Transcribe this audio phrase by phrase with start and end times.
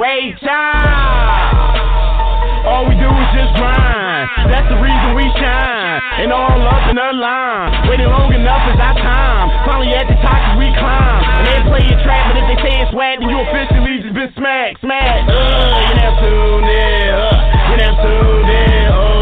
[0.00, 0.64] waiter.
[2.64, 4.24] All we do is just grind.
[4.48, 6.00] That's the reason we shine.
[6.24, 7.84] And all up in her line.
[7.88, 9.52] Waiting long enough is our time.
[9.68, 11.20] Finally at the top, we climb.
[11.20, 14.16] And they play your trap, but if they say it's whack, then you officially just
[14.16, 15.28] been smacked, smacked.
[15.28, 17.08] Uh, you're not tuned in.
[17.12, 18.88] Uh, you're not tuned in.
[18.88, 19.19] Uh.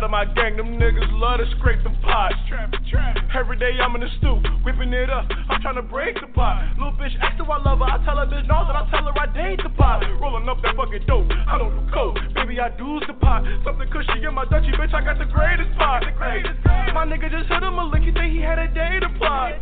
[0.00, 2.32] Out my gang, them niggas love to scrape the pot.
[3.36, 5.28] Every day I'm in the stoop, whipping it up.
[5.28, 6.72] I'm trying to break the pot.
[6.78, 7.12] Little bitch
[7.44, 7.84] why I love her.
[7.84, 10.00] I tell her bitch no, then I tell her I date the pot.
[10.18, 11.28] Rolling up that fucking dope.
[11.28, 13.44] I don't do coke, baby I do the pot.
[13.62, 14.94] Something cushy in my Dutchie, bitch.
[14.94, 16.00] I got the greatest pot.
[16.00, 18.00] the Hey, my nigga just hit him a lick.
[18.00, 19.60] He think he had a day to plot.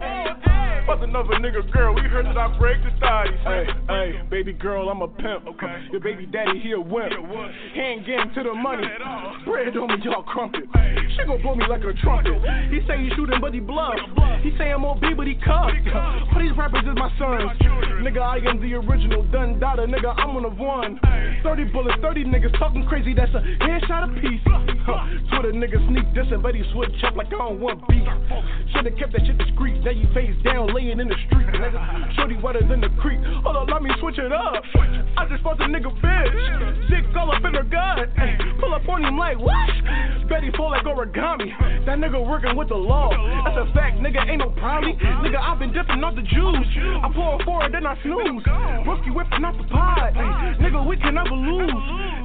[0.87, 3.29] Fuck another nigga girl, we heard that I break the thighs.
[3.45, 5.47] Hey, hey, baby girl, I'm a pimp.
[5.47, 7.13] Okay, your baby daddy he a wimp.
[7.75, 8.89] He ain't getting to the money.
[9.45, 10.65] Bread on me, y'all crumpet.
[11.17, 12.37] She gon' blow me like a trumpet.
[12.71, 13.97] He say he shooting, but he bluff.
[14.43, 15.75] He say I'm OB, but he cuffed.
[15.93, 17.57] All these rappers is my sons.
[18.05, 19.87] Nigga, I am the original Don Dada.
[19.87, 21.01] Nigga, I'm one of one.
[21.43, 23.15] 30 bullets, 30 niggas talking crazy.
[23.15, 24.45] That's a headshot apiece.
[25.33, 28.07] Twitter niggas sneak dissing, but he switch up like I don't want beef.
[28.73, 29.83] Shoulda kept that shit discreet.
[29.85, 31.47] Now you face down, laying in the street.
[31.49, 33.21] Nigga, shorty wetter than the creek.
[33.43, 34.63] Hold on, let me switch it up.
[35.17, 36.91] I just fucked a nigga bitch.
[36.91, 38.09] Dick all up in her gut.
[38.61, 39.69] Pull up on him like what?
[40.29, 41.53] Betty fall like origami.
[41.87, 43.11] That nigga working with the law.
[43.45, 44.29] That's a fact, nigga.
[44.29, 44.97] Ain't no problem.
[44.99, 46.69] Nigga, I've been dipping off the juice.
[47.03, 48.43] I pour four and then I snooze.
[48.87, 49.65] Rookie whipping out the.
[49.75, 51.71] Ay, nigga, we can never lose.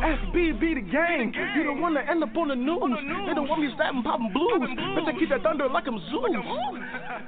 [0.04, 1.34] SB be the gang.
[1.56, 2.95] You one that end up on the news.
[3.28, 4.69] They don't want me slapping, popping blues.
[4.95, 6.31] Bitch, I keep that thunder like I'm Zeus.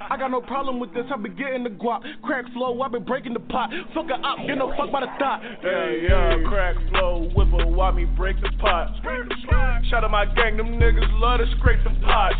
[0.08, 1.04] I got no problem with this.
[1.12, 2.00] I've been getting the guap.
[2.22, 3.70] Crack flow, I've been breaking the pot.
[3.92, 5.42] Fuck a op, get no fuck by the thought.
[5.60, 8.90] Hey, yeah, crack flow, whipper, why me break the pot?
[9.86, 12.34] Shout out my gang, them niggas love to scrape the pot.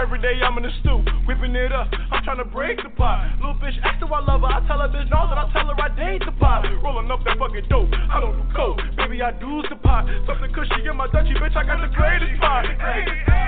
[0.00, 1.88] Every day I'm in the stoop, whipping it up.
[2.10, 3.36] I'm trying to break the pot.
[3.36, 3.76] Little bitch
[4.08, 4.48] why I love her.
[4.48, 6.64] I tell her bitch no, then I tell her I date the pot.
[6.82, 7.92] Rolling up that fucking dope.
[7.92, 10.08] I don't do coke, baby I do the pot.
[10.24, 11.52] Something cushy in my Dutchie, bitch.
[11.52, 12.64] I got the greatest pot.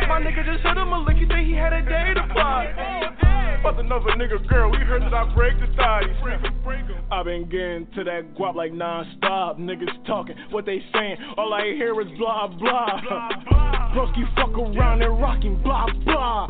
[0.04, 1.16] My nigga just hit him a lick.
[1.16, 2.68] He think he had a day to plot.
[3.62, 4.70] Fuck another nigga girl.
[4.70, 6.12] We heard that I break the thighs.
[7.12, 9.58] I've been getting to that guap like non-stop.
[9.58, 10.82] Niggas talking, what they
[11.36, 13.00] All I hear is blah blah.
[13.94, 16.46] Broski fuck around and rocking blah blah.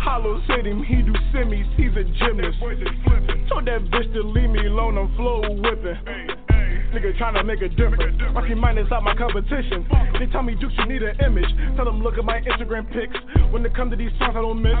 [0.00, 2.58] Hollow said him, he do semis, he's a gymnast.
[3.48, 6.39] Told that bitch to leave me alone, I'm flow whipping.
[6.90, 8.18] Nigga tryna make a difference.
[8.34, 9.86] Rocky minus out my competition.
[10.18, 11.46] They tell me Duke, you need an image.
[11.76, 13.14] Tell them look at my Instagram pics.
[13.50, 14.74] When they come to these songs, I don't miss.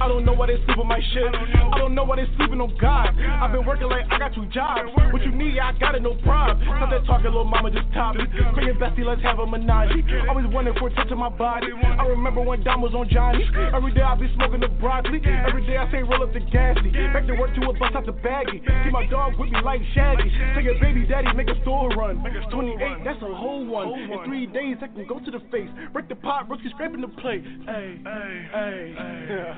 [0.00, 1.26] I don't know why they sleep on my shit.
[1.26, 3.18] I don't know why they sleeping on God.
[3.18, 4.90] I've been working like I got two jobs.
[5.10, 6.62] What you need, I got it, no problem.
[6.62, 8.30] Stop that talking, little mama, just top it.
[8.54, 9.90] Bring it bestie, let's have a menage.
[10.30, 11.66] Always wanting for a touch of my body.
[11.82, 13.42] I remember when Dom was on Johnny.
[13.74, 15.18] Every day I be smoking the broccoli.
[15.24, 16.94] Every day I say roll up the gassy.
[17.10, 18.62] Back to work to a bus out the baggy.
[18.62, 20.30] See my dog with me like Shaggy.
[20.54, 22.22] Tell your baby daddy, make a store run.
[22.50, 23.88] 28, that's a whole one.
[23.98, 25.68] In three days, I can go to the face.
[25.92, 27.44] Break the pot, rookie scraping the plate.
[27.66, 29.54] Hey, hey, hey.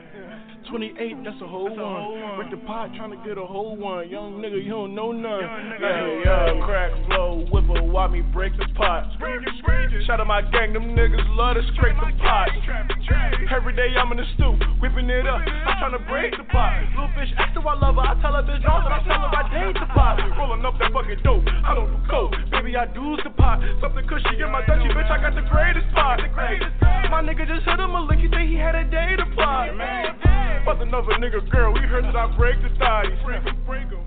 [0.70, 2.36] 28, that's a whole one.
[2.36, 4.08] Break the pot, trying to get a whole one.
[4.08, 5.42] Young nigga, you don't know none.
[5.78, 9.10] Hey, yeah, crack flow, whipper, why me break the pot?
[10.06, 12.48] Shout out my gang, them niggas love to scrape the pot.
[13.54, 15.40] Every day I'm in the stoop, whipping it up.
[15.40, 16.82] I'm trying to break the pot.
[16.90, 17.32] Little bitch
[17.68, 18.00] why I love her.
[18.02, 20.16] I tell her bitch no, then I tell her I date the pot.
[20.38, 21.44] Rolling up that fucking dope.
[21.64, 21.87] I don't
[22.50, 23.60] baby I do pot.
[23.80, 25.10] Something cushy in my Dutchie, bitch.
[25.10, 26.18] I got the greatest pot.
[27.10, 28.18] My nigga just hit him a lick.
[28.18, 29.70] He think he had a day to plot.
[30.64, 31.72] Fuck another nigga girl.
[31.72, 33.06] We heard that I break the thighs.
[33.66, 34.04] Break 'em.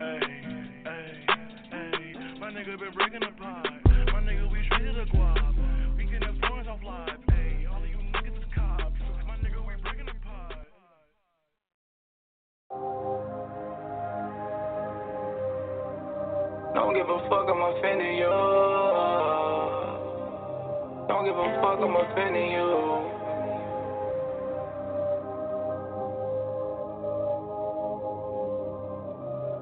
[0.00, 0.20] Hey,
[0.84, 1.24] hey,
[1.70, 2.38] hey.
[2.38, 3.89] My nigga been breaking the pot.
[16.74, 18.30] Don't give a fuck, I'm offending you.
[21.08, 22.70] Don't give a fuck, I'm offending you.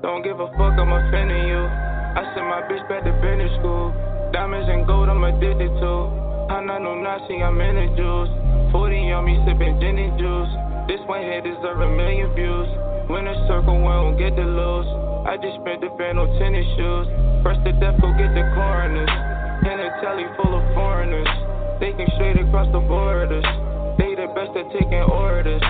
[0.02, 1.64] Don't give a fuck, I'm offending you.
[1.64, 3.92] I sent my bitch back to business school.
[4.32, 5.92] Diamonds and gold, I'm addicted to.
[6.52, 8.30] I'm not no Nazi, I'm in the juice.
[8.72, 10.52] 40 on me, sipping gin and juice.
[10.88, 12.64] This one here deserve a million views.
[13.12, 14.88] Win a circle, we don't get to lose.
[15.28, 17.04] I just spent the band on tennis shoes.
[17.44, 19.12] First the death, go get the coroners.
[19.68, 21.28] And a telly full of foreigners.
[21.76, 23.44] They can straight across the borders.
[24.00, 25.60] They the best at taking orders.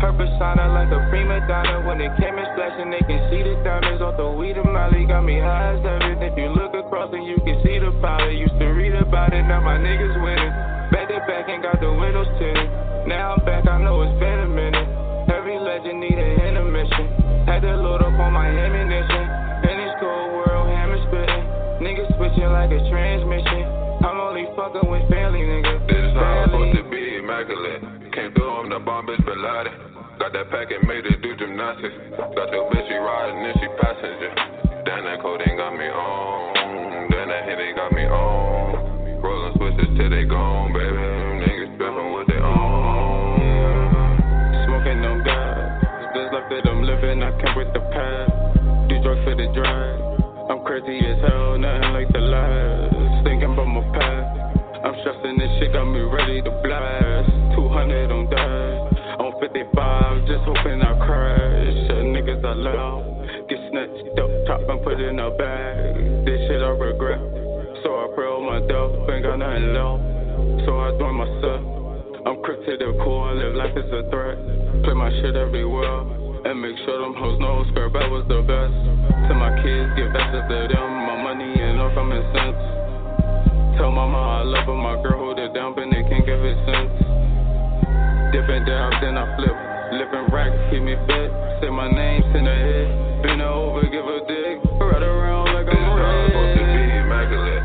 [0.00, 1.84] Her persona like a prima donna.
[1.84, 5.04] When it came in splashing, they can see the diamonds off the weed and Molly.
[5.04, 6.32] Got me high as everything.
[6.32, 8.32] If you look across and you can see the power.
[8.32, 10.81] Used to read about it, now my niggas winning.
[11.42, 12.70] Back and got the windows tinted.
[13.10, 14.86] Now I'm back, I know it's been a minute.
[15.26, 17.50] Every legend need an intermission.
[17.50, 19.26] Had to load up on my ammunition.
[19.66, 21.42] In this cold world, hammer spitting.
[21.82, 23.58] Niggas switching like a transmission.
[24.06, 25.82] I'm only fucking with family, nigga.
[25.90, 28.14] This is how I'm supposed to be immaculate.
[28.14, 29.74] Came through on the bomb, bitch, Bin Laden.
[30.22, 32.22] Got that packet, made it do gymnastics.
[32.38, 34.30] Got your bitch, she riding and she passenger.
[34.86, 37.10] Damn, that codeine got me on.
[37.10, 38.61] Damn, that Henny got me on.
[39.72, 40.96] Switches till they gone, baby.
[40.96, 43.40] Them Niggas spiffing what they own.
[44.68, 45.80] Smoking no gas.
[46.12, 48.32] This life that I'm living, I can't with the past.
[48.88, 50.00] Do drugs for the drive.
[50.50, 53.24] I'm crazy as hell, nothing like the last.
[53.24, 54.60] Thinking about my past.
[54.84, 57.32] I'm stressing this shit, got me ready to blast.
[57.56, 59.24] 200 on that.
[59.24, 61.72] On 55, just hoping I crash.
[61.88, 63.08] Shit, niggas I love.
[63.48, 66.26] Get snatched up, top and put in a bag.
[66.26, 67.41] This shit I regret.
[68.52, 70.68] So I pray on my death, ain't got nothing left.
[70.68, 71.60] So I join myself.
[72.28, 74.36] I'm quick to the core, live life is a threat.
[74.84, 76.04] Play my shit everywhere.
[76.44, 78.76] And make sure them hoes know skirt back was the best.
[79.30, 80.90] To my kids, give back to them.
[81.08, 82.60] My money and no common sense.
[83.80, 86.58] Tell mama I love her, my girl hold it down, but they can't give it
[86.68, 86.92] sense.
[88.36, 89.56] Dipping down, then I flip.
[89.96, 91.30] Living racks, keep me fit.
[91.62, 92.88] Say my name, send a hit.
[93.22, 94.60] Her over, give a dick.
[94.76, 95.88] Ride around like I'm
[96.28, 97.61] supposed to be immaculate.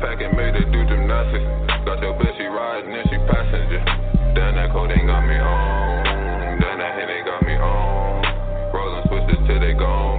[0.00, 1.44] That packet, made it do gymnastics.
[1.84, 3.84] Got your bitch, she riding and she passenger.
[4.32, 6.56] Damn, that codeine got me on.
[6.56, 8.24] Damn, that Henny got me on.
[8.72, 10.09] Rolling switches till they gone,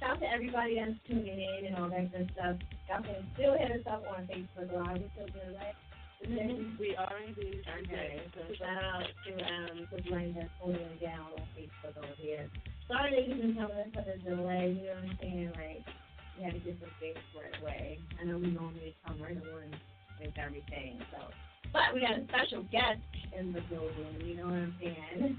[0.00, 2.56] Shout out to everybody that's tuning in and all that good stuff.
[2.88, 5.02] Y'all can still hit us up on Facebook Live.
[5.02, 5.74] We're still doing that.
[6.78, 7.62] We are indeed.
[7.84, 12.14] Okay, so shout out to um the Blaine that's holding it down on Facebook over
[12.18, 12.50] here.
[12.88, 15.52] Sorry that you've been telling us for the delay, you know what I'm saying?
[15.54, 15.86] Like,
[16.38, 17.98] we had to get some things right away.
[18.20, 19.70] I know we normally come right on
[20.18, 21.30] with everything, so.
[21.72, 22.98] But we got a special guest
[23.38, 25.38] in the building, you know what I'm saying?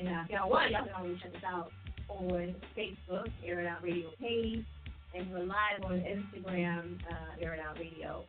[0.00, 1.70] And uh, if y'all want, y'all can always check us out
[2.08, 4.64] on Facebook, Air It Out Radio page,
[5.14, 8.24] and we're live on Instagram, uh, Air It Out Radio.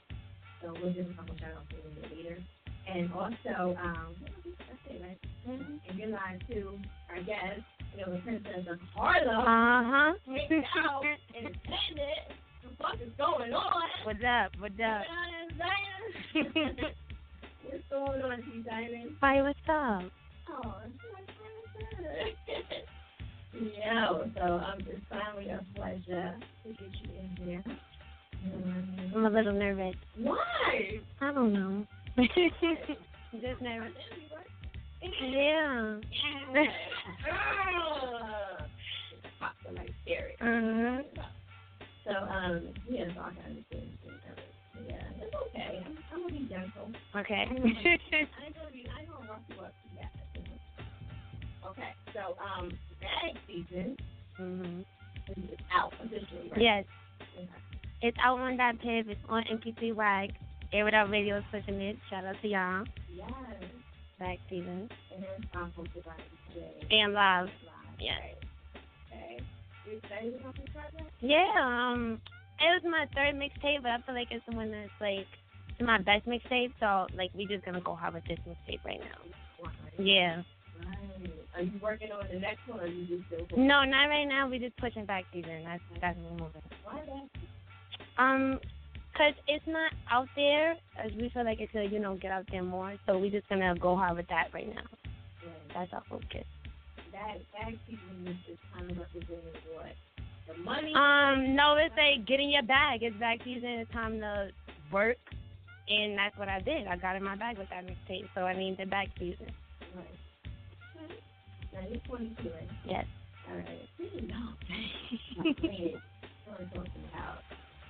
[0.62, 2.44] So we'll give a couple shout outs a little bit later.
[2.94, 5.18] And also, um, that's it, right?
[5.48, 6.78] And you're live too,
[7.10, 7.64] our guest,
[7.96, 9.30] you know, the Princess of Harlem.
[9.30, 10.14] Uh huh.
[10.28, 11.04] Hanging out
[11.38, 13.90] in the What the fuck is going on?
[14.04, 14.52] What's up?
[14.60, 15.06] What's up?
[16.36, 16.76] You know what I'm saying?
[17.64, 19.16] What's going on, T Diamond?
[19.22, 20.12] Hi, what's up?
[20.52, 20.74] Oh,
[22.48, 22.90] it's.
[23.54, 27.64] Yeah, so I'm just finally a pleasure to get you in here.
[28.44, 29.12] You know what I mean?
[29.16, 29.96] I'm a little nervous.
[30.18, 31.00] Why?
[31.20, 31.86] I don't know.
[32.18, 33.94] Just nervous.
[35.04, 36.00] Yeah.
[39.40, 40.38] Papa like Derek.
[40.42, 41.02] Uh-huh.
[42.04, 44.56] So, um, yeah, I can understand you nervous.
[44.88, 45.84] Yeah, it's okay.
[45.86, 46.88] I'm, I'm gonna be gentle.
[47.16, 47.34] Okay.
[47.34, 47.74] I ain't gonna
[48.72, 48.88] be.
[48.90, 49.91] I ain't gonna rock you up too bad.
[51.72, 53.96] Okay, so um, bag season
[54.40, 54.84] mhm.
[55.30, 56.62] is out officially, right?
[56.62, 56.86] Yes,
[57.38, 57.48] Okay.
[58.02, 59.08] it's out on that pip.
[59.08, 60.32] It's on MP3 WAG.
[60.74, 61.98] Air It Out Radio is pushing it.
[62.10, 62.84] Shout out to y'all.
[63.14, 63.32] Yes.
[64.20, 64.90] Back season.
[65.14, 66.12] And then um, hosted by
[66.54, 66.88] today.
[66.92, 67.46] And live.
[67.46, 68.00] Live.
[68.00, 68.36] Yes.
[69.08, 69.40] Okay.
[69.86, 71.12] You excited about this project?
[71.20, 72.22] Yeah, um,
[72.60, 75.28] it was my third mixtape, but I feel like it's the one that's like
[75.80, 76.74] my best mixtape.
[76.80, 79.70] So like we just gonna go hard with this mixtape right now.
[79.98, 80.44] Yeah.
[81.56, 83.58] Are you working on the next one, or you just still?
[83.58, 84.48] No, not right now.
[84.48, 85.64] We just pushing back season.
[85.66, 86.62] That's that's what we're moving.
[86.84, 88.24] Why that?
[88.24, 88.60] Um,
[89.18, 90.72] cause it's not out there.
[90.98, 92.96] As we feel like it could, you know, get out there more.
[93.06, 94.82] So we just gonna go hard with that right now.
[95.46, 95.74] Right.
[95.74, 96.46] That's our focus.
[97.12, 99.92] That bag season is just kind of representing what
[100.48, 100.94] the money.
[100.96, 103.04] Um, no, it's like get in your bag.
[103.04, 103.84] It's back season.
[103.84, 104.50] It's time to
[104.92, 105.18] work,
[105.90, 106.88] and that's what I did.
[106.88, 108.30] I got in my bag with that mixtape.
[108.36, 109.48] So I mean, the back season.
[109.96, 110.06] Right.
[111.74, 112.70] Now you're 22, right?
[112.86, 113.06] Yes.
[113.50, 113.90] All right.
[113.98, 114.56] You know.
[115.38, 116.02] My friend,
[116.46, 117.44] what I'm talking about.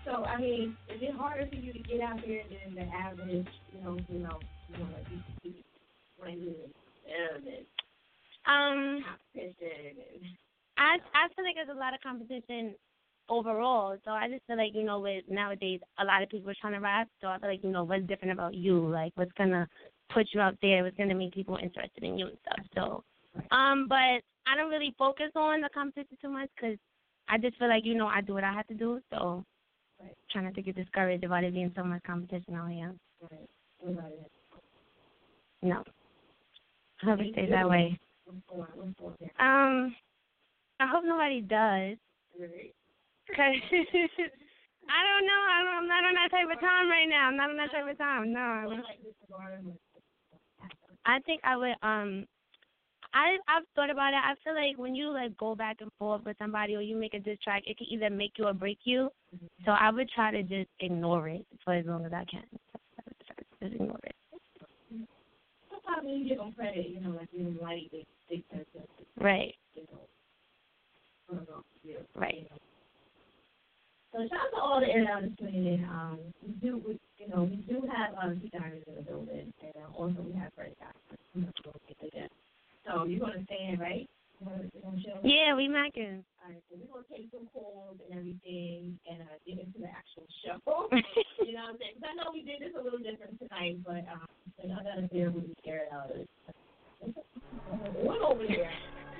[0.05, 3.47] So I mean, is it harder for you to get out there than the average,
[3.73, 5.63] you know, you know, you know, like you see
[6.17, 6.55] when you
[8.47, 10.25] Um, competition and
[10.77, 12.73] I I feel like there's a lot of competition
[13.29, 13.97] overall.
[14.03, 16.73] So I just feel like you know, with nowadays a lot of people are trying
[16.73, 17.07] to rap.
[17.21, 18.87] So I feel like you know, what's different about you?
[18.89, 19.67] Like, what's gonna
[20.13, 20.83] put you out there.
[20.83, 22.65] Was gonna make people interested in you and stuff.
[22.75, 23.03] So,
[23.51, 26.77] um, but I don't really focus on the competition too much because
[27.29, 28.99] I just feel like you know I do what I have to do.
[29.11, 29.43] So,
[30.31, 32.93] trying not to get discouraged about it being so much competition out here.
[35.61, 35.83] No.
[37.03, 37.99] I hope it stays that way.
[39.39, 39.95] Um,
[40.79, 41.97] I hope nobody does.
[43.35, 43.55] Cause
[44.89, 45.41] I don't know.
[45.49, 47.27] I don't, I'm not on that type of time right now.
[47.27, 48.33] I'm not on that type of time.
[48.33, 48.83] No.
[51.05, 51.75] I think I would.
[51.81, 52.25] Um,
[53.13, 54.21] I I've thought about it.
[54.23, 57.13] I feel like when you like go back and forth with somebody or you make
[57.13, 59.09] a diss track, it can either make you or break you.
[59.65, 62.43] So I would try to just ignore it for as long as I can.
[63.61, 64.15] Just ignore it.
[65.69, 68.65] Sometimes you give them credit, you know, like you like they they tend
[69.19, 69.53] Right.
[69.75, 69.99] you know.
[71.29, 71.63] I don't know.
[72.15, 72.47] Right.
[74.13, 75.85] So shout out to all the internet listening.
[75.89, 79.53] Um, we do, we, you know, we do have um, T Diamonds in the building,
[79.61, 80.75] and uh, also we have Fred
[81.33, 82.29] the Godson.
[82.91, 84.09] So you're gonna stand, right?
[84.41, 84.47] You
[84.83, 85.15] wanna show?
[85.23, 86.23] Yeah, we macking.
[86.43, 89.87] All right, so we're gonna take some calls and everything, and uh, get into the
[89.87, 90.59] actual show.
[91.45, 91.95] you know what I'm saying?
[92.01, 94.27] 'Cause I know we did this a little different tonight, but um,
[94.59, 96.29] so y'all gotta bear with me, scared out of it.
[98.03, 98.71] What over there?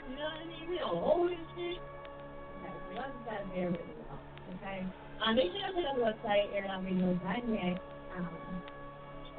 [0.09, 0.69] You know what I mean?
[0.69, 1.79] We don't hold this shit.
[1.79, 3.95] Okay, so y'all just gotta bear with me.
[4.59, 4.83] Okay.
[5.23, 7.77] Um, make sure you check out the website, airitoutradio.net.
[8.17, 8.27] Um,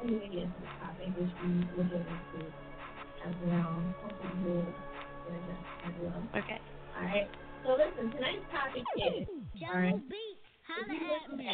[0.01, 2.39] and we get into the topic which we look into
[3.25, 3.83] as well.
[4.43, 6.23] You'll get it as well.
[6.35, 6.59] Okay.
[6.97, 7.29] All right.
[7.65, 9.27] So listen, tonight's topic is.
[9.67, 10.01] All right.
[10.67, 10.93] Holla
[11.31, 11.49] at me.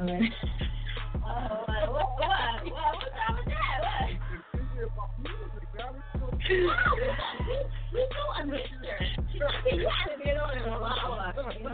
[0.00, 0.32] All right.
[1.16, 2.28] Uh, what, what, what,
[2.62, 3.78] what, what's wrong with that?
[3.82, 4.55] What?
[4.76, 4.88] You
[7.98, 8.68] know I'm Richard.
[9.32, 11.32] You haven't been on in a while.
[11.56, 11.70] You know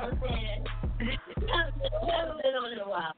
[1.00, 3.12] haven't been on in a while.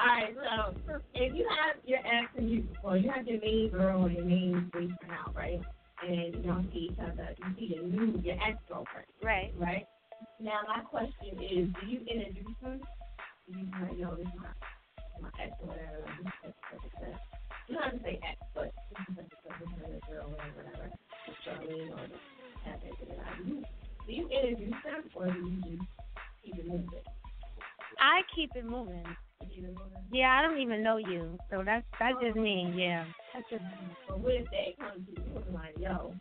[0.00, 0.74] Alright, so
[1.14, 4.24] if you have your ex and you, well, you have your main girl or your
[4.24, 5.60] main boyfriend out, right?
[6.06, 9.52] And you don't see each other, you see your new, your ex girlfriend, Right.
[9.58, 9.86] right?
[10.40, 12.78] Now my question is, do you introduce her?
[13.48, 14.32] You like, yo, this is
[15.20, 17.20] my ex or whatever?
[17.70, 17.78] This is such and such and such.
[17.78, 20.26] You don't have to say ex, but this is such and such and such, girl,
[20.26, 20.90] whatever, whatever.
[21.46, 22.10] Charlene or
[22.66, 22.82] that.
[24.06, 25.86] Do you, introduce them or do you just
[26.42, 26.90] keep it moving?
[28.00, 29.04] I keep it moving.
[29.54, 30.02] Keep it moving?
[30.12, 32.74] Yeah, I don't even know you, so that's that's just me.
[32.74, 33.04] Yeah.
[33.32, 33.62] That's just,
[34.08, 36.12] but what if they come to you and like, yo,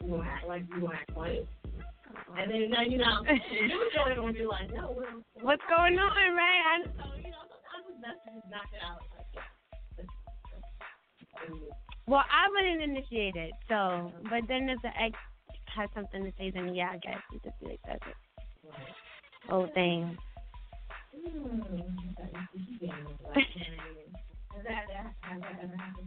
[0.00, 1.46] you want to act like you want to act funny?
[1.76, 2.40] Uh-uh.
[2.40, 3.20] And then, now, you know,
[3.52, 4.96] you're going to be like, no,
[5.42, 6.60] What's going on, right?
[6.64, 9.04] I, so, you know, sometimes it's best to just knock it out.
[9.16, 9.51] Like,
[12.06, 14.12] well, I wouldn't initiate it, so.
[14.24, 15.16] But then if the ex
[15.74, 18.16] has something to say, then yeah, I guess you just be like, that's it.
[19.48, 20.16] Whole thing.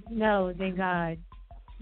[0.10, 1.18] No, thank God.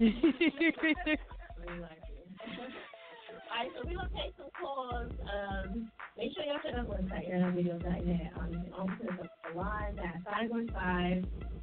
[3.44, 3.50] It.
[3.52, 5.12] Alright, so we're gonna take some calls.
[5.28, 8.32] Um, make sure y'all check out the website, airitoutradio.net.
[8.38, 10.24] Um, you can always send us a line at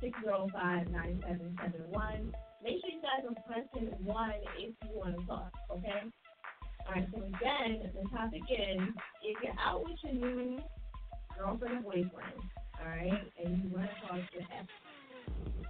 [0.01, 2.33] 515-605-9771.
[2.63, 6.01] Make sure you guys are pressing one if you want to talk, okay?
[6.87, 8.81] Alright, so again, the topic is
[9.23, 10.59] if you're out with your new
[11.37, 12.41] girlfriend or boyfriend,
[12.79, 14.67] alright, and you run across your ex,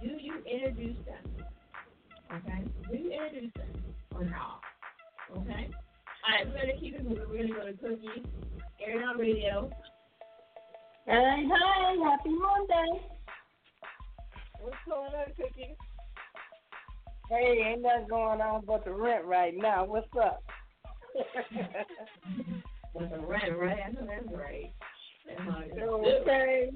[0.02, 1.24] do you introduce them?
[2.32, 2.64] Okay?
[2.90, 3.70] Do you introduce them
[4.14, 4.60] or not?
[5.36, 5.70] Okay?
[6.24, 7.24] Alright, we're gonna keep it moving.
[7.28, 8.22] We're gonna go to Cookie,
[8.84, 9.70] Airing Out Radio.
[11.06, 13.02] Hey, hey, happy Monday.
[14.60, 15.76] What's going on, Cookie?
[17.28, 19.84] Hey, ain't nothing going on but the rent right now.
[19.84, 20.44] What's up?
[22.94, 23.78] With the rent, right?
[23.84, 24.72] I know that's right.
[25.26, 25.82] That's how it is.
[25.82, 26.70] okay.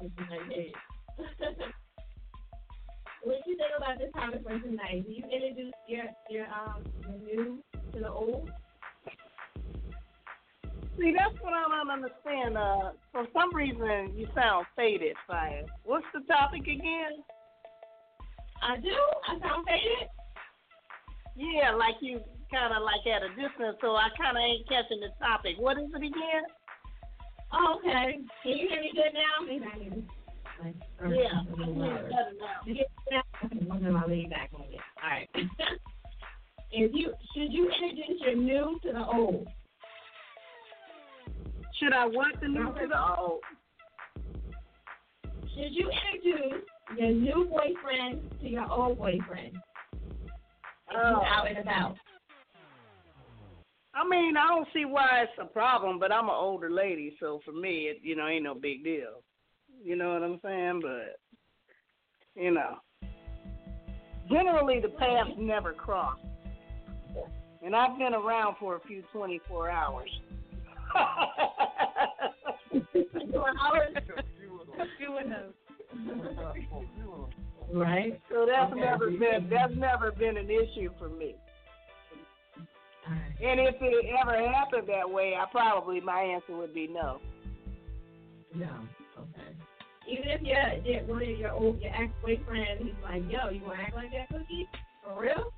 [0.00, 0.72] That's what I did.
[3.22, 5.04] What you think about this topic for tonight?
[5.06, 8.50] Do you introduce your your um your new to the old?
[10.98, 12.58] See, that's what I don't understand.
[12.58, 15.62] Uh, for some reason, you sound faded, Fire.
[15.84, 17.24] What's the topic again?
[18.62, 18.92] I do.
[19.28, 20.08] I sound faded.
[21.36, 22.20] Yeah, like you
[22.52, 25.56] kind of like at a distance, so I kind of ain't catching the topic.
[25.58, 26.44] What is it again?
[27.52, 28.18] Oh, okay.
[28.42, 29.46] Can you hear me good now?
[29.46, 30.02] Maybe I need to,
[30.62, 32.02] like, turn Yeah, up a little louder.
[32.10, 32.60] better now.
[32.66, 33.24] You get that?
[33.46, 34.80] Okay, I'm gonna lean back on it.
[35.02, 35.28] All right.
[36.72, 39.46] if you should you introduce your new to the old?
[41.78, 43.40] Should I what the new to the old?
[45.54, 46.62] Should you introduce
[46.96, 49.56] your new boyfriend to your old boyfriend?
[50.92, 51.22] Oh.
[51.24, 51.96] out and about.
[53.94, 57.40] I mean, I don't see why it's a problem, but I'm an older lady, so
[57.44, 59.22] for me, it you know ain't no big deal.
[59.82, 60.80] You know what I'm saying?
[60.82, 61.18] But
[62.40, 62.76] you know,
[64.28, 66.18] generally the paths never cross.
[67.64, 70.10] And I've been around for a few 24 hours.
[77.72, 78.20] Right.
[78.30, 81.36] So that's never been that's never been an issue for me.
[83.42, 87.20] And if it ever happened that way, I probably my answer would be no.
[88.54, 88.80] No.
[89.18, 89.56] Okay.
[90.08, 93.62] Even if your your one of your old your ex boyfriend, he's like, yo, you
[93.64, 94.68] wanna act like that cookie?
[95.04, 95.52] For real?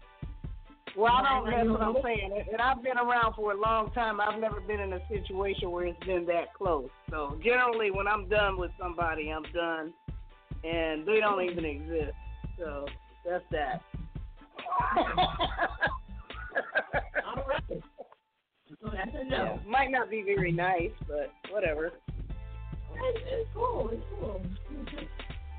[0.96, 1.50] Well, I don't.
[1.50, 2.44] That's what I'm saying.
[2.52, 4.20] And I've been around for a long time.
[4.20, 6.90] I've never been in a situation where it's been that close.
[7.10, 9.94] So generally, when I'm done with somebody, I'm done,
[10.64, 12.12] and they don't even exist.
[12.58, 12.86] So
[13.28, 13.82] that's that.
[17.26, 17.82] All right.
[18.82, 19.60] So that's a no.
[19.64, 21.86] Yeah, might not be very nice, but whatever.
[21.86, 23.90] It's, it's cool.
[23.92, 24.42] It's cool.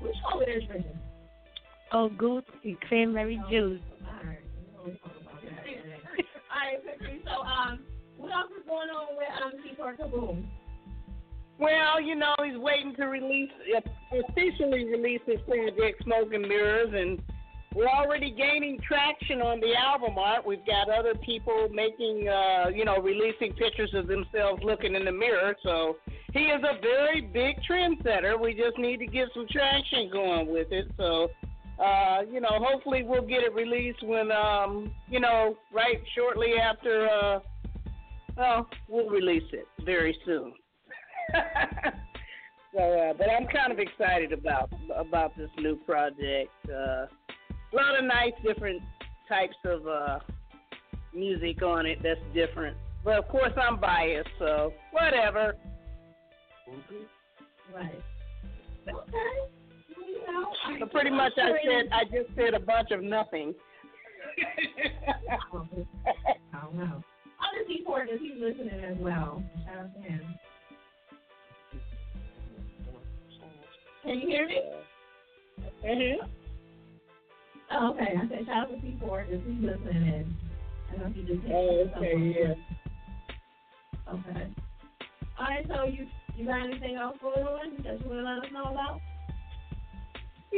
[0.00, 0.98] Which over there drinking?
[1.92, 3.80] Oh, goose and cranberry juice.
[4.06, 4.38] All right.
[7.24, 7.80] So, um,
[8.16, 10.44] what else is going on with um C4 Kaboom?
[11.58, 13.50] Well, you know, he's waiting to release,
[14.12, 17.22] officially release his project, Smoke and Mirrors, and
[17.74, 20.46] we're already gaining traction on the album art.
[20.46, 25.12] We've got other people making, uh, you know, releasing pictures of themselves looking in the
[25.12, 25.56] mirror.
[25.62, 25.96] So
[26.32, 28.40] he is a very big trendsetter.
[28.40, 30.86] We just need to get some traction going with it.
[30.96, 31.30] So,
[31.78, 37.08] uh, you know, hopefully we'll get it released when, um, you know, right shortly after,
[37.08, 37.40] uh,
[38.36, 40.52] well, we'll release it very soon.
[42.74, 46.50] so, uh, but I'm kind of excited about about this new project.
[46.68, 48.82] Uh, a lot of nice different
[49.28, 50.18] types of uh,
[51.14, 52.76] music on it that's different.
[53.04, 55.56] But of course, I'm biased, so whatever.
[57.74, 58.02] Right.
[58.88, 59.54] Okay.
[59.56, 59.63] You
[60.26, 63.54] know, So pretty much, I said I just said a bunch of nothing.
[66.52, 67.02] I don't know.
[67.40, 69.42] Other people are just he's listening as well.
[69.64, 70.20] Shout out to him.
[74.02, 74.60] Can you hear me?
[75.84, 76.26] Mm-hmm.
[77.72, 78.14] Oh, okay.
[78.16, 80.36] I said shout out to people are just he's listening in.
[80.90, 82.54] I don't know if you just Oh, okay, yeah.
[84.12, 84.46] Okay.
[85.38, 85.66] All right.
[85.68, 86.06] So you
[86.36, 89.00] you got anything else going on that you want to let us know about?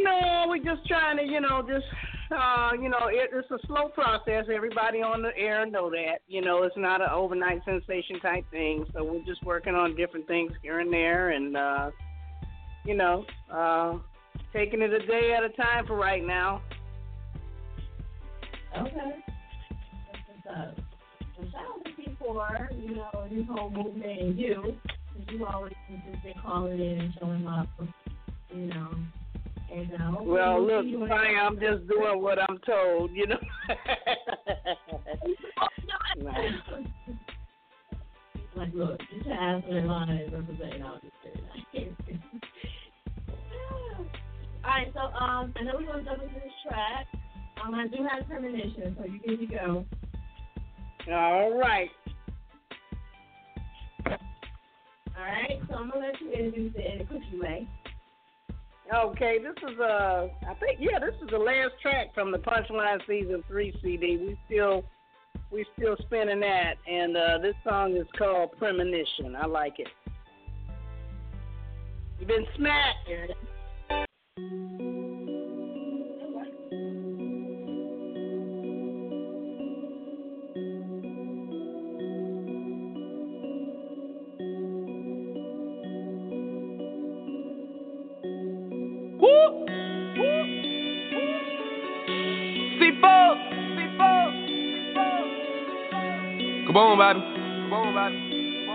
[0.02, 1.86] No, we're just trying to, you know, just,
[2.30, 4.44] uh, you know, it, it's a slow process.
[4.52, 6.18] Everybody on the air know that.
[6.28, 8.84] You know, it's not an overnight sensation type thing.
[8.92, 11.90] So we're just working on different things here and there, and, uh,
[12.84, 13.94] you know, uh,
[14.52, 16.62] taking it a day at a time for right now.
[18.76, 19.24] Okay.
[20.44, 20.78] That's
[21.36, 21.84] what's up.
[21.96, 22.44] People,
[22.78, 24.76] you know, this whole movement and you,
[25.16, 27.68] because you always been calling in and showing up,
[28.54, 28.90] you know.
[29.72, 29.90] And,
[30.26, 33.38] Well, look, you Maya, I'm just doing what I'm told, you know.
[38.56, 40.78] like, look, just ask me line and represent.
[40.80, 41.16] No, I'm just.
[44.64, 47.06] All right, so um, I know we're gonna jump into this track.
[47.64, 49.84] Um, I do have premonition, so you good to go.
[51.12, 51.90] All right.
[54.06, 57.68] All right, so I'm gonna let you introduce it in a cookie way.
[58.94, 63.00] Okay, this is uh I think yeah, this is the last track from the Punchline
[63.06, 64.16] Season Three CD.
[64.16, 64.84] We still
[65.50, 69.34] we still spinning that and uh this song is called Premonition.
[69.36, 69.88] I like it.
[72.20, 73.32] You've been smacked.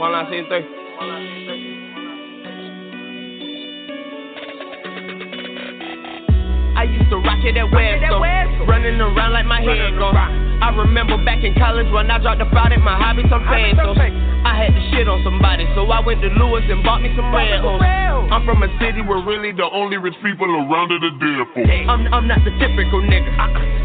[0.02, 0.82] 11930.
[6.74, 10.18] I used to rock it at Webster, running around like my head gone.
[10.18, 13.78] I remember back in college when I dropped the out at my hobby, some fans.
[14.42, 17.30] I had to shit on somebody, so I went to Lewis and bought me some
[17.30, 17.62] red.
[18.34, 21.62] I'm from a city where really the only rich people around are the devil.
[21.86, 23.30] I'm, I'm not the typical nigga.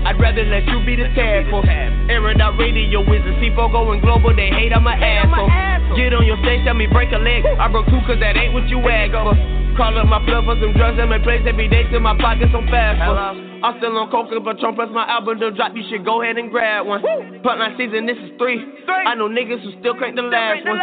[0.08, 1.60] I'd rather let you be the tadpole.
[2.08, 5.50] Airing out radio is a C4 going global, they hate I'm an asshole.
[5.96, 7.40] Get on your stage, tell me break a leg.
[7.56, 9.32] I broke two cause that ain't what you asked for.
[9.76, 12.68] Call up my plug for some drugs, in place every day till my pockets on
[12.68, 13.00] fast.
[13.00, 15.72] I'm still on coke Coca Patron plus my album to drop.
[15.76, 17.00] You should go ahead and grab one.
[17.44, 18.60] Punchline season, this is three.
[18.88, 20.76] I know niggas who still crank the last one.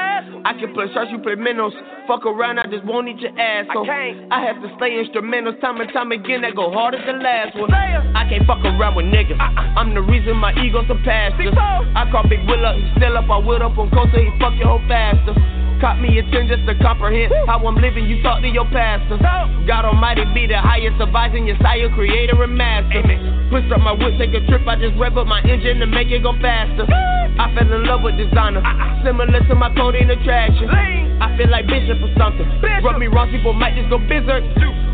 [0.46, 1.74] I can play shirts, you play minnows.
[2.08, 3.66] Fuck around, I just won't eat your ass.
[3.74, 7.56] So I, have to slay instrumentals time and time again that go harder than last
[7.58, 7.72] one.
[7.74, 9.40] I can't fuck around with niggas.
[9.40, 11.48] I'm the reason my ego's a pastor.
[11.56, 13.30] I call Big Will up, he still up.
[13.30, 15.63] I will up on coast, so he fuck your whole faster.
[15.84, 18.08] Caught me a 10 just to comprehend how I'm living.
[18.08, 19.20] You talk to your pastor.
[19.68, 23.04] God Almighty be the highest advising your sire, creator, and master.
[23.52, 24.64] Push up my whip, take a trip.
[24.64, 26.88] I just rev up my engine to make it go faster.
[26.88, 28.64] I fell in love with designer,
[29.04, 30.72] similar to my codeine attraction.
[30.72, 32.48] I feel like Bishop or something.
[32.80, 34.40] Rub me wrong, people might just go berserk.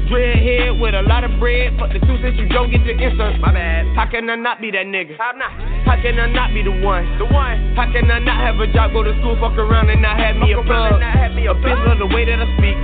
[0.10, 1.78] Dreadhead with a lot of bread.
[1.78, 3.38] Fuck the two cents you don't get the insert.
[3.40, 3.86] My bad.
[3.94, 5.14] How can I not be that nigga?
[5.22, 5.54] How not?
[5.86, 7.06] How can I not be the one?
[7.22, 7.78] The one.
[7.78, 10.36] How can I not have a job, go to school, fuck around and not have
[10.42, 10.98] me a plug?
[10.98, 12.78] A bitch love the way that I speak.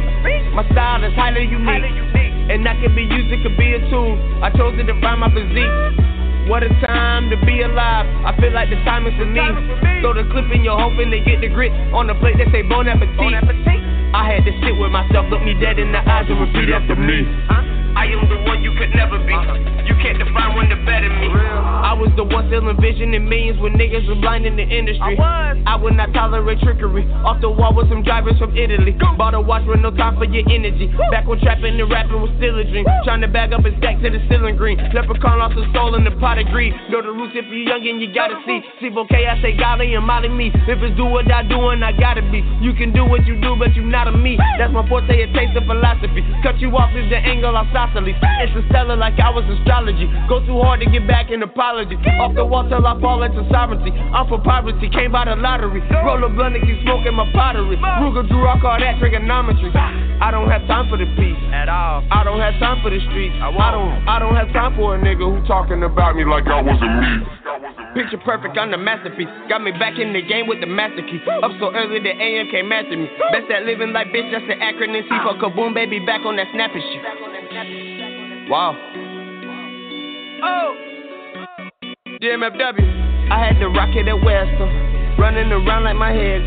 [0.54, 1.82] My style is highly unique.
[2.46, 4.22] And I can be used, it could be a tool.
[4.46, 5.66] I chose to define my physique.
[6.46, 8.06] What a time to be alive.
[8.22, 9.42] I feel like the time is for me.
[10.06, 12.38] Throw the clip in your hoping to get the grit on the plate.
[12.38, 13.42] They say bon appetit.
[14.16, 16.96] I had to sit with myself, look me dead in the eyes, and repeat after
[16.96, 17.28] me.
[17.96, 19.32] I am the one you could never be.
[19.88, 21.32] You can't define one to better me.
[21.32, 25.16] I was the one still envisioning millions when niggas were blind in the industry.
[25.16, 25.56] I, was.
[25.64, 27.08] I would not tolerate trickery.
[27.24, 28.92] Off the wall with some drivers from Italy.
[29.16, 30.92] Bought a watch with no time for your energy.
[31.08, 32.84] Back when trapping and rapping was still a dream.
[33.08, 34.76] Trying to bag up and stack to the ceiling green.
[34.92, 36.76] Leprechaun lost his soul in the pot of greed.
[36.92, 38.60] Know the roots if you're young and you gotta see.
[38.60, 38.82] Uh-huh.
[38.84, 40.52] See, okay, I say golly and molly me.
[40.68, 42.44] If it's do what I do and I gotta be.
[42.60, 44.38] You can do what you do, but you not a me.
[44.58, 46.22] That's my forte, a taste of philosophy.
[46.44, 48.16] Cut you off is the angle isosceles.
[48.42, 50.08] Interstellar like I was astrology.
[50.30, 51.96] Go too hard to get back an apology.
[52.22, 53.92] Off the wall till I fall into sovereignty.
[53.92, 55.82] I'm for poverty, came by the lottery.
[56.06, 57.78] Roll a blunt and keep smoking my pottery.
[57.78, 59.72] Ruger drew, I call that trigonometry.
[59.76, 62.04] I don't have time for the peace at all.
[62.12, 63.36] I don't have time for the streets.
[63.42, 64.08] I, don't.
[64.08, 67.85] I don't have time for a nigga who talking about me like I wasn't me.
[67.96, 69.32] Picture perfect, I'm the masterpiece.
[69.48, 71.24] Got me back in the game with the master key.
[71.42, 73.08] Up so early the AM can't master me.
[73.32, 76.04] Best at living like bitch, that's the acronym C for kaboom, baby.
[76.04, 78.50] Back on that snapping shit.
[78.52, 78.76] Wow.
[80.44, 80.76] Oh.
[82.20, 83.32] DMFW.
[83.32, 85.18] I had to rock it at Western.
[85.18, 86.42] Running around like my head.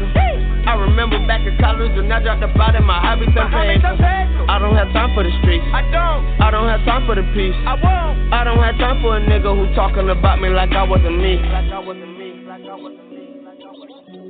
[0.68, 3.80] I remember back in college when I dropped the pot in my hobby campaign.
[3.80, 5.64] I don't have time for the streets.
[5.72, 6.28] I don't.
[6.44, 7.56] I don't have time for the peace.
[7.64, 8.32] I won't.
[8.34, 11.40] I don't have time for a nigga who talking about me like I wasn't me.
[11.40, 12.44] Like I wasn't me.
[12.44, 13.40] Like I wasn't me.
[13.48, 14.28] Like I wasn't me.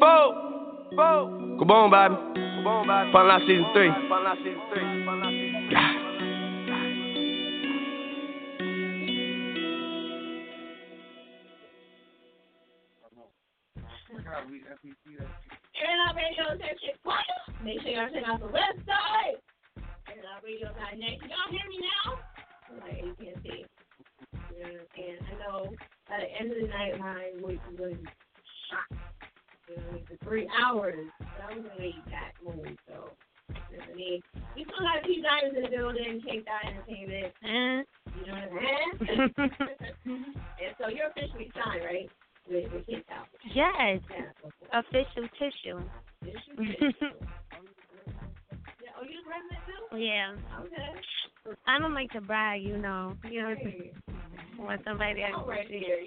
[0.00, 0.32] Bo.
[0.96, 1.56] Bo.
[1.60, 2.16] Come on, baby.
[2.40, 3.12] Come on, baby.
[3.12, 3.92] Punchline Season 3.
[4.08, 4.80] Punchline Season 3.
[5.04, 5.97] Punchline Season 3.
[14.28, 16.92] Airing Out Radio Section.
[17.64, 19.40] Make sure y'all check out the website.
[20.04, 21.16] AiringOutRadio.net.
[21.24, 22.20] Y'all hear me now?
[22.84, 23.64] Like you can't see.
[24.52, 25.16] You know what I'm saying?
[25.24, 25.72] I know
[26.08, 28.08] by the end of the night, my voice is going to be
[28.68, 28.98] shot.
[29.68, 33.10] You know, for three hours, I was in a back mood, so.
[33.48, 34.20] I mean,
[34.54, 37.32] we still got a few diamonds in the building, Cake Dot Entertainment.
[37.44, 37.80] Eh.
[38.12, 39.52] You know what I'm saying?
[40.60, 42.10] and so you're officially signed, right?
[42.50, 43.26] With, with Cake Out.
[43.54, 44.00] Yes.
[44.72, 45.80] Official tissue.
[46.22, 46.32] yeah.
[48.96, 49.22] Oh, you
[49.66, 49.98] too?
[49.98, 50.34] yeah.
[50.60, 51.54] Okay.
[51.66, 53.14] I don't like to brag, you know.
[53.30, 53.54] You know,
[54.58, 56.00] want somebody All to right, here.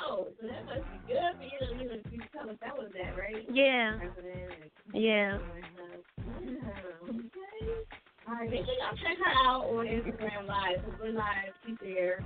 [0.00, 3.16] So that must be good for you you know, you tell us that was that,
[3.16, 3.46] right?
[3.52, 3.98] Yeah.
[4.92, 5.38] Yeah.
[7.08, 7.28] Okay.
[8.28, 10.84] All right, make sure y'all check her out on Instagram Live.
[11.00, 11.54] We're live.
[11.66, 12.24] She's there.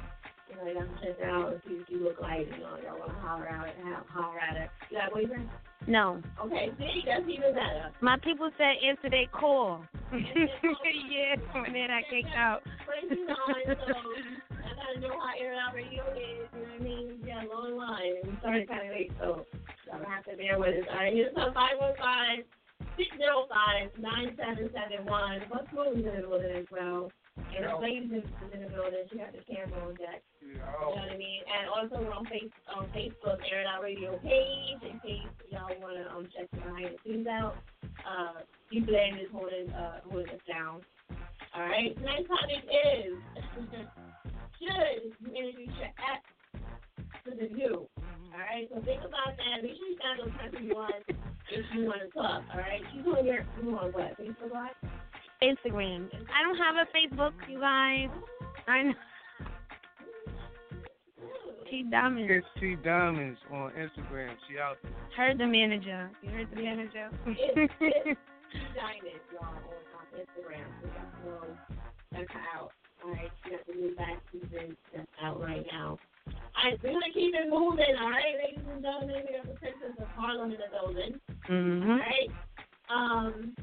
[0.67, 2.47] You know, check her out see what you look like.
[2.47, 4.71] You know, y'all want to holler out at holler at her.
[4.91, 5.49] You got a boyfriend?
[5.87, 6.23] No.
[6.45, 7.91] Okay, see, that's even better.
[8.01, 9.85] My people said answer their call.
[10.13, 12.63] yeah, when they got kicked out.
[12.87, 13.95] Crazy line, so
[14.55, 16.47] I gotta know how Air Out Radio is.
[16.55, 17.23] You know what I mean?
[17.27, 19.47] Got a long line, and we started kind of late, so
[19.87, 20.87] y'all have to bear with us.
[20.91, 22.45] All right, here's some five one five
[22.97, 25.43] six zero five nine seven seven one.
[25.49, 27.11] What's moving in the as well?
[27.37, 29.05] And the ladies is in the building.
[29.11, 30.21] She got the camera on deck.
[30.41, 31.41] You know what I mean?
[31.49, 35.73] And also we're on face on Facebook, Air It Out Radio page, in case y'all
[35.81, 37.57] wanna um check the behind the scenes out.
[38.05, 40.81] Uh, you blame this holding uh holding us down.
[41.55, 41.97] All right.
[41.97, 43.17] Tonight's topic is
[44.61, 45.93] should you introduce your
[47.25, 47.89] to the new?
[47.97, 48.69] All right.
[48.73, 49.63] So think about that.
[49.63, 51.01] Make sure you got those types of one
[51.53, 52.45] if you want to talk.
[52.53, 52.81] All right.
[52.93, 54.77] She's on your you on what Facebook Live?
[55.43, 56.09] Instagram.
[56.33, 58.09] I don't have a Facebook, you guys.
[58.69, 58.95] I know.
[61.71, 62.31] T Diamond.
[62.31, 64.35] It's T Diamonds on Instagram.
[64.49, 64.93] She out there.
[65.17, 66.11] Heard the manager.
[66.23, 67.11] You heard the manager.
[67.27, 68.21] It's, it's
[68.77, 70.69] Shyness, y'all, on Instagram.
[70.83, 71.37] We got to go
[72.13, 72.71] check out.
[73.05, 75.99] All right, she got the new back season that's out right now.
[76.27, 77.97] All right, we're gonna keep it moving.
[78.01, 81.21] All right, ladies and gentlemen, we have the Princess of Harlem in the building.
[81.51, 81.91] Mm-hmm.
[81.91, 82.31] All right.
[82.91, 83.57] Um,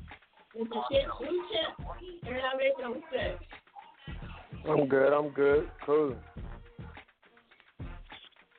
[0.56, 1.88] with the shit, blue chip,
[2.28, 3.40] and I'm making them sick.
[4.68, 5.14] I'm good.
[5.14, 5.70] I'm good.
[5.86, 6.16] Cool.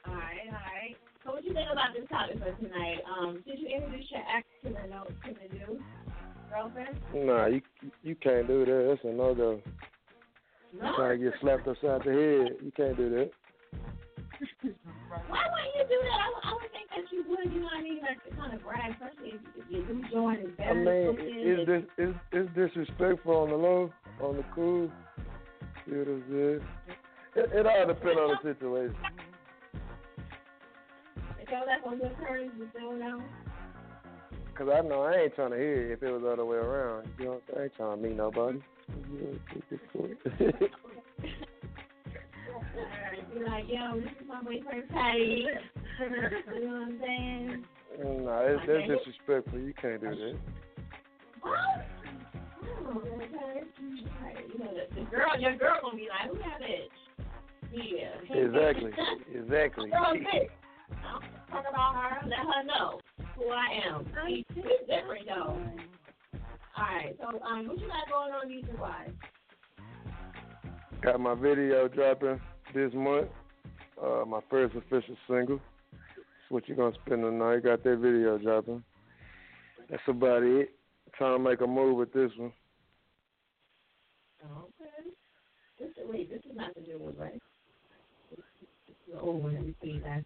[0.06, 0.96] All right, all right.
[1.24, 2.98] So what you think about this topic for tonight?
[3.06, 5.80] Um, did you introduce your ex to the to the new
[6.50, 6.98] girlfriend?
[7.14, 7.60] Nah, you
[8.02, 8.86] you can't do that.
[8.88, 9.60] That's a no go.
[10.80, 10.92] No.
[10.96, 12.64] Trying to get slapped upside the head.
[12.64, 13.30] You can't do that.
[15.28, 16.20] Why wouldn't you do that?
[16.20, 17.52] I, would- I would think that you would.
[17.52, 18.00] You know what I mean?
[18.00, 21.66] Like to kind of brag, especially if, your new joint is I better mean, it's
[21.68, 24.90] dis it's, it's disrespectful on the low, on the cool.
[25.86, 26.60] You know what I'm saying?
[27.36, 28.96] It, it all depends on the situation.
[31.40, 33.22] If y'all left on good terms, you still know.
[34.54, 36.58] Cause I know I ain't trying to hear it if it was the other way
[36.58, 37.08] around.
[37.18, 37.58] You know what?
[37.58, 38.60] I ain't trying to meet nobody.
[43.46, 45.46] Like, yo, this is my boyfriend Patty.
[46.00, 47.64] you know what I'm saying?
[48.24, 49.58] nah, it's, that's disrespectful.
[49.58, 50.38] You can't do that.
[51.42, 51.58] What?
[52.86, 53.62] Oh, okay.
[54.20, 56.90] Alright, You know, the, the girl, your girl gonna be like, who that bitch?
[57.72, 58.36] Yeah.
[58.36, 58.90] Exactly.
[59.34, 59.90] Exactly.
[59.90, 60.50] Girl, bitch.
[61.50, 63.00] Talk about her, let her know
[63.36, 64.06] who I am.
[64.26, 65.56] See, It's different though.
[66.78, 69.10] Alright, so um, what you got going on music wise?
[71.02, 72.40] Got my video dropping
[72.74, 73.28] this month.
[74.02, 75.60] Uh, my first official single.
[75.92, 77.64] That's what you're gonna spend the night.
[77.64, 78.82] Got that video dropping.
[79.90, 80.70] That's about it.
[81.16, 82.52] Trying to make a move with this one.
[84.44, 85.10] Okay.
[85.78, 87.40] This is, wait, this is not the new one, right?
[88.30, 88.38] This
[88.88, 90.24] is the old one that we see that.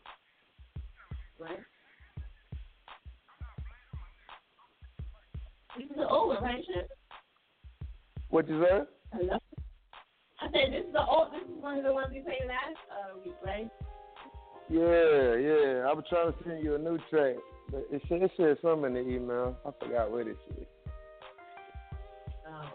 [1.38, 1.58] Right?
[5.76, 6.88] This is the old one, right, Chip?
[8.28, 8.84] What you say?
[9.12, 9.38] Hello?
[10.40, 12.76] I said this is the old, this is one of the ones we played last
[12.90, 13.70] uh, week, right?
[14.68, 15.86] Yeah, yeah.
[15.88, 17.36] I was trying to send you a new track,
[17.70, 19.56] but it said, it said something in the email.
[19.64, 20.66] I forgot what it said.
[22.48, 22.68] Um,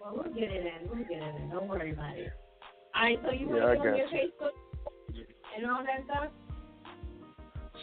[0.00, 0.88] well, we'll get it in.
[0.88, 1.50] We'll get it in.
[1.50, 2.32] Don't worry about it.
[2.94, 4.08] All right, so you Yeah, want to got on your.
[4.08, 4.56] Facebook
[5.56, 6.30] and all that stuff?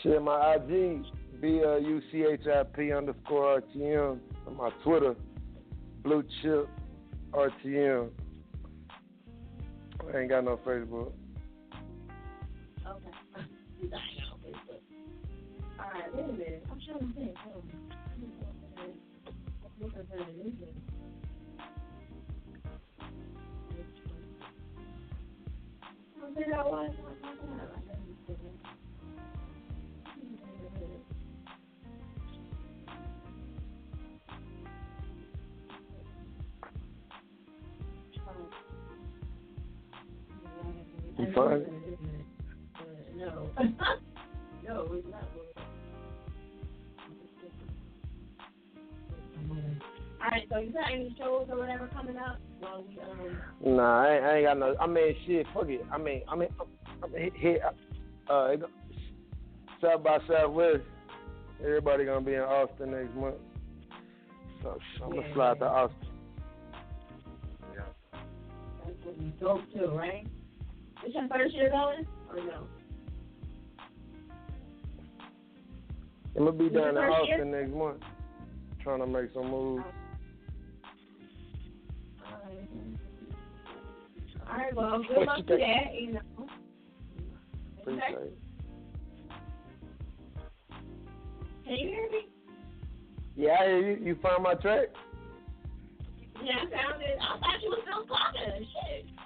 [0.03, 1.03] Share my IG,
[1.41, 4.19] B L U C H I P underscore R T M.
[4.47, 5.15] And my Twitter,
[6.03, 6.67] Blue Chip
[7.33, 8.09] RTM.
[10.13, 11.11] I ain't got no Facebook.
[12.87, 13.11] Okay.
[13.81, 13.91] You.
[15.79, 16.65] All right, wait a minute.
[16.71, 17.37] I'm trying to think.
[17.37, 17.63] Hold
[26.73, 26.95] on.
[26.95, 27.06] For
[41.43, 41.71] it?
[43.15, 43.49] No.
[44.63, 45.23] no, it's not.
[50.19, 52.39] All right, so you got any shows or whatever coming up?
[52.61, 53.75] Well, we um.
[53.75, 54.75] Nah, I ain't, I ain't got no.
[54.79, 55.85] I mean, shit, fuck it.
[55.91, 56.49] I mean, I mean,
[57.03, 57.59] I mean here,
[58.29, 58.55] uh,
[59.81, 60.81] South by Southwest.
[61.63, 63.35] Everybody gonna be in Austin next month.
[64.63, 65.33] So I'm gonna Yeah.
[65.33, 66.07] slide to Austin.
[67.75, 67.81] Yeah.
[68.83, 70.25] That's what you dope too, right?
[71.05, 72.67] Is your first year going or no?
[76.35, 76.97] I'm gonna be down in?
[76.97, 78.01] Austin next month,
[78.83, 79.83] trying to make some moves.
[82.23, 82.35] Uh,
[84.49, 86.47] all right, well, good luck you to that, you know.
[87.81, 88.37] Appreciate it.
[91.65, 92.27] Can you hear me?
[93.35, 94.05] Yeah, I hear you.
[94.05, 94.87] You find my track?
[96.43, 97.17] Yeah, I found it.
[97.19, 98.65] I thought you were still talking.
[98.65, 99.16] Shit.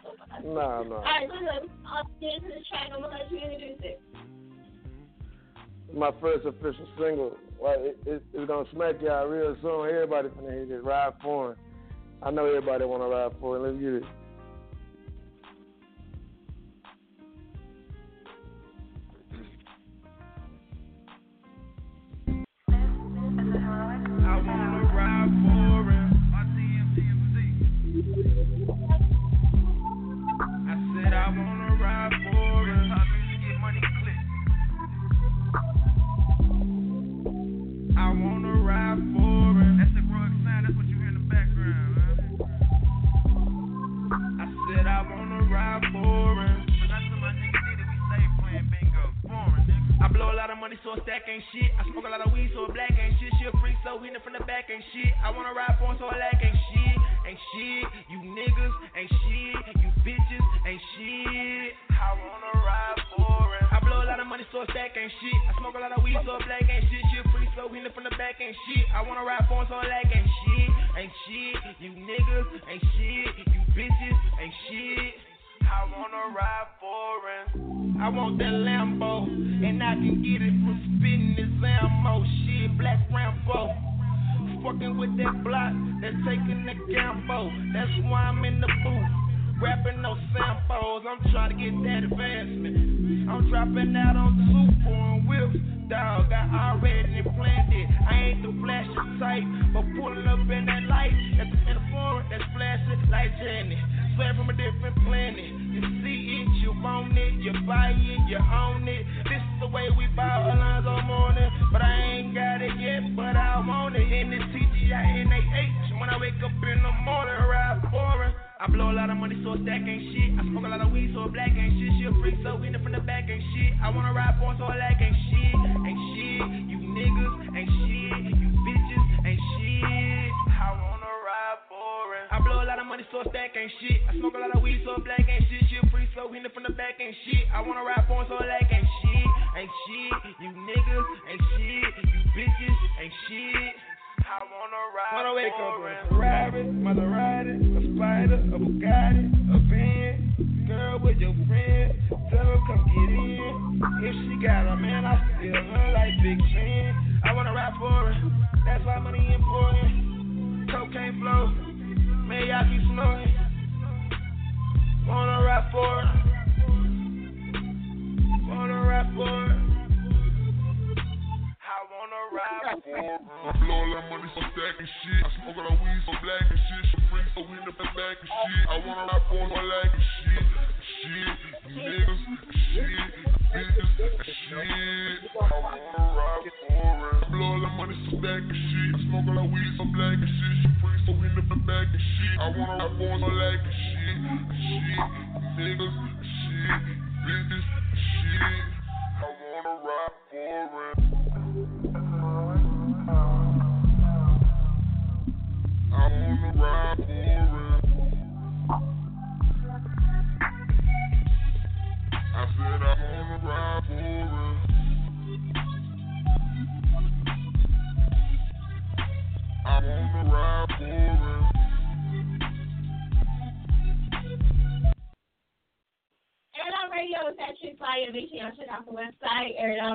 [0.44, 0.96] Nah, nah.
[0.96, 2.90] All right, listen, I'll get into the track.
[2.94, 4.02] I'm going to let you introduce it.
[5.94, 7.38] My first official single.
[7.60, 9.90] Well, it, it, it's gonna smack y'all real soon.
[9.90, 10.84] Everybody finna hear this.
[10.84, 11.58] Ride for him.
[12.24, 13.60] I know everybody wanna ride for it.
[13.60, 14.04] Let's get it.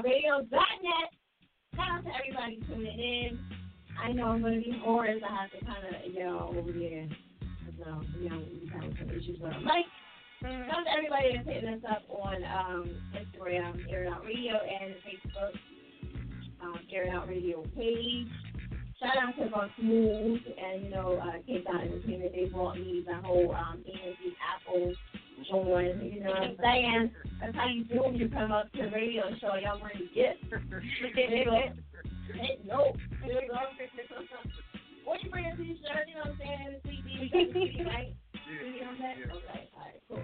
[0.02, 1.10] Website,
[1.76, 3.38] Shout out to everybody tuning in.
[4.02, 5.20] I know I'm going to be hoarse.
[5.22, 7.08] I have to kind of, you know, over there.
[7.78, 9.84] So, you know, we have some issues with our mic.
[10.40, 14.94] Shout out to everybody that's hitting us up on um, Instagram, Air Out Radio, and
[15.04, 15.52] Facebook,
[16.62, 18.28] um, Air Out Radio page.
[18.98, 22.32] Shout out to Buck Smooth and, you know, uh, Cape Town Entertainment.
[22.34, 24.94] They brought me the whole um, A&P Apple
[25.50, 27.10] You know what I'm saying?
[27.40, 29.54] That's how you do when you come up to the radio show.
[29.56, 30.42] Y'all wearing gifts.
[30.50, 31.78] they went,
[32.34, 32.92] hey, no.
[33.22, 33.50] There you.
[35.06, 38.10] What you bring a t-shirt, you know what I'm saying, CD, a CD, right?
[38.42, 39.14] CD on that?
[39.22, 40.18] Okay, all right, cool.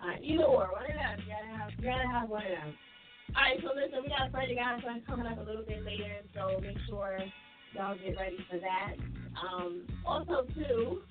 [0.00, 1.18] All right, either or, one of them.
[1.18, 2.70] You gotta have, you gotta have one of them.
[3.34, 5.82] All right, so listen, we got a Friday guys one coming up a little bit
[5.84, 7.18] later, so make sure
[7.74, 8.94] y'all get ready for that.
[9.34, 11.02] Um, also, too,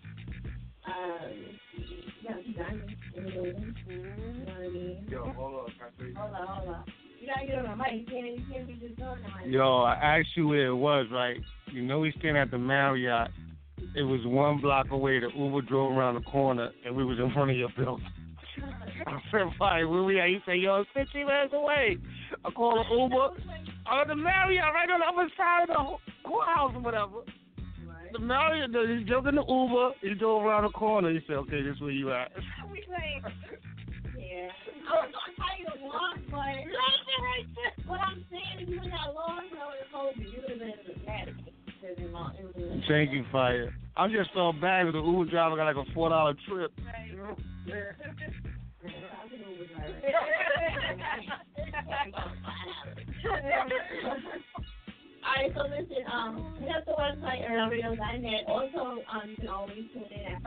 [0.90, 3.76] um, you got T Diamonds in the building.
[3.88, 5.06] You know what I mean?
[5.10, 5.68] Yo, hold up,
[5.98, 6.84] can I Hold on, hold on.
[7.20, 7.94] You gotta get on the mic.
[7.94, 9.54] You can't, you can't be just doing the mic.
[9.54, 11.38] Yo, I asked you where it was, right?
[11.72, 13.32] You know we staying at the Marriott.
[13.96, 15.20] It was one block away.
[15.20, 18.06] The Uber drove around the corner, and we was in front of your building.
[19.08, 19.84] I said, "Why?
[19.84, 21.98] Where we at?" He said, "Yo, it's 15 minutes away."
[22.44, 23.30] I called the Uber.
[23.92, 27.24] Oh, the Marriott, right on the other side of the courthouse or whatever.
[28.12, 29.92] The Marriott, he jumped in the Uber.
[30.02, 31.12] He drove around the corner.
[31.12, 32.32] He said, "Okay, this where you at."
[32.72, 33.34] We like,
[34.18, 34.50] yeah.
[34.90, 39.46] I was gonna tell you the long, but what I'm saying is you that long
[39.46, 41.36] is holding you would have been dramatic.
[41.66, 43.74] Because it was- it was- Thank you, Fire.
[43.96, 46.72] I just felt bad that the Uber driver got like a four dollar trip.
[55.30, 58.46] Alright, so listen, um, we have the website airradio.net.
[58.48, 60.42] Also, um, you can always tune in at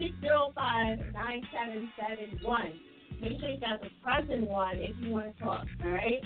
[0.00, 2.72] 515-605-9771.
[3.20, 6.22] Make sure you got the present one if you want to talk, alright?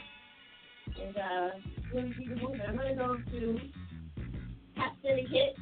[1.00, 1.50] And uh,
[1.92, 2.60] keep it moving.
[2.66, 3.58] I'm gonna go to
[4.76, 5.56] Top Syndicate.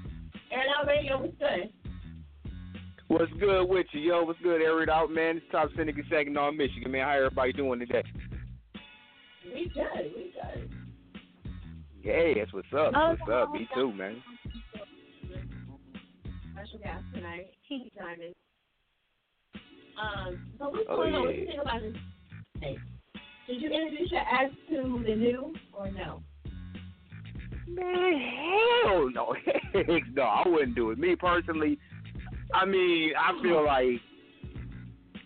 [0.52, 1.72] Air Out Radio was good.
[3.08, 4.24] What's good with you, yo?
[4.24, 4.60] What's good?
[4.60, 5.38] Air it out, man.
[5.38, 7.06] It's Top Syndicate Saginaw, Michigan, man.
[7.06, 8.04] How everybody doing today?
[9.44, 10.12] We good.
[10.14, 10.75] We good.
[12.06, 12.92] Yeah, that's what's up.
[12.92, 13.52] What's up?
[13.52, 14.22] Me too, man.
[16.52, 18.32] Special guest tonight, Kiki Diamond.
[20.00, 21.22] Um, so what's Oh, going on?
[21.22, 21.96] What do you think about this?
[22.60, 22.78] Hey,
[23.48, 26.22] did you introduce your ex to the new or no?
[27.66, 28.20] Man,
[28.84, 29.34] hell no.
[29.72, 30.98] Heck no, I wouldn't do it.
[30.98, 31.76] Me personally,
[32.54, 34.00] I mean, I feel like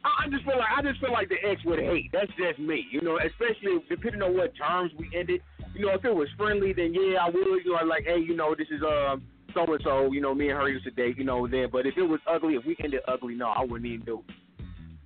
[0.02, 2.08] I just feel like I just feel like the ex would hate.
[2.10, 3.18] That's just me, you know.
[3.18, 5.42] Especially depending on what terms we ended.
[5.74, 7.64] You know, if it was friendly, then yeah, I would.
[7.64, 9.22] You know, like, hey, you know, this is um
[9.54, 10.12] so and so.
[10.12, 11.16] You know, me and her used to date.
[11.18, 11.68] You know, then.
[11.70, 14.34] But if it was ugly, if we ended ugly, no, I wouldn't even do it.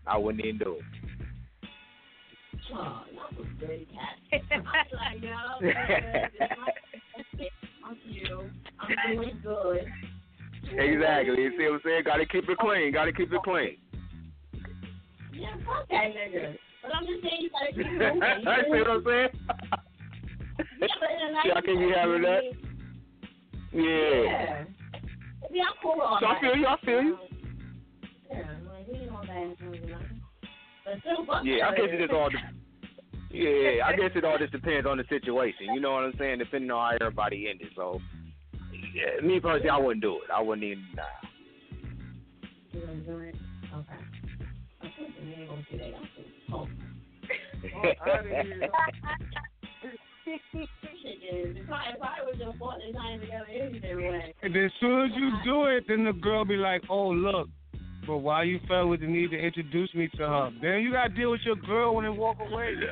[0.07, 0.83] I wouldn't even do it.
[2.73, 4.43] Oh, that was cat.
[4.51, 5.37] I'm like, no,
[7.85, 8.51] I'm you.
[8.81, 9.87] I'm doing good.
[10.73, 11.43] Exactly.
[11.43, 12.03] You see what I'm saying?
[12.05, 12.93] Got to keep it clean.
[12.93, 13.77] Got to keep it clean.
[15.33, 16.57] Yeah, fuck that nigga.
[16.83, 18.23] But I'm just saying you gotta keep moving.
[18.47, 19.29] I see what I'm saying.
[20.59, 22.43] Yeah, but in Y'all can be having that.
[23.73, 23.83] Yeah.
[23.83, 24.65] Yeah.
[25.51, 26.67] Yeah, I'm cool So I feel you.
[26.67, 27.19] I feel you.
[28.31, 29.57] Yeah, like, we ain't all that.
[30.85, 32.31] But still, fuck Yeah, I guess it all.
[32.31, 35.75] De- yeah, I guess it all just depends on the situation.
[35.75, 36.39] You know what I'm saying?
[36.39, 37.69] Depending on how everybody ended.
[37.75, 38.01] So,
[38.95, 40.31] yeah, me personally, I wouldn't do it.
[40.33, 40.85] I wouldn't even.
[40.95, 41.03] Nah.
[42.73, 43.35] You gonna do it?
[43.75, 44.05] Okay.
[44.83, 45.95] I think gonna do that.
[46.53, 46.69] Oh,
[47.81, 48.71] it.
[50.27, 50.41] If
[51.71, 54.35] I, if I was your fault, it's together anyway.
[54.43, 57.49] And then as soon as you do it, then the girl be like, "Oh look,
[58.07, 61.13] but why you felt with the need to introduce me to her?" Then you gotta
[61.15, 62.75] deal with your girl when they walk away.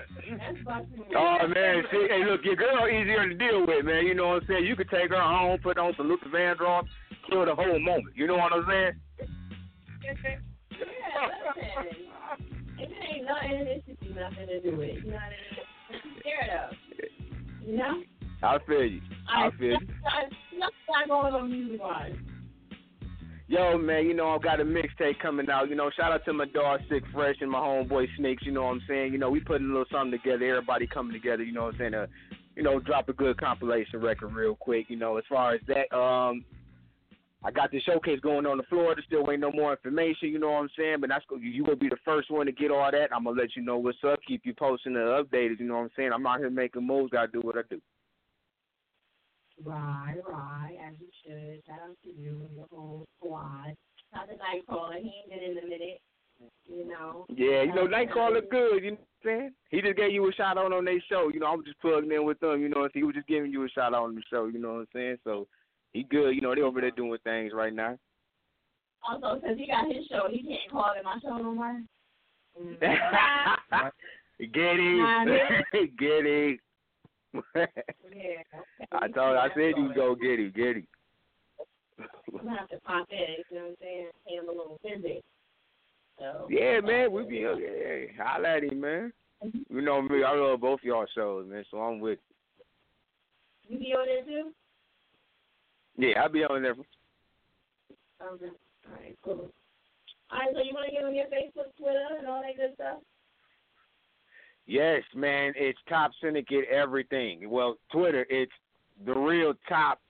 [1.15, 4.07] Oh man, see, hey, look, your girl easier to deal with, man.
[4.07, 4.65] You know what I'm saying?
[4.65, 6.85] You could take her home, put on some Luther Vandross,
[7.29, 8.15] kill the whole moment.
[8.15, 8.93] You know what I'm saying?
[10.03, 10.43] Yeah, listen.
[12.79, 15.05] If it ain't nothing, it should be nothing to do with it.
[15.05, 15.63] You know what I mean?
[16.21, 17.22] Scared of?
[17.67, 18.03] You know?
[18.43, 19.01] I feel you.
[19.29, 19.79] I feel you.
[20.59, 22.13] Not going on music wise.
[23.49, 25.69] Yo, man, you know, I've got a mixtape coming out.
[25.69, 28.45] You know, shout out to my dog Sick Fresh and my homeboy Snakes.
[28.47, 29.13] You know what I'm saying?
[29.13, 30.47] You know, we putting a little something together.
[30.47, 31.43] Everybody coming together.
[31.43, 31.93] You know what I'm saying?
[31.93, 32.09] To,
[32.57, 34.87] you know, drop a good compilation record real quick.
[34.89, 36.45] You know, as far as that, um,
[37.45, 39.03] I got the showcase going on in Florida.
[39.05, 40.29] Still waiting no more information.
[40.29, 40.99] You know what I'm saying?
[41.01, 41.51] But that's you.
[41.51, 43.09] You gonna be the first one to get all that.
[43.15, 44.21] I'm gonna let you know what's up.
[44.27, 45.59] Keep you posting and updated.
[45.59, 46.11] You know what I'm saying?
[46.15, 47.11] I'm out here making moves.
[47.11, 47.81] Gotta do what I do.
[49.65, 51.63] Right, right, as you should.
[51.67, 53.75] Shout out to you and your whole squad.
[54.13, 55.01] Shout out to Nightcrawler.
[55.01, 56.01] He ain't been in a minute.
[56.67, 57.27] You know.
[57.29, 59.55] Yeah, you know, Nightcrawler good, you know what I'm saying?
[59.71, 61.31] He just gave you a shout out on their show.
[61.33, 63.03] You know, I'm just plugging in with them, you know, what I'm saying?
[63.03, 64.87] he was just giving you a shout out on the show, you know what I'm
[64.93, 65.17] saying?
[65.23, 65.47] So
[65.93, 67.99] he good, you know, they over there doing things right now.
[69.09, 71.81] Also, since he got his show, he can't call it my show no more.
[72.61, 72.77] Mm.
[74.53, 74.79] Get
[76.27, 76.61] it.
[77.35, 78.43] Yeah.
[78.93, 80.85] I told I said you go get it, get it.
[81.99, 83.19] I'm gonna have to pop in.
[83.51, 84.09] You know what I'm saying?
[84.27, 85.23] Hey, I'm a little busy.
[86.19, 86.47] So.
[86.51, 87.63] Yeah, man, we be okay.
[87.63, 89.13] Hey, holla at him, man.
[89.43, 92.19] You know me, I love both y'all shows, man, so I'm with
[93.69, 94.53] You be on there too?
[95.97, 96.73] Yeah, I'll be on there.
[96.73, 96.87] Okay.
[98.23, 98.39] All
[98.95, 99.51] right, cool.
[100.31, 102.75] All right, so you want to get on your Facebook, Twitter, and all that good
[102.75, 102.99] stuff?
[104.67, 107.51] Yes, man, it's Top Syndicate everything.
[107.51, 108.53] Well, Twitter, it's
[109.05, 110.01] the real top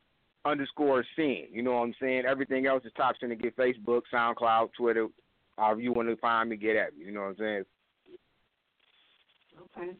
[0.45, 1.47] underscore scene.
[1.51, 2.25] You know what I'm saying?
[2.29, 3.57] Everything else is Top Syndicate.
[3.57, 5.09] Facebook, SoundCloud, Twitter.
[5.57, 7.07] However you want to find me, get at me.
[7.07, 7.65] You know what I'm saying?
[9.77, 9.91] Okay.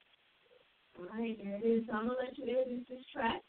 [0.99, 1.87] All right, there it is.
[1.87, 3.41] So I'm gonna let you introduce this track.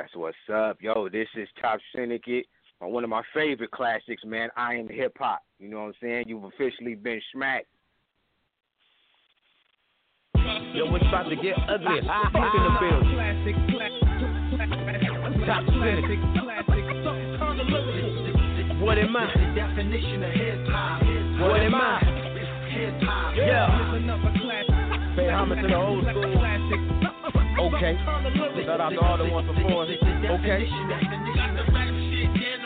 [0.00, 1.10] That's what's up, yo.
[1.10, 2.46] This is Top Syndicate.
[2.78, 4.48] One of my favorite classics, man.
[4.56, 5.42] I am hip hop.
[5.58, 6.24] You know what I'm saying?
[6.26, 7.66] You've officially been smacked.
[10.72, 12.00] Yo, it's about to get ugly.
[12.32, 13.16] Fuck in the building.
[15.44, 16.18] Top Syndicate.
[18.80, 19.26] What am I?
[21.42, 22.00] What am I?
[23.36, 23.68] Yeah.
[25.14, 26.99] Pay homage to the old school.
[27.60, 27.94] Okay.
[28.64, 29.84] Shout out to all the ones before.
[29.84, 30.66] Okay.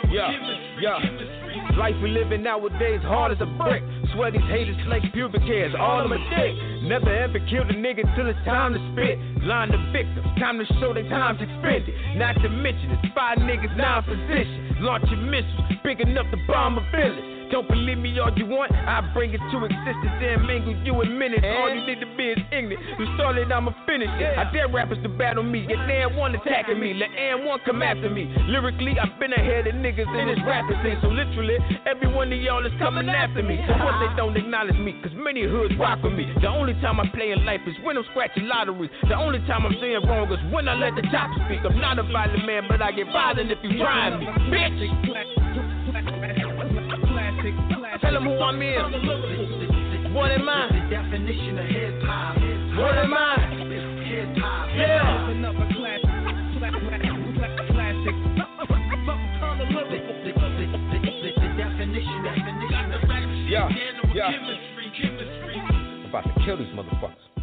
[0.09, 0.31] Yeah,
[0.79, 1.75] yeah.
[1.77, 3.83] Life we living nowadays hard as a brick.
[4.15, 6.55] Swear these haters like pubic hairs, all of a dick.
[6.87, 9.19] Never ever killed a nigga till it's time to spit.
[9.43, 11.93] Line the victim, time to show their time's expended.
[12.15, 14.77] Not to mention it's five niggas now in position.
[14.79, 17.35] Launching missiles, big enough to bomb a village.
[17.51, 21.17] Don't believe me all you want, I bring it to existence and mingle you in
[21.17, 21.45] minutes.
[21.45, 22.81] All you need to be is ignorant.
[22.97, 24.37] You started, I'ma finish it.
[24.37, 25.65] I dare rappers to battle me.
[25.67, 26.93] Get damn one attacking me.
[26.95, 28.33] Let and one come after me.
[28.49, 30.97] Lyrically, I've been ahead of niggas in this rapping scene.
[31.01, 33.61] So literally, every one of y'all is coming after me.
[33.61, 36.31] Of course, they don't acknowledge me, cause many hoods rock with me.
[36.41, 38.91] The only time I play in life is when I'm scratching lotteries.
[39.09, 41.59] The only time I'm saying wrong is when I let the top speak.
[41.65, 44.25] I'm not a violent man, but I get violent if you trying me.
[44.53, 44.77] Bitch!
[48.01, 50.13] Tell them who I'm in.
[50.13, 50.69] What am I?
[50.71, 52.37] The definition of hip hop.
[52.77, 53.35] What am I?
[54.05, 54.69] Hip hop.
[54.75, 55.25] Yeah.
[63.47, 63.69] Yeah,
[64.15, 64.27] yeah.
[64.27, 67.34] I'm about to kill these motherfuckers.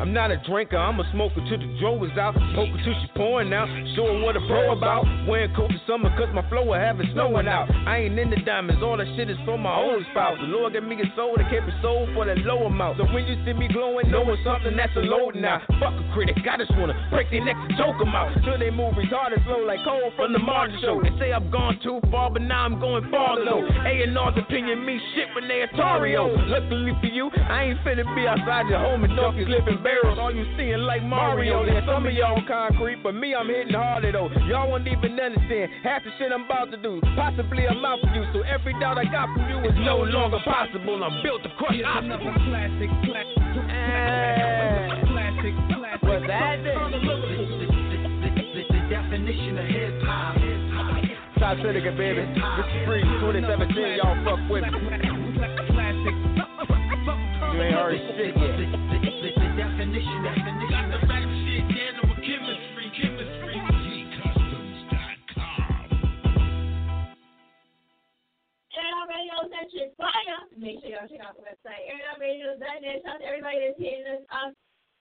[0.00, 2.34] I'm not a drinker, I'm a smoker till the Joe is out.
[2.54, 3.66] Poker till she pouring out.
[3.96, 5.02] Showing what a pro about.
[5.26, 7.66] Wearing coat this summer cause my flow will have it snowing out.
[7.86, 10.38] I ain't into diamonds, all that shit is for my own spouse.
[10.38, 12.98] The Lord gave me a soul that kept it sold for that low amount.
[12.98, 15.58] So when you see me glowing, knowing something that's a load now.
[15.82, 18.30] Fuck a critic, I just wanna break their necks and choke them out.
[18.46, 21.02] Till they move retarded slow like cold from the Martin show.
[21.02, 23.66] They say I've gone too far, but now I'm going farther though.
[23.66, 26.30] A&R's opinion me shit when they Atario.
[26.46, 30.18] Luckily for you, I ain't finna be outside your home and donkeys living barrels.
[30.20, 31.64] All you seeing like Mario.
[31.64, 34.28] Then some of y'all concrete, but me, I'm hitting harder though.
[34.46, 37.00] Y'all won't even understand half the shit I'm about to do.
[37.16, 40.38] Possibly I'm out for you, so every doubt I got from you is no longer
[40.44, 41.02] possible.
[41.02, 42.36] I'm built to crush obstacles.
[42.48, 43.40] Classic, classic,
[45.08, 46.02] classic, classic.
[46.02, 46.60] What's that?
[48.68, 50.36] The definition of hip hop.
[51.40, 52.26] South Seneca, baby.
[52.26, 53.02] This is free.
[53.22, 54.70] 2017, y'all fuck with me.
[57.54, 58.87] You ain't heard shit yet.
[59.78, 63.54] The definition, definition of rap shit, dead with chemistry, chemistry.
[68.74, 70.42] Air Radio Centric Fire.
[70.58, 73.06] Make sure y'all check out the website, airitoutradio.net.
[73.06, 74.50] Shout out to everybody that's hitting us up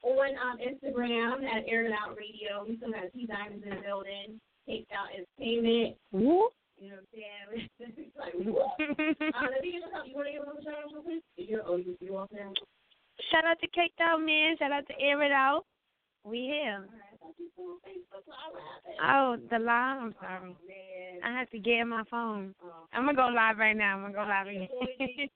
[0.05, 2.61] on um, Instagram at Air It Out Radio.
[2.61, 4.37] We still got T Diamonds in the building.
[4.69, 5.97] Take out Entertainment.
[6.13, 6.53] Whoop.
[6.77, 7.17] You know what
[7.49, 7.97] I'm saying?
[7.97, 8.77] it's like, what?
[8.77, 10.05] let me get a couple.
[10.05, 11.25] You want to give them a shout out real quick?
[11.33, 12.53] You, oh, you, you want them?
[13.31, 14.55] Shout out to Caked Out Man.
[14.57, 15.65] Shout out to Air It Out.
[16.23, 16.85] We here.
[19.03, 20.01] Oh, the live?
[20.01, 20.55] I'm sorry.
[21.23, 22.53] I have to get in my phone.
[22.93, 23.97] I'm to go live right now.
[23.97, 24.67] I'm to go live again.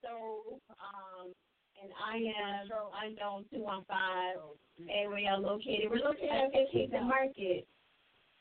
[0.02, 1.32] so, um,
[1.82, 2.70] and I am
[3.04, 4.90] unknown 215.
[4.90, 5.90] And where y'all located?
[5.90, 7.68] We're located at Vacation Market.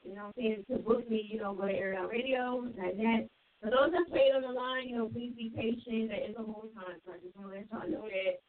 [0.03, 0.65] You know what I'm saying?
[0.71, 3.29] To book me, you know, go to Air Radio, like that.
[3.61, 6.09] For those that wait on the line, you know, please be patient.
[6.09, 8.41] There is a whole time, so I just want to let y'all know that.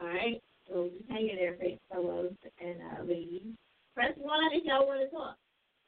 [0.00, 0.40] All right?
[0.68, 1.56] So just hang in there,
[1.90, 3.42] fellows and uh, ladies.
[3.94, 5.36] Press one if y'all want to talk.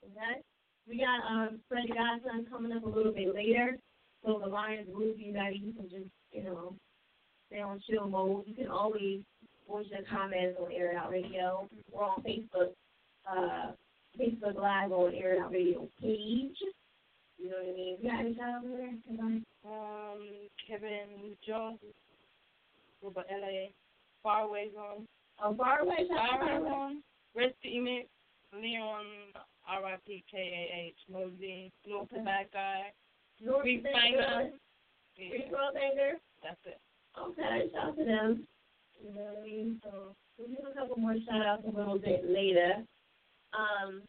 [0.05, 0.43] Okay?
[0.89, 3.79] We got um, Fred the Godson coming up a little bit later.
[4.25, 6.75] So the lines will be you can just, you know,
[7.49, 8.45] stay on chill mode.
[8.47, 9.21] You can always
[9.69, 11.69] voice your comments on Air Out Radio.
[11.93, 12.73] We're on Facebook,
[13.31, 13.73] uh,
[14.19, 16.57] Facebook Live on Air Out Radio page.
[17.39, 17.97] You know what I mean?
[18.01, 19.41] You got any shout out over there?
[19.67, 20.21] Um,
[20.69, 21.79] Kevin Jones,
[23.03, 23.69] Robert LA,
[24.25, 25.07] Faraway Zone.
[25.43, 26.69] Oh, Faraway, out Faraway.
[26.69, 27.03] Zone.
[27.37, 28.07] Rest Emix,
[28.61, 29.05] Leon,
[29.69, 30.25] R.I.P.
[30.31, 30.97] K.A.H.
[31.13, 32.93] Mosey, North the Bad Guy,
[33.41, 34.19] North Bad Banger.
[34.19, 34.51] Guy.
[35.17, 36.19] Big World Banger.
[36.43, 36.81] That's it.
[37.21, 38.47] Okay, shout out to them.
[39.01, 39.81] You know what I mean?
[39.85, 42.83] So we'll do a couple more shout outs a little bit later.
[43.53, 44.03] Um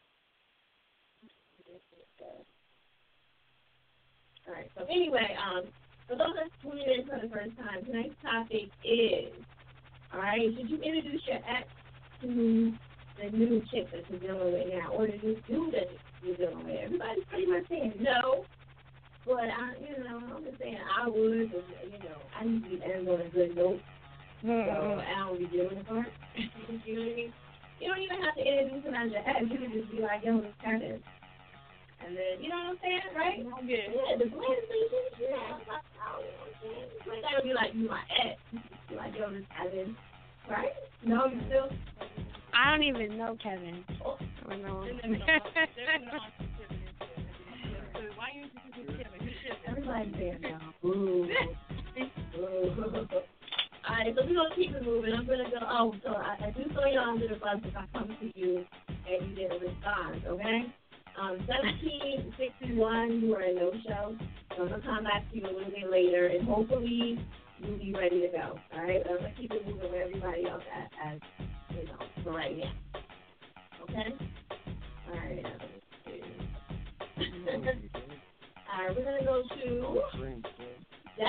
[4.48, 5.64] all right, so anyway, um
[6.08, 9.32] for those that's tuning in for the first time, tonight's topic is
[10.16, 11.68] all right, should you introduce your ex
[12.22, 12.72] to
[13.20, 15.92] the new chick that you're dealing with now or the new dude that
[16.24, 16.80] you're dealing with?
[16.88, 18.46] Everybody's pretty much saying no.
[19.26, 23.08] But I, you know, I'm just saying I would, but, you know, I usually end
[23.08, 23.80] on a good note.
[24.40, 26.08] So I don't be doing the part.
[26.86, 27.32] you know what I mean?
[27.76, 29.44] You don't even have to introduce him as your ex.
[29.52, 31.04] You can just be like, yo, this Kevin.
[32.00, 33.36] And then, you know what I'm saying, right?
[33.68, 33.84] Yeah.
[33.92, 35.28] Yeah, the blend relationship.
[35.28, 35.60] Yeah.
[35.60, 36.88] Know what I'm saying?
[37.04, 38.40] You ain't gotta be like, you my ex.
[38.86, 39.96] Just be like, Kevin.
[40.48, 40.72] Right?
[41.04, 41.68] No, you still?
[42.54, 43.84] I don't even know Kevin.
[44.48, 44.86] Don't know.
[48.14, 49.30] Why you introduce Kevin?
[49.68, 50.58] Everybody's no.
[50.88, 51.28] Ooh.
[52.38, 53.06] Ooh.
[53.88, 55.14] Alright, so we're gonna keep it moving.
[55.14, 55.58] I'm gonna go.
[55.62, 58.64] Oh, so I, I do throw you under the bus if I come to you
[59.08, 60.66] and you didn't respond, okay?
[61.20, 64.16] Um, 1761, you were a no show.
[64.56, 67.18] So I'm gonna come back to you a little bit later, and hopefully
[67.60, 68.58] you'll be ready to go.
[68.74, 71.18] All right, but I'm gonna keep it moving with everybody else as, as
[71.76, 72.72] you know for right now.
[73.84, 74.14] Okay.
[75.08, 75.46] All right.
[77.18, 80.00] all right, we're gonna go to
[81.18, 81.28] Yeah.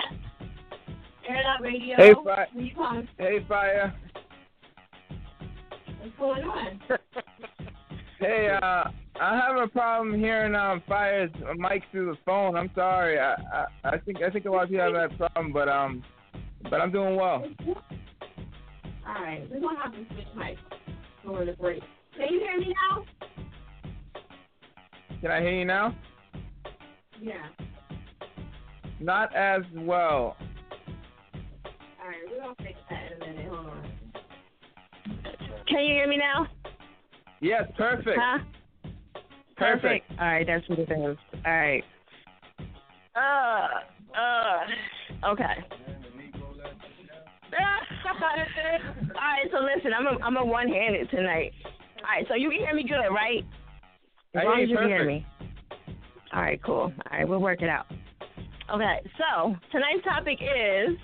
[1.29, 1.95] Air Out Radio.
[1.97, 3.07] Hey, Fi- Where you calling?
[3.17, 3.93] Hey, Fire.
[5.99, 6.79] What's going on?
[8.19, 8.83] Hey, uh,
[9.21, 12.55] I have a problem hearing um Fire's mic through the phone.
[12.57, 13.19] I'm sorry.
[13.19, 16.03] I, I I think I think a lot of people have that problem, but um,
[16.63, 17.43] but I'm doing well.
[19.07, 20.57] All right, we're gonna have to switch mics
[21.23, 21.81] for the break.
[22.15, 23.05] Can you hear me now?
[25.21, 25.95] Can I hear you now?
[27.21, 27.47] Yeah.
[28.99, 30.35] Not as well.
[32.01, 33.51] All right, we're gonna fix that in a minute.
[33.51, 33.91] Hold on.
[35.67, 36.47] Can you hear me now?
[37.41, 38.19] Yes, perfect.
[38.19, 38.39] Huh?
[39.57, 40.09] Perfect.
[40.19, 41.17] All right, that's what it is.
[41.45, 41.83] All right.
[43.15, 43.67] Uh,
[44.17, 45.65] uh, okay.
[47.55, 51.51] All right, so listen, I'm a, I'm a one-handed tonight.
[51.65, 53.43] All right, so you can hear me good, right?
[54.35, 55.25] As I long as you can hear me.
[56.33, 56.91] All right, cool.
[56.91, 57.85] All right, we'll work it out.
[58.73, 60.97] Okay, so tonight's topic is: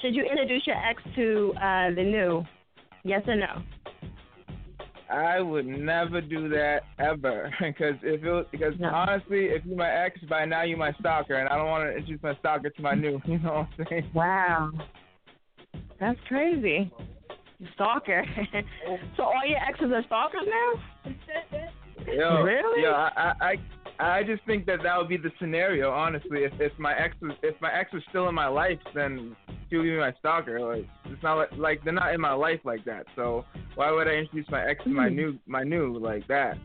[0.00, 2.44] Should you introduce your ex to uh, the new?
[3.04, 3.62] Yes or no?
[5.10, 9.90] I would never do that ever, because if it was, because honestly, if you're my
[9.90, 12.82] ex, by now you're my stalker, and I don't want to introduce my stalker to
[12.82, 13.20] my new.
[13.26, 14.10] You know what I'm saying?
[14.14, 14.70] Wow.
[16.02, 16.90] That's crazy.
[17.74, 18.24] Stalker.
[19.16, 21.12] so all your exes are stalkers now?
[22.12, 22.82] Yo, Really?
[22.82, 23.32] Yo, I, I,
[24.00, 25.92] I I just think that that would be the scenario.
[25.92, 29.36] Honestly, if if my ex was if my ex was still in my life, then
[29.70, 30.58] she would be my stalker.
[30.58, 33.06] Like it's not like, like they're not in my life like that.
[33.14, 33.44] So
[33.76, 35.14] why would I introduce my ex to my Mm.
[35.14, 36.58] new my new like that?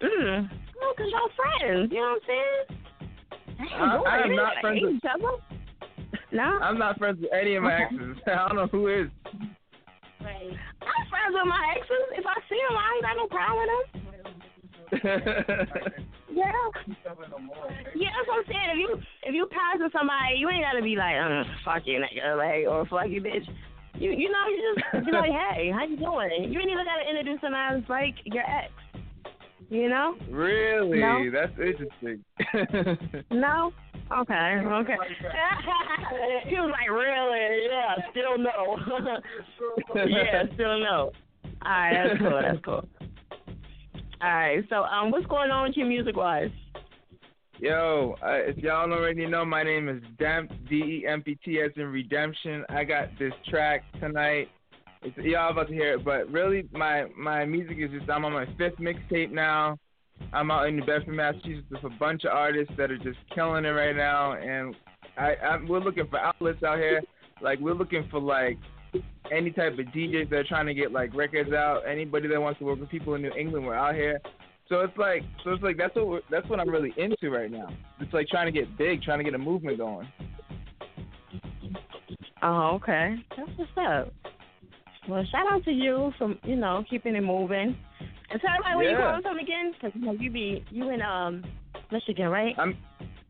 [0.00, 0.48] Mm.
[0.80, 1.90] Well, because y'all friends.
[1.90, 3.72] You know what I'm saying?
[3.76, 5.42] I- boy, I am not friends with- each other.
[6.32, 6.58] No?
[6.60, 8.16] I'm not friends with any of my exes.
[8.26, 9.08] I don't know who is.
[10.20, 10.52] Right.
[10.82, 12.08] I'm friends with my exes.
[12.16, 16.04] If I see them, I ain't got no problem with them.
[16.30, 16.52] Yeah.
[17.96, 18.70] Yeah, that's what I'm saying.
[18.70, 18.88] If you
[19.24, 22.68] if you pass with somebody, you ain't gotta be like, uh, fuck you nigga, like
[22.68, 23.48] or fuck you bitch.
[23.94, 26.52] You you know, you just be like, hey, how you doing?
[26.52, 28.70] You ain't even gotta introduce them as like your ex.
[29.70, 30.14] You know?
[30.30, 31.00] really?
[31.00, 31.28] No.
[31.30, 32.24] That's interesting.
[33.30, 33.72] No?
[34.10, 34.94] Okay, okay.
[36.48, 37.66] he was like, really?
[37.68, 38.78] Yeah, still no.
[40.06, 41.12] yeah, still no.
[41.64, 42.40] All right, that's cool.
[42.42, 42.88] That's cool.
[44.20, 46.50] All right, so um, what's going on with you music wise?
[47.60, 52.64] Yo, uh, if y'all already know, my name is Demp, D-E-M-P-T as in redemption.
[52.68, 54.48] I got this track tonight.
[55.02, 58.32] It's, y'all about to hear it, but really, my my music is just I'm on
[58.32, 59.76] my fifth mixtape now.
[60.32, 63.64] I'm out in New Bedford, Massachusetts, with a bunch of artists that are just killing
[63.64, 64.74] it right now, and
[65.16, 67.02] I, I we're looking for outlets out here.
[67.40, 68.58] Like we're looking for like
[69.32, 71.82] any type of DJs that are trying to get like records out.
[71.88, 74.20] Anybody that wants to work with people in New England, we're out here.
[74.68, 77.68] So it's like, so it's like that's what that's what I'm really into right now.
[78.00, 80.08] It's like trying to get big, trying to get a movement going.
[82.42, 83.16] Oh, okay.
[83.36, 84.12] That's what's up.
[85.08, 87.76] Well, shout out to you for you know keeping it moving.
[88.30, 89.06] And tell everybody where you Yeah.
[89.06, 91.44] calling from again, because you know you be you in um
[91.90, 92.54] Michigan, right?
[92.58, 92.76] I'm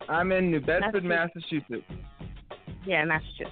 [0.08, 1.84] I'm in New Bedford, Massachusetts.
[2.84, 3.50] Yeah, Massachusetts.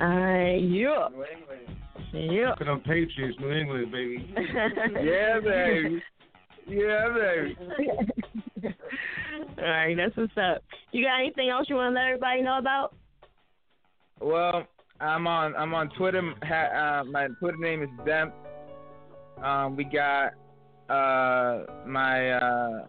[0.00, 1.08] Uh, yeah.
[2.12, 2.50] Yeah.
[2.50, 4.34] Look at them Patriots, New England, baby.
[5.02, 6.02] yeah, baby.
[6.68, 7.56] Yeah, baby.
[9.58, 10.62] All right, that's what's up.
[10.92, 12.94] You got anything else you want to let everybody know about?
[14.20, 14.66] Well,
[15.00, 16.22] I'm on I'm on Twitter.
[16.42, 18.32] Ha, uh, my Twitter name is Demp.
[19.42, 20.32] Um, we got
[20.88, 22.86] uh, my uh,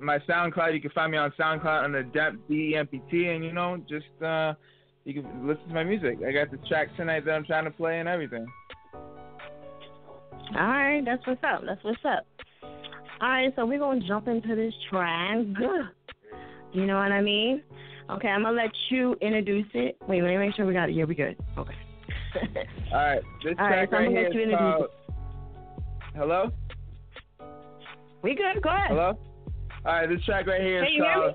[0.00, 0.74] my SoundCloud.
[0.74, 3.52] You can find me on SoundCloud under Demp D E M P T, and you
[3.52, 4.54] know just uh,
[5.04, 6.18] you can listen to my music.
[6.26, 8.46] I got the track tonight that I'm trying to play and everything.
[10.56, 11.62] All right, that's what's up.
[11.66, 12.26] That's what's up.
[13.20, 15.38] All right, so we're gonna jump into this track.
[16.72, 17.62] You know what I mean?
[18.10, 19.96] Okay, I'm gonna let you introduce it.
[20.08, 20.94] Wait, let me make sure we got it.
[20.94, 21.36] Yeah, we good.
[21.56, 21.74] Okay.
[22.92, 24.76] All right, this All right, track so I'm right gonna here let you is introduce
[24.76, 24.90] called.
[26.14, 26.50] Hello.
[28.22, 28.62] We good?
[28.62, 28.90] Go ahead.
[28.90, 29.18] Hello.
[29.84, 31.34] All right, this track right here is Can you hear called.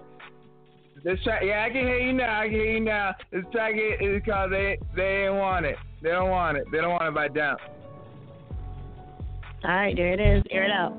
[1.03, 2.39] This track, yeah, I can hear you now.
[2.39, 3.13] I can hear you now.
[3.31, 6.65] This track is is called "They They Ain't Want It." They don't want it.
[6.71, 7.57] They don't want it by Demp.
[9.65, 10.43] All right, there it is.
[10.49, 10.93] Air it out.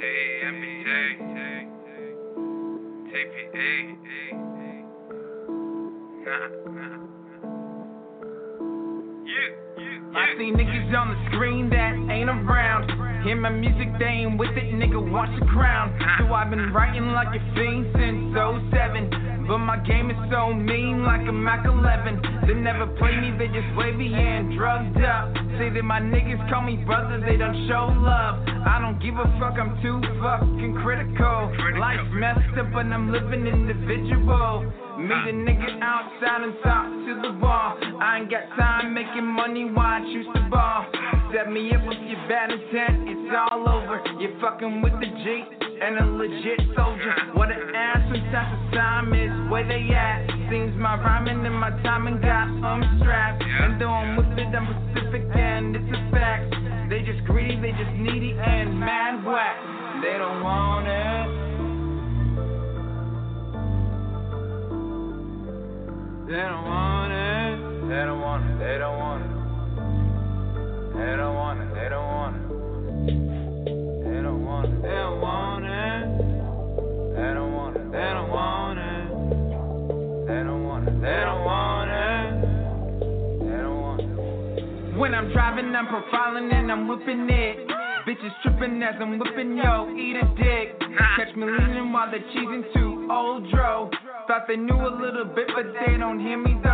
[0.00, 1.20] Hey, MBJ.
[3.14, 3.94] TPA.
[10.14, 12.86] I see niggas on the screen that ain't around.
[13.24, 15.90] Hear my music, they ain't with it, nigga, watch the crown.
[16.20, 19.43] So I've been writing like a fiend since 07.
[19.46, 22.48] But my game is so mean, like a Mac 11.
[22.48, 25.36] They never play me, they just wavy and drugged up.
[25.60, 28.40] Say that my niggas call me brothers, they don't show love.
[28.64, 31.52] I don't give a fuck, I'm too fucking critical.
[31.76, 34.64] Life's messed up, but I'm living individual.
[34.96, 37.76] Meet a nigga outside and talk to the wall.
[38.00, 40.86] I ain't got time making money while I choose to ball.
[41.36, 44.00] Set me up with your bad intent, it's all over.
[44.20, 45.44] You're fucking with the G
[45.82, 47.12] and a legit soldier.
[47.34, 50.26] What an ass to time is where they at.
[50.50, 53.42] Seems my rhyming and my timing got them strapped.
[53.42, 56.54] And though I'm with it, I'm Pacific and it's a fact.
[56.90, 59.56] They just greedy, they just needy and mad whack.
[60.02, 61.44] They don't want it.
[66.26, 67.88] They don't want it.
[67.88, 68.58] They don't want it.
[68.58, 69.30] They don't want it.
[70.94, 71.74] They don't want it.
[71.74, 72.42] They don't want it.
[74.04, 74.82] They don't want it.
[74.82, 76.34] They don't want it.
[77.16, 77.92] They don't want it.
[77.92, 79.03] They don't want it.
[80.34, 81.00] They don't want it.
[81.00, 81.90] They don't want
[84.02, 84.96] it.
[84.98, 87.68] When I'm driving, I'm profiling and I'm whipping it.
[88.04, 90.80] Bitches tripping as I'm whipping, yo, eat a dick.
[91.14, 93.90] Catch me leaning while they're cheesing to old dro.
[94.26, 96.70] Thought they knew a little bit, but they don't hear me though.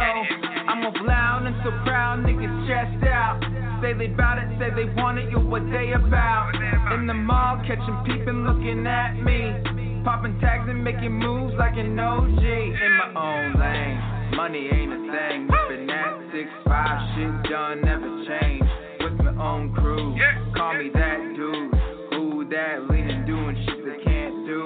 [0.67, 3.43] I'm up loud and so proud, niggas stressed out.
[3.83, 6.53] Say they bout it, say they want it, yo, what they about?
[6.95, 9.89] In the mall, catching peeping, looking at me.
[10.05, 12.43] Popping tags and making moves like an OG.
[12.43, 15.47] In my own lane, money ain't a thing.
[15.47, 18.65] Whipping that six five shit done, never change.
[19.01, 20.17] With my own crew,
[20.57, 21.75] call me that dude.
[22.13, 24.65] Who that leaning, doing shit they can't do.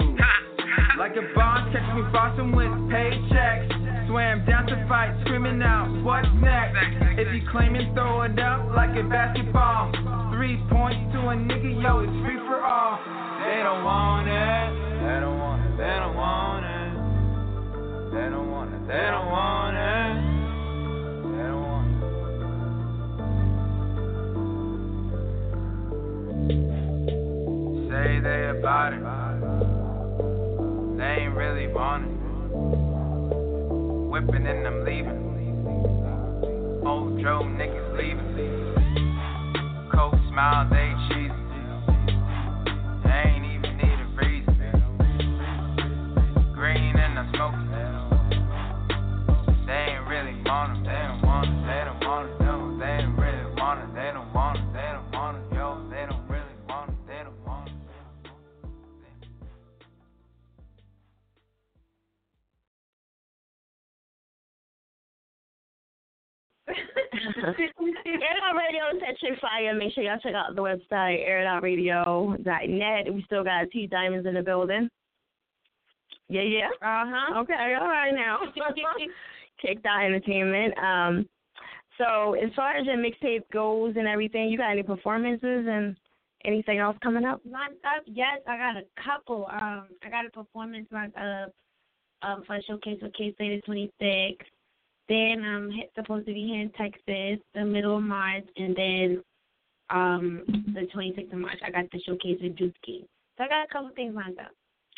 [0.97, 3.84] Like a boss, catch me bossing with paychecks.
[4.07, 6.77] Swam down to fight, screaming out, what's next?
[7.17, 9.91] If you claiming, throw it up like a basketball.
[10.31, 12.99] Three points to a nigga, yo, it's free for all.
[13.41, 14.71] They don't want it.
[15.01, 15.77] They don't want it.
[15.77, 16.75] They don't want it.
[18.13, 18.87] They don't want it.
[18.87, 20.25] They don't want it.
[27.89, 29.01] Say they about it.
[30.97, 32.94] They ain't really want it.
[34.15, 35.19] Whipping and I'm leaving.
[36.87, 38.31] Old Joe niggas leaving.
[39.93, 41.33] Coke smile, they cheesy.
[43.03, 44.71] They ain't even need a reason.
[46.53, 47.67] Green and I'm smoking.
[49.67, 50.83] They ain't really want it.
[50.85, 51.59] They don't want it.
[51.67, 52.39] They don't want.
[52.39, 53.14] No, they ain't
[67.15, 69.73] Air Out Radio Section Fire.
[69.73, 73.13] Make sure y'all check out the website, airitoutradio.net.
[73.13, 74.89] We still got T Diamonds in the building.
[76.27, 76.69] Yeah, yeah.
[76.81, 77.39] Uh huh.
[77.41, 78.39] Okay, all right now.
[79.61, 80.77] Kicked out entertainment.
[80.77, 81.29] Um,
[81.97, 85.95] so as far as your mixtape goes and everything, you got any performances and
[86.43, 87.41] anything else coming up?
[87.49, 89.47] Lined up, yes, I got a couple.
[89.51, 91.53] Um, I got a performance lined up
[92.21, 94.37] um, for a showcase with K State the 26th.
[95.07, 99.23] Then I'm supposed to be here in Texas the middle of March, and then
[99.91, 100.43] um
[100.73, 103.05] the 26th of March I got the showcase with Drewski.
[103.37, 104.51] So I got a couple things lined up.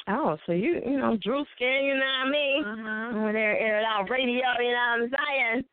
[0.07, 2.63] Oh, so you you know Drew Skin, you know what I mean?
[2.63, 3.19] Uh-huh.
[3.19, 5.63] Over there, It Out Radio, you know what I'm saying?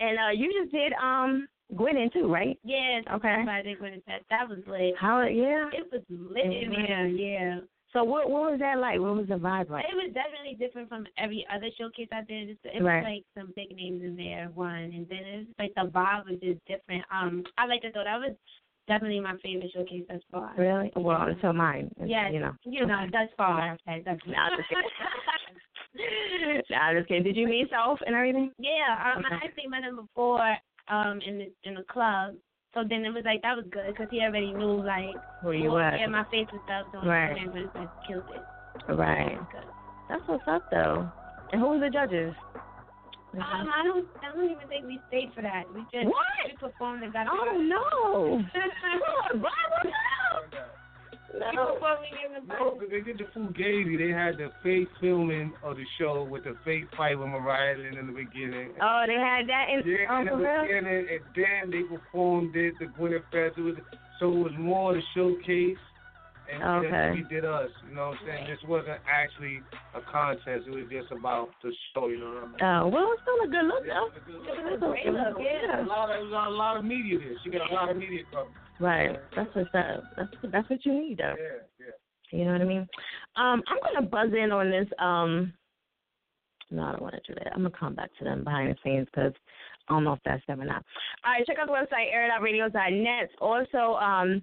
[0.00, 2.58] And uh, you just did um Gwynn too, right?
[2.64, 3.04] Yes.
[3.12, 3.44] Okay.
[3.48, 4.22] I did Gwyneth that.
[4.28, 4.94] That was lit.
[4.98, 5.22] How?
[5.22, 5.70] Yeah.
[5.72, 6.44] It was lit.
[6.46, 7.58] Yeah, yeah.
[7.92, 9.00] So what what was that like?
[9.00, 9.84] What was the vibe like?
[9.84, 12.50] It was definitely different from every other showcase I did.
[12.50, 13.02] It's- It was Right.
[13.04, 16.64] like some big names in there, one, and then it's like the vibe was just
[16.66, 17.04] different.
[17.10, 18.36] Um, I like to thought that was
[18.86, 20.52] definitely my favorite showcase thus far.
[20.56, 20.92] Really?
[20.94, 21.90] Well, so mine.
[22.04, 22.28] Yeah.
[22.30, 22.52] You know.
[22.64, 23.76] you know, thus far.
[23.88, 24.70] Okay, thus No, just
[26.70, 27.24] no, I'm just kidding.
[27.24, 28.52] Did you meet Self and everything?
[28.58, 29.34] Yeah, um, Okay.
[29.34, 30.56] I actually met him before
[30.88, 32.34] um in the in the club.
[32.74, 35.70] So then it was like that was good because he already knew like Who you
[35.70, 35.94] was.
[35.98, 36.86] Yeah, my face and stuff.
[36.92, 37.36] So Right.
[37.36, 38.44] it was like killed it.
[38.88, 39.38] Right.
[40.08, 41.10] That's what's up though.
[41.52, 42.34] And who were the judges?
[43.34, 45.64] Um, I don't I don't even think we stayed for that.
[45.74, 46.16] We just What?
[46.46, 48.42] we performed and got Oh no.
[51.32, 51.74] No.
[51.74, 53.96] Performing in the No, 'cause they did the Fugazi.
[53.96, 57.98] They had the fake filming of the show with the fake fight with Mariah Lynn
[57.98, 58.74] in the beginning.
[58.80, 62.74] Oh, they had that in Yeah, um, in the beginning, and then they performed it,
[62.78, 63.58] the Gwyneth Fest.
[63.58, 63.76] It was,
[64.18, 65.78] so it was more the showcase,
[66.50, 66.90] and Okay.
[66.90, 67.70] then we did us.
[67.88, 68.46] You know what I'm saying?
[68.48, 69.62] This wasn't actually
[69.94, 70.66] a contest.
[70.66, 72.08] It was just about the show.
[72.08, 72.62] You know what I mean?
[72.62, 74.10] Oh, well, it's still a good look though.
[74.18, 77.38] It was a lot of, it was a lot of media there.
[77.44, 78.50] She got a lot of media coverage.
[78.80, 79.18] Right.
[79.36, 80.04] That's what's up.
[80.16, 81.34] That's that's what you need though.
[81.38, 81.86] Yeah,
[82.32, 82.38] yeah.
[82.38, 82.88] You know what I mean?
[83.36, 85.52] Um, I'm gonna buzz in on this um
[86.70, 87.52] No, I don't want to do that.
[87.52, 89.32] I'm gonna come back to them behind the scenes because
[89.88, 90.82] I don't know if that's them or not.
[91.24, 93.30] All right, check out the website airitoutradio.net.
[93.40, 94.42] Also, um,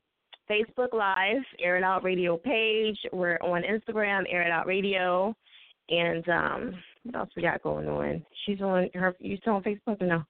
[0.49, 2.97] Facebook Live, Air It Out Radio page.
[3.11, 5.35] We're on Instagram, Air It Out Radio,
[5.89, 6.73] and um,
[7.03, 8.25] what else we got going on?
[8.45, 9.15] She's on her.
[9.19, 10.23] You still on Facebook or no?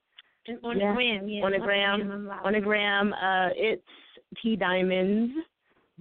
[0.62, 0.88] On Yeah.
[0.90, 1.44] the gram, yeah.
[1.44, 3.12] on the gram, on the gram.
[3.12, 3.82] Uh, it's
[4.42, 5.32] T Diamonds.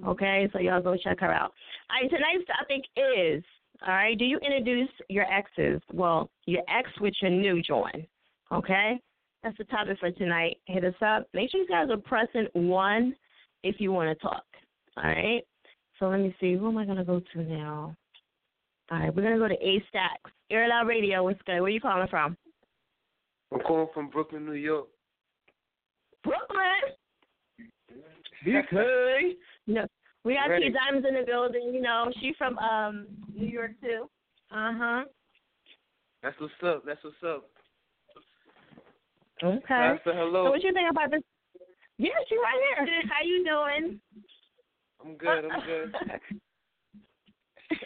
[0.06, 1.52] Okay, so y'all go check her out.
[1.90, 3.44] All right, tonight's topic is
[3.86, 4.18] all right.
[4.18, 5.82] Do you introduce your exes?
[5.92, 8.06] Well, your ex with your new join.
[8.52, 9.00] Okay,
[9.44, 10.58] that's the topic for tonight.
[10.66, 11.28] Hit us up.
[11.34, 13.16] Make sure you guys are pressing one
[13.64, 14.46] if you want to talk.
[14.98, 15.42] All right.
[16.00, 16.54] So let me see.
[16.56, 17.96] Who am I gonna go to now?
[18.92, 20.32] All right, we're gonna go to A Stacks.
[20.50, 21.24] Air Out Radio.
[21.24, 21.56] What's good?
[21.56, 22.38] Where are you calling from?
[23.54, 24.88] I'm calling from Brooklyn, New York.
[26.24, 26.62] Brooklyn.
[28.46, 29.36] BK.
[29.68, 29.86] No,
[30.24, 30.66] we got Ready.
[30.66, 31.72] T Diamonds in the building.
[31.74, 34.10] You know, she from um New York too.
[34.52, 35.04] Uh huh.
[36.22, 36.84] That's what's up.
[36.86, 37.50] That's what's up.
[39.44, 39.74] Okay.
[39.74, 40.46] I said hello.
[40.46, 41.22] So what you think about this?
[41.98, 43.02] Yeah, she right here.
[43.10, 44.00] How you doing?
[45.04, 45.46] I'm good.
[45.46, 45.96] I'm good.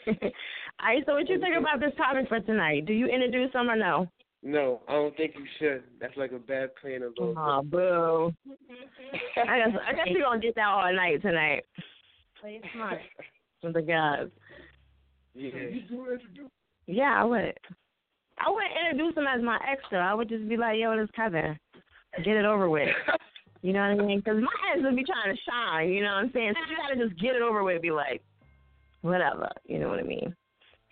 [0.80, 1.04] All right.
[1.06, 2.86] So what you think about this topic for tonight?
[2.86, 4.08] Do you introduce them or no?
[4.44, 5.84] No, I don't think you should.
[6.00, 7.36] That's like a bad plan of those.
[7.38, 8.34] Oh, boo.
[9.38, 11.64] I guess I guess we gonna get that all night tonight
[12.40, 13.00] Play it smart.
[13.64, 14.28] with the guys.
[15.36, 15.52] Yeah.
[16.88, 17.54] Yeah, I would.
[18.40, 20.00] I wouldn't introduce him as my extra.
[20.00, 21.58] I would just be like, yo, this cousin.
[22.26, 22.90] Get it over with.
[23.64, 24.18] You know what I mean?
[24.20, 25.90] Because my ass would be trying to shine.
[25.90, 26.54] You know what I'm saying?
[26.56, 27.80] So you gotta just get it over with.
[27.80, 28.24] Be like,
[29.02, 29.50] whatever.
[29.66, 30.36] You know what I mean?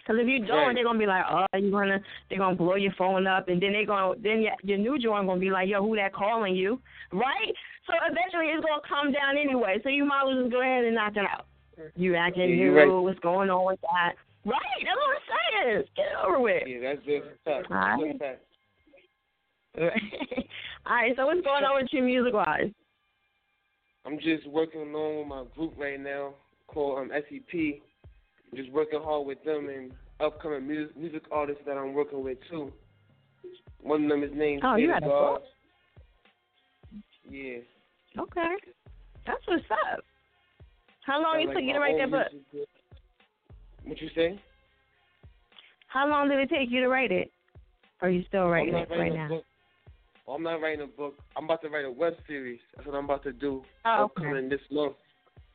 [0.10, 0.74] Because if you don't, Right.
[0.74, 3.74] they're gonna be like, oh, you gonna they're gonna blow your phone up, and then
[3.74, 6.82] they gonna then your, your new joint gonna be like, yo, who that calling you,
[7.12, 7.54] right?
[7.86, 9.78] So eventually it's gonna come down anyway.
[9.84, 11.46] So you might as well just go ahead and knock it out.
[11.96, 12.90] You acting Yeah, right.
[12.90, 14.16] What's going on with that?
[14.46, 14.82] Right?
[14.82, 15.84] That's what I'm saying.
[15.96, 16.64] Get it over with.
[16.66, 17.52] Yeah, that's just a.
[17.52, 18.20] All right.
[18.20, 18.42] That's
[19.78, 19.82] a.
[19.82, 19.88] All
[20.96, 21.14] right.
[21.18, 22.72] So what's going on with you music wise?
[24.08, 26.34] I'm just working along with my group right now
[26.66, 27.84] called um, SEP.
[28.56, 32.72] Just working hard with them and upcoming music, music artists that I'm working with too.
[33.82, 35.44] One of them is named Oh, you had a book?
[37.30, 37.60] Yeah.
[38.18, 38.56] Okay.
[39.26, 40.04] That's what's up.
[41.06, 42.28] How long you like, took you to write that book?
[42.52, 42.68] group.
[43.84, 44.40] What you say?
[45.88, 47.32] How long did it take you to write it?
[48.02, 49.28] Or are you still writing it right now?
[49.28, 49.46] book.
[50.26, 51.16] Well, I'm not writing a book.
[51.36, 52.60] I'm about to write a web series.
[52.76, 53.64] That's what I'm about to do.
[53.86, 54.24] Oh, okay.
[54.24, 54.96] upcoming this month.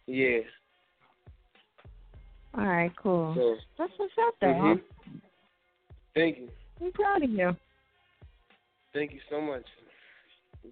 [0.07, 0.39] Yeah.
[2.57, 3.35] All right, cool.
[3.37, 3.57] So.
[3.79, 4.55] That's what's up there.
[4.55, 4.81] mhm.
[6.15, 6.49] Thank you.
[6.81, 7.57] I'm proud of you.
[8.93, 9.65] Thank you so much.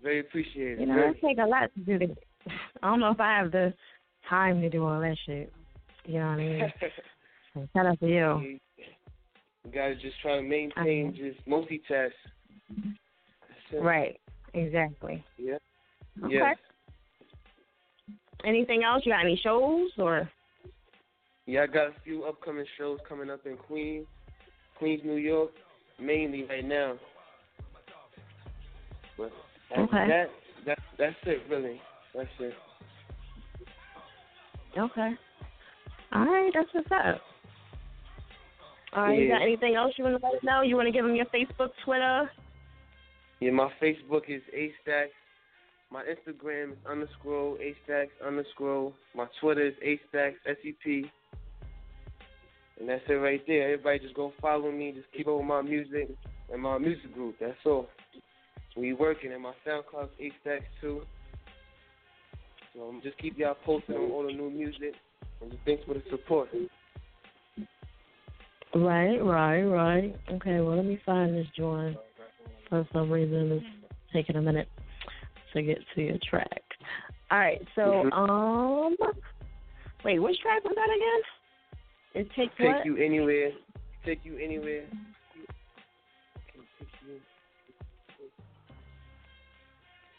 [0.03, 0.80] Very appreciated.
[0.80, 1.11] You know, Very.
[1.11, 2.16] it take a lot to do this.
[2.83, 3.74] I don't know if I have the
[4.28, 5.53] time to do all that shit.
[6.07, 6.72] You know what I mean?
[7.74, 8.59] Shout out to you.
[9.64, 12.11] You gotta just try to maintain, just multitask.
[13.72, 14.18] Right.
[14.55, 15.24] Exactly.
[15.39, 15.59] Yeah.
[16.24, 16.35] Okay.
[16.35, 16.57] Yes.
[18.45, 19.03] Anything else?
[19.05, 20.28] You got any shows or?
[21.47, 24.07] Yeah, I got a few upcoming shows coming up in Queens,
[24.78, 25.51] Queens, New York,
[26.01, 26.95] mainly right now.
[29.16, 29.32] But
[29.76, 30.07] Okay.
[30.09, 30.26] that,
[30.66, 31.80] that that's it really.
[32.14, 32.55] That's it.
[34.78, 35.11] Okay.
[36.12, 37.20] All right, that's what's up.
[38.95, 40.61] All right, you got anything else you want to let us know?
[40.61, 42.30] You want to give them your Facebook, Twitter?
[43.40, 44.70] Yeah, my Facebook is A
[45.90, 48.93] My Instagram is underscore A Stacks underscore.
[49.16, 49.99] My Twitter is A
[50.47, 51.11] S E P.
[52.83, 53.74] And that's it right there.
[53.74, 54.91] Everybody just go follow me.
[54.91, 56.09] Just keep up with my music
[56.53, 57.37] and my music group.
[57.41, 57.87] That's all.
[58.76, 61.03] We working and my SoundCloud is Stacks too.
[62.74, 64.95] So um, just keep y'all posted on all the new music.
[65.41, 66.49] And just thanks for the support.
[68.74, 70.16] Right, right, right.
[70.33, 71.97] Okay, well, let me find this joint.
[72.68, 73.66] For some reason, it's
[74.12, 74.66] taking a minute
[75.53, 76.62] to get to your track.
[77.30, 78.12] All right, so, Mhm.
[78.12, 78.97] um,
[80.05, 81.22] wait, which track was that again?
[82.14, 82.86] It takes Take what?
[82.86, 83.50] you anywhere.
[84.04, 84.84] Take you anywhere.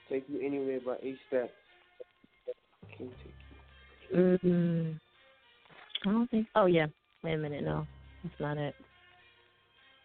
[0.10, 1.52] Take you anywhere by A step.
[2.98, 3.34] Can't take
[4.16, 4.92] Mm-hmm.
[6.08, 6.48] I don't think.
[6.56, 6.86] Oh yeah.
[7.24, 7.64] Wait a minute.
[7.64, 7.88] No,
[8.24, 8.76] that's not it.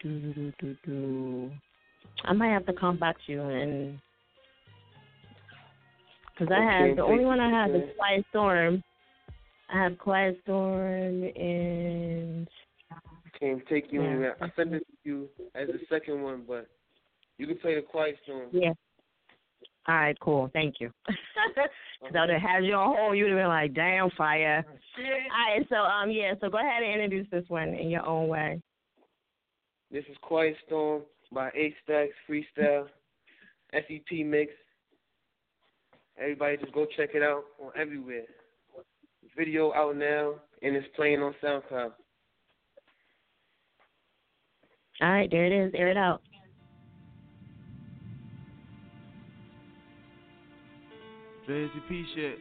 [0.03, 1.51] Do do do do do.
[2.25, 3.99] I might have to come back to you and
[6.39, 7.97] because I Okay, have the only one I have is it.
[7.97, 8.83] Quiet Storm.
[9.71, 12.49] I have Quiet Storm and
[13.39, 14.37] Can't take you anywhere.
[14.41, 16.69] I sent it to you as the second one, but
[17.37, 18.49] you can play the Quiet Storm.
[18.53, 18.73] yeah.
[19.87, 20.51] All right, cool.
[20.53, 20.91] Thank you.
[21.09, 23.17] I would have had you on hold.
[23.17, 26.35] You'd have been like, "Damn, fire." All right, so um, yeah.
[26.43, 28.61] So go ahead and introduce this one in your own way.
[29.91, 31.03] This is Quiet Storm
[31.33, 32.87] by A Stacks Freestyle
[33.73, 34.53] SEP Mix.
[36.19, 38.27] Everybody just go check it out on everywhere.
[39.39, 41.93] Video out now and it's playing on SoundCloud.
[45.01, 45.73] All right, there it is.
[45.77, 46.23] Air it out.
[51.49, 52.39] Drizzy P shit.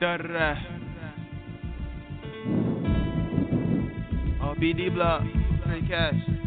[0.00, 0.54] Da da da.
[4.42, 5.22] Oh, BD block,
[5.66, 6.39] free cash.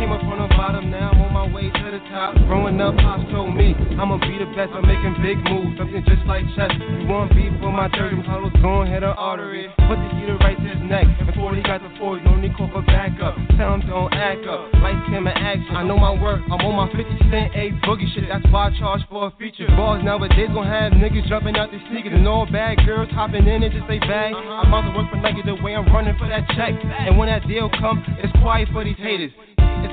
[0.00, 2.32] Came up from the bottom, now I'm on my way to the top.
[2.48, 4.72] Growing up, pops told me I'ma be the best.
[4.72, 6.72] I'm making big moves, something just like chess.
[6.72, 9.68] You want beef for my dirty hollows, gon' hit an artery.
[9.76, 11.04] Put the heater right to his neck.
[11.04, 13.36] And 40 got the 40, no need call for backup.
[13.60, 15.76] Tell him don't act up, light camera action.
[15.76, 18.24] I know my work, I'm on my 50 cent A boogie shit.
[18.24, 19.68] That's why I charge for a feature.
[19.76, 22.16] Balls nowadays gon' have niggas jumping out their sneakers.
[22.16, 24.32] And all bad girls hopping in and just say bag.
[24.32, 26.72] I'm out to work for Nike the way I'm running for that check.
[26.88, 29.36] And when that deal come, it's quiet for these haters.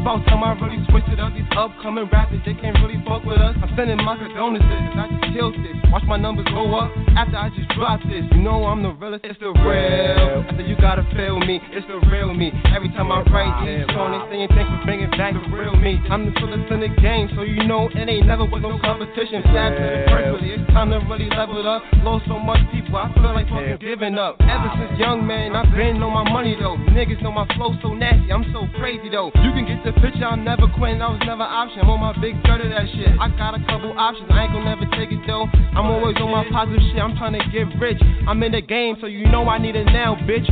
[0.07, 1.35] About time I really switch it up.
[1.35, 3.59] These upcoming rappers, they can't really fuck with us.
[3.59, 4.63] I'm sending my condolences.
[4.95, 5.75] I just killed this.
[5.91, 8.23] Watch my numbers go up after I just dropped this.
[8.31, 9.27] You know I'm the realest.
[9.27, 10.47] It's the real.
[10.47, 11.59] I said you gotta feel me.
[11.75, 12.55] It's the real me.
[12.71, 15.99] Every time I write these songs, they saying thanks for bringing back the real me.
[16.07, 19.43] I'm the realest in the game, so you know it ain't never was no competition.
[19.51, 20.55] Snap to the really.
[20.55, 21.83] It's time to really level up.
[22.07, 24.39] Lost so much people, I feel like fucking giving up.
[24.39, 26.79] Ever since young man, I've been on my money though.
[26.95, 28.31] Niggas know my flow so nasty.
[28.31, 29.35] I'm so crazy though.
[29.43, 31.81] You can get the picture, I'm never quitting, I was never option.
[31.81, 33.11] I'm on my big third of that shit.
[33.19, 35.45] I got a couple options, I ain't gonna never take it though.
[35.75, 38.01] I'm always on my positive shit, I'm trying to get rich.
[38.27, 40.47] I'm in the game, so you know I need it now, bitch.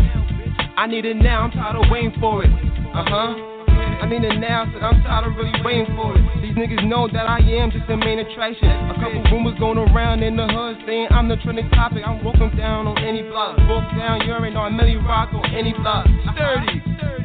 [0.78, 2.52] I need it now, I'm tired of waiting for it.
[2.94, 3.56] Uh huh.
[3.96, 6.22] I need it now, so I'm tired of really waiting for it.
[6.42, 8.68] These niggas know that I am just the main attraction.
[8.68, 12.04] A couple rumors going around in the hood saying I'm the trending topic.
[12.06, 13.58] I'm walking down on any block.
[13.68, 16.08] Walk down urine on Millie Rock on any block.
[16.36, 17.25] Sturdy.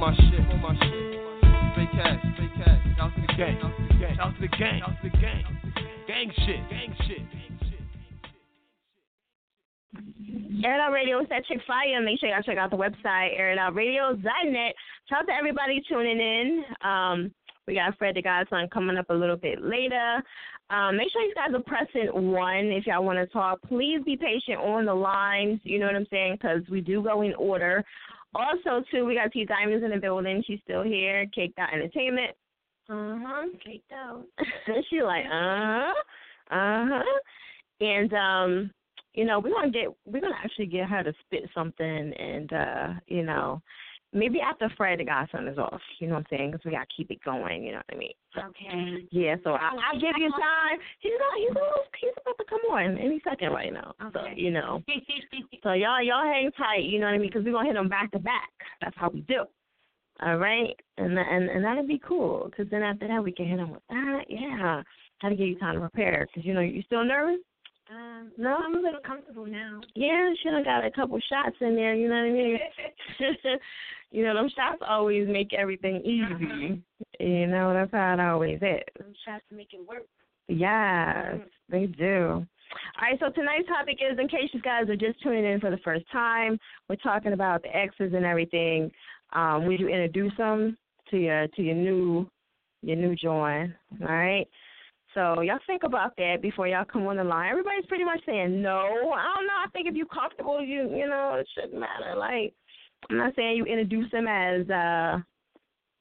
[0.00, 1.20] My shit, on my shit.
[1.72, 2.80] Straight cash, straight cash.
[2.96, 5.44] Shout to the gang, shout to the gang, shout to the gang.
[6.08, 7.20] Gang shit, gang shit.
[10.64, 12.00] Air It Out Radio is that chick fire.
[12.02, 14.74] Make sure y'all check out the website, airitoutradio.net.
[15.08, 16.64] Shout out to everybody tuning in.
[16.82, 17.32] Um,
[17.66, 20.22] we got Fred the Godson coming up a little bit later.
[20.70, 23.60] Um, make sure you guys are pressing one if y'all want to talk.
[23.68, 25.60] Please be patient on the lines.
[25.62, 26.38] You know what I'm saying?
[26.40, 27.84] Because we do go in order.
[28.34, 30.42] Also, too, we got T Diamonds in the building.
[30.46, 31.26] She's still here.
[31.34, 32.30] Caked Out Entertainment.
[32.88, 33.46] Uh huh.
[33.64, 34.24] Caked Out.
[34.90, 35.92] she like, uh huh.
[36.50, 37.20] Uh huh.
[37.80, 38.70] And um,
[39.14, 42.88] you know, we're gonna get we're gonna actually get her to spit something, and uh,
[43.06, 43.60] you know,
[44.12, 45.80] maybe after the Godson is off.
[45.98, 46.50] You know what I'm saying?
[46.50, 47.64] Because we gotta keep it going.
[47.64, 48.12] You know what I mean?
[48.36, 49.08] Okay.
[49.10, 49.36] Yeah.
[49.44, 50.78] So I, I'll give you time.
[51.00, 51.38] He's not.
[51.38, 53.94] He's almost, he's about to come on any second right now.
[54.12, 54.82] So you know.
[55.62, 56.84] so y'all y'all hang tight.
[56.84, 57.28] You know what I mean?
[57.28, 58.50] Because we're gonna hit them back to back.
[58.80, 59.44] That's how we do.
[60.22, 62.48] All right, and and and that'll be cool.
[62.50, 64.24] Because then after that we can hit them with that.
[64.28, 64.82] Yeah.
[65.18, 66.26] How to give you time to prepare?
[66.26, 67.40] Because you know you're still nervous.
[67.90, 68.56] Um, No?
[68.56, 69.80] I'm a little comfortable now.
[69.94, 72.58] Yeah, she done got a couple shots in there, you know what I mean?
[74.10, 76.82] you know, them shots always make everything easy.
[77.20, 79.14] You know, that's how it always is.
[79.24, 80.04] Trying to make it work.
[80.48, 81.36] Yes,
[81.68, 82.44] they do.
[83.00, 85.70] All right, so tonight's topic is in case you guys are just tuning in for
[85.70, 86.58] the first time,
[86.88, 88.90] we're talking about the exes and everything.
[89.32, 90.76] Um, would you introduce them
[91.10, 92.28] to your to your new
[92.82, 93.72] your new joint?
[94.00, 94.46] All right.
[95.14, 97.50] So y'all think about that before y'all come on the line.
[97.50, 98.78] Everybody's pretty much saying no.
[99.14, 99.58] I don't know.
[99.64, 102.14] I think if you're comfortable, you you know, it shouldn't matter.
[102.16, 102.54] Like
[103.08, 105.18] I'm not saying you introduce them as uh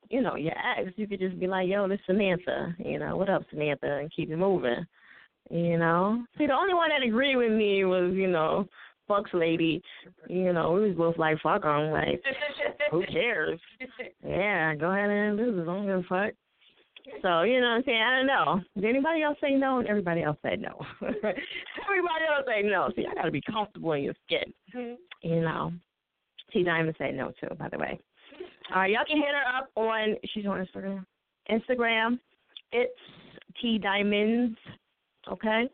[0.09, 0.91] you know, your ex.
[0.95, 4.31] You could just be like, Yo, this Samantha, you know, what up, Samantha and keep
[4.31, 4.85] it moving.
[5.49, 6.23] You know?
[6.37, 8.67] See the only one that agreed with me was, you know,
[9.07, 9.81] Bucks lady.
[10.27, 12.21] You know, we was both like, fuck 'em, like
[12.91, 13.59] who cares?
[14.23, 15.63] Yeah, go ahead and do this.
[15.63, 16.33] I don't give a fuck.
[17.23, 18.01] So, you know what I'm saying?
[18.01, 18.61] I don't know.
[18.75, 19.79] Did anybody else say no?
[19.79, 20.79] And everybody else said no.
[21.01, 22.91] Everybody else said no.
[22.95, 24.53] See, I got to be comfortable in your skin.
[25.23, 25.73] You know.
[26.51, 27.99] T Diamond said no, too, by the way.
[28.73, 31.05] All right, y'all can hit her up on, she's on Instagram.
[31.49, 32.19] Instagram,
[32.71, 32.99] it's
[33.61, 34.57] T Diamonds,
[35.31, 35.69] okay?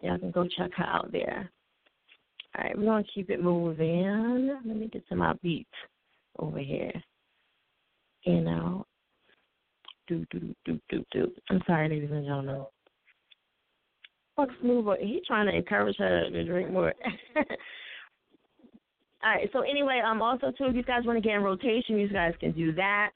[0.00, 1.50] Y'all can go check her out there.
[2.56, 4.58] All right, we're to keep it moving.
[4.64, 5.68] Let me get to my beats
[6.38, 6.92] over here.
[8.22, 8.86] You know,
[10.06, 11.32] do do do do do.
[11.50, 12.64] I'm sorry, ladies and gentlemen.
[14.36, 16.92] Fuck Smooth, he trying to encourage her to drink more.
[19.24, 19.48] All right.
[19.52, 22.34] So anyway, um, also too, if you guys want to get in rotation, you guys
[22.40, 23.10] can do that.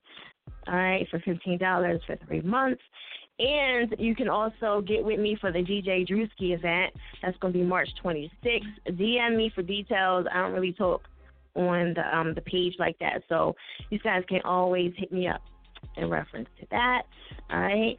[0.66, 2.82] All right, for fifteen dollars for three months.
[3.38, 6.92] And you can also get with me for the DJ Drewski event.
[7.22, 8.30] That's going to be March 26th.
[8.88, 10.26] DM me for details.
[10.32, 11.02] I don't really talk
[11.54, 13.54] on the um, the page like that, so
[13.90, 15.42] you guys can always hit me up
[15.96, 17.02] in reference to that.
[17.50, 17.98] All right.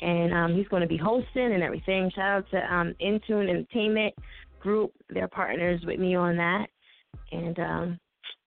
[0.00, 2.10] And um, he's going to be hosting and everything.
[2.14, 4.14] Shout out to um, Intune Entertainment
[4.60, 4.92] Group.
[5.10, 6.68] They're partners with me on that.
[7.32, 7.98] And um,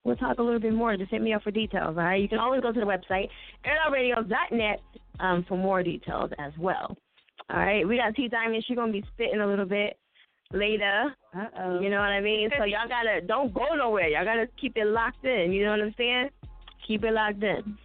[0.04, 0.96] we'll talk a little bit more.
[0.98, 1.96] Just hit me up for details.
[1.98, 2.22] All right.
[2.22, 3.28] You can always go to the website,
[3.66, 4.80] airitoutradio.net,
[5.20, 6.96] um, for more details as well.
[7.50, 7.88] All right.
[7.88, 8.64] We got T Diamond.
[8.68, 9.98] She's going to be spitting a little bit
[10.52, 11.14] later.
[11.36, 11.80] Uh-oh.
[11.80, 12.50] You know what I mean?
[12.58, 14.10] So y'all got to, don't go nowhere.
[14.10, 15.52] Y'all got to keep it locked in.
[15.52, 16.30] You know what I'm saying?
[16.88, 17.78] Keep it locked in.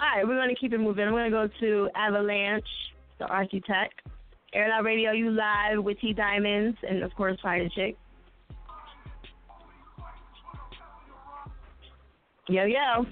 [0.00, 1.04] All right, we're going to keep it moving.
[1.04, 2.66] I'm going to go to Avalanche,
[3.18, 4.00] the architect.
[4.52, 7.96] Air Out Radio, you live with T Diamonds and, of course, Fire Chick.
[12.48, 13.06] Yo, yo.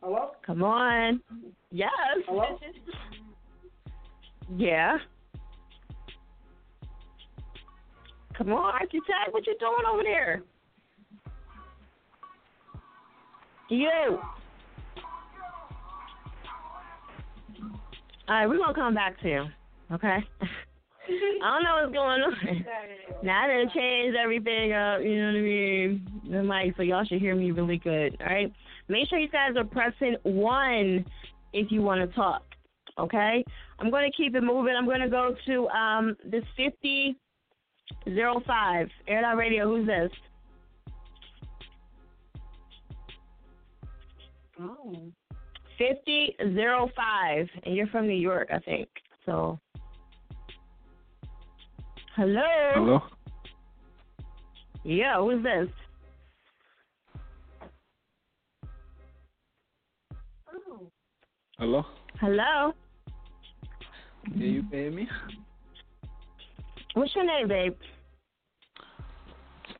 [0.00, 0.30] Hello?
[0.46, 1.20] Come on.
[1.70, 1.90] Yes.
[2.26, 2.44] Hello?
[4.56, 4.98] Yeah.
[8.38, 9.32] Come on, architect.
[9.32, 10.42] What you doing over there?
[13.68, 14.18] You.
[18.28, 19.44] All right, we're gonna come back to you.
[19.92, 20.18] Okay.
[21.08, 22.64] I don't know what's going on.
[23.24, 26.20] Now I done changed everything up, you know what I mean?
[26.30, 28.16] The mic, so y'all should hear me really good.
[28.20, 28.52] All right.
[28.88, 31.04] Make sure you guys are pressing one
[31.52, 32.42] if you want to talk.
[32.98, 33.44] Okay.
[33.80, 34.74] I'm going to keep it moving.
[34.76, 37.16] I'm going to go to um this fifty
[38.04, 39.66] zero five Air Out Radio.
[39.66, 40.10] Who's this?
[44.60, 44.94] Oh.
[45.78, 48.88] Fifty zero five, and you're from New York, I think.
[49.26, 49.58] So.
[52.14, 52.42] Hello.
[52.74, 53.02] Hello?
[54.84, 55.68] Yeah, who's this?
[61.58, 61.86] Hello?
[62.20, 62.72] Hello.
[64.24, 65.08] Can you hear me?
[66.92, 67.76] What's your name, babe?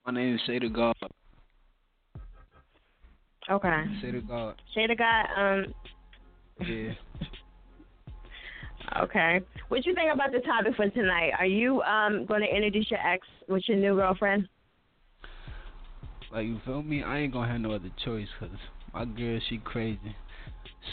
[0.06, 0.94] My name is Say to God.
[3.50, 3.84] Okay.
[4.00, 4.54] Say to God.
[4.74, 5.24] Say the guy.
[5.36, 5.74] Um.
[6.66, 6.92] Yeah.
[9.04, 9.40] Okay.
[9.72, 11.30] What you think about the topic for tonight?
[11.38, 14.46] Are you um going to introduce your ex with your new girlfriend?
[16.30, 17.02] Like, you feel me?
[17.02, 18.54] I ain't gonna have no other choice because
[18.92, 20.14] my girl, she crazy.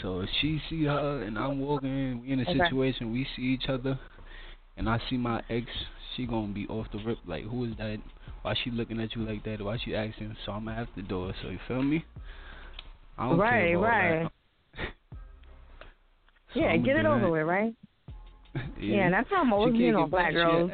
[0.00, 2.58] So if she see her and I'm walking, in, we in a Okay.
[2.58, 4.00] situation, we see each other,
[4.78, 5.66] and I see my ex,
[6.16, 7.18] she gonna be off the rip.
[7.26, 7.98] Like, who is that?
[8.40, 9.60] Why she looking at you like that?
[9.60, 10.34] Why she asking?
[10.46, 11.34] So I'm gonna have to do it.
[11.42, 12.02] So you feel me?
[13.18, 14.30] I don't Right, care about right.
[14.78, 14.88] that.
[16.54, 17.74] Yeah, get it over with, right?
[18.80, 20.70] Yeah, Yeah, that's how most you know black back, she a girls.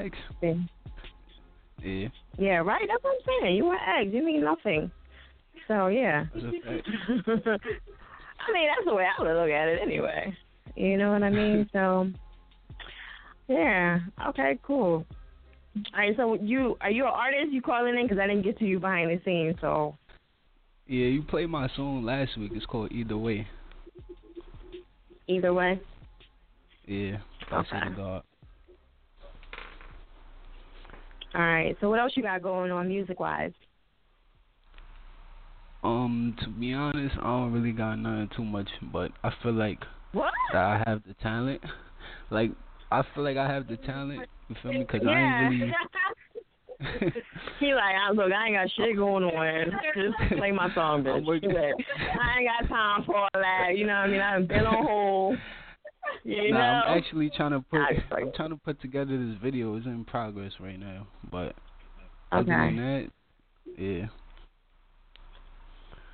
[1.82, 2.08] Yeah,
[2.38, 2.86] Yeah, right.
[2.88, 3.56] That's what I'm saying.
[3.56, 4.14] You want eggs.
[4.14, 4.90] You mean nothing.
[5.68, 6.26] So yeah.
[6.32, 6.88] that's a fact.
[8.48, 10.36] I mean, that's the way I would look at it anyway.
[10.76, 11.68] You know what I mean?
[11.72, 12.10] So,
[13.48, 14.00] yeah.
[14.28, 15.04] Okay, cool.
[15.76, 16.16] All right.
[16.16, 17.52] So you are you an artist?
[17.52, 19.56] You calling in because I didn't get to you behind the scenes.
[19.60, 19.96] So
[20.86, 22.52] Yeah, you played my song last week.
[22.54, 23.46] It's called Either Way.
[25.28, 25.80] either way.
[26.86, 27.18] Yeah,
[27.52, 27.94] Okay.
[27.96, 28.22] God.
[31.34, 31.76] All right.
[31.80, 33.52] So what else you got going on music wise?
[35.84, 39.78] Um, to be honest, I don't really got nothing too much, but I feel like
[40.12, 40.32] What?
[40.52, 41.62] that I have the talent.
[42.30, 42.50] Like
[42.90, 44.28] I feel like I have the talent.
[44.48, 44.84] You feel me?
[44.84, 45.10] Cause yeah.
[45.10, 45.72] I ain't really.
[47.60, 49.72] he like, I look, I ain't got shit going on.
[49.94, 51.24] Just play my song, bitch.
[51.24, 53.76] I ain't got time for all that.
[53.76, 54.20] You know what I mean?
[54.20, 55.38] I've been on hold.
[56.26, 56.86] You nah, know?
[56.86, 57.80] I'm actually trying to put.
[57.80, 59.76] I just like- I'm trying to put together this video.
[59.76, 61.54] It's in progress right now, but
[62.32, 62.74] other Okay.
[62.74, 63.10] than that,
[63.78, 64.06] yeah.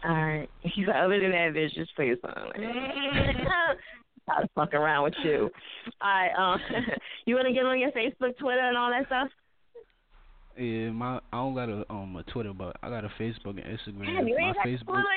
[0.05, 0.48] All right.
[0.60, 2.52] He's like, other than that, bitch, just play your song.
[4.28, 5.51] I'll fuck around with you.
[6.01, 6.30] All right.
[6.36, 6.60] Um,
[7.26, 9.28] you want to get on your Facebook, Twitter, and all that stuff?
[10.59, 13.64] Yeah, my I don't got a um a Twitter, but I got a Facebook and
[13.64, 14.05] Instagram.
[14.05, 14.84] Damn, you my ain't got Facebook.
[14.84, 15.09] Twitter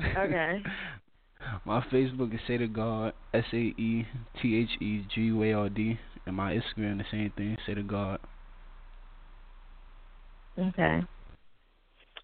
[0.00, 0.18] either?
[0.18, 0.62] Okay.
[1.64, 4.06] My Facebook is Say to God, S A E
[4.40, 7.74] T H E G U A R D, and my Instagram the same thing, Say
[7.74, 8.18] to God.
[10.58, 11.02] Okay.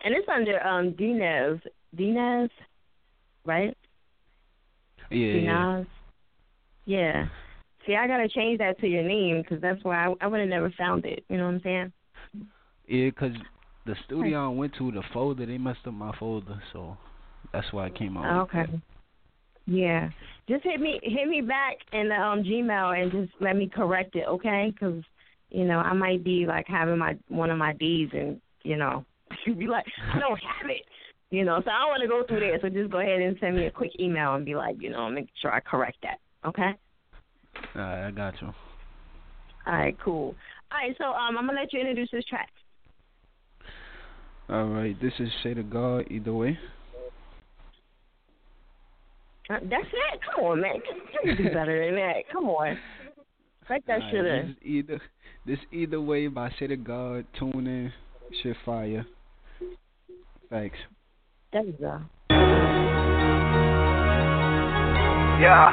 [0.02, 1.60] And it's under um Dinez.
[1.96, 2.50] Dinez,
[3.44, 3.76] right?
[5.10, 5.34] Yeah, yeah.
[5.34, 5.86] Dinez.
[6.86, 7.26] Yeah.
[7.86, 10.48] See, I gotta change that to your name because that's why I, I would have
[10.48, 11.24] never found it.
[11.28, 11.92] You know what I'm saying?
[12.86, 13.32] Yeah, 'cause
[13.86, 16.96] the studio I went to, the folder, they messed up my folder, so
[17.52, 18.48] that's why I came out.
[18.48, 18.66] Okay.
[19.70, 20.10] Yeah.
[20.48, 24.16] Just hit me hit me back in the um Gmail and just let me correct
[24.16, 24.72] it, okay?
[24.78, 25.00] 'Cause
[25.50, 29.04] you know I might be like having my one of my D's and you know
[29.46, 30.82] you'd be like I don't have it.
[31.30, 32.58] You know, so I don't want to go through there.
[32.60, 35.08] So just go ahead and send me a quick email and be like, you know,
[35.08, 36.18] make sure I correct that.
[36.44, 36.72] Okay.
[37.76, 38.48] Alright, I got you.
[39.68, 40.34] All right, cool.
[40.72, 42.48] All right, so um, I'm gonna let you introduce this track.
[44.50, 46.58] Alright, this is Say to God either way.
[49.50, 50.20] Uh, That's it.
[50.34, 50.76] Come on, man.
[50.76, 52.22] You can do better than that.
[52.32, 52.78] Come on.
[53.66, 54.50] Break that Alright, shit this in.
[54.50, 55.00] is either
[55.46, 57.92] this either way by Say to God, tune in,
[58.42, 59.04] shit fire.
[60.50, 60.76] Thanks.
[61.52, 62.00] There you go.
[65.40, 65.70] Yeah.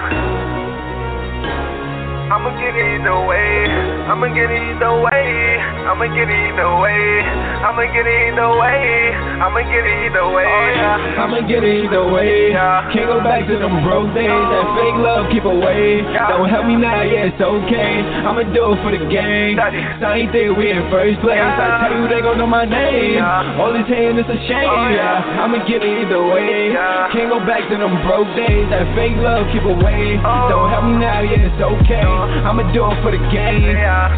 [2.31, 3.65] I'ma get it either way.
[4.07, 5.46] I'ma get it either way.
[5.87, 7.23] I'ma get it either way.
[7.63, 9.15] I'ma get it either way.
[9.39, 10.45] I'ma get it either way.
[10.45, 11.23] Oh yeah.
[11.23, 12.51] I'ma get it either way.
[12.93, 14.27] Can't go back to them broke days.
[14.29, 16.03] That fake love keep away.
[16.03, 16.43] Oh.
[16.43, 18.03] Don't help me now, yeah, it's okay.
[18.27, 19.55] I'ma do it for the gang.
[20.03, 21.39] Same thing we in first place.
[21.39, 23.23] I tell you they gon' know my name.
[23.57, 24.67] All this hating is a shame.
[24.67, 25.43] Oh, Yeah.
[25.47, 26.75] I'ma get it either way.
[27.15, 28.67] Can't go back to them broke days.
[28.69, 30.19] That fake love keep away.
[30.51, 32.03] Don't help me now, yeah, it's okay.
[32.43, 33.63] I'ma do it for the gang.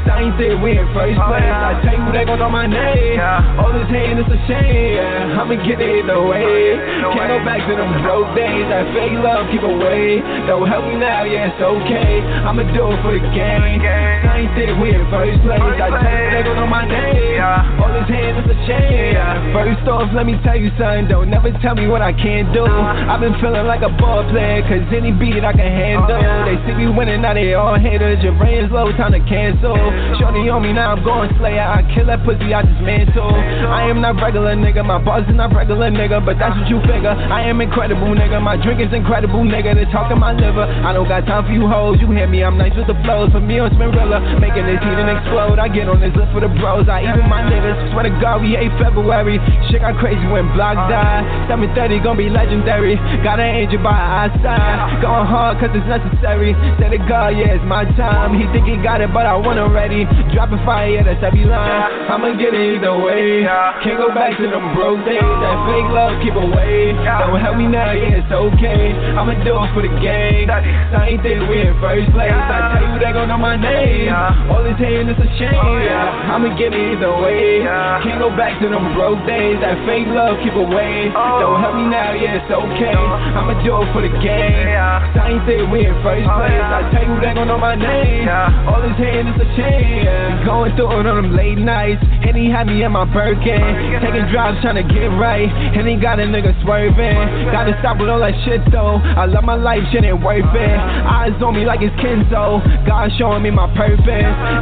[0.10, 1.59] Same thing we in first place.
[1.60, 3.20] I tell you they gon' know my name.
[3.60, 4.96] All this hating is a shame.
[4.96, 5.40] Yeah.
[5.40, 6.80] I'ma get it either way.
[7.14, 8.66] Can't go back to them broke days.
[8.72, 10.24] That fake love keep away.
[10.48, 12.24] Don't help me now, yeah, it's okay.
[12.48, 13.62] I'ma do it for the game.
[13.84, 15.60] I ain't thing we in first place.
[15.60, 17.44] I tell you they gon' know my name.
[17.80, 19.20] All this hating is a shame.
[19.54, 21.08] First off, let me tell you something.
[21.08, 22.66] Don't never tell me what I can't do.
[22.66, 26.20] I've been feeling like a ball player, cause any beat that I can handle.
[26.46, 28.24] They see me winning, now they all haters.
[28.24, 29.76] Your brain's low, time to cancel.
[30.20, 31.66] Shorty on me, now I'm going slayer.
[31.66, 33.34] I kill that pussy, I dismantle.
[33.70, 36.78] I am not regular nigga, my boss is not regular nigga, but that's what you
[36.86, 37.14] figure.
[37.14, 39.74] I am incredible nigga, my drink is incredible nigga.
[39.74, 40.66] They talking my liver.
[40.86, 41.98] I don't got time for you hoes.
[42.00, 43.34] You hear me, I'm nice with the flows.
[43.34, 45.58] For me on Spinrilla, making this heat and explode.
[45.58, 46.86] I get on this list for the bros.
[46.86, 47.94] I even my niggas.
[47.94, 49.42] Swear to God, we hate February.
[49.70, 51.26] Shit got crazy when Block died.
[51.50, 52.96] 730 gonna be legendary.
[53.26, 55.02] Got an angel by our side.
[55.02, 56.54] Going hard cause it's necessary.
[56.78, 58.38] Say to God, yeah, it's my time.
[58.38, 60.06] He think he got it, but I want already.
[60.34, 63.46] Dropping fire, yeah, that's every I'ma get it either way.
[63.86, 65.22] Can't go back to them broke days.
[65.22, 66.92] That fake love keep away.
[67.00, 68.92] Don't help me now, yeah, it's okay.
[69.16, 70.50] I'ma do it for the gang.
[70.92, 72.34] Same thing we in first place.
[72.34, 74.12] I tell you they gon' know my name.
[74.50, 75.54] All this hating is a shame.
[75.54, 77.64] I'ma get it either way.
[78.04, 79.62] Can't go back to them broke days.
[79.62, 81.12] That fake love keep away.
[81.14, 83.00] Don't help me now, yeah, it's okay.
[83.38, 84.68] I'ma do it for the gang.
[85.16, 86.64] Same thing we in first place.
[86.64, 88.28] I tell you they gon' know my name.
[88.68, 90.44] All this hating is a shame.
[90.46, 92.02] Going through it on them late nights.
[92.04, 93.60] And he had me in my Birkin.
[94.00, 95.50] Taking drives trying to get right.
[95.76, 97.52] And he got a nigga swerving.
[97.52, 99.02] Gotta stop with all that shit though.
[99.04, 100.78] I love my life, shit ain't worth it.
[101.04, 102.64] Eyes on me like it's Kenzo.
[102.88, 104.00] God showing me my purpose.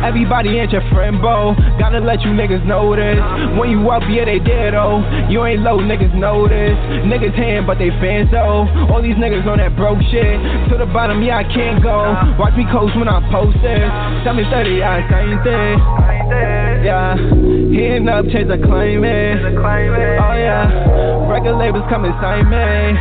[0.03, 1.53] Everybody ain't your friend, bro.
[1.77, 3.19] Gotta let you niggas know this.
[3.59, 5.03] When you up, yeah, they dead though.
[5.29, 6.73] You ain't low, niggas know this.
[7.05, 8.65] Niggas hand, but they fans though.
[8.89, 10.39] All these niggas on that broke shit.
[10.71, 12.15] To the bottom, yeah, I can't go.
[12.39, 13.88] Watch me coast when I post it.
[14.23, 16.46] 730, yeah, same
[16.83, 19.39] Yeah, hitting up, change the climate.
[19.43, 22.95] Oh yeah, record labels coming sign me.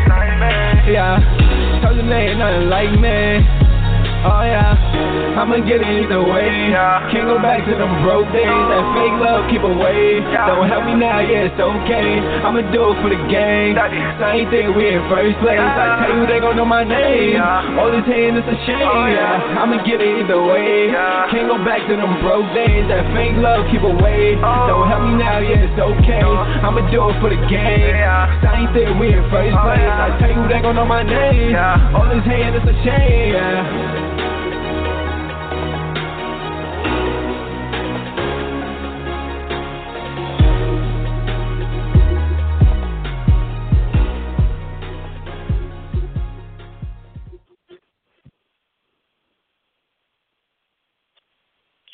[0.92, 1.18] Yeah,
[1.82, 3.65] told you they ain't nothing like me.
[4.26, 6.74] Oh yeah, I'ma get it either way.
[7.14, 8.42] Can't go back to them broke days.
[8.50, 10.18] That fake love keep away.
[10.50, 12.18] Don't help me now, yeah, it's okay.
[12.42, 13.78] I'ma do it for the gang.
[14.18, 15.62] Same thing we in first place.
[15.62, 17.38] I tell you they gon' know my name.
[17.78, 18.82] All this hating is a shame.
[18.82, 20.90] Oh, Yeah, I'ma get it either way.
[21.30, 22.90] Can't go back to them broke days.
[22.90, 24.34] That fake love keep away.
[24.42, 24.66] Oh.
[24.66, 26.26] Don't help me now, yeah, it's okay.
[26.66, 27.94] I'ma do it for the gang.
[28.42, 29.86] Same thing we in first oh, place.
[29.86, 31.54] I tell you they gon' know my name.
[31.94, 34.15] All this hating is a shame.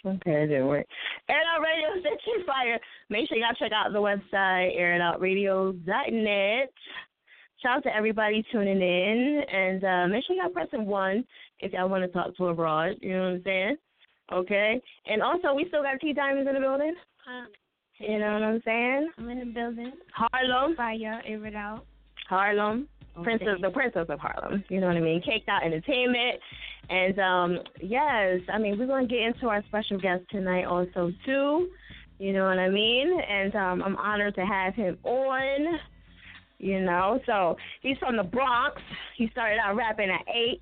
[0.04, 0.86] Okay, it didn't work.
[1.28, 2.78] Air It Out Radio Station Fire.
[3.08, 6.72] Make sure y'all check out the website, airitoutradio.net.
[7.62, 9.42] Shout out to everybody tuning in.
[9.48, 11.24] And uh, make sure y'all pressing one
[11.60, 12.96] if y'all want to talk to abroad.
[13.00, 13.76] You know what I'm saying?
[14.32, 14.82] Okay.
[15.06, 16.94] And also, we still got T Diamonds in the building.
[18.00, 19.10] You know what I'm saying?
[19.18, 19.92] I'm in the building.
[20.12, 20.74] Harlem.
[20.74, 21.86] Fire, air it out.
[22.28, 22.88] Harlem.
[23.16, 23.24] Okay.
[23.24, 24.64] Princess, the princess of Harlem.
[24.68, 25.22] You know what I mean?
[25.22, 26.40] Caked out entertainment,
[26.92, 31.68] and um, yes, I mean we're gonna get into our special guest tonight also too.
[32.18, 33.18] You know what I mean?
[33.18, 35.78] And um, I'm honored to have him on.
[36.58, 38.80] You know, so he's from the Bronx.
[39.16, 40.60] He started out rapping at eight.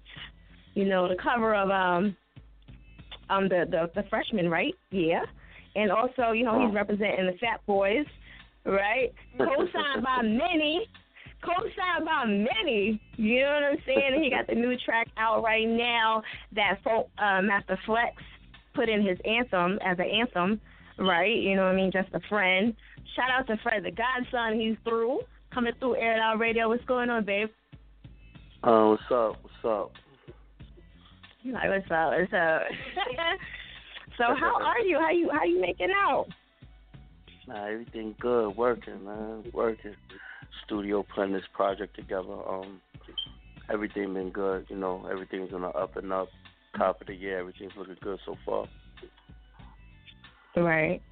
[0.74, 2.16] You know, the cover of um,
[3.28, 4.74] um the the, the freshman, right?
[4.92, 5.24] Yeah.
[5.74, 8.06] And also, you know, he's representing the Fat Boys,
[8.64, 9.12] right?
[9.38, 10.86] Co-signed by many
[11.42, 13.00] co-signed by many.
[13.16, 14.10] You know what I'm saying?
[14.14, 16.22] And he got the new track out right now
[16.54, 18.14] that uh, Master Flex
[18.74, 20.60] put in his anthem as an anthem,
[20.98, 21.34] right?
[21.34, 21.90] You know what I mean?
[21.92, 22.74] Just a friend.
[23.16, 24.60] Shout out to Fred the Godson.
[24.60, 25.20] He's through.
[25.52, 26.68] Coming through Air Out Radio.
[26.68, 27.48] What's going on, babe?
[28.62, 29.42] Uh, what's up?
[29.42, 29.92] What's up?
[31.44, 32.12] Like what's up?
[32.12, 32.62] What's up?
[34.18, 34.98] so how are you?
[34.98, 36.26] How you how you making out?
[37.48, 38.50] Nah, everything good.
[38.56, 39.44] Working, man.
[39.52, 39.96] Working.
[40.66, 42.32] Studio putting this project together.
[42.48, 42.80] Um,
[43.72, 44.66] everything been good.
[44.68, 46.28] You know, everything's on the up and up.
[46.76, 48.66] Top of the year, everything's looking good so far.
[50.56, 51.02] Right.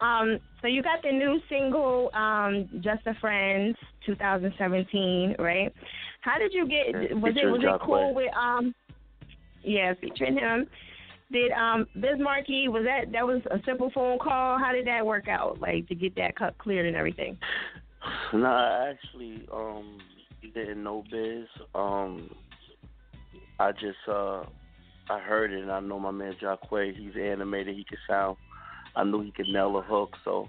[0.00, 3.74] Um, so you got the new single, um, Just a Friend,"
[4.06, 5.72] 2017, right?
[6.20, 6.86] How did you get?
[6.88, 8.74] Yeah, was it was it cool with um?
[9.62, 10.66] Yeah, featuring him.
[11.32, 14.58] Did um Biz Markie was that that was a simple phone call?
[14.58, 15.60] How did that work out?
[15.60, 17.36] Like to get that cut cleared and everything.
[18.32, 19.98] No, I actually um
[20.54, 21.46] didn't know Biz.
[21.74, 22.30] Um
[23.58, 24.42] I just uh
[25.10, 28.36] I heard it and I know my man Jacquay, he's animated, he could sound
[28.94, 30.48] I knew he could nail a hook, so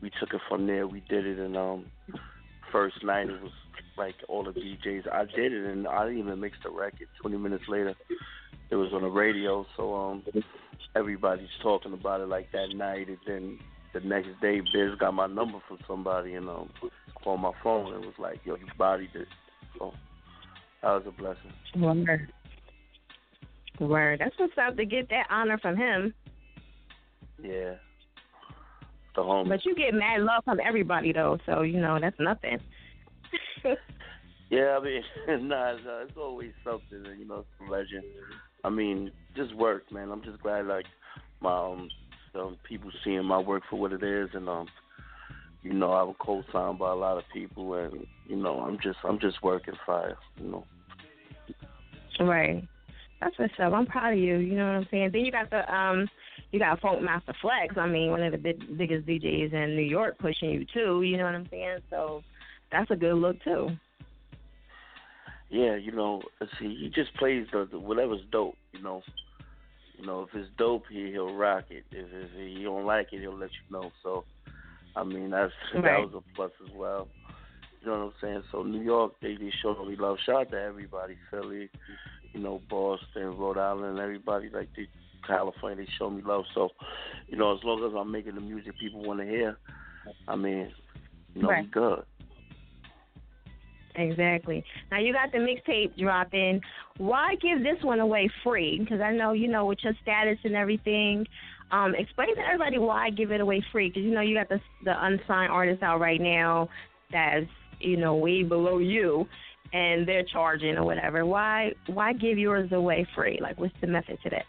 [0.00, 1.86] we took it from there, we did it and um
[2.70, 3.52] first night it was
[3.96, 5.10] like all the DJs.
[5.12, 7.08] I did it and I didn't even mix the record.
[7.20, 7.94] Twenty minutes later
[8.70, 10.22] it was on the radio, so um
[10.94, 13.58] everybody's talking about it like that night and then
[14.00, 16.70] the next day Biz got my number from somebody and um
[17.22, 19.28] called my phone and was like, Yo, you bodied it.
[19.78, 19.92] So
[20.82, 21.52] that was a blessing.
[21.76, 22.32] Word.
[23.80, 24.20] Word.
[24.20, 26.14] That's what's up to get that honor from him.
[27.42, 27.74] Yeah.
[29.14, 29.48] The home.
[29.48, 32.58] But you get mad love from everybody though, so you know that's nothing.
[34.48, 35.02] Yeah, I mean,
[35.48, 38.04] nah, it's, uh, it's always something, you know, it's a legend.
[38.62, 40.10] I mean, just work, man.
[40.10, 40.86] I'm just glad, like,
[41.40, 41.88] my um,
[42.36, 44.68] um, people seeing my work for what it is, and um,
[45.62, 48.98] you know, I was co-signed by a lot of people, and you know, I'm just,
[49.04, 50.64] I'm just working fire, you know.
[52.20, 52.66] Right.
[53.20, 53.72] That's what's up.
[53.72, 54.36] I'm proud of you.
[54.36, 55.10] You know what I'm saying.
[55.12, 56.08] Then you got the um,
[56.52, 57.76] you got Funkmaster Flex.
[57.76, 61.02] I mean, one of the big, biggest DJs in New York pushing you too.
[61.02, 61.78] You know what I'm saying.
[61.90, 62.22] So
[62.70, 63.70] that's a good look too.
[65.48, 66.22] Yeah, you know,
[66.58, 69.02] see, he just plays the, the whatever's dope, you know.
[69.98, 71.84] You know, if it's dope, he he'll rock it.
[71.90, 73.90] If, if he don't like it, he'll let you know.
[74.02, 74.24] So,
[74.94, 77.08] I mean, that's that was a plus as well.
[77.80, 78.42] You know what I'm saying?
[78.50, 80.16] So New York, they just showed me love.
[80.26, 81.70] Shout out to everybody, Philly,
[82.32, 84.88] you know, Boston, Rhode Island, everybody like they
[85.26, 86.44] California, they show me love.
[86.54, 86.70] So,
[87.28, 89.56] you know, as long as I'm making the music people want to hear,
[90.28, 90.72] I mean,
[91.34, 91.70] you know, we Right.
[91.70, 92.04] good.
[93.96, 94.64] Exactly.
[94.90, 96.60] Now you got the mixtape dropping.
[96.98, 98.78] Why give this one away free?
[98.78, 101.26] Because I know you know with your status and everything.
[101.70, 103.88] Um, explain to everybody why give it away free.
[103.88, 106.68] Because you know you got the the unsigned artist out right now
[107.10, 107.46] that's
[107.80, 109.26] you know way below you,
[109.72, 111.24] and they're charging or whatever.
[111.24, 113.38] Why why give yours away free?
[113.40, 114.44] Like what's the method to that?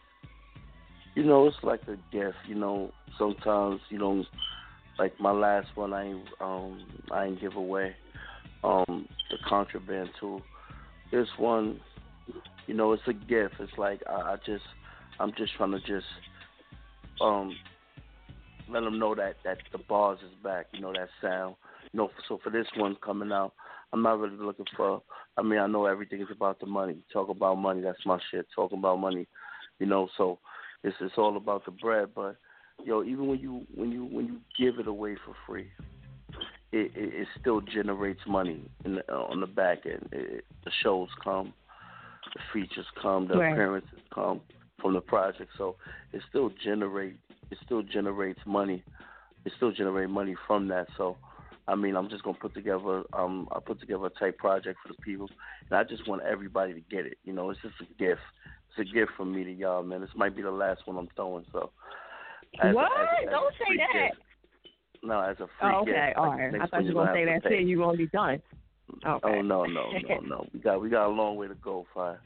[1.17, 2.37] you know, it's like a gift.
[2.47, 4.23] You know, sometimes you know,
[4.99, 7.95] like my last one, I um I ain't give away
[8.63, 10.41] um the contraband tool.
[11.11, 11.79] This one,
[12.65, 13.55] you know, it's a gift.
[13.59, 14.63] It's like I, I just
[15.19, 16.05] I'm just trying to just
[17.21, 17.55] um
[18.69, 20.67] let them know that that the bars is back.
[20.73, 21.55] You know that sound.
[21.93, 23.53] You know, so for this one coming out,
[23.93, 25.01] I'm not really looking for.
[25.37, 26.97] I mean, I know everything is about the money.
[27.13, 27.81] Talk about money.
[27.81, 28.47] That's my shit.
[28.55, 29.27] Talking about money.
[29.79, 30.39] You know, so
[30.83, 32.09] it's it's all about the bread.
[32.15, 32.37] But
[32.83, 35.67] yo, even when you when you when you give it away for free,
[36.71, 40.09] it it, it still generates money in the, uh, on the back end.
[40.11, 41.53] It, the shows come,
[42.33, 43.51] the features come, the Right.
[43.53, 44.41] appearances come
[44.81, 45.51] from the project.
[45.57, 45.75] So
[46.13, 47.15] it still generate
[47.51, 48.83] it still generates money.
[49.45, 50.87] It still generate money from that.
[50.97, 51.17] So
[51.69, 54.89] I mean, I'm just gonna put together um I put together a type project for
[54.93, 55.29] the people,
[55.69, 57.17] and I just want everybody to get it.
[57.23, 58.21] You know, it's just a gift.
[58.77, 60.01] It's a gift from me to y'all, man.
[60.01, 61.45] This might be the last one I'm throwing.
[61.51, 61.71] So
[62.61, 62.91] as a- what?
[62.91, 63.93] as a- as Don't say that.
[64.09, 64.21] gift.
[65.03, 65.91] No, as a free Oh, okay.
[65.91, 66.17] gift.
[66.17, 66.61] All Like, right.
[66.61, 67.55] I thought you were gonna say that too.
[67.55, 68.41] You're gonna be done.
[69.05, 69.27] Oh, okay.
[69.29, 70.45] Oh no, no, no, no.
[70.53, 72.19] We got we got a long way to go, Fire.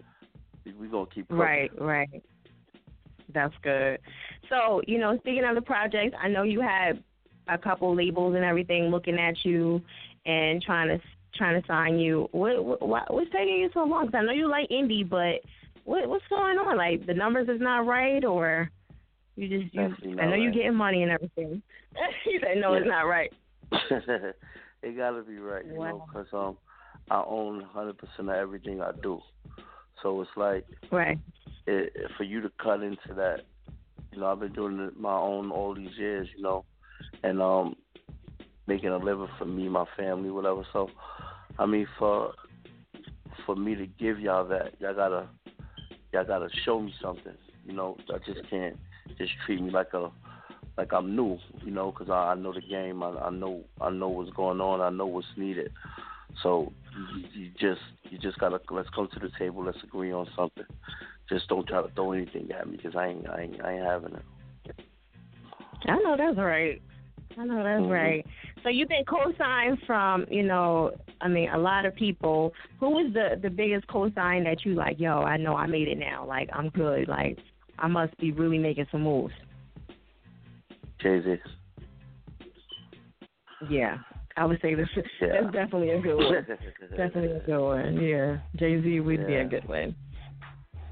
[0.65, 1.39] We we gonna keep cooking.
[1.39, 2.23] Right, right.
[3.33, 3.99] That's good.
[4.49, 7.01] So, you know, speaking of the projects, I know you had
[7.47, 9.81] a couple labels and everything looking at you
[10.25, 10.99] and trying to
[11.35, 12.27] trying to sign you.
[12.31, 14.05] What, what why- what's taking you so long?
[14.05, 15.41] 'Cause I know you like indie, but
[15.85, 16.77] what what's going on?
[16.77, 18.69] Like the numbers is not right, or
[19.35, 19.95] you just you?
[20.19, 21.61] I know you're getting money and everything.
[22.25, 23.31] you said no, it's not right.
[23.71, 26.05] it gotta be right, you know, Wow.
[26.11, 26.57] 'cause um,
[27.09, 29.19] I own 100% of everything I do.
[30.01, 31.19] So it's like, Right.
[31.67, 33.41] it, for you to cut into that,
[34.11, 36.65] you know, I've been doing it my own all these years, you know,
[37.23, 37.75] and um,
[38.67, 40.65] making a living for me, my family, whatever.
[40.73, 40.89] So
[41.59, 42.33] I mean, for
[43.45, 45.27] for me to give y'all that, y'all gotta
[46.11, 47.33] y'all gotta show me something.
[47.65, 48.77] You know, I just can't
[49.17, 50.09] just treat me like a
[50.77, 51.37] like I'm new.
[51.63, 53.03] You know, because I, I know the game.
[53.03, 54.81] I, I know I know what's going on.
[54.81, 55.71] I know what's needed.
[56.43, 56.71] So
[57.15, 59.63] you, you just you just gotta let's come to the table.
[59.63, 60.65] Let's agree on something.
[61.29, 63.85] Just don't try to throw anything at me because I ain't I ain't I ain't
[63.85, 64.23] having it.
[65.87, 66.81] I know that's right.
[67.37, 67.89] I know that's Mhm.
[67.91, 68.25] right.
[68.61, 70.91] So you've been co-signed from, you know,
[71.21, 72.53] I mean, a lot of people.
[72.79, 74.99] Who was the the biggest co-sign that you like?
[74.99, 76.25] Yo, I know I made it now.
[76.25, 77.07] Like I'm good.
[77.07, 77.39] Like
[77.79, 79.33] I must be really making some moves.
[81.01, 81.35] Jay Z.
[83.69, 83.97] Yeah,
[84.37, 84.87] I would say this.
[85.21, 85.41] Yeah.
[85.41, 86.33] That's definitely a good one.
[86.97, 88.01] definitely a good one.
[88.01, 89.95] Yeah, Jay Z would be a good one.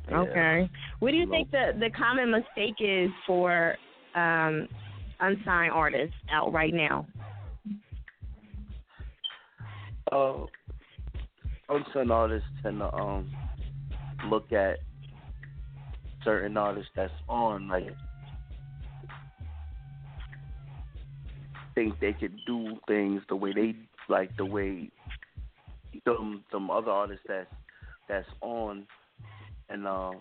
[0.10, 0.18] Yeah.
[0.18, 0.70] Okay.
[1.00, 3.76] What do you think the the common mistake is for
[4.16, 4.68] um
[5.20, 7.06] unsigned artists out right now?
[10.12, 10.46] Uh,
[11.70, 13.30] unsigned artists tend to um
[14.30, 14.80] look at
[16.24, 17.88] certain artists that's on like
[21.80, 23.74] think they could do things the way they
[24.10, 24.90] like the way
[26.06, 27.48] some some other artists that's
[28.10, 28.86] that's on
[29.70, 30.12] and uh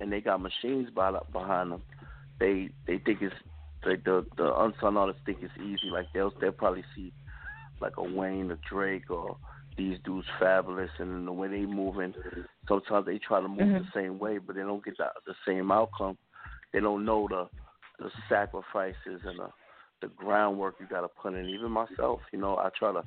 [0.00, 1.82] and they got machines by, behind them.
[2.40, 3.34] They they think it's
[3.84, 5.88] the the, the unsigned artists think it's easy.
[5.92, 7.12] Like they'll they'll probably see
[7.80, 9.36] like a Wayne, or Drake, or
[9.76, 12.14] these dudes Fabolous, and the way they moving,
[12.66, 13.84] sometimes they try to move Mhm.
[13.84, 16.16] the same way, but they don't get the, the same outcome.
[16.72, 17.48] They don't know the
[18.02, 19.48] the sacrifices and the
[20.00, 21.48] the groundwork you got to put in.
[21.48, 23.02] Even myself, you know, I try to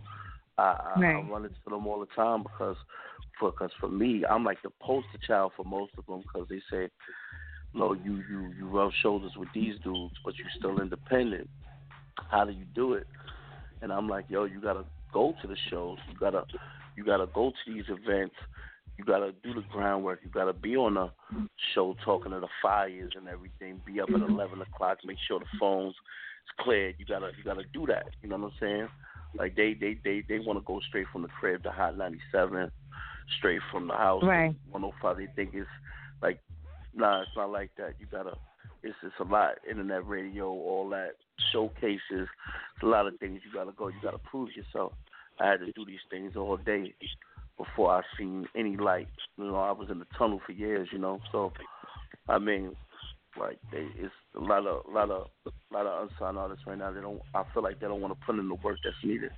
[0.58, 1.16] I, I, Right.
[1.16, 2.78] I run into them all the time because
[3.40, 6.62] for because for me, I'm like the poster child for most of them because they
[6.72, 6.90] say,
[7.74, 11.50] no, you you you rub shoulders with these dudes, but you're still independent.
[12.30, 13.08] How do you do it?
[13.82, 15.98] And I'm like, yo, you gotta go to the shows.
[16.10, 16.44] You gotta
[16.96, 18.36] you gotta go to these events.
[18.98, 20.22] You gotta do the groundwork.
[20.24, 21.14] You gotta be on a
[21.76, 23.80] show talking to the fires and everything.
[23.86, 24.34] Be up at mm-hmm.
[24.34, 24.98] eleven o'clock.
[25.06, 25.94] Make sure the phones
[26.60, 26.96] cleared.
[26.98, 28.08] You gotta you gotta do that.
[28.22, 28.88] You know what I'm saying?
[29.38, 32.72] Like they they they they want to go straight from the crib to Hot 97,
[33.38, 34.52] straight from the house Right.
[34.52, 35.18] to 105.
[35.18, 35.68] They think it's
[36.22, 36.40] like
[36.96, 37.94] nah, it's not like that.
[38.00, 38.38] You gotta
[38.84, 39.56] it's it's a lot.
[39.70, 41.12] Internet radio, all that
[41.52, 42.00] showcases.
[42.12, 43.88] It's a lot of things you gotta go.
[43.88, 44.94] You gotta prove yourself.
[45.40, 46.94] I had to do these things all day
[47.58, 49.08] before I seen any light.
[49.38, 50.90] You know, I was in the tunnel for years.
[50.92, 51.54] You know, so
[52.30, 52.76] I mean,
[53.40, 56.78] like they, it's a lot of a lot of a lot of unsigned artists right
[56.78, 56.92] now.
[56.92, 57.22] They don't.
[57.34, 59.32] I feel like they don't want to put in the work that's needed.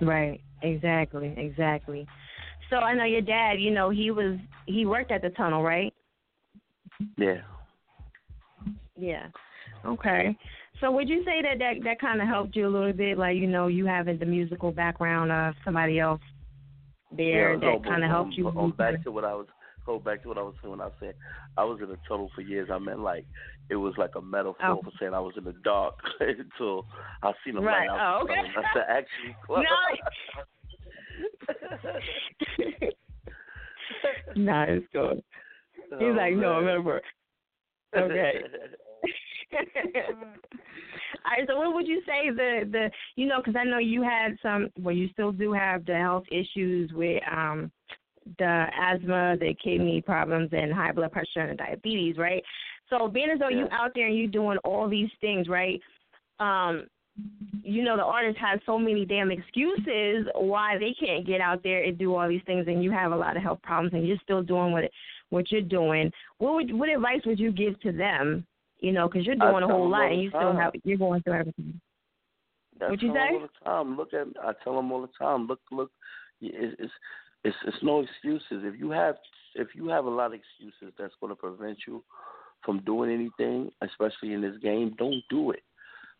[0.00, 0.40] Right.
[0.62, 1.34] Exactly.
[1.36, 2.06] Exactly.
[2.70, 3.60] So I know your dad.
[3.60, 5.92] You know, he was he worked at the tunnel, right?
[7.16, 7.42] Yeah.
[8.96, 9.26] Yeah.
[9.84, 10.36] Okay.
[10.80, 13.36] So would you say that that that kind of helped you a little bit, like
[13.36, 16.20] you know, you having the musical background of somebody else
[17.16, 18.48] there Yeah, that no, kind of helped you?
[18.48, 19.46] um, back to what I was
[19.86, 21.14] go back to what I was saying when I said
[21.56, 22.68] I was in a tunnel for years.
[22.72, 23.24] I meant like
[23.70, 24.80] it was like a metaphor Oh.
[24.82, 26.86] for saying I was in the dark until
[27.22, 27.88] I seen a Right.
[27.88, 28.40] light out Oh, okay.
[28.54, 29.64] That's the actual club.
[34.36, 35.22] no, it's good.
[35.74, 36.64] He's Oh, like, no, man.
[36.64, 37.00] remember.
[37.96, 38.32] Okay.
[39.54, 41.46] All right.
[41.46, 44.70] So, what would you say the the you know because I know you had some
[44.80, 47.70] well you still do have the health issues with um
[48.38, 52.42] the asthma, the kidney problems, and high blood pressure and diabetes, right?
[52.88, 55.80] So, being as though you out there and you doing all these things, right?
[56.40, 56.86] Um,
[57.62, 61.84] you know the artist has so many damn excuses why they can't get out there
[61.84, 64.16] and do all these things, and you have a lot of health problems, and you're
[64.22, 64.84] still doing what
[65.30, 66.10] what you're doing.
[66.38, 68.46] What would what advice would you give to them?
[68.80, 71.34] You know, because you're doing a whole lot, and you still have you're going through
[71.34, 71.80] everything.
[72.78, 73.34] What'd you say?
[73.34, 73.96] all the time.
[73.96, 75.46] Look at I tell them all the time.
[75.46, 75.90] Look, look.
[76.40, 76.92] It's it's
[77.44, 78.62] it's, it's no excuses.
[78.64, 79.16] If you have
[79.54, 82.02] if you have a lot of excuses, that's going to prevent you
[82.64, 84.94] from doing anything, especially in this game.
[84.98, 85.62] Don't do it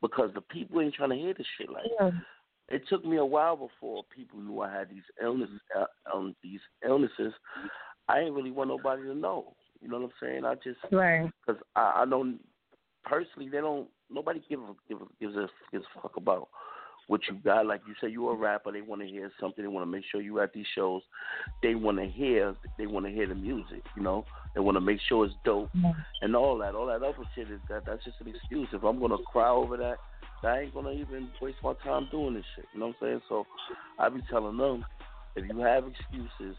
[0.00, 1.70] because the people ain't trying to hear this shit.
[1.70, 2.10] Like Yeah.
[2.68, 5.60] it took me a while before people knew I had these illnesses.
[5.78, 7.32] Uh, um, these illnesses,
[8.08, 9.54] I ain't really want nobody to know.
[9.80, 10.44] You know what I'm saying?
[10.44, 11.30] I just Right.
[11.46, 12.40] because I, I don't
[13.04, 16.48] personally they don't nobody give a, give gives a gives a fuck about
[17.08, 17.66] what you got.
[17.66, 18.72] Like you say, you're a rapper.
[18.72, 19.64] They want to hear something.
[19.64, 21.02] They want to make sure you at these shows.
[21.62, 22.54] They want to hear.
[22.78, 23.82] They want to hear the music.
[23.96, 24.24] You know.
[24.54, 25.98] They want to make sure it's dope mm-hmm.
[26.20, 26.74] and all that.
[26.74, 27.84] All that other shit is that.
[27.86, 28.68] That's just an excuse.
[28.72, 29.96] If I'm gonna cry over that,
[30.42, 32.66] I ain't gonna even waste my time doing this shit.
[32.74, 33.20] You know what I'm saying?
[33.28, 33.46] So
[33.98, 34.84] I be telling them,
[35.36, 36.56] if you have excuses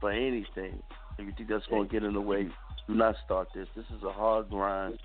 [0.00, 0.82] for anything,
[1.18, 2.48] if you think that's gonna get in the way,
[2.86, 3.68] do not start this.
[3.74, 4.98] This is a hard grind.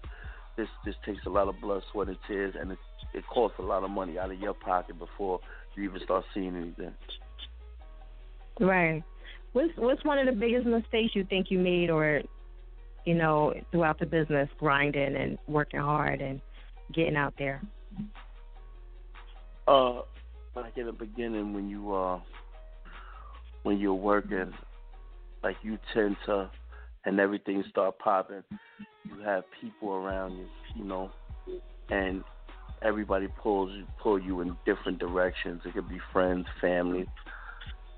[0.60, 2.77] This this takes a lot of blood, sweat, and tears, and it
[3.14, 5.40] it costs a lot of money out of your pocket before
[5.76, 6.94] you even start seeing anything.
[8.60, 9.02] Right.
[9.53, 12.22] What's what's one of the biggest mistakes you think you made, or
[13.06, 16.41] you know, throughout the business, grinding and working hard and
[16.94, 17.61] getting out there?
[19.68, 20.02] Uh,
[20.56, 22.19] like in the beginning when you uh
[23.64, 24.53] when you're working,
[25.41, 26.49] like you tend to,
[27.05, 28.43] and everything start popping.
[29.05, 31.09] You have people around you, you know,
[31.89, 32.23] and
[32.81, 35.61] everybody pulls you pull you in different directions.
[35.65, 37.07] It could be friends, family,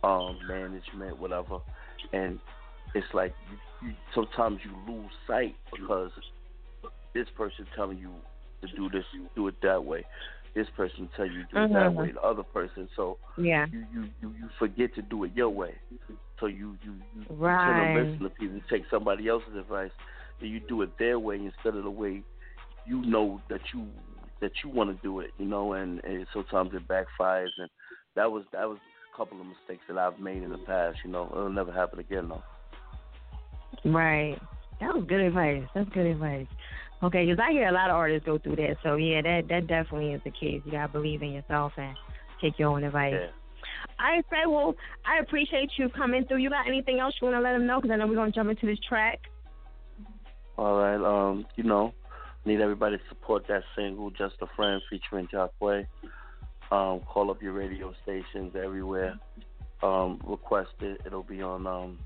[0.04, 1.60] um, management, whatever,
[2.14, 2.40] and
[2.94, 3.34] it's like
[3.82, 6.12] you, you, sometimes you lose sight because
[7.14, 8.12] this person telling you
[8.62, 9.06] to do this,
[9.36, 10.06] do it that way.
[10.54, 11.96] This person tell you to do it that Mhm.
[11.96, 12.12] way.
[12.12, 13.68] The other person, so Yeah.
[13.72, 15.76] you, you you you forget to do it your way.
[16.40, 17.66] So you you you Right.
[17.66, 19.92] to listen to people, take somebody else's advice,
[20.40, 22.24] and you do it their way instead of the way
[22.86, 23.88] you know that you
[24.42, 25.32] that you want to do it.
[25.38, 27.70] You know, and, and sometimes it backfires, and
[28.16, 28.78] that was that was
[29.14, 30.98] a couple of mistakes that I've made in the past.
[31.06, 32.44] You know, it'll never happen again though.
[33.86, 34.38] Right.
[34.80, 35.64] That was good advice.
[35.76, 36.48] That's good advice.
[37.04, 38.78] Okay, because I hear a lot of artists go through that.
[38.84, 40.62] So yeah, that that definitely is the case.
[40.66, 41.96] You gotta believe in yourself and
[42.42, 43.14] take your own advice.
[43.14, 43.28] Yeah.
[44.00, 44.48] Right, Fred.
[44.48, 44.76] Well,
[45.06, 46.38] I appreciate you coming through.
[46.38, 47.80] You got anything else you want to let them know?
[47.80, 49.20] Because I know we're gonna jump into this track.
[50.58, 51.94] All right, um, you know,
[52.46, 55.88] need everybody to support that single, Just a Friend, featuring Jacquay.
[56.72, 59.20] Um, call up your radio stations everywhere.
[59.82, 61.02] Um, request it.
[61.06, 62.00] It'll be on um,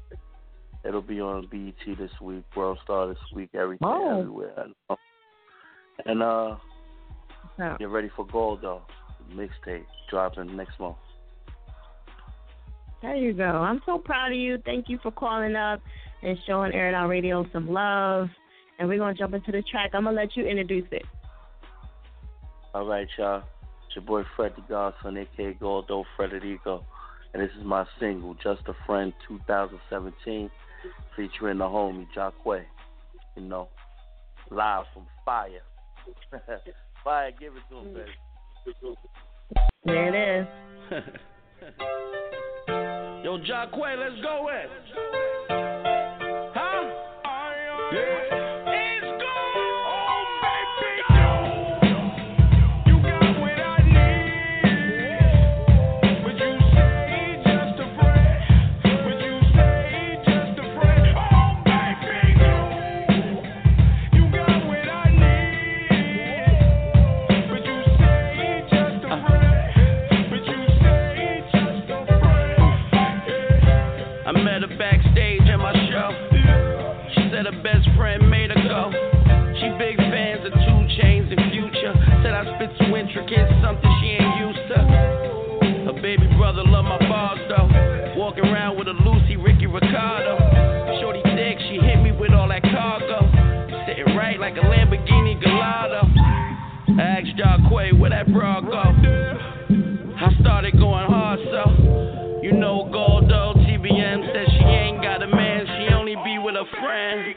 [0.85, 4.19] it'll be on BET this week, World Star this week, everything Oh.
[4.19, 4.67] everywhere.
[6.05, 6.57] And, uh,
[7.57, 7.77] Yeah.
[7.77, 8.81] get ready for Gold though,
[9.31, 10.97] mixtape dropping next month.
[13.01, 13.43] There you go.
[13.43, 14.57] I'm so proud of you.
[14.59, 15.81] Thank you for calling up
[16.21, 18.29] and showing Air It Out Radio some love.
[18.79, 19.91] And we're gonna jump into the track.
[19.93, 21.05] I'm gonna let you introduce it.
[22.73, 23.43] All right, y'all.
[23.85, 26.83] It's your boy Fred the Godson, aka Goldo Frederico,
[27.33, 30.49] and this is my single, Just a Friend 2017,
[31.15, 32.63] featuring the homie Jacquay.
[33.35, 33.69] You know,
[34.51, 35.49] live from Fire.
[37.03, 38.11] Fire, give it to him, baby.
[39.85, 40.47] There it is.
[43.23, 44.69] Yo, Jacquay, let's go it.
[46.53, 47.05] Huh?
[47.93, 48.24] Yeah.
[83.15, 84.79] Intricate, something she ain't used to.
[85.87, 87.69] Her baby brother love my bars though.
[88.17, 90.37] Walking around with a Lucy Ricky Ricardo.
[90.99, 93.23] Shorty thick, she hit me with all that cargo.
[93.87, 96.01] Sitting right like a Lamborghini Gallardo.
[96.97, 98.83] I asked Jacquay where that bra go.
[100.17, 105.65] I started going hard, so you know Goldo TBM says she ain't got a man,
[105.65, 107.34] she only be with a friend.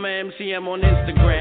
[0.00, 1.39] I'm a MCM on Instagram.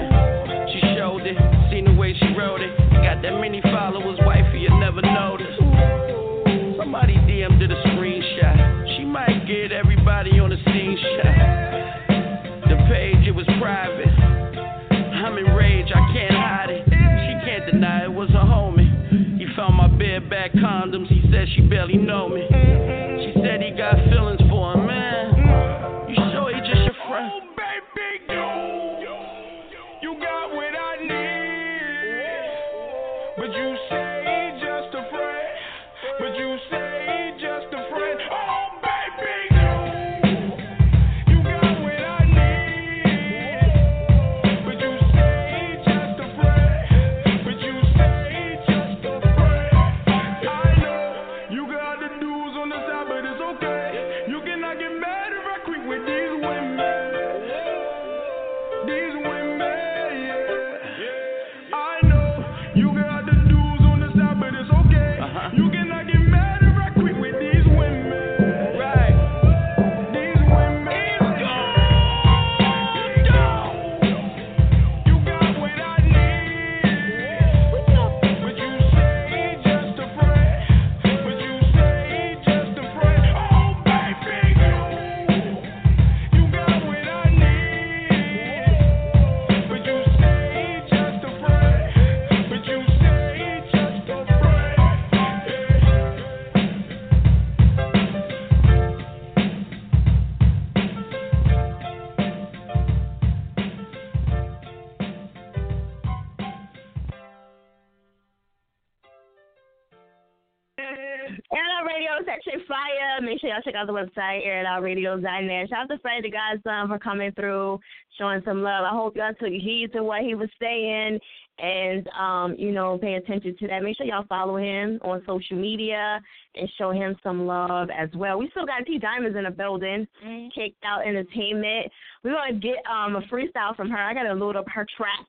[113.70, 115.70] Check out the website, airitoutradio.net.
[115.70, 117.80] Shout out to Fred the Godson for coming through,
[118.18, 118.86] showing some love.
[118.86, 121.20] I hope y'all took heed to what he was saying
[121.60, 123.84] and um, you know, pay attention to that.
[123.84, 126.22] Make sure y'all follow him on social media
[126.56, 128.40] and show him some love as well.
[128.40, 130.08] We still got T Diamonds in the building,
[130.56, 131.92] Kicked Out Entertainment.
[132.24, 133.98] We're gonna get um a freestyle from her.
[133.98, 135.28] I gotta load up her track.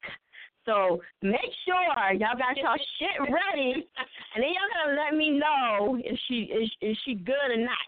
[0.67, 1.75] So make sure
[2.12, 3.73] y'all got y'all shit ready,
[4.35, 7.79] and then y'all gotta let me know if she is is she good or not.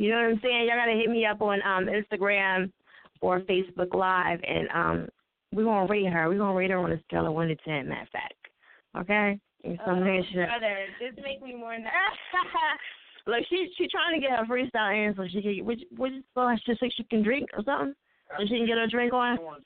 [0.00, 0.66] You know what I'm saying?
[0.66, 2.72] Y'all gotta hit me up on um Instagram
[3.20, 5.08] or Facebook Live, and um
[5.52, 6.28] we're gonna rate her.
[6.30, 7.86] We're gonna rate her on a scale of one to ten.
[7.86, 8.40] Matter of fact,
[8.96, 9.38] okay?
[9.62, 10.48] And some Oh, good shit.
[10.48, 11.92] brother, this make me more nervous.
[13.26, 16.48] Look, she she trying to get her freestyle in so she can which which so
[16.66, 17.94] just so she can drink or something.
[18.38, 19.36] So she can get her drink on.
[19.38, 19.58] Oh,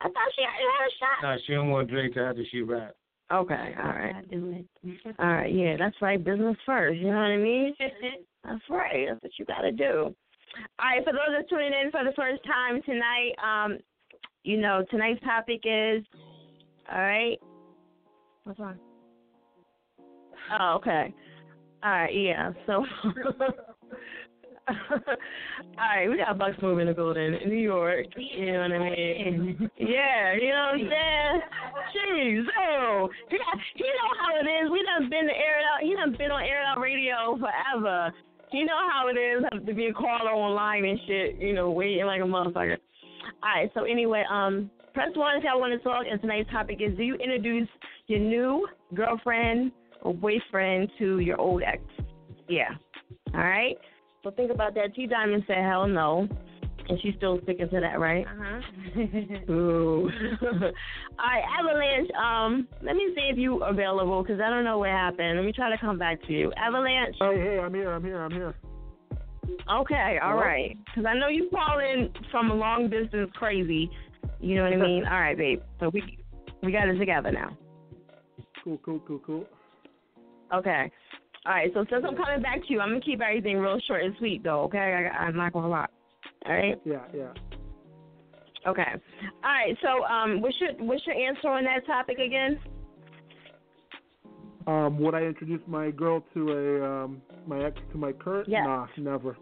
[0.00, 1.22] I thought she already had a shot.
[1.22, 2.94] No, she don't want Drake to after she rap.
[3.32, 4.14] Okay, all right.
[5.20, 6.22] All right, yeah, that's right.
[6.22, 6.98] Business first.
[6.98, 7.74] You know what I mean?
[8.44, 9.06] that's right.
[9.08, 10.14] That's what you got to do.
[10.78, 13.78] All right, for those that are tuning in for the first time tonight, um,
[14.42, 16.02] you know tonight's topic is,
[16.90, 17.38] all right.
[18.44, 18.78] What's wrong?
[20.58, 21.14] Oh, okay.
[21.84, 22.52] All right, yeah.
[22.66, 22.84] So,
[24.90, 24.98] all
[25.78, 28.06] right, we got Bucks moving the building in New York.
[28.16, 29.70] You know what I mean?
[29.78, 31.40] Yeah, you know what I'm saying?
[31.94, 33.38] Jeez, oh, he,
[33.74, 34.70] he know how it is.
[34.70, 35.82] We done been to air it out.
[35.82, 38.12] He done been on air it out radio forever.
[38.50, 41.36] He know how it is to be a caller online and shit.
[41.40, 42.76] You know, waiting like a motherfucker.
[43.42, 46.04] All right, so anyway, um, press one if y'all want to talk.
[46.10, 47.68] And tonight's topic is: Do you introduce
[48.06, 49.72] your new girlfriend
[50.02, 51.82] or boyfriend to your old ex?
[52.48, 52.70] Yeah.
[53.34, 53.76] All right.
[54.22, 54.94] So think about that.
[54.94, 56.28] T Diamond said hell no,
[56.88, 58.26] and she's still sticking to that, right?
[58.26, 59.52] Uh huh.
[59.52, 60.10] Ooh.
[60.42, 60.70] All
[61.18, 62.10] right, Avalanche.
[62.12, 65.36] Um, let me see if you available because I don't know what happened.
[65.36, 66.52] Let me try to come back to you.
[66.56, 67.16] Avalanche.
[67.18, 67.92] Hey, hey, I'm here.
[67.92, 68.20] I'm here.
[68.20, 68.54] I'm here.
[69.72, 70.42] Okay, all Hello?
[70.42, 70.76] right.
[70.86, 73.90] Because I know you calling from a long distance crazy.
[74.40, 75.06] You know what I mean?
[75.06, 75.60] all right, babe.
[75.78, 76.18] So we
[76.62, 77.56] we got it together now.
[78.64, 79.44] Cool, cool, cool, cool.
[80.54, 80.90] Okay.
[81.46, 81.70] All right.
[81.72, 84.44] So since I'm coming back to you, I'm gonna keep everything real short and sweet,
[84.44, 84.62] though.
[84.64, 84.78] Okay?
[84.78, 85.86] I, I'm not gonna lie.
[86.46, 86.80] All right.
[86.84, 87.32] Yeah, yeah.
[88.66, 88.82] Okay.
[89.42, 89.76] All right.
[89.82, 92.58] So um, what's your what's your answer on that topic again?
[94.66, 98.48] Um, would I introduce my girl to a um my ex to my current?
[98.48, 98.64] Yes.
[98.66, 99.36] Nah, never.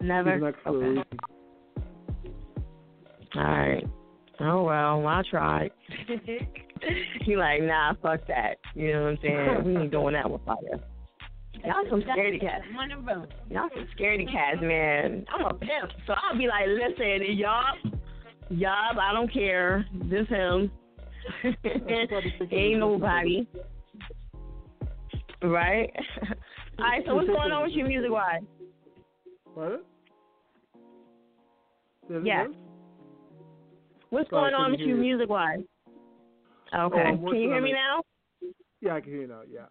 [0.00, 0.34] Never.
[0.34, 1.16] She's an ex Okay.
[3.34, 3.84] All right.
[4.40, 5.70] Oh well, I tried.
[7.22, 8.56] he like, nah, fuck that.
[8.74, 9.64] You know what I'm saying?
[9.64, 10.56] we ain't doing that with fire.
[11.64, 12.64] Y'all some scaredy cats.
[13.50, 15.24] Y'all some scaredy cats, man.
[15.34, 17.74] I'm a pimp, so I'll be like, listen, y'all,
[18.50, 19.86] y'all, I don't care.
[20.04, 20.70] This him.
[22.52, 23.48] ain't nobody.
[25.42, 25.92] Right?
[26.78, 27.02] All right.
[27.06, 28.42] So what's going on with you music wise?
[29.54, 29.84] What?
[32.08, 32.22] Say it
[34.10, 35.00] What's Sorry, going on with hear you you.
[35.00, 35.60] music wise?
[36.74, 37.02] Okay.
[37.02, 38.02] Can you hear me now?
[38.80, 39.40] Yeah, I can hear you now.
[39.50, 39.66] Yeah.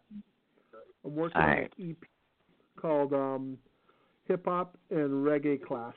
[1.04, 1.98] I'm working All on an EP
[2.80, 3.58] called um,
[4.28, 5.96] Hip Hop and Reggae Clash.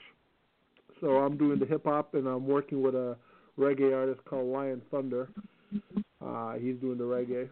[1.00, 3.16] So I'm doing the hip hop, and I'm working with a
[3.58, 5.28] reggae artist called Lion Thunder.
[6.24, 7.48] Uh, he's doing the reggae.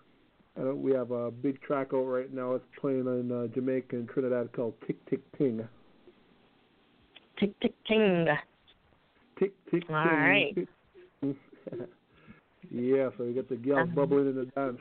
[0.56, 2.54] And we have a big track out right now.
[2.54, 5.66] It's playing in uh, Jamaica and Trinidad called Tick Tick Ting.
[7.38, 8.26] Tick tick ting.
[9.38, 10.66] Tick Tick All Ting.
[11.22, 11.86] right.
[12.70, 14.78] yeah, so you get the gals bubbling in the dance.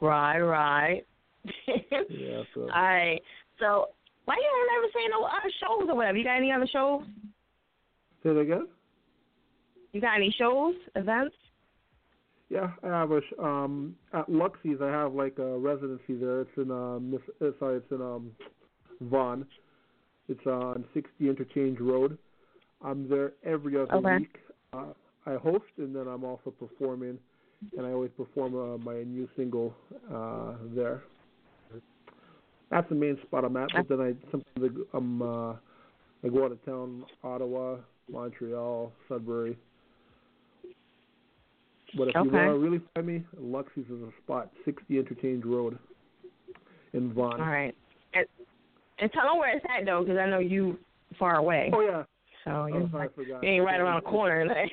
[0.00, 1.06] Right, right.
[2.08, 2.62] Yeah, so.
[2.62, 3.20] All right.
[3.58, 3.88] So
[4.24, 6.18] why you don't ever say no other shows or whatever?
[6.18, 7.02] You got any other shows?
[8.22, 8.68] Say that again?
[9.92, 11.34] You got any shows, events?
[12.48, 14.78] Yeah, I have a sh- um at Luxie's.
[14.82, 16.42] I have like a residency there.
[16.42, 18.30] It's in Miss, uh sorry, it's in um
[19.00, 19.46] Vaughan.
[20.28, 22.18] It's on 60 Interchange Road.
[22.84, 24.18] I'm there every other Okay.
[24.18, 24.36] week.
[24.72, 24.92] Uh,
[25.26, 27.18] I host and then I'm also performing,
[27.76, 29.74] and I always perform uh, my new single
[30.12, 31.02] uh there.
[32.70, 33.68] That's the main spot I'm at.
[33.74, 35.52] But then I sometimes I'm uh
[36.24, 37.76] I go out of town, Ottawa,
[38.10, 39.56] Montreal, Sudbury.
[41.96, 45.78] But if you want to really find me, Luxie's is a spot, 60 Interchange Road
[46.94, 47.40] in Vaughan.
[47.40, 47.74] All right.
[48.14, 48.26] And,
[48.98, 50.78] and tell them where it's at though, because I know you
[51.18, 51.70] far away.
[51.72, 52.04] Oh yeah.
[52.44, 53.42] So Oh, you forgot.
[53.42, 54.46] you ain't right around the corner.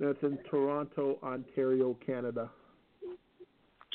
[0.00, 2.50] That's in Toronto, Ontario, Canada.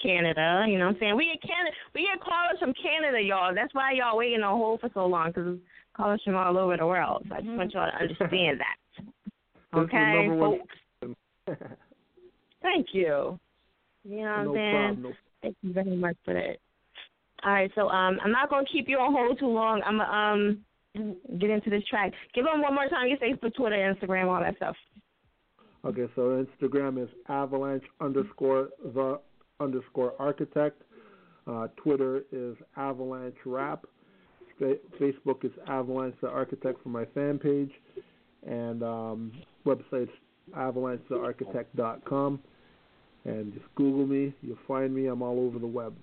[0.02, 1.16] Canada, you know what I'm saying?
[1.16, 3.56] We get Canada, we get callers from Canada, y'all.
[3.56, 5.58] That's why y'all waiting on hold for so long, because
[5.96, 7.26] callers from all over the world.
[7.28, 8.76] So I just want y'all to understand that.
[9.74, 11.60] This is the Okay, folks.
[12.62, 13.38] Thank you.
[14.06, 14.72] You know what I'm saying?
[14.72, 15.14] problem.
[15.42, 16.58] Thank you very much for that.
[17.44, 19.82] All right, so um, I'm not gonna keep you on hold too long.
[19.86, 20.66] I'm um
[21.40, 22.14] get into this track.
[22.34, 24.76] Give them one more time your Facebook, Twitter, Instagram, all that stuff.
[25.86, 29.20] Okay, so Instagram is avalanche underscore the
[29.60, 30.82] underscore architect.
[31.48, 33.86] Uh, Twitter is avalanche rap.
[34.60, 37.72] Facebook is avalanche the architect for my fan page,
[38.48, 39.32] and um,
[39.66, 40.12] website's
[40.58, 42.40] avalanchethearchitect.com.
[43.26, 45.08] And just Google me, you'll find me.
[45.08, 45.94] I'm all over the web.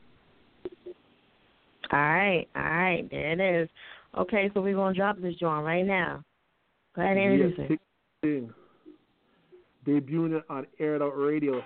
[1.93, 3.69] All right, all right, there it is.
[4.17, 6.23] Okay, so we're gonna drop this joint right now.
[6.95, 7.81] Go ahead and introduce Yes, it.
[8.23, 8.55] Thing.
[9.87, 11.63] Debuting it on Air It Out Radio.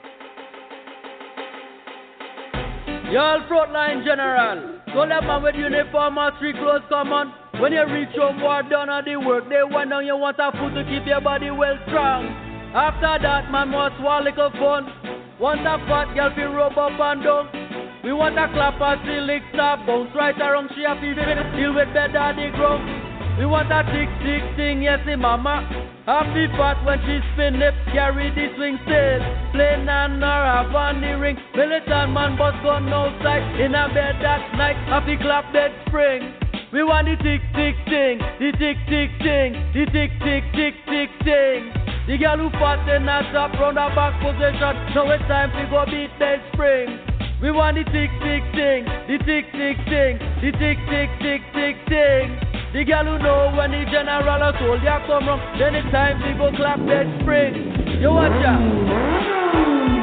[3.10, 4.80] Y'all frontline general.
[4.94, 7.32] So that man with uniform and three clothes come on.
[7.60, 10.52] When you reach home, war done on the work, they want down you want a
[10.52, 12.26] food to keep your body well strong.
[12.74, 14.86] After that, man must want little fun.
[15.40, 17.65] Want a fat girl fi rub up and down.
[18.06, 20.70] We want a clap and see lick star bounce right around.
[20.78, 22.54] She have to deal with better on the.
[23.34, 25.66] We want a tick tick thing, yes, the mama.
[26.06, 29.18] Happy fat when she spin it, carry the swing still.
[29.50, 31.34] Plain and or have on the ring.
[31.58, 34.78] Militant man bust gun outside in a bed that night.
[34.86, 36.30] Happy clap bed spring.
[36.70, 41.10] We want the tick tick ting, the tick tick ting, the tick tick tick tick
[41.26, 41.74] ting.
[42.06, 44.94] The girl who fat in a top round her back position.
[44.94, 47.05] Now it's time to go beat bed spring.
[47.46, 51.76] We want the tick tick ting, the tick tick ting, the tick tick tick tick
[51.86, 52.40] ting.
[52.74, 56.34] The girl who know when the general or soldier come round, then it's time to
[56.36, 58.02] go clap that spring.
[58.02, 59.95] You watch out.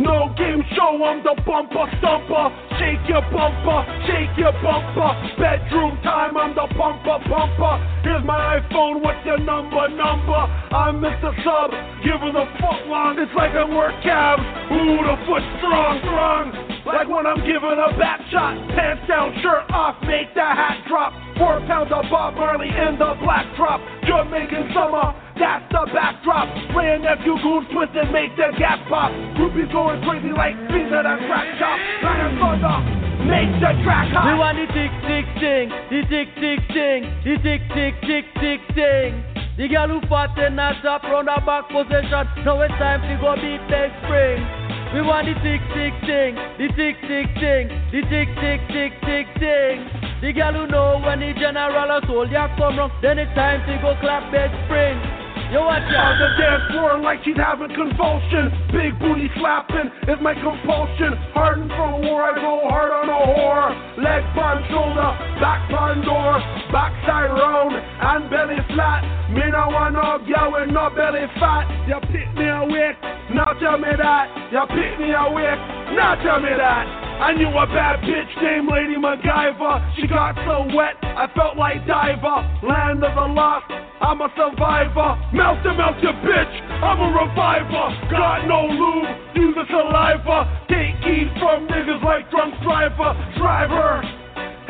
[0.00, 2.48] No game show, I'm the bumper stumper.
[2.80, 5.12] Shake your bumper, shake your bumper.
[5.36, 7.76] Bedroom time, I'm the bumper bumper.
[8.00, 10.40] Here's my iPhone, what's your number, number?
[10.72, 11.36] I'm Mr.
[11.44, 11.68] Sub,
[12.00, 13.20] giving the fuck long.
[13.20, 14.40] It's like I'm work calves.
[14.72, 16.48] Ooh, the foot strong, strong.
[16.88, 18.56] Like when I'm giving a back shot.
[18.72, 21.12] Pants down, shirt off, make the hat drop.
[21.36, 23.84] Four pounds of Bob Marley in the black drop.
[24.06, 26.48] Jamaican summer, that's the backdrop.
[26.72, 29.12] Playing nephew goons twisted, make the gas pop.
[29.36, 31.78] Groupies going crazy like fiends at a crack shop.
[32.04, 32.76] Lion thunder,
[33.24, 34.26] make the track hot.
[34.28, 38.60] We want the tick tick ting, the tick tick ting, the tick tick tick tick
[38.74, 39.10] ting.
[39.56, 42.24] The girl who fought in a top round her back position.
[42.44, 44.59] Now it's time to go beat that spring.
[44.92, 49.26] We want the tick tick ting, the tick tick ting, the tick tick tick tick
[49.38, 49.86] ting.
[50.20, 53.78] The girl who know when the general or soldier come round, then it's time to
[53.80, 55.19] go clap that spring.
[55.50, 56.14] You watch On out.
[56.14, 58.54] the dance floor like she's having convulsion.
[58.70, 61.18] Big booty slapping is my compulsion.
[61.34, 63.74] Hardened from war, I go hard on a whore.
[63.98, 65.10] Leg on shoulder,
[65.42, 66.38] back on door,
[66.70, 69.02] backside round, and belly flat.
[69.34, 71.66] Me no want no girl with no belly fat.
[71.90, 72.94] You pick me awake,
[73.34, 74.30] now tell me that.
[74.54, 75.58] You pick me awake,
[75.98, 77.09] now tell me that.
[77.20, 79.94] I knew a bad bitch named Lady MacGyver.
[79.94, 82.40] She got so wet, I felt like diver.
[82.64, 83.68] Land of the lost,
[84.00, 85.20] I'm a survivor.
[85.36, 88.08] Melt to melt your bitch, I'm a reviver.
[88.08, 90.48] Got no lube, use the saliva.
[90.72, 93.12] Take heat from niggas like drunk driver.
[93.36, 94.00] Driver,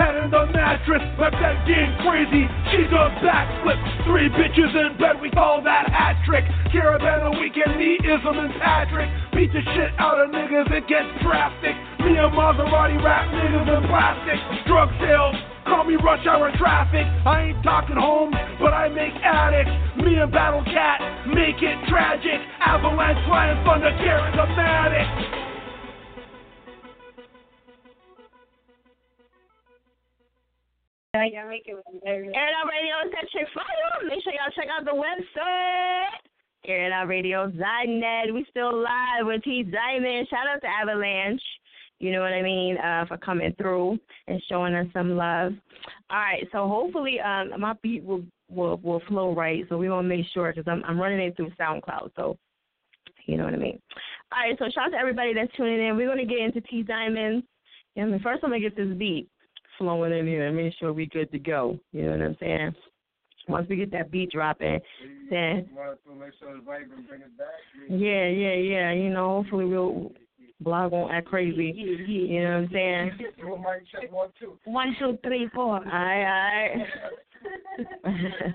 [0.01, 2.49] head in the mattress, let that game crazy.
[2.73, 3.77] She does backflip.
[4.09, 6.45] Three bitches in bed, we call that hat trick.
[6.73, 9.13] Caravan a weekend, me, Ism, and Patrick.
[9.37, 11.77] Beat the shit out of niggas, it gets drastic.
[12.01, 14.41] Me and Maserati rap niggas in plastic.
[14.65, 15.37] Drug sales,
[15.69, 17.05] call me rush hour traffic.
[17.29, 19.73] I ain't talking homes, but I make addicts.
[20.01, 22.41] Me and Battle Cat make it tragic.
[22.65, 25.50] Avalanche flying thunder carrying the.
[31.13, 34.09] Air Out Radio is that fire.
[34.09, 36.07] Make sure y'all check out the website.
[36.69, 38.33] AirOutRadio.net.
[38.33, 40.29] We still live with T Diamond.
[40.29, 41.43] Shout out to Avalanche.
[41.99, 42.77] You know what I mean?
[42.79, 45.53] Uh, for coming through and showing us some love.
[46.11, 49.65] All right, so hopefully um my beat will will will flow right.
[49.69, 52.13] So we want to make sure because I'm I'm running it through SoundCloud.
[52.15, 52.39] So
[53.27, 53.81] you know what I mean.
[54.31, 55.97] All right, so shout out to everybody that's tuning in.
[55.97, 57.43] We're gonna get into T Diamond.
[57.97, 58.21] Mean?
[58.23, 59.29] First, I'm gonna get this beat
[59.81, 61.79] flowing in here and make sure we good to go.
[61.93, 62.75] You know what I'm saying?
[63.49, 64.79] Once we get that beat dropping,
[65.31, 65.69] then
[67.89, 68.93] yeah, yeah, yeah.
[68.93, 70.13] You know, hopefully we'll
[70.61, 71.73] blog won't act crazy.
[71.75, 73.11] You know what I'm saying?
[74.65, 75.77] One, two, three, four.
[75.77, 76.85] All right,
[78.05, 78.55] all right.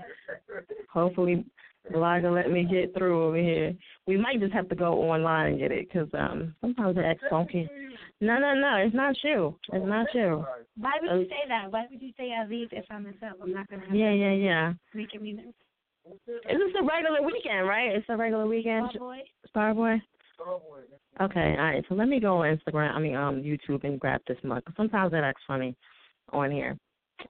[0.92, 1.44] hopefully
[1.92, 3.74] blog will let me get through over here.
[4.06, 7.50] We might just have to go online and get it because um sometimes the don't
[7.50, 7.66] care.
[8.20, 8.76] No, no, no.
[8.76, 9.54] It's not you.
[9.72, 10.44] It's not you.
[10.78, 11.70] Why would you say that?
[11.70, 13.36] Why would you say I leave if I mess up?
[13.42, 14.72] I'm not gonna have Yeah, yeah, yeah.
[14.94, 15.52] making me nervous.
[16.28, 17.94] It's just a regular Weeknd, right?
[17.94, 18.90] It's a regular Weeknd.
[18.96, 19.18] Starboy?
[19.54, 20.00] Starboy.
[21.20, 21.84] Okay, all right.
[21.88, 22.94] So let me go on Instagram.
[22.94, 24.64] I mean, um, YouTube and grab this mug.
[24.64, 25.74] 'cause Sometimes that acts funny
[26.30, 26.76] on here.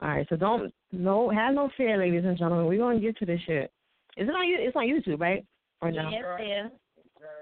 [0.02, 0.28] All right.
[0.28, 2.66] So don't no have no fear, ladies and gentlemen.
[2.66, 3.70] We're gonna get to this shit.
[4.16, 4.56] Is it on you?
[4.58, 5.44] It's on YouTube, right?
[5.80, 6.08] Or no?
[6.10, 6.70] Yes, dear.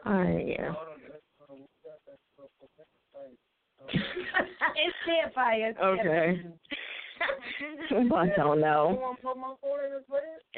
[0.05, 0.47] All right.
[0.47, 0.75] Yeah.
[3.93, 5.75] It's there, fire.
[5.83, 6.43] Okay.
[7.91, 9.17] I don't know.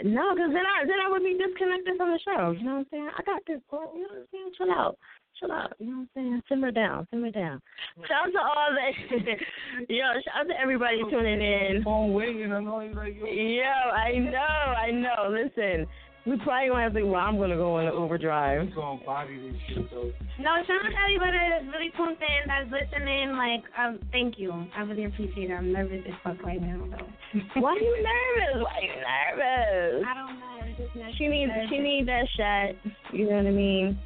[0.05, 2.51] No, because then I then I would be disconnected from the show.
[2.53, 3.11] You know what I'm saying?
[3.17, 3.61] I got this.
[3.71, 4.51] girl, You know what I'm saying?
[4.57, 4.99] Chill out.
[5.39, 5.73] Chill out.
[5.79, 6.43] You know what I'm saying?
[6.49, 7.07] Simmer down.
[7.11, 7.61] Simmer down.
[8.09, 10.05] Shout out to all the yo.
[10.25, 11.83] Shout out to everybody tuning in.
[11.85, 12.53] Phone waiting.
[12.53, 13.27] I know he's like, yo.
[13.27, 15.31] Yo, I know, I know.
[15.31, 15.87] Listen,
[16.27, 17.05] we probably gonna have to.
[17.05, 18.67] Well, I'm gonna go into overdrive.
[18.67, 20.11] He's gonna body this shit though.
[20.43, 23.39] No, shout out to everybody that's really tuned in, that's listening.
[23.39, 24.53] Like, um, thank you.
[24.77, 25.55] I really appreciate it.
[25.55, 27.41] I'm nervous as fuck right now, though.
[27.61, 28.67] Why are you nervous?
[28.67, 30.07] Why are you nervous?
[30.07, 30.59] I don't know.
[30.63, 31.15] I'm just nervous.
[31.17, 32.93] She needs she needs that shot.
[33.15, 33.99] You know what I mean?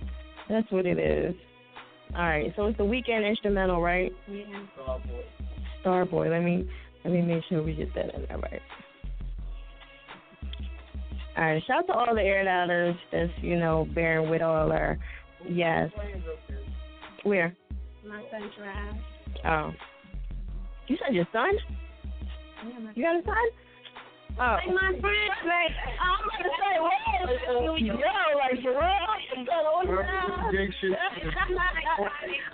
[0.49, 1.35] That's what it is.
[2.15, 4.13] All right, so it's the Weeknd instrumental, right?
[4.29, 4.45] Yeah.
[4.77, 5.23] Starboy.
[5.85, 6.31] Starboy.
[6.31, 6.69] Let me
[7.05, 8.61] let me make sure we get that in there right.
[11.37, 14.71] All right, shout out to all the air downers that's you know bearing with all
[14.73, 14.99] our
[15.49, 15.91] yes.
[17.23, 17.57] Where?
[18.07, 18.99] My son Trav.
[19.45, 19.73] Oh,
[20.89, 21.51] you said your son?
[22.95, 23.35] You got a son?
[24.39, 24.57] Oh.
[24.57, 26.97] Like my friend, like, I'm about to say, what?
[27.81, 27.95] Yo,
[28.39, 28.81] like for real?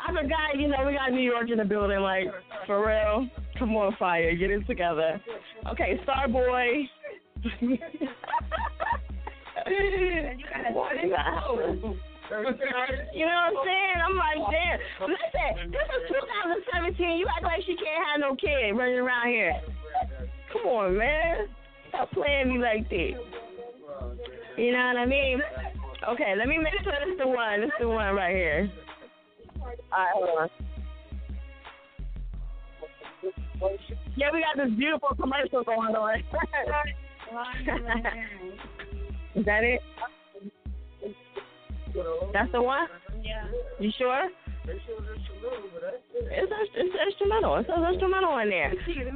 [0.07, 2.29] I forgot, you know, we got New York in the building, like,
[2.67, 3.29] for real.
[3.59, 5.21] Come on, fire, get it together.
[5.71, 6.89] Okay, Starboy.
[9.67, 11.59] What in the house?
[12.31, 13.99] You know what I'm saying?
[13.99, 14.79] I'm like, damn.
[15.11, 16.03] Listen, this is
[16.71, 17.19] 2017.
[17.19, 19.61] You act like she can't have no kid running around here.
[20.53, 21.49] Come on, man.
[21.89, 23.15] Stop playing me like that.
[24.57, 25.43] You know what I mean?
[26.11, 27.61] Okay, let me make sure this is the one.
[27.61, 28.71] This is the one right here.
[29.61, 30.49] Alright, hold on.
[34.17, 36.23] Yeah, we got this beautiful commercial going on.
[39.37, 39.81] is that it?
[42.33, 42.87] That's the one?
[43.23, 43.45] Yeah.
[43.79, 44.29] You sure?
[44.69, 44.83] It's,
[46.75, 47.55] it's instrumental.
[47.57, 48.73] It's an instrumental in there.
[48.75, 49.07] That's it.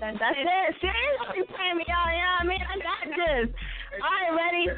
[0.00, 0.74] That's, That's it.
[0.80, 2.06] Seriously, playing me out.
[2.12, 2.62] You know what I mean?
[2.62, 3.48] I got this.
[3.98, 4.68] All right, ready?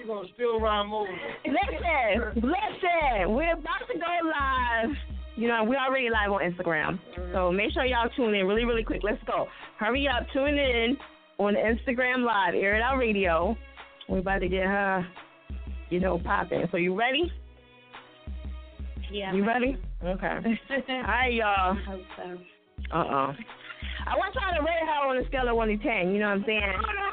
[0.00, 1.08] She gonna still rhyme over.
[1.46, 3.34] Listen, listen.
[3.34, 4.90] We're about to go live.
[5.36, 6.98] You know, we're already live on Instagram.
[7.32, 9.02] So make sure y'all tune in really, really quick.
[9.02, 9.48] Let's go.
[9.78, 10.26] Hurry up.
[10.32, 10.96] Tune in
[11.38, 13.56] on Instagram Live, Air It Out Radio.
[14.08, 15.06] We're about to get her,
[15.90, 16.64] you know, popping.
[16.70, 17.32] So you ready?
[19.10, 19.32] Yeah.
[19.32, 19.78] You ready?
[20.04, 20.28] Okay.
[20.88, 21.76] All right, y'all.
[21.76, 22.24] I hope so.
[22.92, 23.32] Uh-oh.
[24.06, 26.12] I want y'all to rate her on a scale of 1 to 10.
[26.12, 26.72] You know what I'm saying?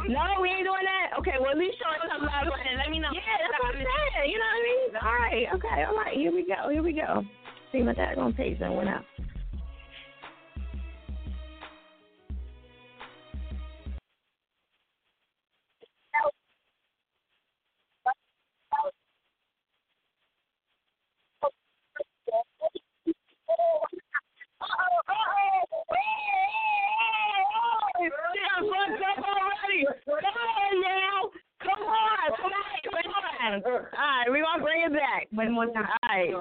[0.10, 1.15] No, we ain't doing that?
[1.19, 2.27] Okay, well, at least show us something.
[2.27, 3.14] Let me know.
[3.14, 4.31] Yeah, that's what I'm saying.
[4.31, 4.89] You know what I mean?
[4.99, 6.18] All right, okay, all right.
[6.18, 6.69] Here we go.
[6.69, 7.23] Here we go.
[7.72, 9.06] See my daggone page that went out.
[29.01, 29.85] Up already.
[30.05, 31.30] Come on now.
[31.61, 32.27] Come on.
[32.38, 32.80] Come on.
[32.84, 33.61] Come on.
[33.65, 35.27] All right, we're going to bring it back.
[35.31, 35.88] One more time.
[35.88, 36.34] All right.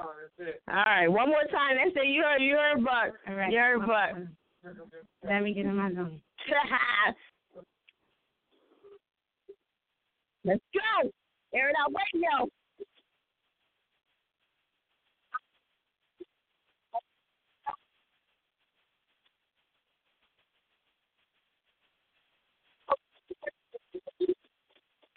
[0.67, 1.77] All right, one more time.
[1.77, 3.13] They say you heard, you heard Buck.
[3.27, 3.51] All right.
[3.51, 4.15] You heard Buck.
[5.23, 6.21] Let me get in my zone.
[10.43, 11.11] Let's go.
[11.53, 12.49] Air it out radio.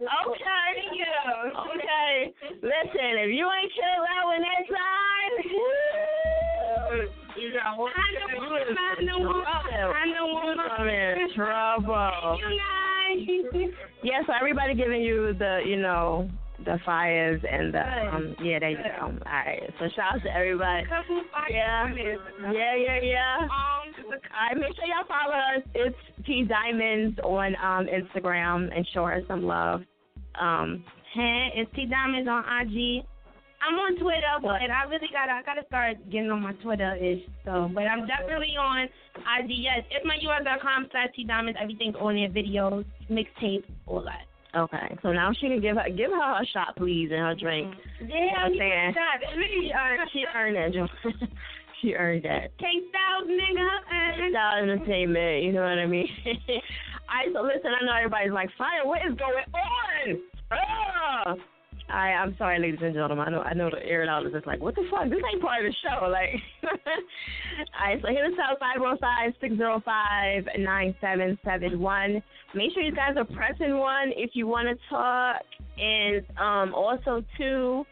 [0.00, 0.68] Okay.
[0.94, 1.50] Yeah.
[1.74, 2.34] Okay.
[2.62, 5.34] Listen, if you ain't chill out when that time,
[7.36, 7.92] You got one.
[7.94, 9.44] I know one.
[9.46, 10.58] I know one.
[10.60, 12.38] I'm in trouble.
[12.38, 12.74] You guys.
[14.02, 16.30] Yes, so everybody giving you the, you know,
[16.64, 19.06] the fires and the um yeah, there you go.
[19.06, 19.62] All right.
[19.78, 20.86] So shout out to everybody.
[21.50, 21.88] Yeah.
[21.94, 23.36] Yeah, yeah, yeah.
[23.42, 25.62] Um, right, make sure y'all follow us.
[25.74, 25.96] It's
[26.26, 29.82] T Diamonds on um Instagram and show her some love.
[30.40, 30.84] Um,
[31.14, 33.04] hey, it's T Diamonds on IG.
[33.64, 37.22] I'm on Twitter, but I really gotta I gotta start getting on my Twitter ish.
[37.44, 39.50] So, but I'm definitely on IG.
[39.56, 41.58] Yes, it's my US.com slash T Diamonds.
[41.60, 44.28] Everything's on there, videos, mixtapes, all that.
[44.56, 47.74] Okay, so now she can give her give her a shot, please, and her drink.
[48.00, 48.94] Yeah, I'm saying
[49.34, 51.28] she earned she earned that.
[51.82, 52.56] She earned that.
[52.58, 54.30] K Styles, nigga.
[54.30, 56.08] Style entertainment, you know what I mean?
[56.24, 60.22] Alright, so listen, I know everybody's like, Fire, what is going on?
[60.50, 61.34] Ah!
[61.90, 63.26] Alright, I'm sorry, ladies and gentlemen.
[63.28, 65.10] I know I know the air out is just like, what the fuck?
[65.10, 66.08] This ain't part of the show.
[66.10, 66.40] Like
[67.78, 72.22] Alright, so hit us up five one five six zero five nine seven seven one.
[72.54, 75.42] Make sure you guys are pressing one if you wanna talk
[75.78, 77.84] and um also too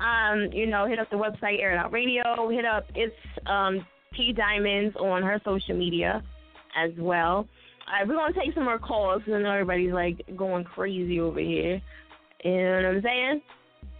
[0.00, 3.14] um, you know, hit up the website Air It Out Radio, hit up it's
[3.46, 3.84] um
[4.16, 6.22] T Diamonds on her social media
[6.76, 7.46] as well.
[7.86, 11.20] All right, we're gonna take some more calls because I know everybody's like going crazy
[11.20, 11.80] over here.
[12.44, 13.42] You know what I'm saying?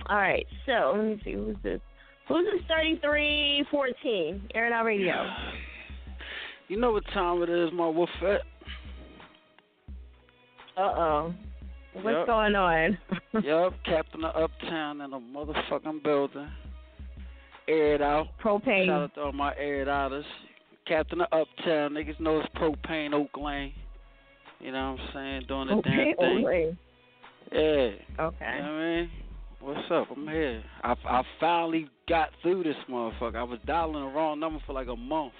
[0.06, 1.80] All right, so let me see who's this.
[2.28, 2.62] Who's this?
[2.68, 4.42] Thirty-three fourteen.
[4.54, 5.14] Air It Out Radio.
[6.68, 8.38] You know what time it is, my wolfette?
[10.76, 11.34] Uh oh.
[11.94, 12.26] What's Yep.
[12.26, 12.98] going on?
[13.44, 16.48] yup, Captain of Uptown in a motherfucking building.
[17.68, 18.28] Air it out.
[18.42, 18.86] Propane.
[18.86, 20.24] Shout out to all my air it outers.
[20.86, 23.72] Captain of Uptown, niggas know it's propane Oak Lane.
[24.58, 25.42] You know what I'm saying?
[25.48, 26.46] Doing the Okay, damn thing.
[26.46, 26.76] okay.
[27.52, 28.24] Yeah.
[28.24, 28.56] Okay.
[28.56, 29.10] You know what I mean?
[29.60, 30.08] What's up?
[30.16, 30.64] I'm here.
[30.82, 33.36] I I finally got through this motherfucker.
[33.36, 35.34] I was dialing the wrong number for like a month.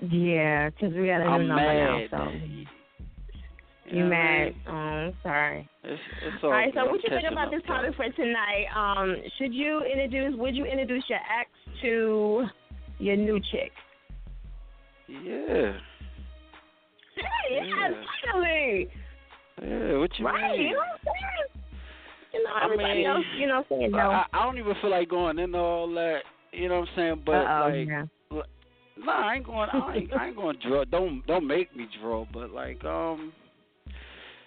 [0.00, 2.08] Yeah, because we got a new I'm number mad.
[2.12, 2.28] now.
[2.30, 2.32] So
[3.90, 4.54] You know mad?
[4.68, 5.68] Oh, sorry.
[5.84, 6.74] It's it's All all right, good.
[6.74, 8.66] so I'm what you think about this topic for tonight?
[8.74, 10.36] Um, should you introduce?
[10.38, 11.50] Would you introduce your ex
[11.82, 12.46] to
[12.98, 13.72] your new chick?
[15.08, 15.72] Yeah.
[17.16, 18.04] Hey, yes, Yeah.
[18.32, 18.88] finally.
[19.62, 20.66] Yeah, what you right, mean?
[20.68, 21.62] you know what I'm saying?
[22.34, 23.98] You know, I everybody mean, else, you know, saying no.
[23.98, 26.20] I, I don't even feel like going into all that.
[26.52, 27.22] You know what I'm saying?
[27.24, 28.04] But Uh-oh, like, yeah.
[28.98, 29.68] nah, I ain't going.
[29.72, 30.84] I ain't, I ain't going to draw.
[30.84, 32.26] Don't don't make me draw.
[32.30, 33.32] But like, um,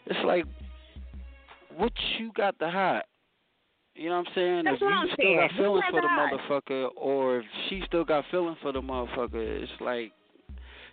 [0.10, 0.45] it's like,
[1.77, 3.03] what you got to hide?
[3.95, 4.64] You know what I'm saying?
[4.65, 5.38] That's if what you I'm still saying.
[5.38, 6.31] got feelings for the hide?
[6.34, 10.11] motherfucker, or if she still got feelings for the motherfucker, it's like,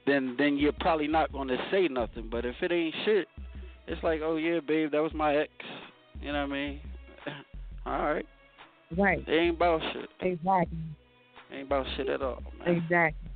[0.06, 2.28] then then you're probably not going to say nothing.
[2.30, 3.28] But if it ain't shit,
[3.86, 5.51] it's like, oh yeah, babe, that was my ex.
[6.20, 6.80] You know what I mean?
[7.86, 8.26] all right.
[8.97, 9.24] Right.
[9.26, 10.09] It ain't about shit.
[10.20, 10.78] Exactly.
[11.52, 12.76] Ain't about shit at all, man.
[12.76, 13.30] Exactly.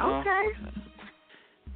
[0.00, 0.46] Okay.
[0.62, 0.70] know?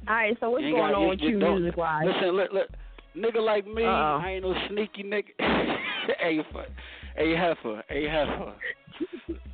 [0.07, 2.05] All right, so what's going got- on with you, don't- music wise?
[2.05, 2.69] Listen, look, look,
[3.15, 4.21] nigga like me, Uh-oh.
[4.23, 5.31] I ain't no sneaky nigga.
[6.19, 6.59] hey, fu-
[7.15, 8.53] hey, heifer, hey, heifer.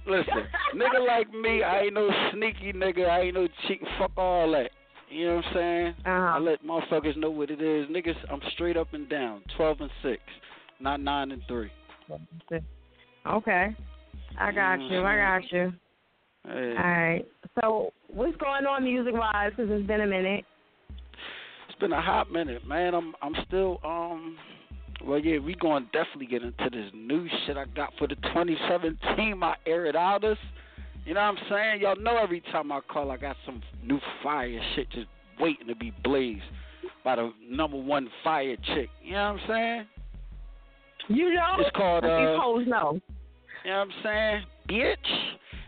[0.06, 3.10] Listen, nigga like me, I ain't no sneaky nigga.
[3.10, 3.82] I ain't no cheat.
[3.98, 4.70] Fuck all that.
[5.10, 5.88] You know what I'm saying?
[6.06, 6.12] Uh-huh.
[6.12, 7.88] I let motherfuckers know what it is.
[7.88, 9.42] Niggas, I'm straight up and down.
[9.58, 10.22] 12 and 6,
[10.80, 11.72] not 9 and 3.
[13.26, 13.76] Okay.
[14.40, 15.04] I got you.
[15.06, 15.74] I got you.
[16.48, 16.76] Hey.
[16.78, 17.26] All right.
[17.60, 19.52] So what's going on music wise?
[19.56, 20.46] Because it's been a minute.
[21.70, 22.94] It's been a hot minute, man.
[22.94, 24.38] I'm I'm still um
[25.06, 28.58] well yeah, we gonna definitely get into this new shit I got for the twenty
[28.70, 30.38] seventeen, my air it outers.
[31.06, 31.82] You know what I'm saying?
[31.82, 35.08] Y'all know every time I call I got some new fire shit just
[35.40, 36.44] waiting to be blazed
[37.04, 38.90] by the number one fire chick.
[39.04, 39.88] You know what I'm saying?
[41.10, 41.56] You know?
[41.60, 43.00] It's called Let these uh hoes know.
[43.66, 44.44] you know what I'm saying?
[44.74, 44.98] Bitch.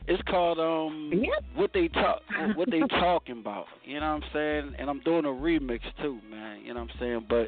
[0.08, 1.12] It's called um
[1.56, 2.22] what they talk
[2.56, 3.66] what they talking about.
[3.84, 4.76] You know what I'm saying?
[4.80, 6.62] And I'm doing a remix too, man.
[6.64, 7.26] You know what I'm saying?
[7.30, 7.48] But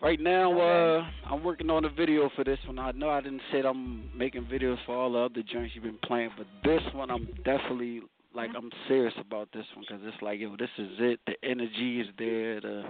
[0.00, 2.78] right now uh I'm working on a video for this one.
[2.78, 5.98] I know I didn't say I'm making videos for all the other joints you've been
[6.04, 8.02] playing, but this one I'm definitely
[8.34, 11.20] like I'm serious about this one because it's like yo, this is it.
[11.26, 12.60] The energy is there.
[12.60, 12.84] The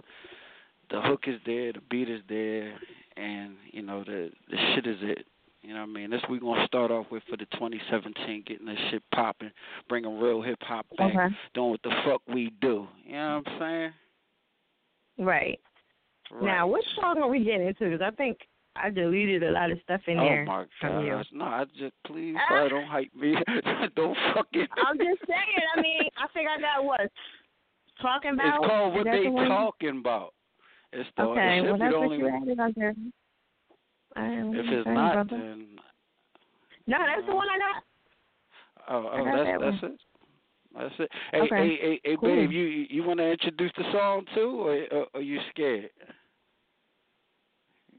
[0.90, 1.72] the hook is there.
[1.72, 2.78] The beat is there,
[3.16, 5.26] and you know the the shit is it.
[5.62, 6.10] You know what I mean?
[6.10, 9.50] This we gonna start off with for the 2017, getting this shit popping,
[9.88, 11.34] bringing real hip hop back, Okay.
[11.54, 12.86] doing what the fuck we do.
[13.04, 13.92] You know what I'm saying?
[15.18, 15.60] Right.
[16.30, 16.42] right.
[16.44, 17.90] Now, what song are we getting into?
[17.90, 18.38] Because I think
[18.76, 21.20] I deleted a lot of stuff in oh there my from you.
[21.32, 22.46] No, I just please, Ah.
[22.48, 23.34] bro, don't hype me.
[23.96, 24.68] don't fucking.
[24.86, 25.62] I'm just saying.
[25.76, 27.10] I mean, I think I got what
[28.00, 28.62] talking about.
[28.62, 30.34] It's called what they the talking about.
[30.92, 32.18] It's the Okay, it should well that's the what only.
[32.18, 32.94] you added on there.
[34.16, 35.42] All right, If it's not, brother.
[35.42, 35.66] then
[36.86, 37.82] no, that's the uh, one I got.
[38.90, 39.92] oh, oh, got that's that that's one.
[39.92, 40.00] it.
[40.76, 41.10] That's it.
[41.32, 42.28] Hey, Okay, hey, hey, hey, cool.
[42.36, 45.90] babe, you you want to introduce the song too, or or, or you scared?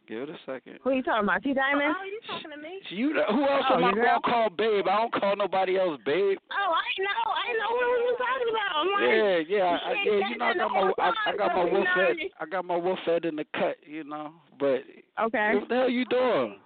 [0.09, 0.81] Give it a second.
[0.81, 1.43] Who are you talking about?
[1.45, 1.93] T Diamond?
[1.93, 2.81] Oh, you talking to me?
[2.89, 4.89] You who else Oh, am I you gonna call babe?
[4.89, 6.41] I don't call nobody else babe.
[6.49, 7.21] Oh, I know.
[7.29, 8.71] I know what we was talking about.
[8.73, 10.29] I'm like, Yeah, yeah, I, yeah.
[10.33, 12.15] You know, I the got my I, I got my so, you wolf know, head.
[12.41, 13.77] I got my wolf head in the cut.
[13.85, 14.81] You know, but
[15.21, 15.61] Okay.
[15.61, 16.57] what the hell you doing?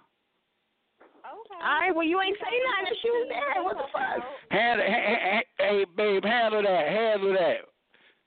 [1.24, 3.62] All right, well, you ain't say nothing if she was there.
[3.62, 4.24] What the fuck?
[4.50, 7.68] Handle, ha, ha, hey babe, handle that, handle that.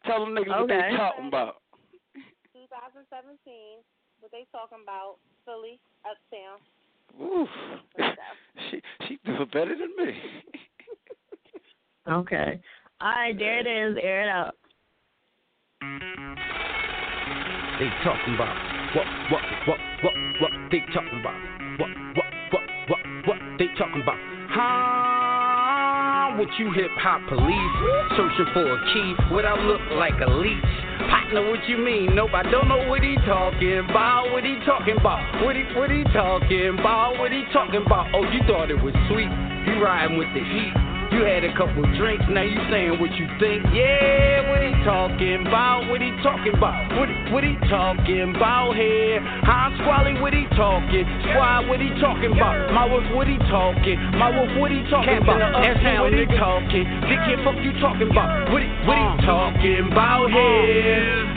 [0.06, 1.62] Tell them niggas what they talking about.
[2.54, 3.82] 2017,
[4.28, 5.16] what they talking about?
[5.46, 6.60] Philly, Uptown.
[7.22, 7.48] Oof.
[8.70, 10.14] she she doing better than me.
[12.10, 12.62] Okay.
[13.02, 13.98] All right, there it is.
[14.02, 14.56] Air it out.
[17.80, 18.56] They talking about
[18.96, 21.36] what, what, what, what, what they talking about?
[21.78, 24.16] What, what, what, what, what they talking about?
[24.56, 26.38] Huh?
[26.40, 27.76] What you hip hop police
[28.16, 29.36] searching for a key?
[29.36, 30.87] What I look like a leech?
[31.10, 32.16] Partner, what you mean?
[32.16, 34.32] Nope, I don't know what he talking about.
[34.32, 35.44] What he talking about?
[35.44, 37.18] What he, what he talking about?
[37.20, 38.14] What he talking about?
[38.14, 39.32] Oh, you thought it was sweet?
[39.68, 40.87] You riding with the heat?
[41.18, 43.66] You had a couple drinks, now you saying what you think.
[43.74, 45.90] Yeah, what he talking about?
[45.90, 46.78] What he talking about?
[46.94, 49.18] What what he talking about here?
[49.42, 51.10] Huh, Squally, what he talking?
[51.26, 52.70] Squad, what he talking about?
[52.70, 53.98] My wolf, what he talking?
[54.14, 55.42] My wolf, what he talking about?
[55.42, 56.86] Ask me what he talking.
[57.10, 58.54] Dick here, fuck you talking about?
[58.54, 61.34] What he, what he talking about here?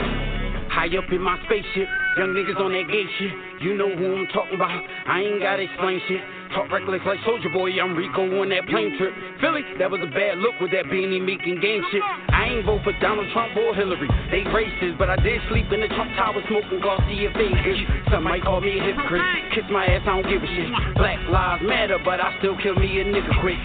[0.69, 1.89] High up in my spaceship,
[2.21, 3.33] young niggas on that gay shit.
[3.65, 4.77] You know who I'm talking about.
[5.09, 6.21] I ain't gotta explain shit.
[6.51, 9.15] Talk reckless like Soldier Boy, I'm Rico on that plane trip.
[9.39, 12.03] Philly, that was a bad look with that beanie and game shit.
[12.03, 14.11] I ain't vote for Donald Trump or Hillary.
[14.27, 17.79] They racist, but I did sleep in the Trump Tower smoking Garcia Vegas.
[18.11, 19.23] Some might call me a hypocrite.
[19.55, 20.67] Kiss my ass, I don't give a shit.
[20.99, 23.59] Black lives matter, but I still kill me a nigga quick.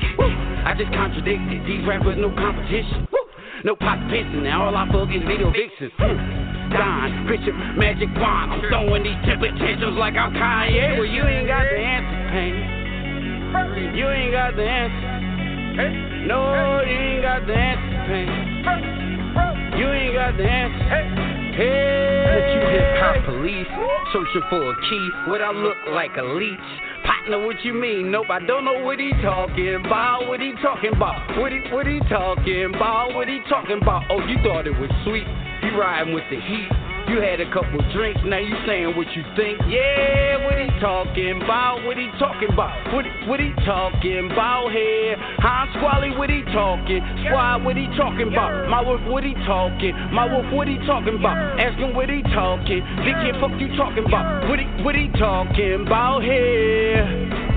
[0.62, 1.66] I just contradicted.
[1.66, 3.08] These rappers, no competition.
[3.10, 3.25] Woo!
[3.66, 5.90] No pot pissing, now all I fuck is video vixens.
[5.98, 6.70] Hmm.
[6.70, 8.54] Don, Bishop, Magic Juan.
[8.54, 10.94] I'm throwing these temper tantrums like I'm Kanye.
[10.94, 12.54] Well, you ain't got the answer, pain.
[13.98, 16.30] You ain't got the answer.
[16.30, 18.30] No, you ain't got the answer, pain.
[19.82, 20.86] You ain't got the answer.
[21.58, 23.66] Hey, what you hip hop police
[24.14, 25.10] searching for a key?
[25.26, 26.85] What I look like a leech?
[27.06, 28.10] Partner, what you mean?
[28.10, 30.26] Nope, I don't know what he talking about.
[30.28, 31.38] What he talking about?
[31.38, 33.14] What he what he talking about?
[33.14, 34.04] What he talking about?
[34.10, 35.26] Oh, you thought it was sweet?
[35.62, 36.85] You riding with the heat?
[37.08, 39.58] You had a couple drinks, now you saying what you think?
[39.68, 41.84] Yeah, what he talking about?
[41.86, 42.92] What he talking about?
[42.92, 45.14] What what he talking about here?
[45.38, 47.00] Huh, Squally, what he talking?
[47.24, 48.68] Squad, what he talking about?
[48.68, 49.94] My wolf, what he talking?
[50.12, 51.36] My wolf, what he talking about?
[51.60, 52.82] Ask him what he talking.
[53.04, 54.48] Big kid, fuck you talking about?
[54.48, 57.55] What he what he talking about here?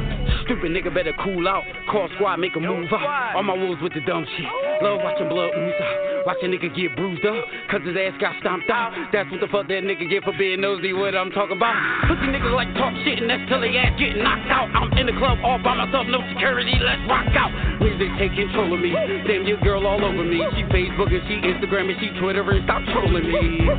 [0.50, 1.62] Stupid nigga better cool out.
[1.86, 3.38] Call squad, make a move out.
[3.38, 4.50] All my wolves with the dumb shit.
[4.82, 6.26] Love watching blood ooze out.
[6.26, 7.46] Watch a nigga get bruised up.
[7.70, 8.90] Cause his ass got stomped out.
[9.14, 10.90] That's what the fuck that nigga get for being nosy.
[10.90, 11.78] What I'm talking about.
[12.10, 14.74] Pussy niggas like talk shit and that's till they ass getting knocked out.
[14.74, 16.74] I'm in the club all by myself, no security.
[16.82, 17.54] Let's rock out.
[17.78, 18.90] Music take control of me.
[19.30, 20.42] Damn, your girl all over me.
[20.58, 23.70] She Facebook and she Instagram and she Twitter and stop trolling me.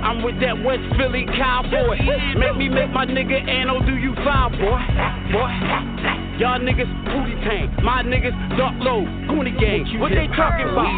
[0.00, 2.00] I'm with that West Philly cowboy.
[2.40, 4.80] Make me make my nigga Anno do you fine, boy.
[5.28, 5.89] Boy.
[6.40, 7.68] Y'all niggas booty tank.
[7.84, 9.04] My niggas dark low.
[9.28, 9.84] Goonie gang.
[10.00, 10.88] What they talking about?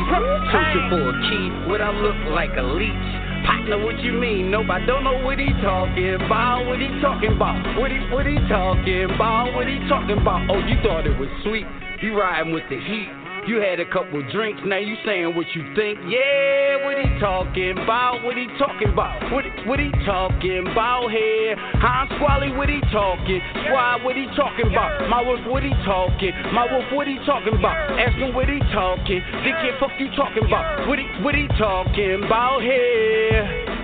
[0.55, 1.47] Searching for a key.
[1.66, 3.23] What I look like a leech.
[3.43, 4.52] Partner, what you mean?
[4.52, 6.64] Nope, I don't know what he talking about.
[6.66, 7.59] What he talking about?
[7.74, 9.52] What he what he talking about?
[9.55, 10.47] What he talking about?
[10.48, 11.66] Oh, you thought it was sweet.
[12.02, 13.22] You riding with the heat.
[13.44, 15.98] You had a couple drinks, now you saying what you think.
[16.06, 18.23] Yeah, what he talking about?
[18.23, 19.19] What he talking about?
[19.32, 21.56] What what he talking about here?
[21.59, 23.40] Huh, Squally, what he talking?
[23.66, 25.09] Squad, what he talking about?
[25.10, 26.31] My wolf, what he talking?
[26.55, 27.98] My wolf, what he talking about?
[27.98, 29.20] Ask him what he talking.
[29.43, 30.86] Dick kid, fuck you talking about?
[30.86, 33.81] What he what he talking about here?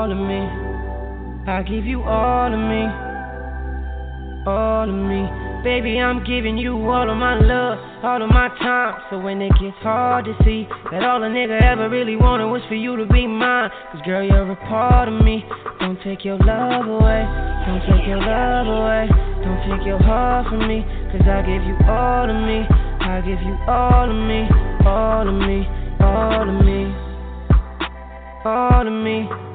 [0.00, 0.40] all of me.
[1.44, 2.88] I give you all of me.
[4.48, 5.28] All of me.
[5.62, 8.96] Baby, I'm giving you all of my love, all of my time.
[9.10, 12.62] So when it gets hard to see that all a nigga ever really wanted was
[12.66, 13.68] for you to be mine.
[13.92, 15.44] Cause girl, you're a part of me.
[15.80, 17.20] Don't take your love away.
[17.68, 19.04] Don't take your love away.
[19.44, 20.80] Don't take your heart from me.
[21.12, 22.64] Cause I give you all of me.
[23.04, 24.48] I give you all of me.
[24.80, 25.68] All of me.
[26.00, 26.88] All of me.
[28.48, 29.28] All of me.
[29.28, 29.49] All of me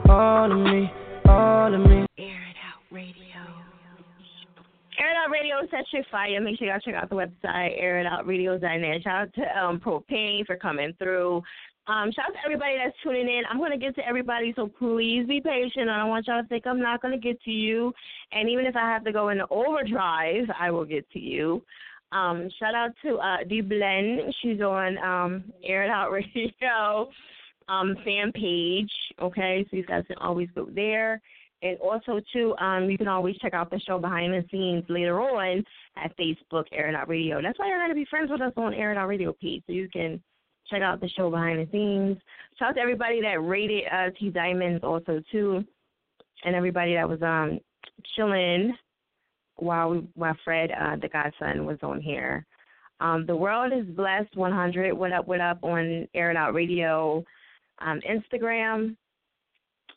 [2.17, 3.41] Air it out radio.
[4.99, 6.39] Air It Out Radio is such a fire.
[6.39, 9.03] Make sure y'all check out the website, airitoutradio.net.
[9.03, 11.41] Shout out to um, Propane for coming through.
[11.87, 13.43] Um, shout out to everybody that's tuning in.
[13.49, 15.89] I'm going to get to everybody, so please be patient.
[15.89, 17.91] I don't want y'all to think I'm not going to get to you.
[18.31, 21.63] And even if I have to go into overdrive, I will get to you.
[22.11, 24.33] Um, shout out to uh, D Blend.
[24.41, 27.09] She's on um, Air It Out Radio
[27.67, 28.91] um, fan page.
[29.21, 31.21] Okay, so you guys can always go there.
[31.61, 35.19] And also, too, um, you can always check out the show behind the scenes later
[35.21, 35.63] on
[35.97, 37.41] at Facebook, It Out Radio.
[37.41, 39.73] That's why you're going to be friends with us on It Out Radio page, so
[39.73, 40.21] you can
[40.69, 42.17] check out the show behind the scenes.
[42.59, 45.63] Shout out to everybody that rated uh, T Diamonds also too,
[46.43, 47.59] and everybody that was um
[48.15, 48.73] chilling
[49.57, 52.45] while we, while Fred, uh, the godson, was on here.
[52.99, 54.35] Um, the world is blessed.
[54.35, 54.93] 100.
[54.93, 55.27] What up?
[55.27, 55.63] What up?
[55.63, 57.23] On It Out Radio,
[57.79, 58.95] um, Instagram.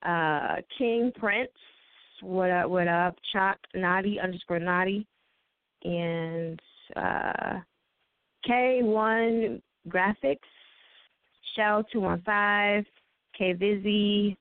[0.02, 1.50] Uh, King Prince.
[2.22, 2.70] What up?
[2.70, 3.16] What up?
[3.32, 5.06] Chalk Naughty underscore Naughty,
[5.84, 6.60] and
[6.96, 7.58] uh,
[8.48, 10.38] K1 Graphics.
[11.56, 12.84] Shell two one five,
[13.36, 14.36] K Vizzy,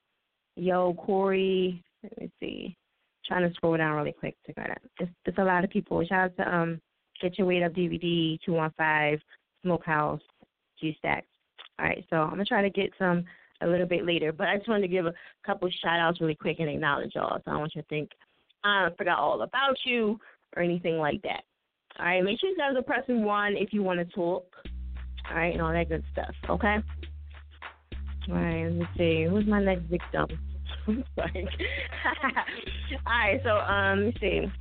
[0.56, 1.84] Yo Corey.
[2.04, 2.78] Let me see.
[3.26, 4.78] Trying to scroll down really quick to it.
[5.00, 6.04] It's, it's a lot of people.
[6.06, 6.82] Shout out to um
[7.22, 9.20] Get Your Weight Up DVD two one five,
[9.64, 10.22] Smokehouse,
[10.80, 11.28] G Stacks.
[11.80, 13.26] All right, so I'm gonna try to get some
[13.62, 15.14] a little bit later, but I just wanted to give a
[15.46, 17.38] couple shout outs really quick and acknowledge y'all.
[17.38, 18.12] So I don't want you to think
[18.64, 20.20] I forgot all about you
[20.56, 21.44] or anything like that.
[22.00, 24.46] All right, make sure you guys are pressing one if you want to talk.
[25.30, 26.34] All right, and all that good stuff.
[26.50, 26.78] Okay.
[28.30, 28.64] All right.
[28.64, 29.26] Let me see.
[29.30, 30.28] Who's my next victim?
[30.88, 31.04] All
[33.06, 33.40] right.
[33.44, 34.52] So um, let me see.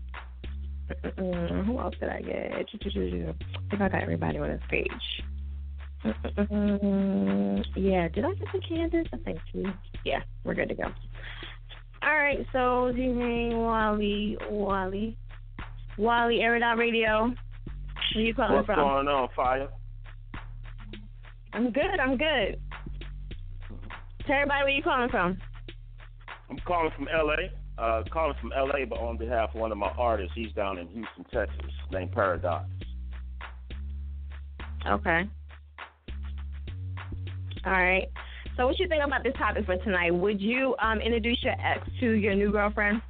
[1.19, 2.53] Mm, who else did I get?
[2.53, 2.65] I
[3.71, 4.91] think I got everybody on this page.
[6.37, 8.09] Mm, yeah.
[8.09, 9.07] Did I get the Candace?
[9.13, 9.63] I think so.
[10.05, 10.85] Yeah, we're good to go.
[12.03, 12.47] All right.
[12.53, 15.17] So Z Wally, Wally,
[15.99, 17.33] Wally, It Radio.
[18.15, 18.77] Where you calling What's from?
[18.77, 19.69] going on, Fire?
[21.53, 21.99] I'm good.
[22.01, 22.61] I'm good.
[24.27, 25.39] Tell everybody where you calling from.
[26.51, 27.49] I'm calling from LA.
[27.79, 30.33] Uh, calling from LA, but on behalf of one of my artists.
[30.35, 32.67] He's down in Houston, Texas, named Paradox.
[34.87, 35.29] Okay.
[37.67, 38.09] All right.
[38.57, 40.15] So, what you think about this topic for tonight?
[40.15, 43.03] Would you um, introduce your ex to your new girlfriend?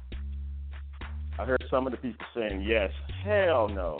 [1.39, 2.91] I heard some of the people saying yes.
[3.23, 3.99] Hell no.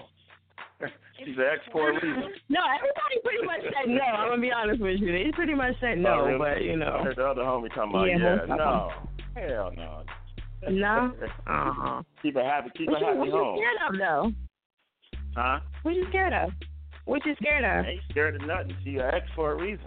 [1.20, 2.32] She's an ex for a reason.
[2.50, 4.02] No, everybody pretty much said no.
[4.04, 5.12] I'm gonna be honest with you.
[5.12, 6.40] They pretty much said no, Oh, really?
[6.40, 6.98] but you know.
[7.00, 8.18] I heard the other homie talking about Yeah,
[8.48, 8.92] yeah, no.
[9.36, 10.04] Hell no.
[10.70, 11.14] No?
[11.48, 12.02] Uh-huh.
[12.24, 12.72] Keep her happy.
[12.76, 13.60] Keep What her you, what happy you home.
[13.60, 15.40] scared of though?
[15.40, 15.60] Huh?
[15.84, 16.50] What you scared of?
[17.06, 17.86] What you scared of?
[17.86, 18.76] I ain't scared of nothing.
[18.84, 19.86] She an ex for a reason.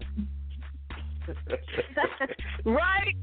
[2.65, 3.15] right?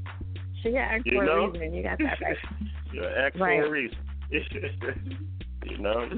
[0.62, 1.44] She got ex You for know?
[1.44, 1.74] a reason.
[1.74, 2.36] You got that right.
[2.92, 3.60] You're an ex Right.
[3.60, 3.98] for a reason.
[5.64, 6.08] you know?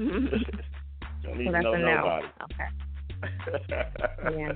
[1.23, 1.85] Don't need So to know a no.
[1.95, 2.27] nobody.
[2.43, 4.37] Okay.
[4.37, 4.53] Yeah.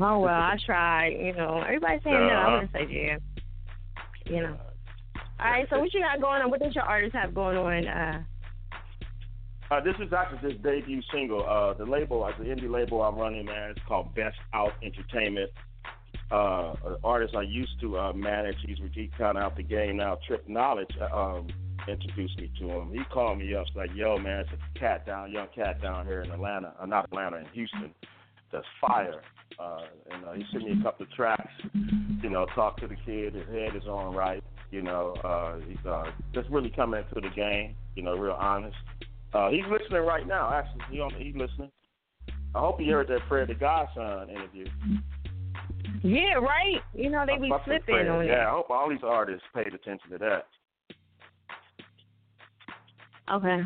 [0.00, 1.08] Oh well, I tried.
[1.20, 2.22] You know, everybody's saying no.
[2.22, 2.52] I Uh-huh.
[2.72, 3.18] wouldn't say yeah.
[4.34, 4.56] You know.
[5.38, 5.66] All right.
[5.68, 6.50] So what you got going on?
[6.50, 7.86] What does your artist have going on?
[7.86, 8.22] Uh,
[9.70, 11.44] Uh, this is actually his debut single.
[11.46, 15.50] Uh, the label, uh, the indie label I'm running, man, it's called Best Out Entertainment.
[16.30, 19.96] Uh, an artist I used to uh, manage, he's, he's kind of out the game
[19.96, 20.18] now.
[20.26, 21.48] Trip Knowledge uh, um,
[21.88, 22.90] introduced me to him.
[22.92, 26.22] He called me up, like, "Yo, man, it's a cat down, young cat down here
[26.22, 27.94] in Atlanta, uh, not Atlanta, in Houston.
[28.52, 29.22] That's fire."
[29.58, 29.80] Uh,
[30.10, 31.52] and uh, he sent me a couple of tracks.
[32.22, 33.34] You know, talk to the kid.
[33.34, 34.42] His head is on right.
[34.70, 37.76] You know, uh, he's uh, just really coming into the game.
[37.94, 38.76] You know, real honest.
[39.32, 40.52] Uh, he's listening right now.
[40.52, 41.70] Actually, he on, he's listening.
[42.54, 44.66] I hope he heard that prayer to the Godson interview.
[46.04, 46.80] Yeah, right.
[46.94, 48.08] You know they be Fuck with slipping Fred.
[48.08, 50.46] on Yeah, I hope all these artists paid attention to that.
[53.32, 53.60] Okay.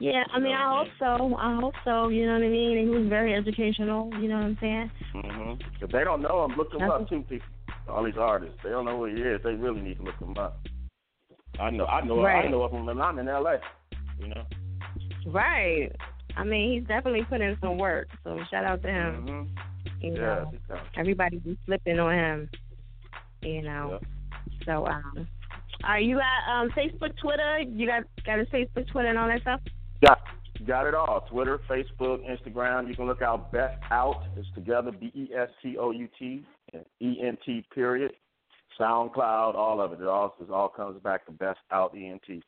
[0.00, 1.36] Yeah, I mean, I hope so.
[1.36, 2.08] I hope so.
[2.08, 2.78] You know what I mean?
[2.78, 4.10] And he was very educational.
[4.20, 4.90] You know what I'm saying?
[5.14, 5.84] Mm-hmm.
[5.84, 7.22] If they don't know him, look him That's up too.
[7.28, 7.46] People,
[7.88, 9.40] all these artists, they don't know who he is.
[9.44, 10.58] They really need to look him up.
[11.60, 12.46] I know, I know, Right.
[12.46, 13.58] I know of him, and I'm in L.A.
[14.18, 14.42] You know.
[15.28, 15.90] Right.
[16.36, 18.08] I mean, he's definitely put in some work.
[18.24, 19.26] So shout out to him.
[19.26, 19.73] Mm-hmm.
[20.04, 22.50] You Yeah, know, big everybody be slipping on him.
[23.42, 24.00] You know.
[24.66, 25.28] So um,
[25.84, 27.60] are you at um Facebook, Twitter?
[27.60, 29.60] You got got his Facebook, Twitter, and all that stuff?
[30.04, 30.18] Got
[30.66, 31.26] got it all.
[31.30, 32.88] Twitter, Facebook, Instagram.
[32.88, 34.22] You can look out Best Out.
[34.36, 36.44] It's together B E S T O U T
[37.00, 38.12] E N T period.
[38.80, 40.00] SoundCloud, all of it.
[40.00, 42.42] It all it all comes back to Best Out E N T.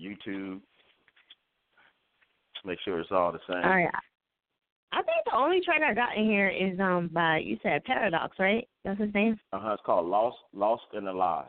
[0.00, 0.60] YouTube.
[2.64, 3.62] Make sure it's all the same.
[3.62, 3.90] All right.
[4.94, 8.36] I think the only track I got in here is um by you said Paradox,
[8.38, 8.66] right?
[8.84, 9.38] That's his name.
[9.52, 9.72] Uh huh.
[9.72, 11.46] It's called Lost, Lost and Alive.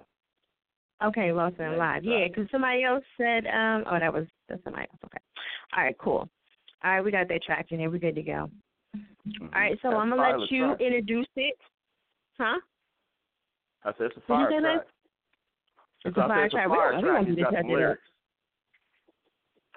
[1.03, 2.03] Okay, Lost and Alive.
[2.03, 4.99] Yeah, because somebody else said um oh that was that's somebody else.
[5.05, 5.19] Okay.
[5.77, 6.27] All right, cool.
[6.83, 7.89] All right, we got that track in here.
[7.91, 8.49] We're good to go.
[8.95, 9.45] Mm-hmm.
[9.53, 10.81] All right, so That's I'm gonna let you track.
[10.81, 11.57] introduce it.
[12.39, 12.59] Huh?
[13.83, 14.59] I said it's a fire that?
[14.61, 14.87] track.
[16.05, 16.69] It's I a said fire it's a track.
[16.69, 17.03] fire track.
[17.03, 17.97] gonna be He's the got judge some of that.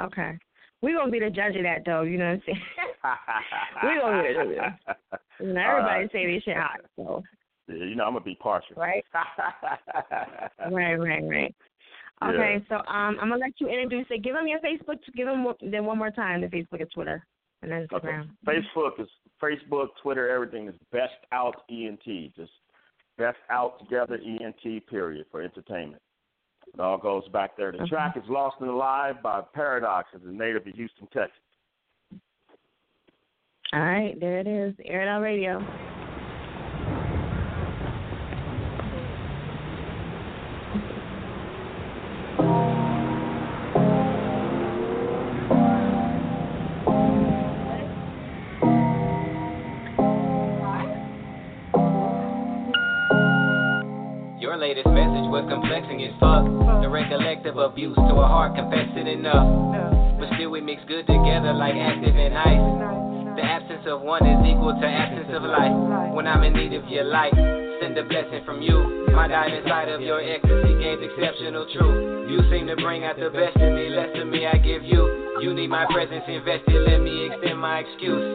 [0.04, 0.38] Okay.
[0.80, 2.62] We're gonna be the judge of that though, you know what I'm saying?
[3.82, 5.20] We're gonna be the judge of that.
[5.40, 6.10] You know, everybody right.
[6.12, 7.22] say this shit hot, so
[7.68, 8.74] Yeah, you know, I'm gonna be partial.
[8.76, 9.04] right?
[10.70, 11.54] right, right, right.
[12.20, 12.28] Yeah.
[12.30, 14.24] Okay, so um I'm gonna let you introduce it.
[14.24, 17.24] Give them your Facebook give them then one more time the Facebook and Twitter
[17.62, 18.08] and then Okay.
[18.08, 18.30] Instagram.
[18.46, 19.08] Facebook is
[19.40, 22.34] Facebook, Twitter, everything is Best Out ENT.
[22.34, 22.50] Just
[23.16, 24.86] Best Out Together ENT.
[24.88, 26.02] Period for entertainment.
[26.74, 27.72] It all goes back there.
[27.72, 27.88] The Okay.
[27.88, 31.38] track is Lost and Alive by Paradox, is a native of Houston, Texas.
[33.72, 34.74] All right, there it is.
[34.84, 35.60] Air it out radio.
[54.58, 56.42] Latest message was complexing as fuck.
[56.82, 59.46] The recollective abuse to a heart confessing enough.
[60.18, 62.66] But still we mix good together like active and ice.
[63.38, 65.70] The absence of one is equal to absence of life.
[66.10, 67.30] When I'm in need of your light,
[67.78, 69.06] send a blessing from you.
[69.14, 72.26] My diamond side of your ecstasy gains exceptional truth.
[72.26, 75.38] You seem to bring out the best in me, less of me I give you.
[75.40, 78.26] You need my presence invested, let me extend my excuse.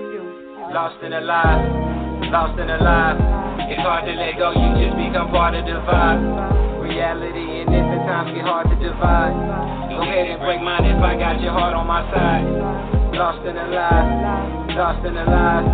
[0.71, 3.42] Lost and alive, lost and alive.
[3.71, 6.81] It's hard to let go, you just become part of the vibe.
[6.83, 9.31] Reality and this times get hard to divide.
[9.89, 12.43] Go ahead and break mine if I got your heart on my side.
[13.15, 15.65] Lost and alive, lost and alive.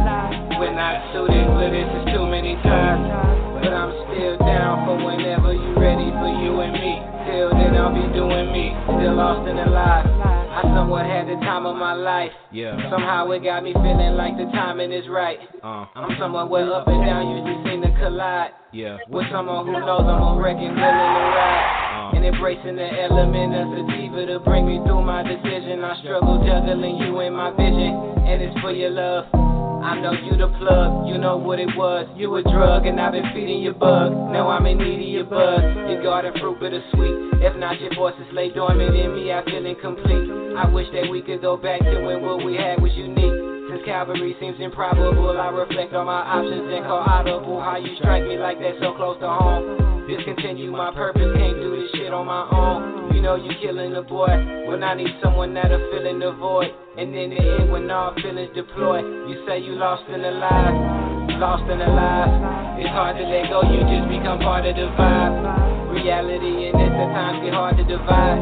[0.60, 3.10] We're not suited for this, it's too many times.
[3.58, 7.02] But I'm still down for whenever you're ready for you and me.
[7.26, 10.19] Till then I'll be doing me, still lost and alive.
[10.60, 12.32] I somewhat had the time of my life.
[12.52, 12.76] Yeah.
[12.92, 15.40] Somehow it got me feeling like the timing is right.
[15.64, 18.52] Uh, I'm someone where up and down usually seem to collide.
[18.74, 18.98] yeah.
[19.08, 22.12] With someone who knows I'm on record, willing to ride.
[22.12, 25.84] And embracing the element of sativa to bring me through my decision.
[25.84, 27.96] I struggle juggling you in my vision,
[28.28, 29.49] and it's for your love.
[29.84, 32.08] I know you the plug, you know what it was.
[32.16, 34.12] You a drug, and I've been feeding your bug.
[34.12, 35.62] Now I'm in need of your buzz.
[35.88, 37.42] Your garden fruit bittersweet.
[37.42, 40.58] If not, your voices lay dormant in me, I feel incomplete.
[40.58, 43.72] I wish that we could go back to when what we had was unique.
[43.72, 47.62] Since Calvary seems improbable, I reflect on my options and call audible.
[47.62, 49.99] How you strike me like that so close to home.
[50.10, 53.14] Discontinue my purpose, can't do this shit on my own.
[53.14, 54.26] You know you're killing the boy
[54.66, 56.74] when I need someone that'll fill in the void.
[56.98, 61.62] And in the end, when all feelings deploy, you say you lost and alive, lost
[61.70, 62.82] and alive.
[62.82, 65.94] It's hard to let go, you just become part of the vibe.
[65.94, 68.42] Reality and this at times get hard to divide.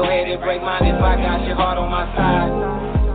[0.00, 2.48] Go ahead and break mine if I got your heart on my side.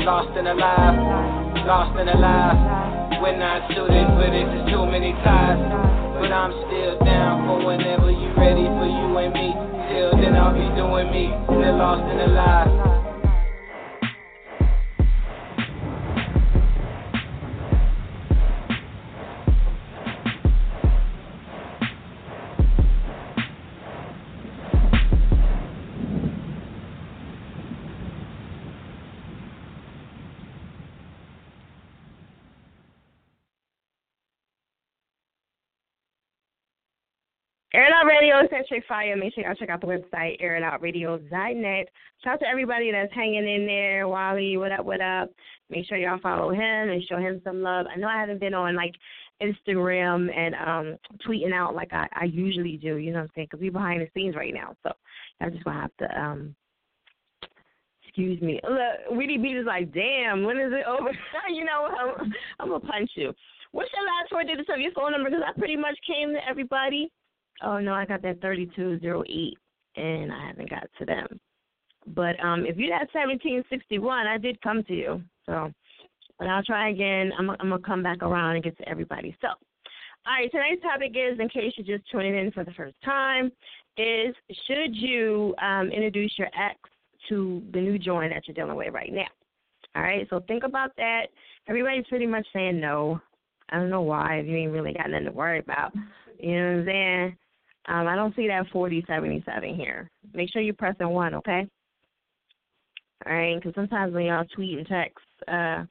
[0.06, 3.18] Lost and alive, lost and alive.
[3.18, 5.89] We're not suited for this, it's too many ties.
[6.20, 9.56] But I'm still down for whenever you ready for you and me.
[9.88, 12.99] Till then I'll be doing me, still lost and alive.
[37.72, 39.16] Air It Out Radio is Centric Fire.
[39.16, 41.88] Make sure y'all check out the website, airitoutradio.net.
[42.24, 44.08] Shout out to everybody that's hanging in there.
[44.08, 45.30] Wally, what up, what up?
[45.70, 47.86] Make sure y'all follow him and show him some love.
[47.94, 48.96] I know I haven't been on like
[49.40, 50.98] Instagram and um
[51.28, 53.48] tweeting out like I, I usually do, you know what I'm saying?
[53.52, 54.76] Because we're behind the scenes right now.
[54.82, 54.92] So
[55.40, 56.56] I'm just going to have to, um
[58.04, 58.60] excuse me.
[58.64, 61.12] Look, Weedy Beat is like, damn, when is it over?
[61.54, 63.32] you know, I'm, I'm going to punch you.
[63.72, 65.30] What's your last four digits of your phone number?
[65.30, 67.12] Because I pretty much came to everybody.
[67.62, 69.58] Oh no, I got that thirty two zero eight,
[69.96, 71.40] and I haven't got to them.
[72.08, 75.22] But um, if you got seventeen sixty one, I did come to you.
[75.46, 75.72] So,
[76.38, 77.32] but I'll try again.
[77.38, 79.36] I'm I'm gonna come back around and get to everybody.
[79.42, 82.96] So, all right, tonight's topic is, in case you're just tuning in for the first
[83.04, 83.52] time,
[83.98, 84.34] is
[84.68, 86.80] should you um, introduce your ex
[87.28, 89.28] to the new joint that you're dealing with right now?
[89.96, 91.28] All right, so think about that.
[91.68, 93.20] Everybody's pretty much saying no.
[93.70, 94.40] I don't know why.
[94.40, 95.94] You ain't really got nothing to worry about,
[96.40, 97.38] you know what I'm saying?
[97.88, 100.10] Um, I don't see that 4077 here.
[100.34, 101.68] Make sure you're pressing one, okay?
[103.26, 105.84] All right, because sometimes when y'all tweet and text, uh,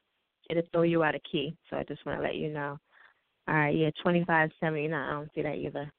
[0.49, 1.55] it'll throw you out of key.
[1.69, 2.77] So I just want to let you know.
[3.47, 5.09] All right, yeah, twenty five seventy nine.
[5.09, 5.91] I don't see that either.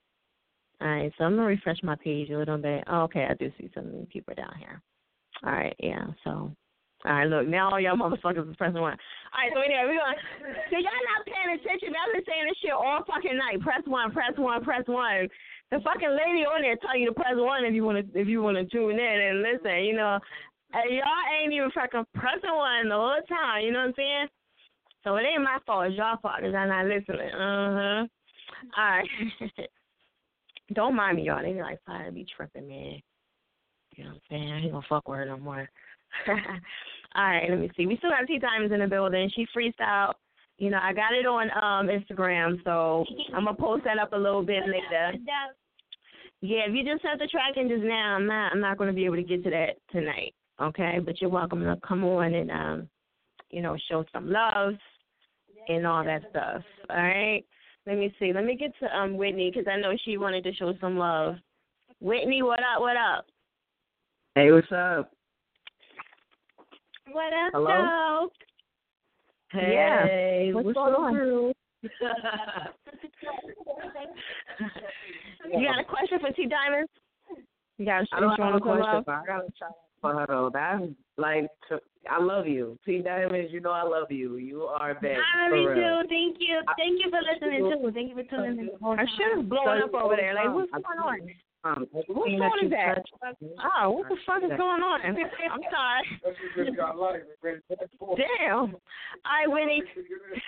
[0.80, 2.84] All right, so I'm gonna refresh my page a little bit.
[2.88, 4.80] Oh, okay, I do see some people down here.
[5.44, 6.06] All right, yeah.
[6.24, 6.52] So,
[7.04, 8.92] all right, look now all y'all motherfuckers is pressing one.
[9.32, 10.20] All right, so anyway, we're gonna.
[10.68, 11.96] So y'all not paying attention.
[11.96, 13.60] I've been saying this shit all fucking night.
[13.64, 15.28] Press one, press one, press one.
[15.72, 18.42] The fucking lady on there tell you to press one if you wanna if you
[18.42, 19.80] wanna tune in and listen.
[19.84, 20.18] You know,
[20.76, 23.64] and y'all ain't even fucking pressing one the whole time.
[23.64, 24.26] You know what I'm saying?
[25.04, 25.88] So it ain't my fault.
[25.88, 27.32] It's y'all fault because I'm not listening.
[27.32, 28.02] Uh huh.
[28.76, 29.08] All right.
[30.74, 31.42] Don't mind me, y'all.
[31.42, 33.00] They be like, "Fire be tripping, man."
[33.96, 34.52] You know what I'm saying?
[34.52, 35.68] I ain't gonna fuck with her no more.
[37.14, 37.86] All right, let me see.
[37.86, 39.30] We still got T Diamonds in the building.
[39.34, 40.14] She freestyle.
[40.58, 43.04] You know, I got it on um Instagram, so
[43.34, 45.12] I'm gonna post that up a little bit later.
[46.42, 48.92] Yeah, if you just sent the track in just now, I'm not I'm not gonna
[48.92, 50.34] be able to get to that tonight.
[50.60, 52.88] Okay, but you're welcome to come on and um,
[53.50, 54.74] you know, show some love
[55.68, 56.62] and all that stuff.
[56.88, 57.44] All right.
[57.86, 58.32] Let me see.
[58.32, 61.36] Let me get to um Whitney because I know she wanted to show some love.
[62.00, 62.80] Whitney, what up?
[62.80, 63.26] What up?
[64.34, 65.10] Hey, what's up?
[67.12, 67.66] What up, Hello?
[67.66, 68.30] though?
[69.50, 70.54] Hey, yeah.
[70.54, 71.14] What's, what's going up, on?
[71.14, 71.52] girl?
[71.82, 71.90] you
[75.66, 76.90] got a question for T Diamonds?
[77.78, 79.04] You got a I don't have a question, love?
[79.06, 80.50] but I got a shout out for her though.
[80.52, 80.84] That's
[81.16, 81.76] like, t-
[82.08, 82.78] I love you.
[82.84, 84.36] T Diamonds, you know I love you.
[84.36, 85.18] You are best.
[85.34, 86.02] I love for you real.
[86.02, 86.08] too.
[86.08, 86.62] Thank you.
[86.78, 87.90] Thank you for listening too.
[87.92, 88.70] Thank you for tuning in.
[88.80, 90.34] Her shit is blowing up over there.
[90.34, 91.18] Like, what's going on?
[91.62, 92.94] Um, What everything phone is that?
[93.20, 93.36] touch-
[93.82, 95.00] Oh, what the fuck is going on?
[95.04, 96.06] I'm sorry.
[98.16, 98.56] Damn.
[98.56, 98.70] All
[99.26, 99.82] right, Winnie.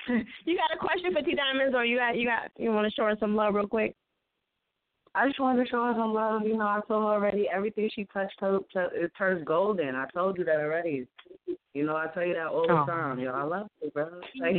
[0.47, 2.95] You got a question for T Diamonds, or you got you got you want to
[2.95, 3.95] show her some love real quick?
[5.15, 6.43] I just wanted to show her some love.
[6.47, 9.95] You know, I told her already everything she touched her, it turns golden.
[9.95, 11.07] I told you that already.
[11.75, 12.87] You know, I tell you that all the Oh.
[12.87, 13.19] time.
[13.21, 14.09] Yo, I love you, bro.
[14.41, 14.57] Like,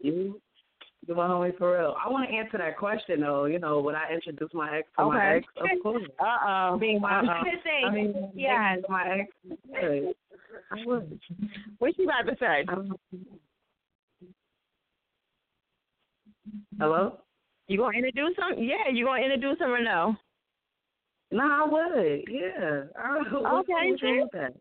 [0.00, 0.40] you.
[1.06, 1.94] You're my homie for real.
[2.04, 3.44] I want to answer that question though.
[3.46, 5.36] You know, would I introduce my ex to my Okay.
[5.38, 5.46] ex?
[5.76, 6.02] Of course.
[6.20, 6.24] Uh
[6.72, 6.78] oh.
[6.78, 7.86] Being my, Uh-oh.
[7.86, 8.76] I mean, Yeah.
[8.88, 9.32] my ex.
[9.80, 10.14] Good.
[10.72, 11.20] I would.
[11.78, 12.64] What you about to say?
[16.78, 17.18] Hello.
[17.68, 18.62] You gonna introduce him?
[18.62, 20.14] Yeah, you gonna introduce him or no?
[21.30, 22.22] No, I would.
[22.30, 22.82] Yeah.
[22.98, 23.18] I,
[23.60, 23.72] Okay,
[24.20, 24.54] what's that?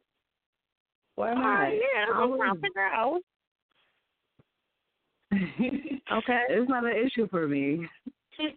[1.15, 1.43] Why All not?
[1.59, 3.19] right, yeah, I I'm trying to figure out.
[6.11, 6.41] Okay.
[6.49, 7.87] It's not an issue for me.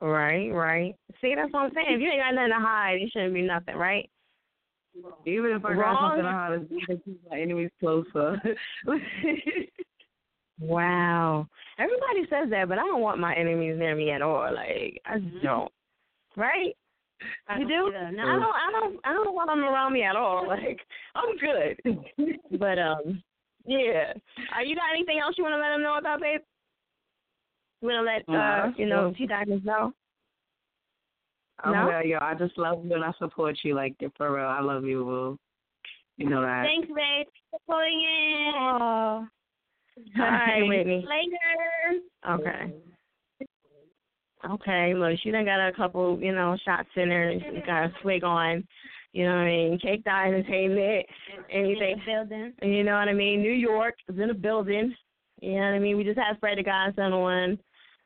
[0.00, 0.96] Right, right.
[1.20, 1.86] See, that's what I'm saying.
[1.90, 4.10] If you ain't got nothing to hide, it shouldn't be nothing, right?
[5.24, 6.10] Even if I got Wrong.
[6.10, 8.40] something to hide, it's to keep my enemies closer.
[10.60, 11.48] Wow.
[11.78, 14.54] Everybody says that, but I don't want my enemies near me at all.
[14.54, 15.72] Like I just don't.
[16.36, 16.76] Right?
[17.58, 17.90] You do?
[17.92, 18.22] Yeah, no.
[18.22, 20.46] I don't I don't I don't want them around me at all.
[20.48, 20.80] Like
[21.14, 22.58] I'm good.
[22.58, 23.22] but um
[23.64, 24.12] yeah.
[24.56, 26.40] Uh, you got anything else you wanna let them know about, babe?
[27.80, 29.14] You wanna let Nah, uh that's you know, cool.
[29.14, 29.92] T Diamonds know?
[31.64, 31.88] I'm No?
[31.88, 32.18] real, yo.
[32.20, 33.74] I just love you and I support you.
[33.74, 35.38] Like for real, I love you, boo.
[36.16, 36.64] You know that.
[36.64, 38.52] Thanks, babe, for calling in.
[38.54, 39.26] Oh.
[40.18, 41.06] All right, Whitney.
[41.06, 42.00] Later.
[42.30, 42.72] Okay.
[44.50, 47.32] Okay, look, she done got a couple, you know, shots in her.
[47.38, 48.66] She got a swig on.
[49.12, 49.78] You know what I mean?
[49.78, 51.06] Cake Dye Entertainment.
[51.50, 52.02] Anything.
[52.06, 52.52] Building.
[52.62, 53.42] You know what I mean?
[53.42, 54.94] New York is in a building.
[55.40, 55.96] You know what I mean?
[55.96, 57.20] We just had Fred the Godson on.
[57.20, 57.58] One.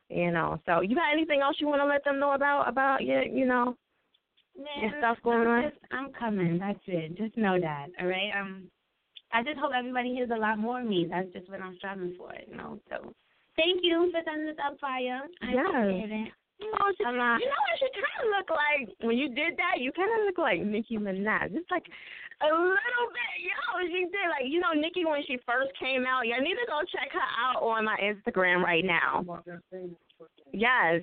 [0.09, 3.03] You know, so you got anything else you want to let them know about about
[3.03, 3.75] your, you know,
[4.55, 5.63] your stuff going I'm on?
[5.63, 6.57] Just, I'm coming.
[6.57, 7.17] That's it.
[7.17, 7.87] Just know that.
[7.99, 8.31] All right.
[8.39, 8.71] Um,
[9.33, 11.07] I just hope everybody hears a lot more of me.
[11.09, 12.31] That's just what I'm striving for.
[12.49, 12.79] You know.
[12.89, 13.13] So,
[13.57, 15.23] thank you for sending this up fire.
[15.41, 15.65] I Yes.
[15.69, 16.31] appreciate it.
[16.59, 19.79] You know, I'm not- you know, she kind of look like when you did that.
[19.79, 21.53] You kind of look like Nicki Minaj.
[21.55, 21.85] It's like
[22.41, 23.31] a little bit.
[23.41, 26.25] Yo, she did like you know Nicki when she first came out.
[26.27, 29.23] Y'all need to go check her out on my Instagram right now.
[30.51, 31.01] Yes,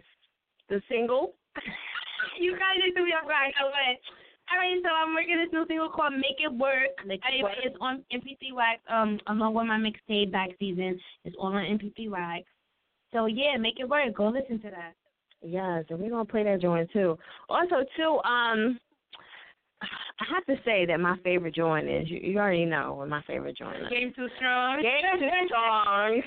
[0.69, 1.35] the single.
[2.39, 4.01] you guys are to be on right away.
[4.51, 7.55] All right, so I'm working this new single called "Make It Work." Make It Anyway,
[7.57, 7.65] Work.
[7.65, 8.81] It's on MP3 Wax.
[8.89, 11.01] Um, along with my mixtape back season.
[11.25, 12.45] It's all on MP3 Wax.
[13.13, 14.13] So yeah, make it work.
[14.15, 14.95] Go listen to that.
[15.45, 17.19] Yes, and we're gonna play that joint too.
[17.49, 18.79] Also, too, um,
[19.83, 23.23] I have to say that my favorite joint is you, you already know what my
[23.27, 23.89] favorite joint is.
[23.91, 24.83] Game too strong.
[24.83, 26.23] Game too strong.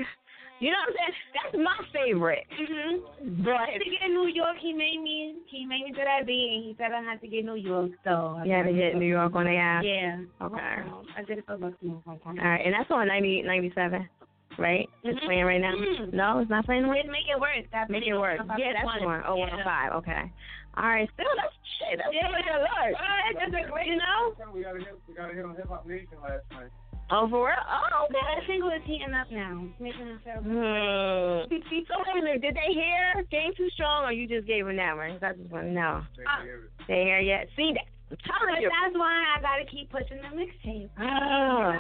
[0.59, 1.13] You know what I'm saying?
[1.37, 2.45] That's my favorite.
[2.49, 3.43] Mm-hmm.
[3.43, 5.35] But to get New York, he made me.
[5.51, 7.91] He made me do that beat, and he said I had to get New York.
[8.03, 9.83] So I you had to get New York on the app.
[9.85, 10.17] Yeah.
[10.41, 10.81] Okay.
[11.15, 14.09] I did it for Bucks All right, and that's on 90, 97,
[14.57, 14.89] right?
[15.03, 15.25] It's Mhm.
[15.25, 15.73] playing right now.
[15.75, 16.13] Mhm.
[16.13, 16.89] No, it's not playing.
[16.89, 17.65] Make, make it work.
[17.71, 18.39] That's Make it work.
[18.57, 19.23] Yeah, that's the one.
[19.25, 19.93] Oh, 105.
[19.93, 20.31] Okay.
[20.77, 21.09] All right.
[21.13, 21.97] Still, that's shit.
[21.97, 22.53] That's Yeah, pretty good.
[22.61, 24.33] All right, that's a great, you know.
[24.53, 24.95] We got a hit.
[25.07, 26.69] We got a hit on Hip Hop Nation last night.
[27.09, 27.55] Oh, for real?
[27.55, 28.19] Oh, okay.
[28.19, 29.63] That single is heating up now.
[29.71, 31.47] It's making it feel Hmm.
[31.87, 34.75] So wait a minute, did they hear Game Too Strong or you just gave them
[34.75, 35.17] that one?
[35.21, 36.03] I just want to know.
[36.27, 36.43] Uh,
[36.87, 37.47] They hear yet?
[37.55, 37.85] See that?
[38.11, 38.69] I'm telling but you.
[38.69, 40.89] that's why I gotta keep pushing the mixtape.
[40.99, 41.03] Oh,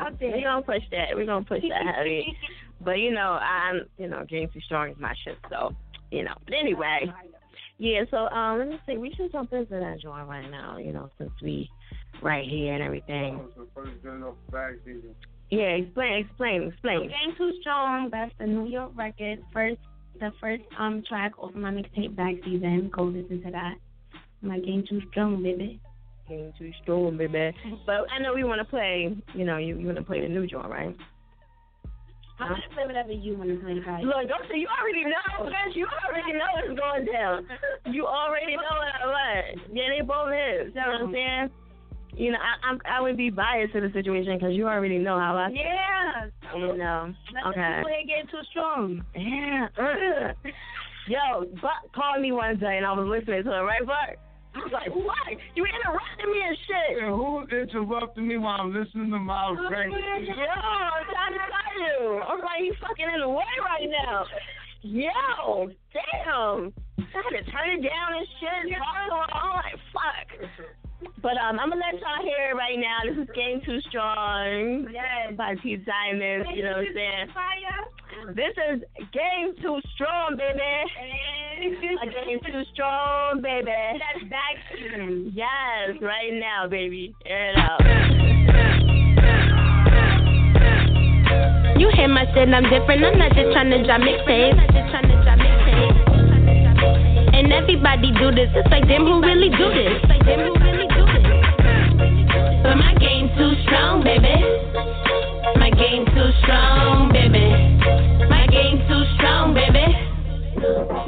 [0.05, 0.31] Out there.
[0.31, 1.15] we're gonna push that.
[1.15, 2.37] We're gonna push that heavy.
[2.81, 5.75] But you know, I'm you know, Game Too Strong is my shit, so
[6.11, 6.33] you know.
[6.45, 7.11] But anyway.
[7.79, 10.93] Yeah, so um let me see, we should jump into that joint right now, you
[10.93, 11.69] know, since we
[12.23, 13.39] right here and everything.
[15.49, 17.01] Yeah, explain, explain, explain.
[17.01, 19.43] Game Too Strong, that's the New York record.
[19.53, 19.77] First
[20.19, 22.89] the first um track off my mixtape back season.
[22.91, 23.75] Go listen to that.
[24.41, 25.79] My Game Too Strong, baby.
[26.27, 27.55] Game Too Strong, baby.
[27.85, 30.69] But I know we wanna play, you know, you, you wanna play the new joint,
[30.69, 30.95] right?
[32.39, 34.03] I'm gonna play whatever you wanna play, guys.
[34.03, 35.75] Look, don't say you already know, bitch.
[35.75, 37.47] You already know what's going down.
[37.91, 39.09] You already know what.
[39.09, 39.73] what.
[39.73, 40.73] Yeah, they both his.
[40.73, 41.49] You know what I'm saying?
[42.15, 45.17] You know, I, I'm I would be biased to the situation because you already know
[45.19, 45.49] how I.
[45.49, 46.29] Yeah.
[46.55, 47.13] You know.
[47.33, 47.61] Let Okay.
[47.61, 49.03] the people ain't getting too strong.
[49.15, 50.33] Yeah.
[51.07, 54.17] Yo, Buck called me one day and I was listening to it, right, Buck?
[54.57, 55.37] I was like, what?
[55.53, 57.03] You interrupted me and shit.
[57.05, 59.93] Who interrupted me while I'm listening to my friend?
[59.93, 62.21] Yo, I'm trying to tell you.
[62.25, 64.25] I'm like, you fucking in the way right now.
[64.81, 66.73] Yo, damn.
[66.97, 68.73] I had to turn it down and shit.
[68.81, 69.09] I'm
[69.61, 70.27] like, fuck.
[71.21, 72.97] But um, I'm gonna let y'all hear it right now.
[73.05, 75.33] This is Game Too Strong yes.
[75.37, 76.45] by T Diamond.
[76.55, 77.29] You know what I'm saying?
[78.33, 78.81] This is
[79.13, 80.59] Game Too Strong, baby.
[82.01, 83.71] A Game Too Strong, baby.
[83.71, 85.31] That's back season.
[85.35, 87.15] Yes, right now, baby.
[87.25, 87.81] Air it out.
[91.79, 93.05] You hear my shit, I'm different.
[93.05, 94.57] I'm not just trying to drop mixtapes.
[97.37, 98.49] And everybody do this.
[98.55, 100.01] It's like them who really do this.
[100.01, 100.66] It's Like them who really do this.
[102.67, 104.43] But my game too strong, baby.
[105.55, 107.47] My game too strong, baby.
[108.27, 109.87] My game too strong, baby.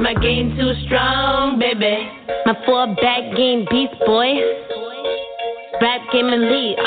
[0.01, 2.07] My game too strong, baby.
[2.45, 4.39] My four back game beast boy.
[5.81, 6.79] Rap game elite.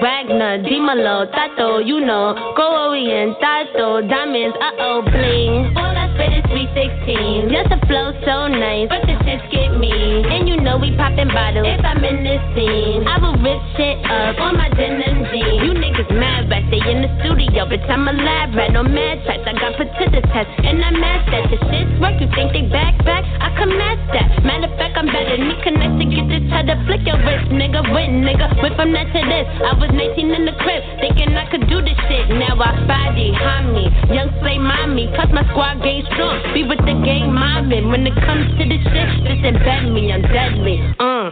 [0.00, 2.34] Wagner, Dimalo, Tato, you know.
[2.56, 5.74] Go Orient, Tato, Diamonds, uh oh, bling.
[5.74, 7.50] All I spit is 316.
[7.50, 9.90] Just a flow so nice, but the shit get me.
[10.28, 13.08] And you know we poppin' bottles if I'm in this scene.
[13.08, 15.66] I will rip shit up on my denim jeans.
[15.66, 17.66] You niggas mad, but stay in the studio.
[17.66, 19.42] Bitch, I'm a lab rat, no mad tracks.
[19.46, 21.50] I got put to the test, and I match that.
[21.50, 23.24] The shit's work, you think they back back?
[23.40, 24.44] I can match that.
[24.44, 25.38] Matter of fact, I'm better.
[25.38, 27.80] than Me connect to get this to flick your wrist, nigga.
[27.94, 28.50] Wit, nigga.
[28.60, 29.46] Went from that to this.
[29.64, 32.28] I was 19 in the crib, thinking I could do this shit.
[32.34, 35.06] Now I body, homie, young slay mommy.
[35.14, 36.42] Cause my squad game strong.
[36.52, 37.88] Be with the gang mobbing.
[37.88, 40.82] When it comes to this shit, just embed me, I'm deadly.
[40.98, 41.30] Uh.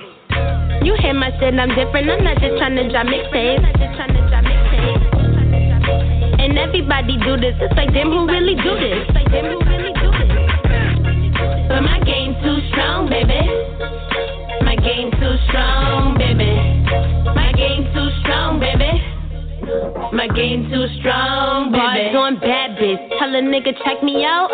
[0.87, 2.07] You hear my shit, I'm different.
[2.07, 3.67] I'm not just trying to drop mixtapes.
[6.39, 7.59] And everybody do this.
[7.59, 9.03] It's like them who really do this.
[9.11, 10.47] Like them who really do this.
[11.67, 13.43] But my game too strong, baby.
[14.63, 16.76] My game too strong, baby.
[17.35, 19.03] My game too strong, baby.
[20.13, 22.13] My game too strong, baby.
[22.13, 23.03] Bars on bad bitch.
[23.19, 24.51] Tell a nigga check me out.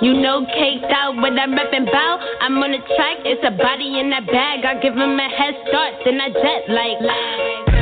[0.00, 2.20] You know caked out what I'm rapping about.
[2.40, 4.64] I'm on the track, it's a body in that bag.
[4.64, 7.81] I give him a head start, then I jet like.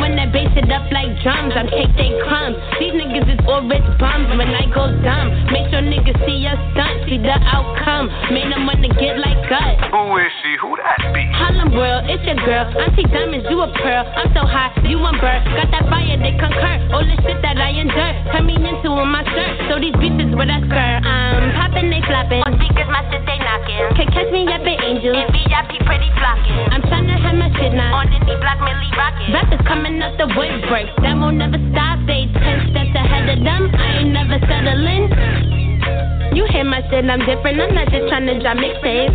[0.00, 1.52] I'm one that bass it up like drums.
[1.52, 2.56] I'm cake they crumbs.
[2.80, 5.28] These niggas is all rich bums when I go dumb.
[5.52, 8.08] Make sure niggas see us stunt, see the outcome.
[8.32, 9.76] Made them wanna get like us.
[9.92, 10.56] Who is she?
[10.64, 11.28] Who that be?
[11.36, 12.64] Harlem World, it's your girl.
[12.80, 14.08] Auntie Diamonds, you a pearl.
[14.16, 15.44] I'm so hot, you a bird.
[15.52, 16.76] Got that fire, they concur.
[16.96, 18.12] All the shit that I endure.
[18.32, 19.48] Turn me into a monster.
[19.68, 21.04] So these beaches with that skirt.
[21.04, 22.40] I'm popping, they flopping.
[22.48, 23.84] On speakers, my shit, they knocking.
[24.00, 25.12] Can't catch me up at Angel.
[25.12, 26.56] And VIP pretty flocking.
[26.72, 28.00] I'm tryna have my shit now.
[28.00, 29.28] On any block, Millie rocking.
[29.36, 30.86] Rappers coming up the woodwork.
[31.02, 31.98] That won't never stop.
[32.06, 33.74] They ten steps ahead of them.
[33.74, 35.10] I ain't never settling.
[36.38, 37.58] You hear my shit, I'm different.
[37.58, 39.10] I'm not just just tryna drop mixtapes.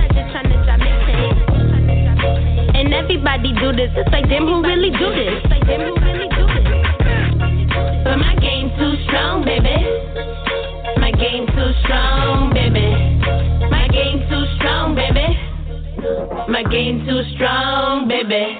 [2.75, 3.89] And everybody do this.
[3.95, 5.39] It's like them who really do this.
[5.39, 6.67] It's like them who really do this.
[8.03, 9.79] But my game too strong, baby.
[10.99, 12.91] My game too strong, baby.
[13.71, 15.39] My game too strong, baby.
[16.51, 18.59] My game too strong, baby.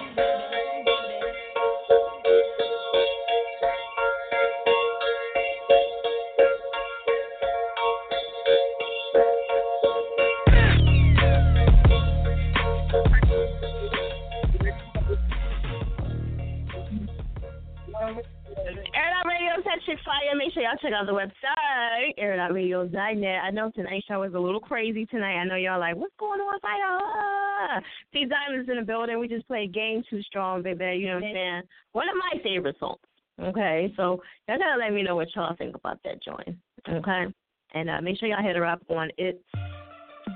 [20.86, 23.44] Check out the website, airitoutradio.net.
[23.44, 25.38] I know tonight's show was a little crazy tonight.
[25.40, 26.60] I know y'all like, what's going on?
[26.64, 27.80] Ah.
[28.14, 29.20] T Diamond's in the building.
[29.20, 31.00] We just played Game Too Strong, baby.
[31.00, 31.62] You know what I'm saying?
[31.94, 33.00] One of my favorite songs.
[33.42, 36.58] Okay, so y'all gotta let me know what y'all think about that joint.
[36.88, 37.26] Okay,
[37.74, 39.40] and uh, make sure y'all hit her up on it's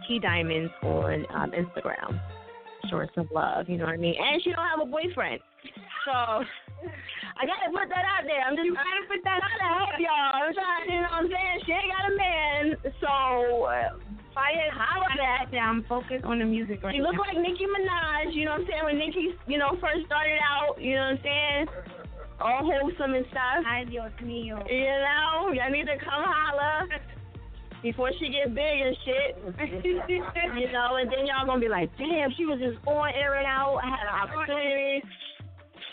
[0.07, 2.19] T Diamonds on um, Instagram.
[2.89, 4.15] Her some love, you know what I mean.
[4.17, 5.39] And she don't have a boyfriend,
[6.05, 8.41] so I gotta put that out there.
[8.41, 10.33] I'm just trying to put that out there, help y'all.
[10.41, 11.55] I'm trying, you know what I'm saying?
[11.65, 12.63] She ain't got a man,
[13.01, 13.13] so.
[13.69, 13.97] Uh,
[14.29, 15.49] Fire holla back.
[15.53, 18.67] I'm focused on the music right She look like Nicki Minaj, you know what I'm
[18.69, 18.85] saying?
[18.85, 21.65] When Nicki, you know, first started out, you know what I'm saying?
[22.39, 23.65] All wholesome and stuff.
[23.65, 24.61] Ay, Dios mío.
[24.69, 26.87] You know, y'all need to come holla
[27.81, 29.83] before she get big and shit.
[29.85, 33.47] you know, and then y'all gonna be like, damn, she was just on air and
[33.47, 33.79] out.
[33.83, 35.03] I had an opportunity.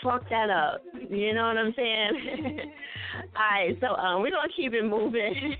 [0.03, 0.81] Fuck that up.
[1.09, 2.71] You know what I'm saying?
[3.35, 5.55] Alright, so um, we're gonna keep it moving.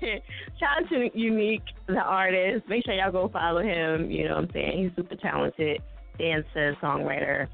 [0.60, 2.64] Shout out to Unique, the artist.
[2.68, 4.10] Make sure y'all go follow him.
[4.10, 4.82] You know what I'm saying?
[4.84, 5.82] He's super talented,
[6.18, 7.48] dancer, songwriter,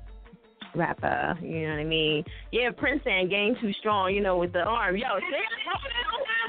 [0.74, 1.38] rapper.
[1.42, 2.24] You know what I mean?
[2.52, 4.14] Yeah, Prince and Game Too Strong.
[4.14, 4.96] You know with the arm.
[4.96, 5.42] Yo, see?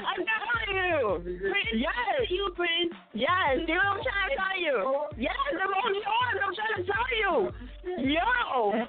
[0.06, 1.38] I'm telling you.
[1.74, 2.94] Yes, you Prince.
[3.14, 3.30] Yes,
[3.66, 4.76] you know what I'm trying to tell you.
[5.18, 6.36] Yes, I'm on the arm.
[6.46, 7.50] I'm trying to tell you.
[8.10, 8.86] Yo,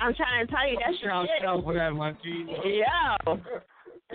[0.00, 1.46] I'm trying to tell you that's your Shout shit.
[1.46, 2.46] out for that, my G.
[2.48, 3.38] Yo.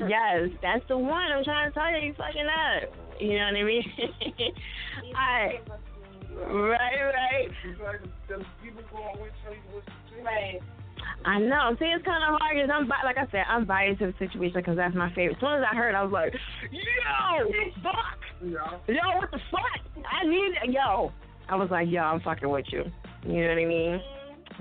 [0.07, 1.31] Yes, that's the one.
[1.31, 2.89] I'm trying to tell you, you fucking up.
[3.19, 3.83] You know what I mean?
[5.13, 5.61] Alright.
[6.35, 7.49] Right, right.
[7.79, 7.99] Right.
[11.25, 11.75] I know.
[11.79, 14.13] See, it's kind of hard because I'm, bi- like I said, I'm biased to the
[14.19, 15.35] situation because that's my favorite.
[15.35, 16.33] As soon as I heard, I was like,
[16.71, 17.47] yo,
[17.81, 18.19] fuck.
[18.87, 20.03] Yo, what the fuck?
[20.05, 21.11] I need, yo.
[21.49, 22.83] I was like, yo, I'm fucking with you.
[23.25, 24.01] You know what I mean?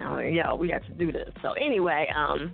[0.01, 1.31] I was like, yo, we got to do this.
[1.43, 2.53] So anyway, um,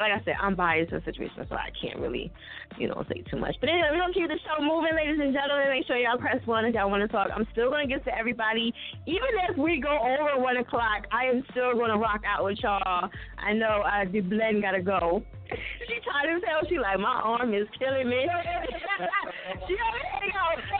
[0.00, 2.32] like I said, I'm biased to the situation, so I can't really,
[2.78, 3.56] you know, say too much.
[3.60, 5.68] But anyway, we're gonna keep the show moving, ladies and gentlemen.
[5.70, 7.28] Make sure y'all press one if y'all want to talk.
[7.34, 8.72] I'm still gonna get to everybody,
[9.06, 11.06] even if we go over one o'clock.
[11.12, 13.10] I am still gonna rock out with y'all.
[13.38, 15.22] I know uh, the blend gotta go.
[15.50, 16.62] she tired as hell.
[16.68, 18.26] She like, my arm is killing me.
[19.66, 20.78] she over here, yo.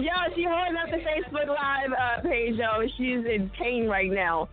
[0.00, 2.86] Yo, she holding up the Facebook Live uh, page, yo.
[2.96, 4.48] She's in pain right now.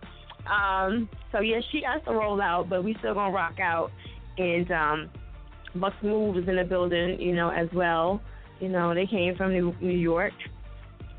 [0.50, 3.90] Um, so yeah, she has to roll out, but we still gonna rock out.
[4.38, 5.10] And um,
[5.76, 8.20] Bucks Move is in the building, you know, as well.
[8.60, 10.32] You know, they came from New, New York.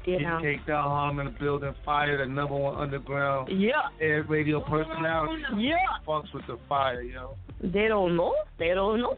[0.05, 0.39] You know.
[0.41, 3.89] Take down harm in the building, fire the number one underground Yeah.
[4.01, 5.43] air radio personality.
[5.57, 5.75] Yeah.
[6.07, 7.35] Fucks with the fire, yo.
[7.61, 8.33] They don't know.
[8.57, 9.09] They don't know.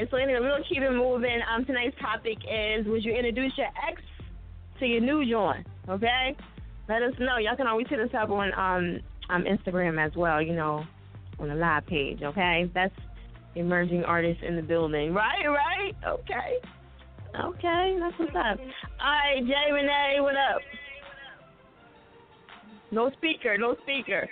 [0.00, 1.40] right, so anyway, gonna keep it moving.
[1.52, 4.00] Um, tonight's topic is: Would you introduce your ex
[4.78, 5.66] to your new joint?
[5.88, 6.36] Okay,
[6.88, 7.38] let us know.
[7.38, 10.40] Y'all can always hit us up on um um Instagram as well.
[10.40, 10.84] You know,
[11.38, 12.22] on the live page.
[12.22, 12.94] Okay, that's
[13.54, 15.14] emerging artists in the building.
[15.14, 15.94] Right, right.
[16.06, 16.58] Okay,
[17.44, 17.96] okay.
[18.00, 18.58] That's what's up.
[19.00, 20.60] All right, Jay Renee, what up?
[22.90, 23.56] No speaker.
[23.58, 24.28] No speaker.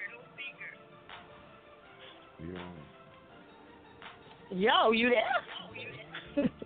[4.50, 6.50] Yo, you there?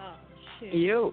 [0.00, 0.14] Oh,
[0.60, 0.74] shit.
[0.74, 1.12] You.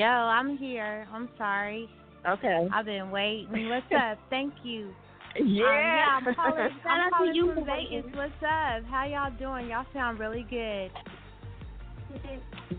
[0.00, 1.06] Yo, I'm here.
[1.12, 1.86] I'm sorry.
[2.26, 2.68] Okay.
[2.72, 3.68] I've been waiting.
[3.68, 4.16] What's up?
[4.30, 4.92] Thank you.
[5.36, 5.42] Yeah.
[5.42, 7.66] Um, yeah, I'm calling, I'm calling you, from.
[7.66, 8.10] Vegas.
[8.14, 8.82] What's up?
[8.90, 9.68] How y'all doing?
[9.68, 10.90] Y'all sound really good.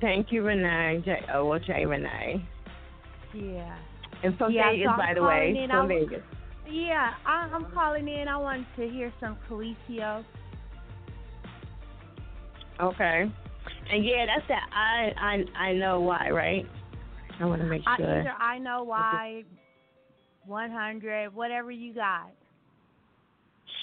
[0.02, 1.04] Thank you, Renee.
[1.06, 2.44] J- oh, well, Jay Renee.
[3.36, 3.78] Yeah.
[4.24, 5.56] And from Yeah, Vegas, so by the way.
[5.64, 5.70] in.
[5.70, 6.24] From Vegas.
[6.68, 8.28] Yeah, I, I'm calling in.
[8.30, 10.26] I wanted to hear some Kelesio.
[12.82, 13.32] Okay.
[13.92, 14.68] And yeah, that's that.
[14.74, 16.66] I I I know why, right?
[17.40, 18.20] I want to make I, sure.
[18.20, 19.44] either I know why,
[20.46, 22.32] 100, whatever you got.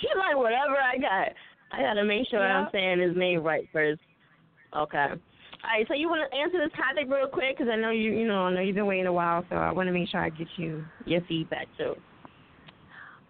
[0.00, 1.34] She like whatever I got.
[1.72, 4.00] I gotta make sure I'm saying his name right first.
[4.76, 5.06] Okay.
[5.08, 5.16] All
[5.64, 5.86] right.
[5.88, 8.46] So you want to answer this topic real quick because I know you you know
[8.46, 10.46] I know you've been waiting a while, so I want to make sure I get
[10.56, 11.94] you your feedback too.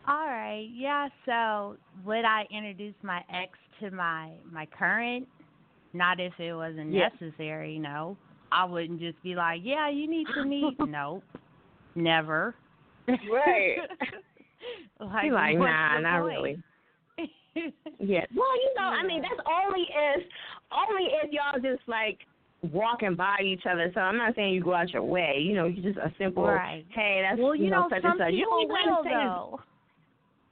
[0.07, 0.69] All right.
[0.73, 1.09] Yeah.
[1.27, 5.27] So would I introduce my ex to my my current?
[5.95, 7.09] Not if it wasn't Yeah.
[7.21, 7.79] necessary.
[7.79, 8.17] No.
[8.53, 10.77] I wouldn't just be like, yeah, you need to meet.
[10.87, 11.23] nope.
[11.95, 12.55] Never.
[13.07, 13.79] Right.
[15.01, 16.37] like, like, nah, not point?
[16.37, 16.63] really.
[17.99, 18.25] Yeah.
[18.37, 20.23] Well, you know, I mean, that's only if
[20.71, 22.19] only if y'all just like
[22.73, 23.91] walking by each other.
[23.95, 25.39] So I'm not saying you go out your way.
[25.41, 26.85] You know, you just a simple Right.
[26.95, 28.35] hey, that's Well, you know, know, such some and such.
[28.35, 29.61] You don't will, though.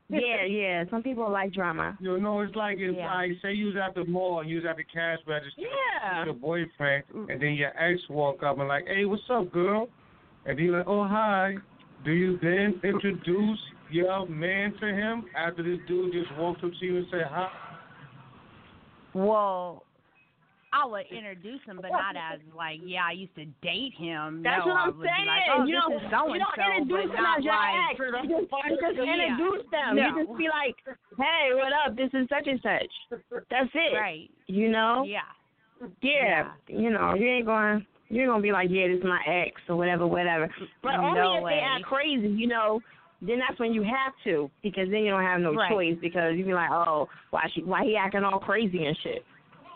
[0.09, 0.85] Yeah, yeah.
[0.91, 1.97] Some people like drama.
[2.01, 3.13] You know, it's like if Yeah.
[3.13, 6.19] like say you was at the mall and you was at the cash register Yeah.
[6.19, 7.31] with your boyfriend, mm.
[7.31, 9.89] and then your ex walk up and like, "Hey, what's up, girl?"
[10.45, 11.57] And he like, "Oh, hi."
[12.05, 13.59] Do you then introduce
[13.91, 17.51] your man to him after this dude just walked up to you and say hi?
[19.13, 19.86] Well,
[20.77, 24.43] I would introduce him, but not as like, yeah, I used to date him.
[24.45, 25.27] That's no, what I'm saying.
[25.27, 28.01] Like, oh, you this don't, is so you don't introduce them as your like, ex.
[28.01, 29.33] You just, you just Yeah.
[29.33, 29.97] introduce them.
[29.97, 30.03] No.
[30.05, 30.77] You just be like,
[31.17, 31.97] hey, what up?
[31.97, 32.93] This is such and such.
[33.49, 33.97] That's it.
[33.97, 34.29] Right.
[34.47, 35.05] You know?
[35.09, 35.25] Yeah.
[36.03, 36.53] Yeah.
[36.69, 37.87] You know, you ain't going.
[38.09, 40.49] You're gonna be like, yeah, this is my ex or whatever, whatever.
[40.83, 41.55] But only No if way.
[41.55, 42.81] they act crazy, you know.
[43.23, 45.71] Then that's when you have to, because then you don't have no Right.
[45.71, 45.97] choice.
[46.01, 49.25] Because you be like, oh, why she, why he acting all crazy and shit.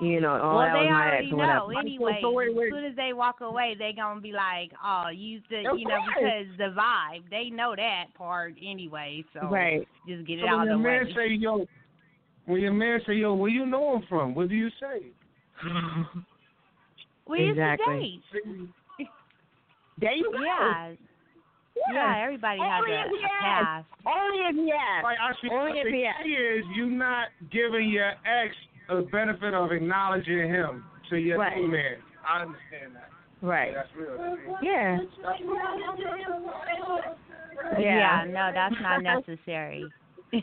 [0.01, 1.59] You know, oh, well, that they was my already ex or whatever.
[1.73, 2.19] know anyway.
[2.23, 2.67] So, so wait, wait.
[2.69, 6.01] As soon as they walk away, they gonna be like, "Oh, you the, you know,
[6.09, 7.29] because the vibe.
[7.31, 9.23] They know that part anyway.
[9.35, 9.87] So Right.
[10.09, 11.05] just get it So out of your the way.
[11.05, 11.67] man say, yo,
[12.47, 14.35] when your man say, yo, where you know him from?
[14.35, 15.03] What do you say?
[17.29, 18.23] we used Exactly.
[18.33, 18.69] to date.
[20.01, 20.39] There you go.
[20.43, 20.93] Yeah.
[21.93, 23.87] Yeah, everybody has Only a, if he a past.
[24.07, 25.05] Only if he asks.
[25.05, 26.23] Like, I see, Only if the he asks.
[26.25, 28.55] key is you not giving your ex
[28.91, 31.57] a benefit of acknowledging him to your Right.
[31.57, 31.97] new man.
[32.29, 33.11] I understand that.
[33.43, 33.73] Right.
[33.75, 34.37] That's real.
[34.63, 34.99] Yeah.
[37.79, 39.85] Yeah, no, that's not necessary.
[40.33, 40.41] yeah,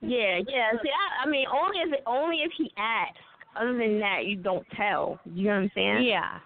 [0.00, 0.72] yeah.
[0.82, 3.18] See, I, I mean, only if only if he asks.
[3.56, 5.18] Other than that, you don't tell.
[5.24, 6.04] You know what I'm saying?
[6.04, 6.38] Yeah.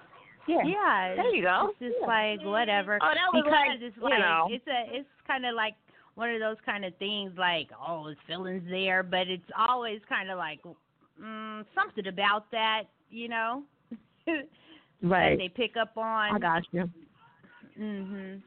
[0.48, 0.62] Yeah.
[0.64, 1.14] Yeah.
[1.16, 1.70] There you go.
[1.70, 2.98] It's just like whatever.
[3.02, 4.48] Oh, that was because like, it's you like know.
[4.50, 5.74] it's a it's kind of like
[6.14, 10.30] one of those kind of things like oh his feelings there, but it's always kind
[10.30, 10.60] of like
[11.22, 13.62] mm, something about that, you know.
[15.02, 15.36] Right.
[15.36, 16.34] They pick up on.
[16.34, 16.88] I got you.
[17.78, 18.40] Mhm.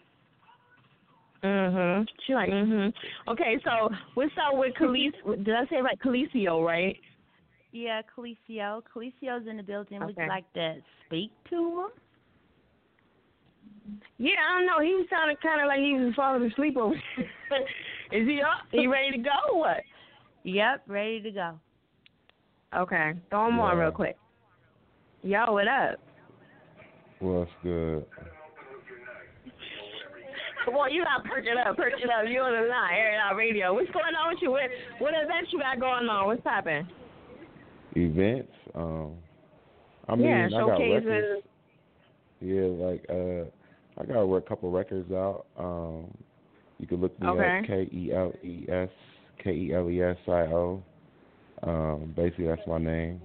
[1.44, 2.08] Mhm.
[2.26, 2.92] She like mhm.
[3.28, 5.14] Okay, so what's up with Khalees?
[5.44, 6.00] Did I say right?
[6.00, 6.98] Khaleesio, right?
[7.72, 8.82] Yeah, Kelesio.
[8.92, 10.02] Kelesio's in the building.
[10.02, 10.06] Okay.
[10.06, 11.90] Would you like to speak to him?
[14.18, 14.80] Yeah, I don't know.
[14.80, 16.96] He was sounding kind of like he was falling asleep over.
[17.18, 17.60] there.
[18.22, 18.66] Is he up?
[18.72, 19.84] He ready to go or what?
[20.44, 21.60] Yep, ready to go.
[22.76, 23.84] Okay, throw on Yeah.
[23.84, 24.18] real quick.
[25.24, 26.00] Yo, what up?
[27.20, 28.06] What's good?
[30.68, 32.28] On, you gotta perk it up, perk it up.
[32.28, 33.74] You on the line, air it out radio.
[33.74, 34.52] What's going on with you?
[34.52, 36.28] What what events you got going on?
[36.28, 36.88] What's happening?
[37.96, 38.52] Events.
[38.76, 39.16] Um,
[40.10, 41.06] I mean, yeah, I got showcases.
[41.06, 41.44] records.
[42.42, 45.46] Yeah, like uh, I got a couple records out.
[45.58, 46.14] Um,
[46.80, 47.60] you can look me Okay.
[47.60, 48.90] up K E L E S
[49.42, 50.84] K E L E S I O.
[51.64, 53.22] Um, basically, that's my name.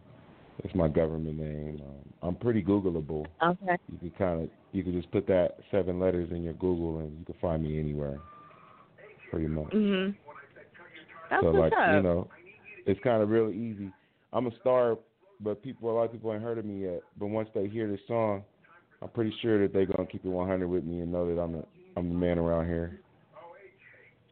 [0.64, 1.80] It's my government name.
[1.84, 3.26] Um, I'm pretty Googleable.
[3.42, 3.76] Okay.
[3.90, 7.18] You can kind of you can just put that seven letters in your Google and
[7.18, 8.18] you can find me anywhere.
[9.30, 9.72] Pretty much.
[9.72, 10.14] Mhm.
[11.30, 11.78] That's so like up.
[11.88, 12.28] you know,
[12.86, 13.90] it's kind of really easy.
[14.32, 14.98] I'm a star,
[15.40, 17.02] but people a lot of people ain't heard of me yet.
[17.18, 18.44] But once they hear this song,
[19.00, 21.52] I'm pretty sure that they're gonna keep it 100 with me and know that I'm
[21.52, 21.64] the
[21.96, 23.00] I'm the man around here.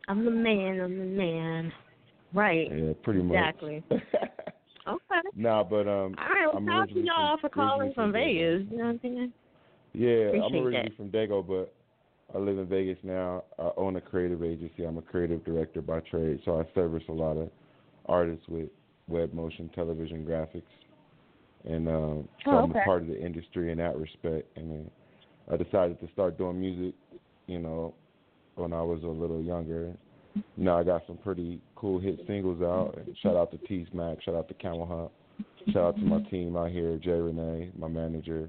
[0.09, 0.81] I'm the man.
[0.81, 1.73] I'm the man.
[2.33, 2.70] Right.
[2.73, 3.36] Yeah, pretty much.
[3.36, 3.84] Exactly.
[3.91, 5.20] okay.
[5.34, 6.47] Nah, but um, All right.
[6.47, 8.12] Well, I'm shout to y'all from, for calling from Dago.
[8.12, 8.67] Vegas.
[8.70, 9.33] You know what I'm saying?
[9.92, 10.97] Yeah, I'm originally that.
[10.97, 11.75] from Dago, but
[12.34, 13.44] I live in Vegas now.
[13.59, 14.84] I own a creative agency.
[14.84, 17.50] I'm a creative director by trade, so I service a lot of
[18.07, 18.68] artists with
[19.09, 20.62] web motion, television, graphics,
[21.65, 24.57] and um, so Oh, I'm a part of the industry in that respect.
[24.57, 24.91] And then
[25.52, 26.94] I decided to start doing music,
[27.47, 27.94] you know,
[28.55, 29.92] when I was a little younger.
[30.34, 32.97] You know, I got some pretty cool hit singles out.
[33.23, 36.57] Shout out to T Smack, shout out to Camel Hunt, shout out to my team
[36.57, 38.49] out here, Jay Renee, my manager,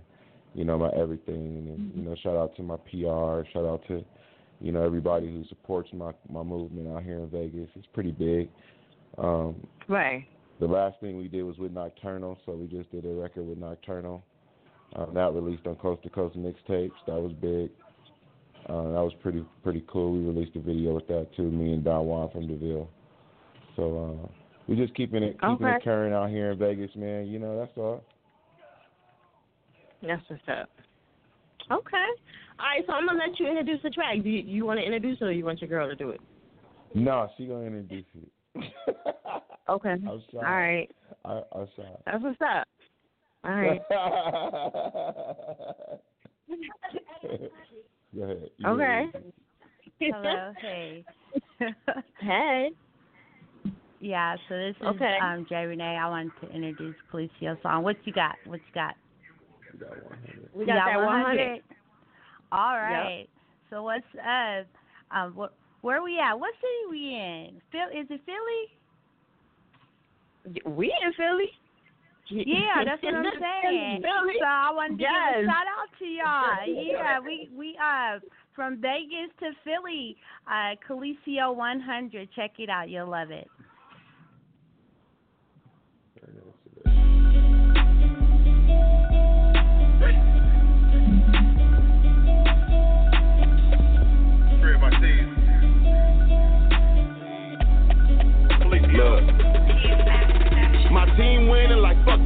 [0.53, 1.67] you know, my everything.
[1.69, 4.03] And, you know, shout out to my PR, shout out to,
[4.59, 7.69] you know, everybody who supports my my movement out here in Vegas.
[7.75, 8.49] It's pretty big.
[9.17, 9.55] Um
[9.87, 10.25] Right.
[10.59, 13.57] the last thing we did was with Nocturnal, so we just did a record with
[13.57, 14.23] Nocturnal.
[14.95, 16.91] Um, that released on Coast to Coast mixtapes.
[17.07, 17.71] That was big.
[18.71, 20.13] Uh, that was pretty pretty cool.
[20.13, 21.43] We released a video with that too.
[21.43, 22.87] Me and Don Juan from Deville.
[23.75, 24.27] So uh,
[24.67, 25.75] we just keeping it keeping Okay.
[25.75, 27.27] it current out here in Vegas, man.
[27.27, 28.01] You know that's all.
[30.01, 30.69] That's what's up.
[31.69, 32.07] Okay.
[32.59, 32.81] All right.
[32.87, 34.23] So I'm gonna let you introduce the track.
[34.23, 36.21] Do you, you want to introduce it or you want your girl to do it?
[36.95, 38.29] No, she gonna introduce it.
[39.69, 39.95] Okay.
[40.05, 40.89] All right.
[41.23, 41.83] I, I'm shy.
[42.05, 42.67] That's what's up.
[43.45, 43.81] All right.
[48.15, 48.49] Go ahead.
[48.57, 49.11] You Okay.
[49.99, 50.53] Hello.
[50.61, 51.05] Hey.
[52.19, 52.69] hey.
[53.99, 54.35] Yeah.
[54.49, 55.17] So this is Okay.
[55.21, 55.97] um Jay Renee.
[55.97, 57.83] I wanted to introduce Kelesio song.
[57.83, 58.35] What you got?
[58.45, 58.95] What you got?
[60.53, 61.61] We You got that 100.
[62.51, 63.27] All right.
[63.69, 64.65] So what's up?
[65.11, 66.33] Um, what, where we at?
[66.33, 67.61] What city we in?
[67.71, 67.87] Phil?
[68.01, 68.67] Is it Philly?
[70.75, 71.51] We in Philly.
[72.31, 74.01] Yeah, that's what I'm saying.
[74.01, 74.35] Philly.
[74.39, 76.63] So I wanted to give a shout out to y'all.
[76.91, 78.19] Yeah, we we uh
[78.55, 80.15] from Vegas to Philly,
[80.47, 82.29] uh Kelesio 100.
[82.35, 82.89] Check it out.
[82.89, 83.47] You'll love it.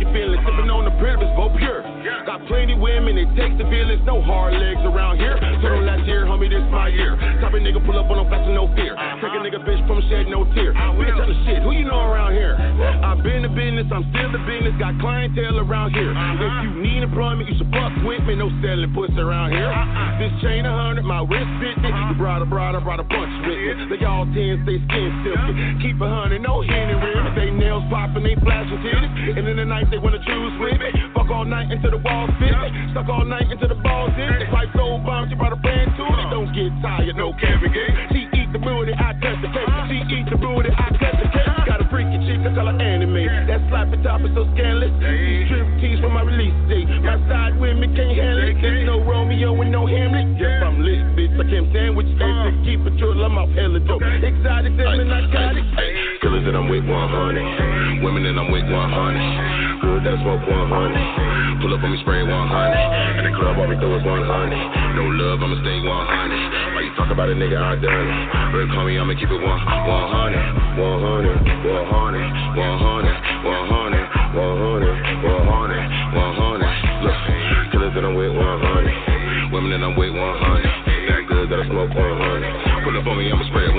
[0.06, 0.46] your feelings.
[0.46, 1.95] Sipping on the privilege, vote pure.
[2.36, 5.40] Got plenty women, it takes the village, no hard legs around here.
[5.64, 7.16] So don't last year, homie, this my year.
[7.40, 8.92] Top a nigga pull up on them fast no fear.
[9.24, 10.76] Take a nigga bitch from shed, no tear.
[10.76, 12.60] Bitch, I'm the shit, who you know around here?
[12.60, 16.12] I've been the business, I'm still the business, got clientele around here.
[16.12, 19.72] If you need employment, you should fuck with me, no selling pussy around here.
[20.20, 23.56] This chain a hundred, my wrist fit, nigga, brought a brought brought a bunch with
[23.56, 23.96] me.
[23.96, 25.88] They all tens, they skin silky.
[25.88, 27.32] Keep a hundred, no henny rims.
[27.40, 29.40] They nails popping, they flashing titties.
[29.40, 30.92] And in the night, they wanna choose with me.
[31.16, 32.25] Fuck all night into the wall.
[32.92, 34.26] Stuck all night until the balls me.
[34.52, 36.26] Like soul bombs, you brought a brand to it.
[36.32, 37.92] Don't get tired, no carry game.
[37.92, 38.14] Eh?
[38.14, 39.68] She eat the booty, I touch the cake.
[39.92, 41.68] She eat the booty, I touch the cake.
[41.68, 43.26] Got a freaky chick, I call her anime.
[43.46, 44.96] That sloppy top is so scandalous.
[44.98, 46.85] Strip tease for my release date.
[47.06, 48.58] My side women can't handle it.
[48.66, 50.42] There's no Romeo and no Hamlet.
[50.42, 51.38] Yes, I'm lit, bitch.
[51.38, 52.10] I can't sandwich.
[52.18, 52.26] Uh.
[52.26, 54.02] And to keep it true, I'm off hella dope.
[54.02, 55.62] Exotic, seven, narcotic.
[56.26, 58.02] Killers that I'm with 100.
[58.02, 58.74] Women that I'm with 100.
[58.74, 61.62] Good that I smoke 100.
[61.62, 63.22] Pull up on me, spray 100.
[63.22, 64.18] In the club, all we throw is 100.
[64.98, 66.74] No love, I'ma stay 100.
[66.74, 68.18] Why you talk about a nigga, I done it.
[68.50, 69.46] Real call me, I'ma keep it 100.
[69.46, 73.94] 100, 100, 100, 100, 100,
[74.34, 75.65] 100, 100.
[79.66, 79.74] 100.
[79.74, 80.64] Women that I'm with 100.
[81.10, 82.86] That good that I smoke 100.
[82.86, 83.75] Pull up on me, I'ma spray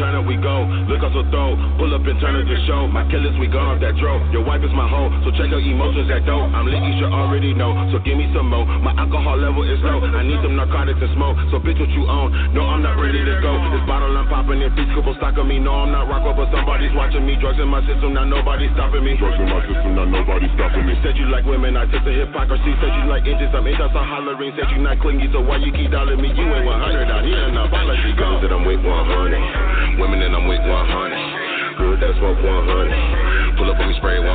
[0.00, 0.64] turn up, we go.
[0.88, 1.52] Look up so throw.
[1.76, 2.88] Pull up and turn up the show.
[2.88, 4.16] My killers, we gone off that dro.
[4.32, 6.48] Your wife is my hoe, so check her emotions that dope.
[6.56, 7.76] I'm lit, you should already know.
[7.92, 8.64] So give me some more.
[8.64, 10.00] My alcohol level is low.
[10.00, 11.36] I need some narcotics and smoke.
[11.52, 12.32] So bitch, what you own?
[12.56, 13.52] No, I'm not ready to go.
[13.76, 15.60] This bottle I'm popping, if bitch couple stock on me.
[15.60, 17.36] No, I'm not rock but somebody's watching me.
[17.36, 19.20] Drugs in my system, now nobody's stopping me.
[19.20, 20.96] Drugs in my system, now nobody's stopping me.
[21.04, 22.72] Said you like women, I took the hypocrisy.
[22.80, 24.56] Said you like inches, I'm inches, I'm hollering.
[24.56, 26.32] Said you not clingy, so why you keep dolling me?
[26.32, 28.16] You ain't 100 out here, an apology.
[28.16, 29.89] Girls that I'm with 100.
[29.98, 30.70] Women that I'm with 100.
[30.70, 33.56] Good that I smoke 100.
[33.58, 34.28] Pull up on me, spray 100.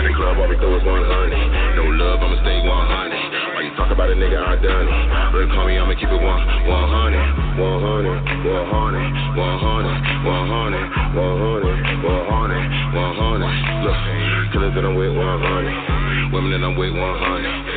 [0.00, 0.96] In the club, all we throw is 100.
[1.78, 2.72] No love, I'ma stay 100.
[3.54, 5.36] Why you talk about a nigga, I done it.
[5.36, 6.24] Real call me, I'ma keep it 100.
[6.24, 8.18] 100, 100,
[8.50, 9.04] 100,
[9.36, 9.94] 100,
[10.26, 10.90] 100,
[12.02, 13.84] 100, 100.
[13.84, 14.23] Look,
[14.64, 16.32] killers that I'm with 100.
[16.32, 17.04] Women that I'm with 100.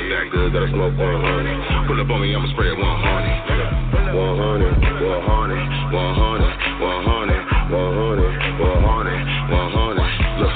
[0.08, 1.88] That good that I smoke 100.
[1.88, 4.16] Pull up on me, I'ma spray it 100.
[4.16, 6.48] 100, 100, 100,
[6.80, 7.28] 100,
[7.76, 8.24] 100,
[8.64, 9.20] 100,
[9.52, 10.00] 100.
[10.40, 10.56] Look,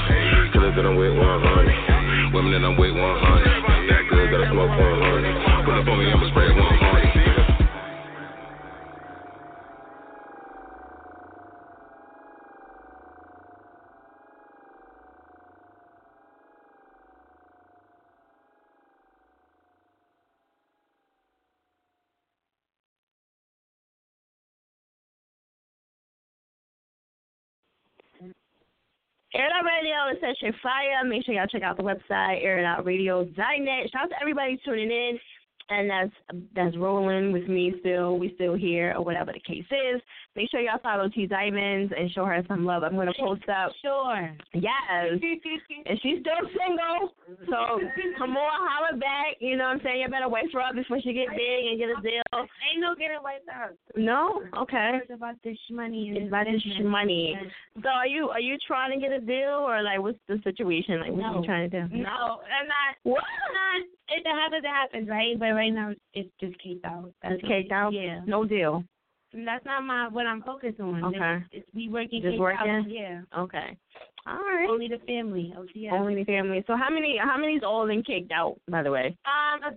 [0.56, 2.32] killers that I'm with 100.
[2.32, 2.91] Women that I'm with
[29.34, 31.02] Air It Out Radio is such a fire.
[31.08, 33.90] Make sure y'all check out the website, airitoutradio.net.
[33.90, 35.18] Shout out to everybody tuning in.
[35.72, 38.18] And that's that's rolling with me still.
[38.18, 40.02] We still here or whatever the case is.
[40.36, 42.82] Make sure y'all follow T Diamonds and show her some love.
[42.82, 43.72] I'm gonna post up.
[43.82, 44.36] Sure.
[44.52, 44.72] Yes.
[45.10, 47.14] and she's still single.
[47.46, 47.80] So
[48.18, 49.36] come on, holler back.
[49.40, 50.00] You know what I'm saying?
[50.00, 52.22] You better wait for her before she get big and get a deal.
[52.34, 53.72] Ain't no getting wiped out.
[53.96, 54.42] No?
[54.58, 55.00] Okay.
[55.02, 56.12] It's about this money.
[56.14, 57.34] It's about this money.
[57.82, 61.00] So are you are you trying to get a deal or like what's the situation?
[61.00, 61.26] Like what No.
[61.26, 61.96] are you trying to do?
[61.96, 62.96] No, I'm not.
[63.04, 63.24] What?
[63.24, 63.88] I'm not.
[64.14, 65.38] It happens, it happens, right?
[65.38, 67.12] But right now, it's just caked out.
[67.22, 67.92] That's It's caked out?
[67.92, 68.20] Yeah.
[68.26, 68.84] No deal.
[69.32, 71.02] That's not my what I'm focused on.
[71.04, 71.44] Okay.
[71.52, 72.20] It's, it's we working.
[72.20, 72.70] Just working?
[72.70, 72.84] Out.
[72.86, 73.22] Yeah.
[73.36, 73.78] Okay.
[74.26, 74.68] All right.
[74.68, 75.54] Only the family.
[75.56, 75.92] OTS.
[75.92, 76.62] Only the family.
[76.66, 79.16] So how many how many's all in caked out, by the way?
[79.24, 79.76] Um.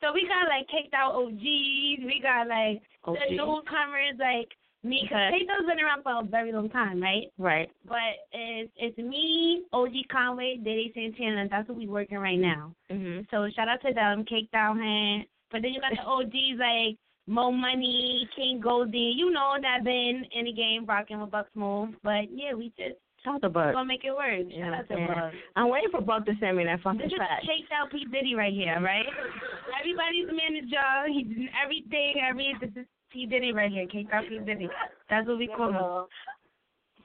[0.00, 1.36] So we got like caked out OGs.
[1.40, 3.16] We got like OG.
[3.28, 4.48] the newcomers like
[4.82, 5.06] me.
[5.08, 5.38] Cause Okay.
[5.40, 7.26] Caked out's been around for a very long time, right?
[7.38, 7.70] Right.
[7.86, 7.98] But
[8.32, 11.48] it's it's me, OG Conway, Diddy Santana.
[11.50, 12.74] That's what we working right now.
[12.90, 13.26] Mhm.
[13.30, 15.24] So shout out to them, Caked Out Hand.
[15.50, 19.14] But then you got the OGs like Mo Money, King Goldie.
[19.16, 21.94] You know that been in the game rocking with Bucks Smooth.
[22.02, 23.74] But yeah, we just Shout out to Buck.
[23.74, 24.48] gonna make it work.
[24.50, 25.06] Shout out to Yeah.
[25.06, 25.34] Buck.
[25.54, 27.18] I'm waiting for Buck to send me that fucking This is
[27.70, 29.04] Out P Diddy right here, right?
[29.78, 31.08] Everybody's a manager.
[31.12, 32.14] He's in everything.
[32.26, 33.86] Every this is P Diddy right here.
[33.86, 34.68] Caked Out P Diddy.
[35.08, 36.06] That's what we call him.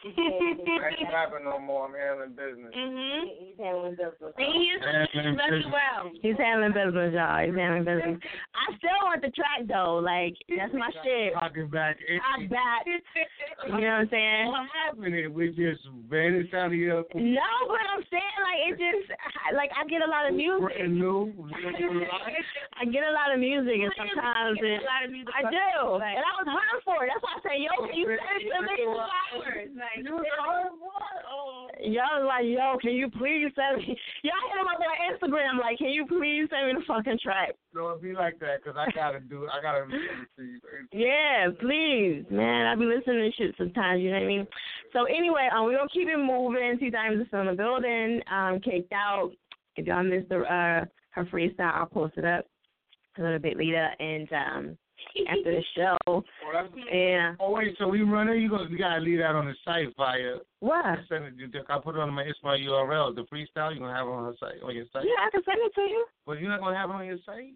[0.06, 1.90] Ain't rapping no more.
[1.90, 2.72] I'm handling business.
[2.78, 3.22] Mhm.
[3.42, 4.34] He's handling business.
[4.38, 5.74] And he's Handling very business.
[5.74, 6.04] well.
[6.22, 7.42] He's handling business, y'all.
[7.42, 8.18] He's handling business.
[8.54, 9.98] I still want the track though.
[9.98, 11.34] Like that's my shit.
[11.34, 11.98] Talking back.
[12.06, 12.86] It, I'm back.
[12.86, 14.46] You know what I'm saying?
[14.52, 15.34] what happened?
[15.34, 17.02] We just vanished out of here.
[17.16, 19.10] No, but I'm saying like it just
[19.58, 20.62] like I get a lot of music.
[20.76, 21.34] Brand new.
[22.78, 25.34] I get a lot of music and sometimes it, a lot of music.
[25.34, 25.98] I do.
[25.98, 27.10] Like- and I was hungry for it.
[27.12, 28.76] That's why I say, yo, you send it to me?
[28.84, 29.95] Flowers, like
[31.86, 33.98] Y'all was like, yo, can you please send me?
[34.24, 37.56] Y'all hit him up on Instagram, like, can you please send me the fucking track?
[37.74, 39.48] Don't be like that, cause I gotta do.
[39.52, 40.60] I gotta listen to you.
[40.92, 42.68] Yeah, please, man.
[42.68, 44.02] I be listening to shit sometimes.
[44.02, 44.48] You know what I mean?
[44.94, 46.78] So anyway, um, we're gonna keep it moving.
[46.80, 48.22] T Diamonds is still in the building.
[48.32, 49.32] Um, caked out.
[49.76, 52.46] If y'all missed the uh her freestyle, I'll post it up
[53.18, 53.90] a little bit later.
[54.00, 54.78] And um,
[55.30, 56.24] after the show,
[56.92, 57.36] yeah.
[57.40, 58.38] Oh wait, so we run it?
[58.38, 60.86] You gonna you gotta leave that on the site via what?
[60.86, 61.66] I send it.
[61.70, 63.16] I put it on my it's my URL.
[63.16, 65.06] The freestyle you gonna have it on her site on your site.
[65.06, 66.06] Yeah, I can send it to you.
[66.26, 67.56] But you're not gonna have it on your site.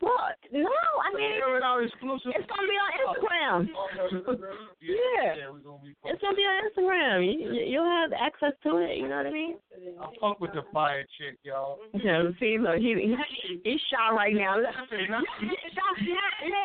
[0.00, 0.36] What?
[0.52, 2.32] No, I mean, Air it out exclusive.
[2.34, 3.60] it's gonna be on Instagram.
[4.80, 5.34] yeah.
[5.34, 6.10] Yeah.
[6.10, 7.16] It's gonna be on Instagram.
[7.24, 8.96] You, you- you'll have access to it.
[8.98, 9.56] You know what I mean?
[10.00, 11.78] I fuck with the fire chick, y'all.
[11.94, 13.16] Yeah, see, look, he, he
[13.64, 14.58] he's shot right now.
[14.58, 16.12] Look, he's shot, he's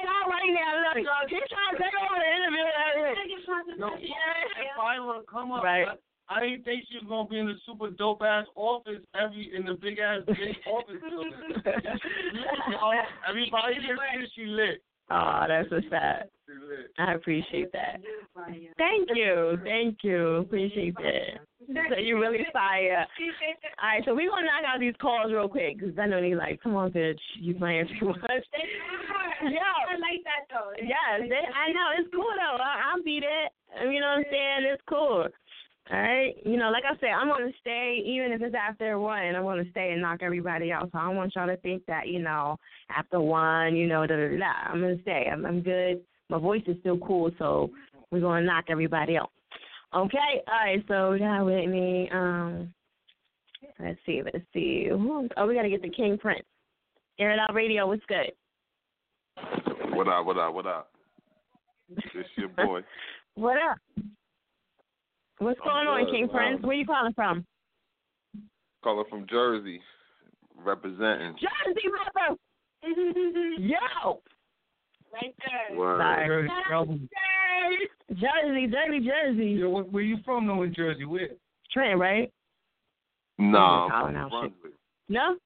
[0.08, 0.72] out right now.
[0.92, 0.98] Look,
[1.30, 3.77] he's trying to take over the interview.
[3.77, 5.88] No, if I would come up, Right.
[6.32, 9.51] I, I didn't think she was gonna be in the super dope ass office every
[9.56, 11.34] in the big ass big office building.
[13.30, 14.82] Everybody just thinks she lit.
[15.11, 16.30] Oh, that's a sad.
[16.98, 18.00] I appreciate that.
[18.77, 21.43] Thank you, thank you, appreciate that.
[21.90, 23.06] So you really fire.
[23.82, 26.35] All right, so we're gonna knock out these calls real quick because I know they
[26.35, 28.22] like, come on, bitch, you playing too much.
[29.42, 30.72] Yo, I like that though.
[30.77, 32.61] Yes, they, I know it's cool though.
[32.61, 33.51] I, I'll beat it.
[33.84, 34.72] You know what I'm saying?
[34.72, 35.27] It's cool.
[35.90, 36.35] All right.
[36.45, 39.35] You know, like I said, I'm gonna stay even if it's after one.
[39.35, 40.90] I'm gonna stay and knock everybody out.
[40.92, 42.58] So I don't want y'all to think that you know
[42.95, 44.72] after one, you know, da da da.
[44.72, 45.27] I'm gonna stay.
[45.32, 46.01] I'm, I'm good.
[46.30, 47.72] My voice is still cool, so
[48.11, 49.32] we're gonna knock everybody out.
[49.93, 50.42] Okay.
[50.48, 50.84] All right.
[50.88, 52.10] So that with me.
[52.14, 52.74] Um.
[53.80, 54.22] Let's see.
[54.24, 54.90] Let's see.
[54.92, 56.45] Oh, we gotta get the King Prince.
[57.19, 57.88] Air it out radio.
[57.88, 58.32] What's good?
[59.93, 60.26] What up?
[60.26, 60.53] What up?
[60.53, 60.92] What up?
[61.90, 62.82] It's your boy.
[63.35, 63.77] What up?
[65.42, 66.11] What's I'm going on, good.
[66.11, 66.60] King Prince?
[66.61, 67.44] Um, Where you calling from?
[68.84, 69.82] Calling from Jersey,
[70.56, 71.34] representing.
[71.34, 72.38] Jersey, brother.
[73.58, 74.22] Yo.
[75.11, 75.78] Right there.
[75.78, 75.98] Word.
[75.98, 76.48] Sorry.
[76.70, 77.10] Jersey,
[78.11, 79.45] Jersey, Jersey, Jersey.
[79.60, 80.45] Yo, where, where you from?
[80.45, 81.06] though in Jersey?
[81.06, 81.30] Where?
[81.72, 82.32] Trent, right?
[83.40, 84.30] Nah, I'm from.
[84.30, 84.74] Brunswick,
[85.10, 85.38] No?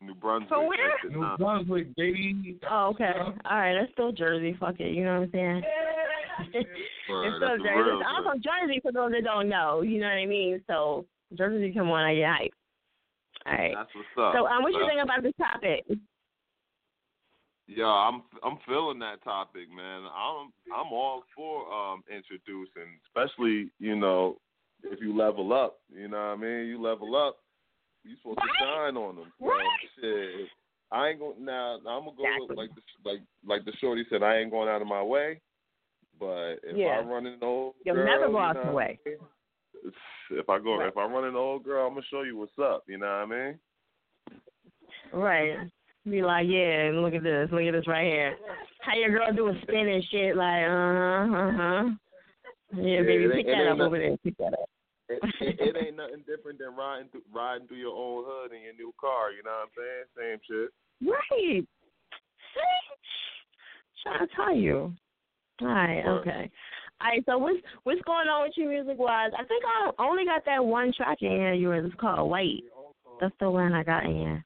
[0.00, 0.48] New Brunswick.
[0.48, 0.78] From where?
[1.02, 1.36] That's New nah.
[1.36, 2.58] Brunswick, baby.
[2.70, 3.12] Oh, okay.
[3.16, 4.56] All right, that's still Jersey.
[4.58, 4.94] Fuck it.
[4.94, 5.62] You know what I'm saying?
[6.54, 6.68] it's
[7.10, 7.90] Word, still Jersey.
[7.90, 9.82] real I'm from Jersey for those that don't know.
[9.82, 10.62] You know what I mean?
[10.66, 11.04] So
[11.36, 12.54] Jersey, come on, I get hype.
[13.46, 13.74] All right.
[13.74, 14.34] That's what's up.
[14.34, 15.84] So, um, what you think about this topic?
[17.66, 20.02] Yeah, I'm I'm feeling that topic, man.
[20.04, 24.38] I'm I'm all for um introducing, especially you know
[24.82, 25.78] if you level up.
[25.94, 26.66] You know what I mean?
[26.66, 27.36] You level up,
[28.04, 29.32] you supposed to shine on them.
[29.40, 29.50] So,
[30.00, 30.48] shit,
[30.90, 31.76] I ain't going now.
[31.76, 34.22] I'm gonna go with like the, like like the shorty said.
[34.22, 35.40] I ain't going out of my way,
[36.18, 37.00] but if Yeah.
[37.00, 39.00] I run an old You'll girl, never go you out know the what I way.
[39.04, 39.16] mean?
[40.30, 42.84] If I go, if I run an old girl, I'm gonna show you what's up.
[42.86, 43.58] You know what I mean?
[45.12, 45.56] Right.
[46.08, 48.36] Be like, yeah, look at this, look at this right here.
[48.80, 51.88] How your girl doing spinning shit, like, uh huh, uh huh.
[52.74, 54.70] Yeah, Yeah, baby, pick that up over there, pick that up.
[55.08, 58.62] It, it, it ain't nothing different than riding through, riding through your own hood in
[58.62, 59.32] your new car.
[59.32, 60.06] You know what I'm saying?
[60.16, 60.70] Same shit.
[61.00, 61.64] Right.
[62.54, 62.78] See?
[64.02, 64.92] Trying to tell you.
[65.60, 66.50] All right, okay.
[67.00, 69.30] All right, so what's what's going on with you music wise?
[69.36, 71.54] I think I only got that one track in here.
[71.54, 72.62] Yours it's called White.
[73.20, 74.44] That's the one I got in here.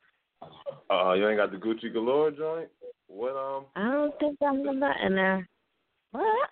[0.90, 2.68] Uh, you ain't got the Gucci Galore joint?
[3.08, 3.66] What um?
[3.76, 5.48] I don't think I'm have that in there.
[6.12, 6.50] What?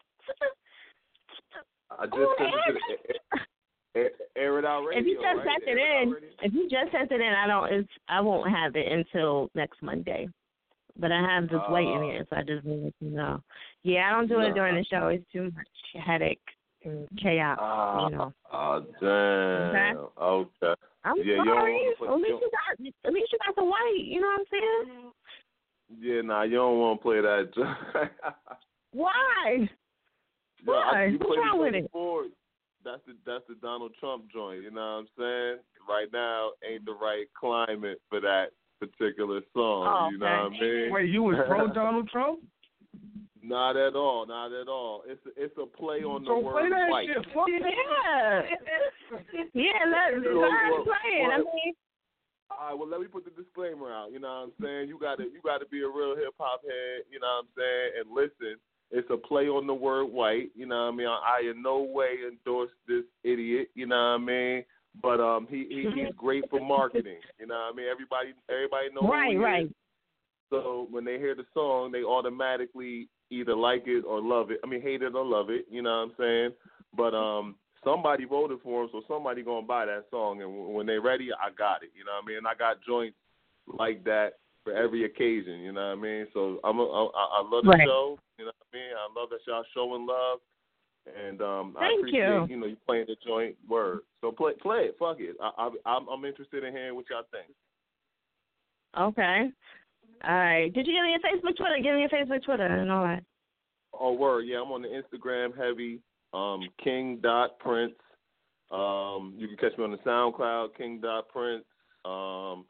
[1.99, 3.39] I just sent it to the
[3.95, 5.01] air, air it out radio.
[5.01, 5.47] if you just right?
[5.47, 6.29] sent it Air in, radio.
[6.43, 7.73] if you just sent it in, I don't.
[7.73, 10.29] It's I won't have it until next Monday.
[10.99, 13.43] But I have this weight in here, so I just wanted to know.
[13.85, 15.07] Yeah, I don't do it during the show.
[15.07, 16.41] It's too much headache
[16.85, 17.59] and chaos.
[17.61, 18.33] Ah, you know.
[18.53, 19.97] Oh damn.
[20.21, 20.81] Okay.
[21.05, 21.81] I'm yeah, sorry.
[22.07, 24.05] At least you got, at least you got the white.
[24.05, 25.13] You know what I'm saying?
[26.01, 27.51] Yeah, nah, you don't want to play that.
[28.93, 29.69] Why?
[30.67, 31.07] Yo, I, Why?
[31.07, 31.85] you What's wrong with it?
[31.85, 32.25] before.
[32.85, 34.63] That's the that's the Donald Trump joint.
[34.63, 35.57] You know what I'm saying?
[35.89, 38.47] Right now ain't the right climate for that
[38.81, 39.85] particular song.
[39.87, 40.93] Oh, you know what I mean?
[40.93, 42.41] Wait, you was pro Donald Trump?
[43.43, 44.27] Not at all.
[44.27, 45.03] Not at all.
[45.07, 47.09] It's a, it's a play on the So word play that white.
[47.09, 47.25] shit.
[47.35, 48.43] Fuck Yeah.
[49.55, 51.31] yeah, let, So, let what- play it.
[51.33, 51.73] I mean,
[52.51, 54.13] All right, well, let me put the disclaimer out.
[54.13, 54.89] You know what I'm saying?
[54.89, 57.05] You got to you got to be a real hip hop head.
[57.11, 57.89] You know what I'm saying?
[58.01, 58.61] And listen,
[58.91, 60.51] it's a play on the word white.
[60.55, 61.07] You know what I mean?
[61.07, 63.69] I in no way endorse this idiot.
[63.75, 64.65] You know what I mean?
[65.01, 67.21] But um, he, he he's great for marketing.
[67.39, 67.87] You know what I mean?
[67.91, 69.43] Everybody everybody knows who right, is.
[69.43, 69.71] right.
[70.51, 74.59] So when they hear the song, they automatically either like it or love it.
[74.65, 75.67] I mean, hate it or love it.
[75.71, 76.51] You know what I'm saying?
[76.97, 77.55] But um,
[77.85, 80.43] somebody voted for him, so somebody gonna buy that song.
[80.43, 81.91] And when they ready, I got it.
[81.97, 82.47] You know what I mean?
[82.47, 83.17] I got joints
[83.67, 85.61] like that for every occasion.
[85.61, 86.27] You know what I mean?
[86.33, 87.87] So I'm a, I, I love the Right.
[87.87, 88.19] show.
[88.39, 88.93] You know what I mean?
[88.97, 90.39] I love that y'all showing love.
[91.07, 92.47] And um, I Thank appreciate you.
[92.51, 94.01] you know you playing the joint word.
[94.21, 94.97] So play play it.
[94.99, 95.37] Fuck it.
[95.41, 97.53] I, I I'm I'm interested in hearing what y'all think.
[98.99, 99.51] Okay.
[100.29, 100.73] All right.
[100.73, 101.77] Did you give me your Facebook, Twitter?
[101.83, 103.25] Give me your Facebook, Twitter, and all that.
[103.99, 106.01] Oh word, yeah, I'm on the Instagram heavy.
[106.33, 107.95] Um, King dot Prince.
[108.71, 111.65] Um, you can catch me on the SoundCloud, King dot Prince.
[112.05, 112.67] Um,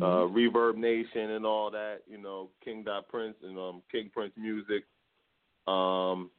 [0.00, 1.98] uh, Reverb Nation and all that.
[2.08, 4.84] You know, King dot Prince and um, King Prince Music.
[5.66, 6.30] Um,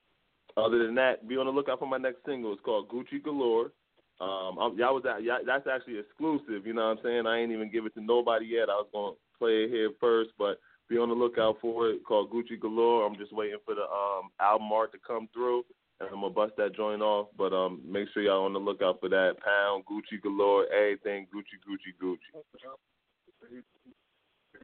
[0.55, 2.53] other than that, be on the lookout for my next single.
[2.53, 3.71] It's called Gucci Galore.
[4.19, 6.65] Um, I'm, y'all was at, y'all, that's actually exclusive.
[6.65, 7.27] You know what I'm saying?
[7.27, 8.69] I ain't even give it to nobody yet.
[8.69, 10.59] I was gonna play it here first, but
[10.89, 12.03] be on the lookout for it.
[12.03, 13.05] Called Gucci Galore.
[13.05, 15.63] I'm just waiting for the um album art to come through,
[15.99, 17.27] and I'm gonna bust that joint off.
[17.37, 19.35] But um, make sure y'all on the lookout for that.
[19.43, 22.41] Pound Gucci Galore, everything Gucci Gucci Gucci.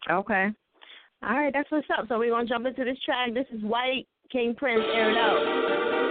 [0.09, 0.51] Okay.
[1.23, 2.07] All right, that's what's up.
[2.09, 3.33] So we're gonna jump into this track.
[3.33, 5.39] This is White King Prince Air Out.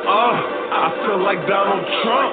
[0.09, 0.35] Uh,
[0.73, 2.33] I feel like Donald Trump.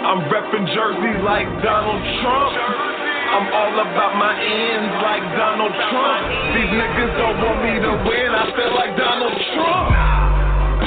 [0.00, 2.56] I'm repping Jersey like Donald Trump.
[2.56, 6.22] I'm all about my ends like Donald Trump.
[6.56, 8.30] These niggas don't want me to win.
[8.32, 9.92] I feel like Donald Trump.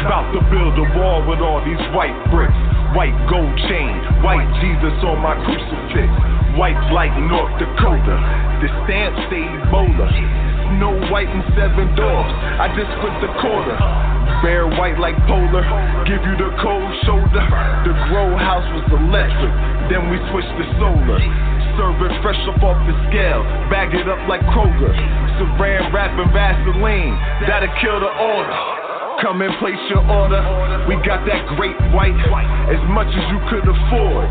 [0.02, 2.58] About to build a wall with all these white bricks.
[2.98, 3.94] White gold chain,
[4.26, 6.33] white Jesus on my crucifix.
[6.54, 8.18] White like North Dakota.
[8.62, 10.06] The stamp say Ebola.
[10.78, 12.32] Snow white and seven doors.
[12.62, 13.74] I just put the quarter.
[14.46, 15.66] Bare white like polar.
[16.06, 17.42] Give you the cold shoulder.
[17.90, 19.54] The grow house was electric.
[19.90, 21.18] Then we switched to solar.
[21.74, 23.42] Serve it fresh up off the scale.
[23.74, 24.94] Bag it up like Kroger.
[25.42, 27.18] Saran wrap and Vaseline.
[27.50, 28.83] That'll kill the order.
[29.22, 30.42] Come and place your order.
[30.88, 32.18] We got that great white,
[32.70, 34.26] as much as you could afford.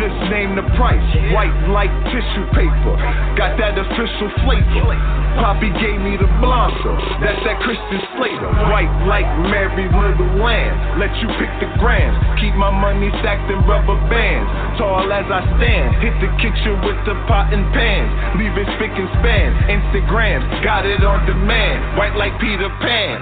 [0.00, 1.04] Just name the price.
[1.34, 2.94] White like tissue paper.
[3.36, 5.21] Got that official flavor.
[5.40, 6.92] Poppy gave me the Blanca.
[7.22, 8.50] That's that Christian Slater.
[8.68, 11.00] White like Mary Little Lamb.
[11.00, 12.16] Let you pick the grams.
[12.40, 14.48] Keep my money stacked in rubber bands.
[14.76, 16.02] Tall as I stand.
[16.04, 18.12] Hit the kitchen with the pot and pans.
[18.36, 19.48] Leave it spick and span.
[19.72, 20.44] Instagrams.
[20.62, 21.96] Got it on demand.
[21.96, 23.18] White like Peter Pan.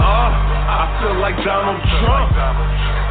[0.00, 3.03] Uh, I feel like Donald Trump.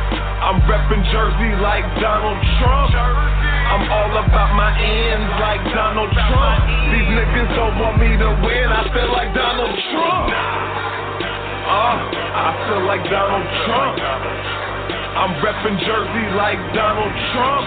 [0.43, 2.91] I'm repping Jersey like Donald Trump.
[2.91, 6.59] I'm all about my ends like Donald Trump.
[6.91, 8.67] These niggas don't want me to win.
[8.67, 10.27] I feel like Donald Trump.
[11.63, 11.95] Uh,
[12.43, 13.95] I feel like Donald Trump.
[15.15, 17.63] I'm repping Jersey like Donald Trump.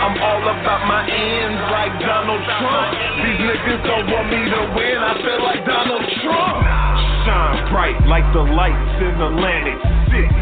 [0.00, 2.90] I'm all about my ends like Donald Trump.
[3.20, 4.98] These niggas don't want me to win.
[5.04, 6.64] I feel like Donald Trump.
[7.28, 9.76] Shine bright like the lights in Atlantic
[10.08, 10.39] City.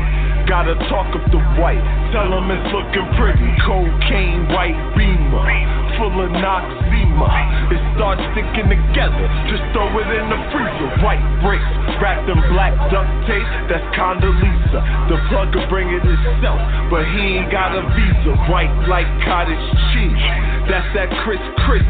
[0.49, 1.77] Gotta talk up the white,
[2.11, 3.53] tell them it's looking pretty.
[3.69, 7.29] Cocaine white beamer, full of Noxzema.
[7.75, 10.89] It starts sticking together, just throw it in the freezer.
[11.05, 11.67] White bricks,
[12.01, 14.81] wrapped in black duct tape, that's Condoleezza.
[15.11, 18.33] The plug will bring it himself, but he ain't got a visa.
[18.49, 19.61] White like cottage
[19.93, 20.25] cheese,
[20.71, 21.87] that's that Chris Christie.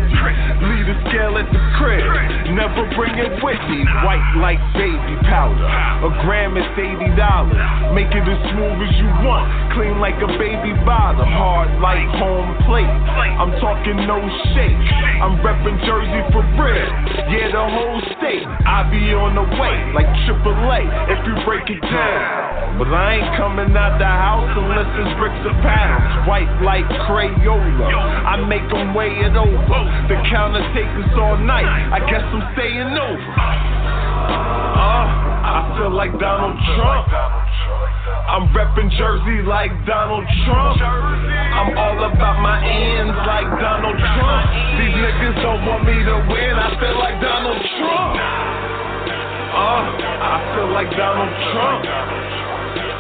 [0.58, 2.02] Leave the scale at the crib,
[2.56, 3.84] never bring it with me.
[4.02, 7.54] White like baby powder, a gram is eighty dollars.
[7.94, 9.46] Make it as smooth as you want,
[9.76, 12.90] clean like a baby bottom, hard like home plate.
[13.38, 14.20] I'm talking no
[14.54, 14.78] shake.
[15.18, 16.88] I'm repping Jersey for real,
[17.32, 18.46] yeah the whole state.
[18.46, 22.78] I be on the way like AAA if you break it down.
[22.78, 26.28] But I ain't coming out the house unless it's bricks or pounds.
[26.30, 27.90] White like Crayola,
[28.22, 29.80] I make them weigh it over.
[30.06, 31.66] The counter take us all night.
[31.66, 33.34] I guess I'm staying over.
[34.78, 37.08] Uh, I feel like Donald Trump.
[38.28, 40.76] I'm repping Jersey like Donald Trump.
[40.76, 44.44] I'm all about my ends like Donald Trump.
[44.76, 46.52] These niggas don't want me to win.
[46.52, 48.12] I feel like Donald Trump.
[49.56, 51.82] Uh, I feel like Donald Trump.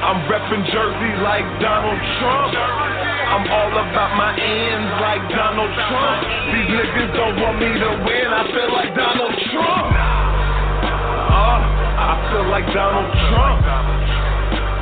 [0.08, 2.52] I'm repping Jersey like Donald Trump.
[2.56, 6.18] I'm all about my ends like Donald Trump.
[6.56, 8.28] These niggas don't want me to win.
[8.32, 9.92] I feel like Donald Trump.
[11.28, 13.66] Uh, I feel like Donald Trump.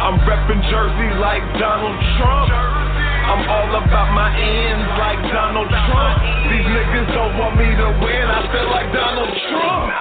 [0.05, 2.53] I'm repping Jersey like Donald Trump.
[2.53, 6.17] I'm all about my ends like Donald Trump.
[6.53, 8.27] These niggas don't want me to win.
[8.29, 9.93] I feel like Donald Trump.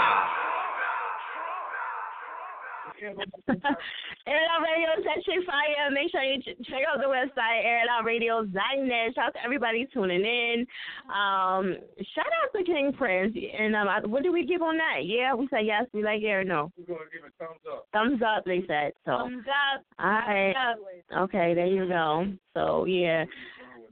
[4.27, 5.91] Air It Out Radio Section Fire.
[5.91, 9.13] Make sure you check out the website, airitoutradio.net.
[9.13, 10.65] Shout out to everybody tuning in.
[11.13, 11.75] Um,
[12.15, 13.35] shout out to King Prince.
[13.59, 15.05] And um, I- what do we give on that?
[15.05, 15.85] Yeah, we said yes.
[15.93, 16.71] We like it or no?
[16.77, 17.87] We're gonna give it thumbs up.
[17.93, 18.93] Thumbs up, they said.
[19.05, 19.11] So.
[19.17, 19.45] Thumbs
[19.75, 19.83] up.
[19.99, 20.75] All right.
[21.15, 22.25] Okay, there you go.
[22.55, 23.25] So yeah.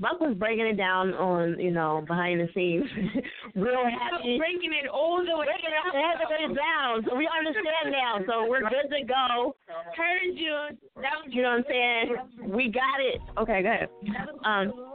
[0.03, 2.83] Buck was breaking it down on, you know, behind the scenes.
[3.55, 4.37] Real happy.
[4.37, 7.05] Breaking it all the way Breaking it, breaking it down.
[7.07, 8.19] So we understand now.
[8.27, 9.55] So we're good to go.
[9.95, 10.51] Heard you.
[10.97, 12.51] That was You know what I'm saying?
[12.51, 13.21] We got it.
[13.39, 13.87] Okay, good.
[14.11, 14.27] ahead.
[14.43, 14.93] Um,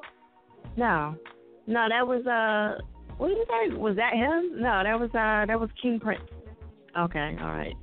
[0.77, 1.17] no,
[1.67, 2.83] no, that was uh,
[3.17, 3.77] what did you say?
[3.77, 4.61] Was that him?
[4.61, 6.20] No, that was uh, that was King Prince.
[6.99, 7.75] Okay, all right.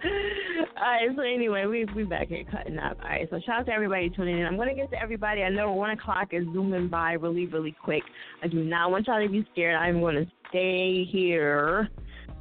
[0.76, 2.98] All right, so anyway, we we back here cutting up.
[3.02, 4.46] All right, so shout out to everybody tuning in.
[4.46, 5.42] I'm gonna get to everybody.
[5.42, 8.02] I know one o'clock is zooming by really, really quick.
[8.42, 9.76] I do not want y'all to be scared.
[9.76, 11.88] I'm gonna stay here.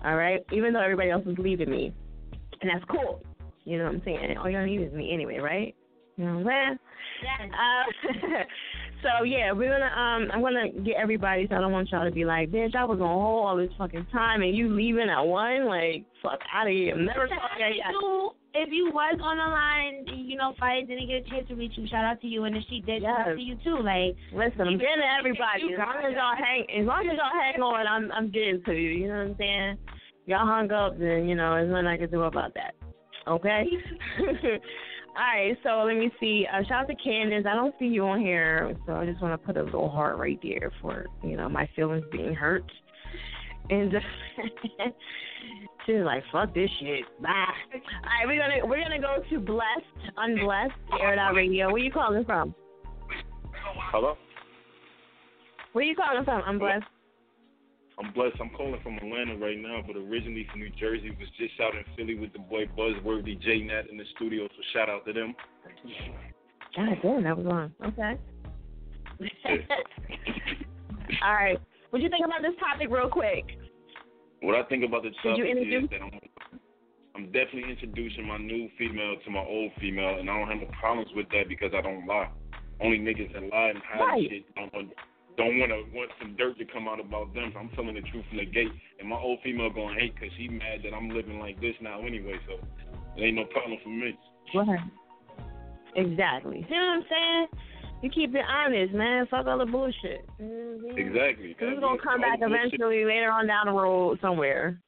[0.03, 1.91] All right, even though everybody else is leaving me,
[2.61, 3.21] and that's cool.
[3.65, 4.37] You know what I'm saying?
[4.37, 5.75] All y'all need is me anyway, right?
[6.15, 6.79] You know what I'm
[7.39, 7.51] saying?
[7.53, 8.43] Uh,
[9.01, 12.11] so yeah, we're gonna um I'm gonna get everybody so I don't want y'all to
[12.11, 15.21] be like, bitch, I was on hold all this fucking time and you leaving at
[15.21, 16.93] one, like fuck out of here.
[16.95, 21.07] I'm never talking If you, if you was on the line, you know, Fire didn't
[21.07, 21.87] get a chance to reach you.
[21.87, 23.77] Shout out to you, and if she did, shout out to you too.
[23.81, 25.73] Like, Listen, I'm getting to everybody.
[25.73, 28.73] As long as y'all hang as long as y'all hang on, I'm I'm getting to
[28.73, 29.77] you, you know what I'm saying?
[30.25, 32.75] Y'all hung up then, you know, there's nothing I can do about that.
[33.27, 33.63] Okay?
[35.17, 36.45] All right, so let me see.
[36.51, 37.45] Uh, shout out to Candace.
[37.49, 40.17] I don't see you on here, so I just want to put a little heart
[40.17, 42.63] right there for you know my feelings being hurt.
[43.71, 43.91] And
[45.87, 47.29] she's like, "Fuck this shit." Bye.
[47.33, 51.71] All right, we're gonna we're gonna go to blessed, unblessed, air it out radio.
[51.71, 52.53] Where you calling from?
[53.91, 54.17] Hello?
[55.73, 56.43] Where you calling from?
[56.45, 56.85] Unblessed.
[57.99, 58.35] I'm blessed.
[58.39, 61.09] I'm calling from Atlanta right now, but originally from New Jersey.
[61.19, 64.61] Was just out in Philly with the boy Buzzworthy J Nat in the studio, so
[64.73, 65.33] shout out to them.
[66.75, 67.73] God damn, that was long.
[67.83, 68.17] Okay.
[71.23, 71.59] All right.
[71.89, 73.45] What do you think about this topic, real quick?
[74.41, 76.19] What I think about the topic is that I'm,
[77.15, 80.69] I'm definitely introducing my new female to my old female, and I don't have no
[80.79, 82.29] problems with that because I don't lie.
[82.79, 84.29] Only niggas that lie and hide Right.
[84.29, 84.93] shit don't want
[85.37, 87.51] don't want to want some dirt to come out about them.
[87.53, 90.29] So I'm telling the truth from the gate, and my old female going hate because
[90.37, 92.35] she mad that I'm living like this now anyway.
[92.47, 92.57] So
[93.15, 94.17] it ain't no problem for me.
[94.55, 94.79] Right.
[95.95, 96.65] Exactly.
[96.67, 97.47] See what I'm saying?
[98.03, 99.25] You keep it honest, man.
[99.29, 100.27] Fuck all the bullshit.
[100.41, 100.97] Mm-hmm.
[100.97, 101.55] Exactly.
[101.57, 104.79] Cause it's gonna come back bullshit- eventually later on down the road somewhere.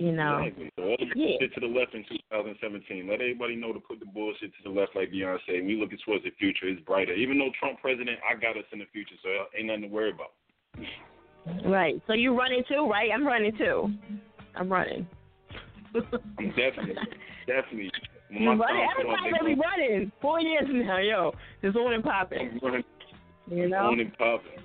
[0.00, 0.38] You know.
[0.38, 0.70] Exactly.
[0.76, 1.36] So all the Yeah.
[1.38, 3.06] shit to the left in 2017.
[3.06, 5.62] Let everybody know to put the bullshit to the left, like Beyonce.
[5.62, 6.68] We looking towards the future.
[6.68, 7.12] It's brighter.
[7.12, 10.08] Even though Trump president, I got us in the future, so ain't nothing to worry
[10.10, 10.32] about.
[11.66, 12.00] Right.
[12.06, 13.10] So you running too, right?
[13.12, 13.92] I'm running too.
[14.54, 15.06] I'm running.
[15.94, 16.02] I'm
[16.56, 16.96] definitely,
[17.46, 17.90] definitely.
[18.30, 18.86] When my running?
[18.86, 20.12] time come up, Everybody gonna be running.
[20.22, 21.34] Four years now, yo.
[21.60, 22.58] Just on and popping.
[23.50, 23.88] You know?
[23.90, 24.64] on and popping.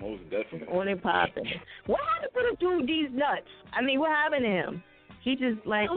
[0.00, 0.68] Most definitely.
[0.68, 1.44] On and popping.
[1.86, 3.46] What happened to the dude these nuts?
[3.72, 4.82] I mean, what happened to him?
[5.22, 5.88] He just like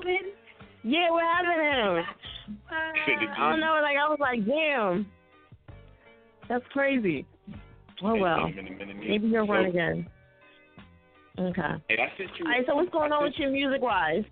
[0.84, 2.06] Yeah, what happened to him?
[2.70, 5.06] I don't know, like I was like, damn.
[6.50, 7.26] That's crazy.
[8.04, 8.50] Oh well.
[9.00, 10.08] Maybe he'll run again.
[11.40, 11.62] Okay.
[11.88, 12.46] Hey, I sent you.
[12.46, 14.24] All right, so what's going on with you music wise?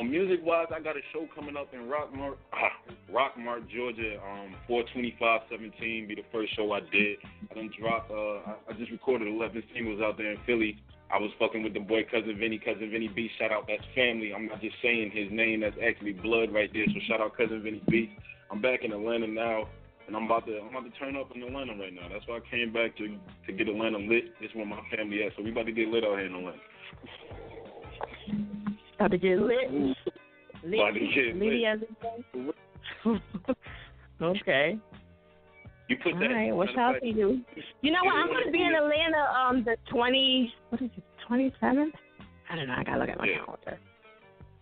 [0.00, 2.34] On music wise, I got a show coming up in Rockmart,
[3.14, 4.18] Rockmart, Georgia.
[4.26, 7.18] Um, 42517 be the first show I did.
[7.48, 8.10] I done dropped.
[8.10, 10.82] Uh, I, just recorded 11 singles out there in Philly.
[11.14, 13.30] I was fucking with the boy cousin Vinny, cousin Vinny B.
[13.38, 14.34] Shout out, that's family.
[14.34, 15.60] I'm not just saying his name.
[15.60, 16.86] That's actually blood right there.
[16.88, 18.10] So shout out, cousin Vinny B.
[18.50, 19.68] I'm back in Atlanta now,
[20.08, 22.08] and I'm about to I'm about to turn up in Atlanta right now.
[22.10, 23.14] That's why I came back to
[23.46, 24.34] to get Atlanta lit.
[24.40, 25.36] This is where my family at.
[25.36, 26.58] So we about to get lit out here in Atlanta.
[28.96, 29.68] About to get lit.
[29.70, 32.54] About to get lit.
[34.22, 34.78] Okay.
[35.88, 36.26] You put All that.
[36.30, 37.40] right, what's matter of out fact, you?
[37.82, 38.14] You know what?
[38.14, 41.94] I'm gonna be in Atlanta um the twenty what is it, twenty seventh?
[42.50, 43.44] I don't know, I gotta look at my Yeah.
[43.44, 43.78] calendar.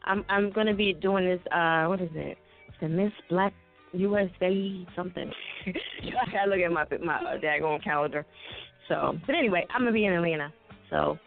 [0.04, 2.38] I'm I'm gonna be doing this uh what is it?
[2.80, 3.52] The Miss Black
[3.92, 5.30] USA something.
[5.66, 8.24] I gotta look at my my uh, daggone calendar.
[8.88, 10.52] So but anyway, I'm gonna be in Atlanta.
[10.90, 11.18] So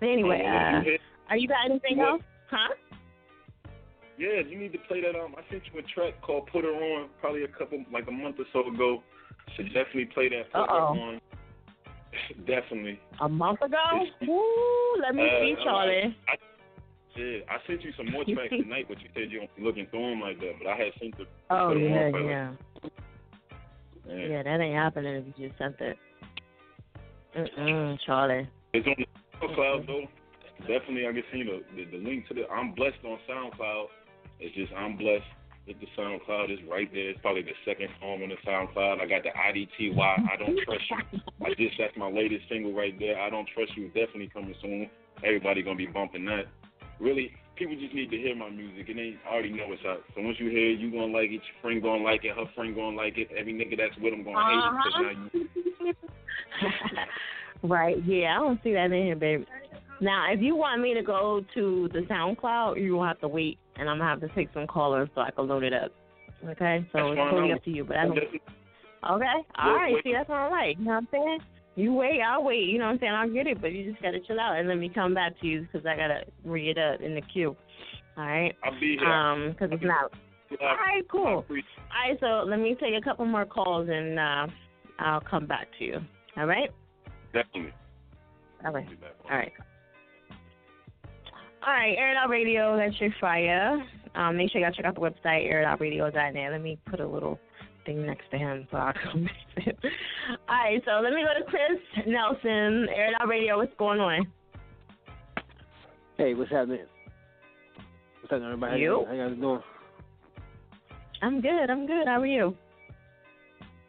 [0.00, 0.82] but anyway, Oh, uh
[1.30, 2.22] are you got anything else?
[2.50, 2.68] Huh?
[4.18, 5.18] Yeah, you need to play that.
[5.18, 8.10] Um, I sent you a track called "Put Her On" probably a couple, like a
[8.12, 9.02] month or so ago.
[9.56, 10.52] Should definitely play that.
[10.52, 10.94] Put Uh-oh.
[10.94, 11.20] Her On.
[12.46, 12.98] definitely.
[13.20, 13.76] A month ago?
[14.26, 16.16] Woo, let me Uh, see, Charlie.
[16.28, 16.34] I,
[17.16, 19.86] yeah, I sent you some more tracks tonight, but you said you don't be looking
[19.90, 20.52] through them like that.
[20.58, 21.24] But I had sent the.
[21.50, 22.50] Oh Put Her On yeah, probably- yeah.
[24.08, 24.26] Yeah.
[24.26, 25.98] Yeah, that ain't happening if you just sent it.
[27.36, 28.48] Mm-mm, Charlie.
[28.72, 29.06] It's on the
[29.46, 30.04] SoundCloud though.
[30.66, 33.86] Definitely I can see the, the the link to the I'm blessed on SoundCloud.
[34.40, 35.24] It's just I'm blessed
[35.66, 37.10] with the SoundCloud is right there.
[37.10, 39.00] It's probably the second home on the SoundCloud.
[39.00, 39.98] I got the IDTY.
[39.98, 41.20] I don't trust you.
[41.44, 43.20] I just that's my latest single right there.
[43.20, 43.88] I don't trust you.
[43.88, 44.88] Definitely coming soon.
[45.24, 46.46] Everybody gonna be bumping that.
[47.00, 50.02] Really, people just need to hear my music and they already know it's out.
[50.14, 51.42] So once you hear it, you gonna like it.
[51.42, 52.34] Your friend gonna like it.
[52.36, 53.28] Her friend gonna like it.
[53.36, 54.90] Every nigga that's with them gonna Uh-huh.
[55.04, 55.38] hate it.
[55.80, 55.94] you
[57.68, 57.96] right.
[58.06, 59.44] Yeah, I don't see that in here, baby.
[60.00, 63.58] Now, if you want me to go to the SoundCloud, you will have to wait,
[63.76, 65.90] and I'm gonna have to take some callers so I can load it up.
[66.46, 67.84] Okay, so it's totally up to you.
[67.84, 68.18] But I don't.
[68.18, 69.24] Okay,
[69.58, 69.94] all right.
[70.04, 70.78] See, that's all right.
[70.78, 71.38] You know what I'm saying?
[71.74, 72.64] You wait, I'll wait.
[72.64, 73.12] You know what I'm saying?
[73.12, 75.46] I'll get it, but you just gotta chill out and let me come back to
[75.46, 77.56] you because I gotta read it up in the queue.
[78.16, 78.54] All right.
[78.64, 79.12] I'll be here.
[79.12, 80.12] Um, because it's not.
[80.60, 81.44] All right, cool.
[81.44, 84.46] All right, so let me take a couple more calls and uh,
[84.98, 85.98] I'll come back to you.
[86.36, 86.70] All right.
[87.32, 87.72] definitely.
[88.64, 88.88] All right.
[89.30, 89.52] All right.
[91.66, 93.82] All right, Air It Out Radio, that's your fire.
[94.14, 96.52] Um, make sure y'all check out the website, airitoutradio.net.
[96.52, 97.38] Let me put a little
[97.84, 99.22] thing next to him so I can
[99.56, 99.78] mix it.
[100.48, 103.58] All right, so let me go to Chris Nelson, Air It Out Radio.
[103.58, 104.26] What's going on?
[106.16, 106.86] Hey, what's happening?
[108.20, 108.80] What's happening, everybody?
[108.80, 109.04] You?
[109.06, 109.62] How you guys doing?
[111.22, 111.70] I'm good.
[111.70, 112.06] I'm good.
[112.06, 112.56] How are you?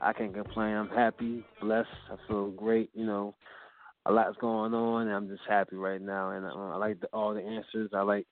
[0.02, 0.76] I can't complain.
[0.76, 1.88] I'm happy, blessed.
[2.12, 2.90] I feel great.
[2.94, 3.36] You know,
[4.06, 6.32] a lot's going on, and I'm just happy right now.
[6.32, 7.92] And uh, I like the, all the answers.
[7.94, 8.26] I like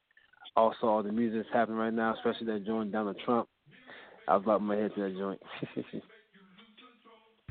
[0.56, 3.48] also all the music that's happening right now, especially that joint Donald Trump.
[4.28, 5.42] I was bobbing my head to that joint.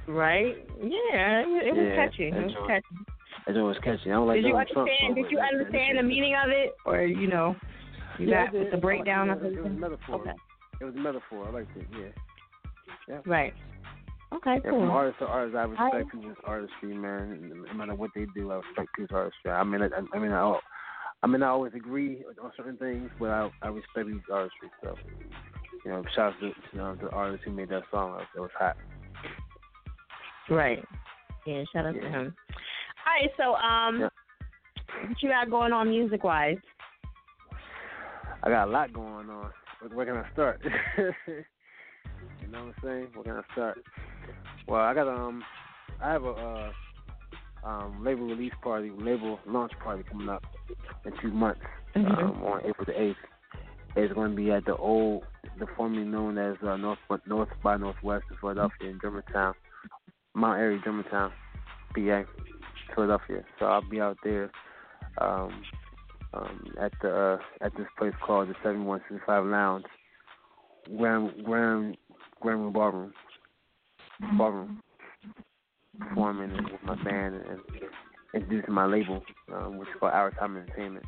[0.09, 0.55] Right?
[0.81, 2.29] Yeah, it, was Yeah, catchy.
[2.29, 2.97] It was joint- catchy.
[3.47, 4.11] that joint was catchy.
[4.11, 4.89] I don't like did you Donald Trump.
[4.89, 5.15] understand?
[5.17, 7.57] so Did you understand the meaning of it, or you know,
[8.19, 9.53] you Yeah, got with the breakdown of it?
[9.55, 9.59] it?
[9.59, 10.15] It was a metaphor.
[10.21, 10.33] Okay.
[10.81, 11.49] It was a metaphor.
[11.49, 11.87] I liked it.
[11.93, 12.07] Yeah.
[13.09, 13.19] Yeah.
[13.27, 13.53] Right.
[14.37, 14.61] Okay.
[14.65, 14.81] Yeah, Cool.
[14.81, 17.65] from artist to artist, I respect I- people's artistry, man.
[17.67, 19.51] No matter what they do, I respect people's artistry.
[19.51, 20.59] I mean, I, I mean, I,
[21.23, 24.71] I mean, I always agree on certain things, but I, I respect people's artistry.
[24.83, 24.95] So,
[25.85, 28.21] you know, shout out to you know, the artist who made that song.
[28.35, 28.77] It was hot.
[30.51, 30.85] Right.
[31.47, 32.35] Yeah, shout out to him.
[33.07, 34.11] All right, so um
[35.09, 36.59] what you got going on music wise?
[38.43, 39.51] I got a lot going on.
[39.81, 40.61] Where, where can I start?
[40.99, 43.09] you know what I'm saying?
[43.15, 43.79] Where can I start?
[44.67, 45.43] Well, I got um,
[46.03, 46.71] I have a uh,
[47.67, 50.43] um label release party, label launch party coming up
[51.05, 51.61] in two months
[51.95, 52.19] Mhm.
[52.19, 53.17] um, on April the eighth.
[53.95, 55.23] It's going to be at the old,
[55.59, 59.55] the formerly known as uh, North North by Northwest in Philadelphia in Germantown,
[60.35, 61.33] Mount Airy, Germantown,
[61.95, 62.23] PA,
[62.95, 63.43] Philadelphia.
[63.59, 64.51] So I'll be out there
[65.19, 65.63] um,
[66.35, 69.87] um, at the uh, at this place called the Seven One Six Five Lounge,
[70.99, 71.97] Grand Grand
[72.41, 73.15] Grand Room Ballroom,
[74.37, 74.83] Ballroom,
[75.99, 77.61] performing with my band and
[78.35, 79.23] introducing my label,
[79.55, 81.05] um, which is called Our Time Entertainment.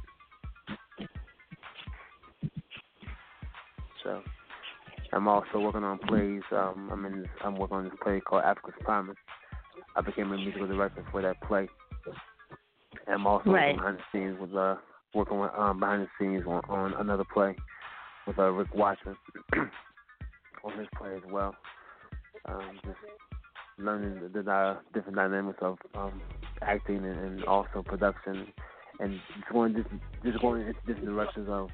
[4.04, 4.22] So
[5.12, 6.42] I'm also working on plays.
[6.52, 7.20] Um, I'm in.
[7.22, 9.16] This, I'm working on this play called Africa's Promise.
[9.96, 11.68] I became a musical director for that play.
[13.06, 13.74] And I'm also Right.
[13.74, 14.76] behind the scenes with uh
[15.14, 17.56] working with, um behind the scenes on, on another play
[18.26, 19.16] with uh, Rick Watson
[19.56, 21.54] on his play as well.
[22.48, 22.98] Um, just
[23.78, 26.20] learning the, the uh, different dynamics of um,
[26.62, 28.46] acting and, and also production,
[29.00, 29.88] and just going just,
[30.24, 31.70] just going into different directions of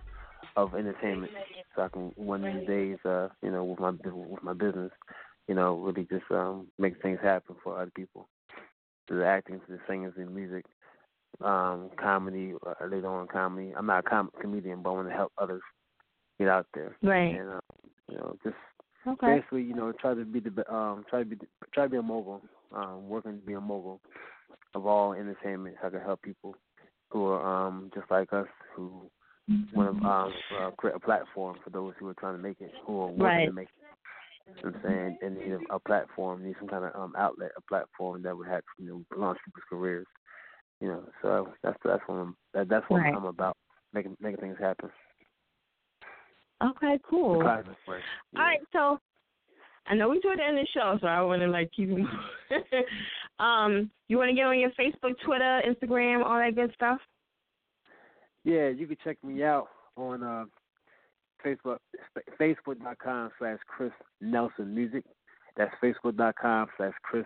[0.57, 1.33] of entertainment,
[1.75, 4.91] so I can one of these days, uh, you know, with my with my business,
[5.49, 8.29] you know, really just um, make things happen for other people,
[9.09, 10.65] through the acting, through the singing, through the music,
[11.41, 13.73] um, comedy, uh, later on comedy.
[13.77, 15.63] I'm not a com- comedian, but I want to help others
[16.39, 17.35] get out there, Right.
[17.37, 17.61] and uh,
[18.09, 18.57] you know, just
[19.07, 19.37] Okay.
[19.37, 21.37] basically, you know, try to be the um, try to be
[21.73, 22.43] try to be a mogul,
[22.75, 24.01] um, working to be a mogul
[24.75, 25.77] of all entertainment.
[25.81, 26.55] So I can help people
[27.11, 29.11] who are um just like us who
[29.73, 32.71] want to um, uh, create a platform for those who are trying to make it,
[32.87, 33.47] who are working Right.
[33.47, 33.85] to make it.
[34.47, 37.15] You know what I'm saying and need a, a platform, need some kind of um
[37.19, 40.07] outlet, a platform that would have you know launch people's careers.
[40.81, 43.15] You know, so that's that's what I'm that, that's what Right.
[43.15, 43.57] I'm about,
[43.93, 44.91] making making things happen.
[46.63, 47.37] Okay, cool.
[48.37, 48.99] All right, so
[49.87, 51.91] I know we toward the end of the show, so I want to like keep
[53.39, 56.99] um, you want to get on your Facebook, Twitter, Instagram, all that good stuff?
[58.45, 60.45] Yeah, you can check me out on uh,
[61.45, 61.79] Facebook,
[62.41, 65.05] Facebook.com slash Chris Nelson Music.
[65.57, 67.25] That's Facebook.com slash Chris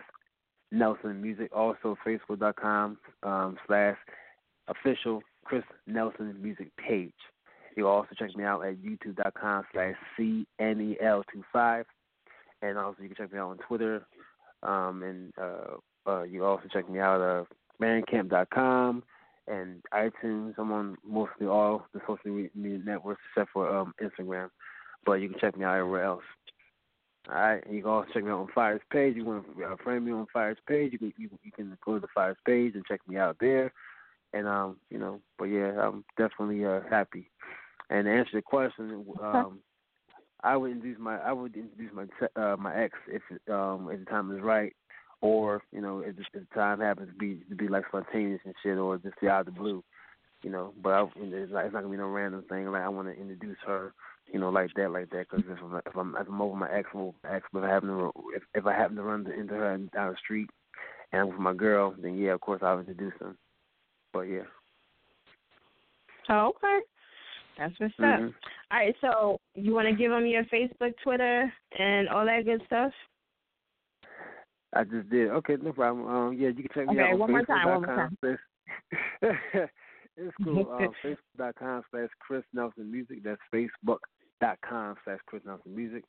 [0.71, 1.49] Nelson Music.
[1.55, 3.97] Also, Facebook.com um, slash
[4.67, 7.13] official Chris Nelson Music page.
[7.79, 11.85] You can also check me out at YouTube.com slash CNEL25.
[12.61, 14.05] And also, you can check me out on Twitter.
[14.63, 17.47] Um, and uh, uh, you can also check me out at
[17.81, 19.01] Bandcamp.com
[19.47, 20.55] and iTunes.
[20.57, 24.49] I'm on mostly all the social media networks except for um, Instagram,
[25.05, 26.23] but you can check me out everywhere else.
[27.29, 29.15] All right, you can also check me out on Fire's page.
[29.15, 30.91] You want to uh, friend me on Fire's page?
[30.91, 33.71] You can you, you can go to the Fire's page and check me out there.
[34.33, 37.29] And um, you know, but yeah, I'm definitely uh happy.
[37.89, 39.59] And to answer the question, um,
[40.43, 42.05] I would introduce my I would introduce my
[42.41, 44.73] uh my ex if um if the time is right,
[45.21, 48.55] or you know if, if the time happens to be to be like spontaneous and
[48.63, 49.83] shit, or just out of the blue,
[50.43, 50.73] you know.
[50.81, 52.71] But I, it's, not, it's not gonna be no random thing.
[52.71, 53.93] Like I want to introduce her
[54.31, 55.27] you know, like that, like that.
[55.29, 57.45] Because if I'm if I'm if I'm over my ex, my ex.
[57.51, 60.17] But if I happen to if if I happen to run into her down the
[60.17, 60.49] street
[61.11, 63.37] and I'm with my girl, then yeah, of course I'll introduce them.
[64.13, 64.43] But yeah.
[66.29, 66.79] Oh, okay.
[67.59, 68.27] That's what's mm-hmm.
[68.27, 68.33] up.
[68.71, 72.61] All right, so you want to give them your Facebook, Twitter, and all that good
[72.65, 72.91] stuff?
[74.73, 75.29] I just did.
[75.29, 76.07] Okay, no problem.
[76.07, 77.67] Um, yeah, you can check me okay, out on one more time.
[77.67, 78.37] One more time.
[80.17, 80.67] it's cool.
[80.79, 83.23] Um, Facebook.com slash Chris Nelson Music.
[83.23, 86.03] That's Facebook.com slash Chris Nelson Music.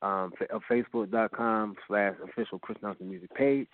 [0.00, 3.68] Um, uh, Facebook.com slash official Chris Nelson Music page.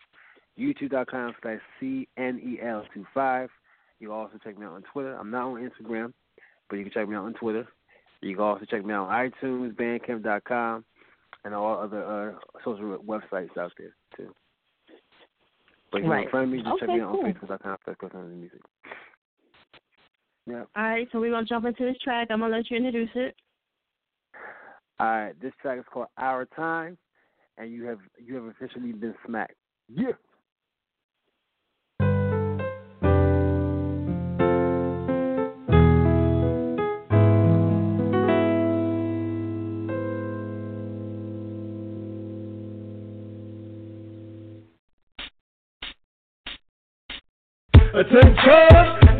[0.59, 3.49] YouTube.com slash CNEL25.
[4.01, 5.17] You also check me out on Twitter.
[5.17, 6.13] I'm not on Instagram,
[6.69, 7.67] but you can check me out on Twitter.
[8.21, 10.85] You can also check me out on iTunes, Bandcamp.com,
[11.45, 12.33] and all other uh,
[12.65, 14.35] social websites out there too.
[15.93, 16.21] But you right.
[16.21, 17.25] want to find me, just okay, check me out cool.
[17.27, 18.61] on Facebook.com slash Music.
[20.47, 20.65] Yeah.
[20.77, 22.29] All right, so we're gonna jump into this track.
[22.31, 23.35] I'm gonna let you introduce it.
[25.01, 26.99] All right, this track is called Our Time,
[27.57, 29.55] and you have you have officially been smacked.
[29.89, 30.13] Yeah.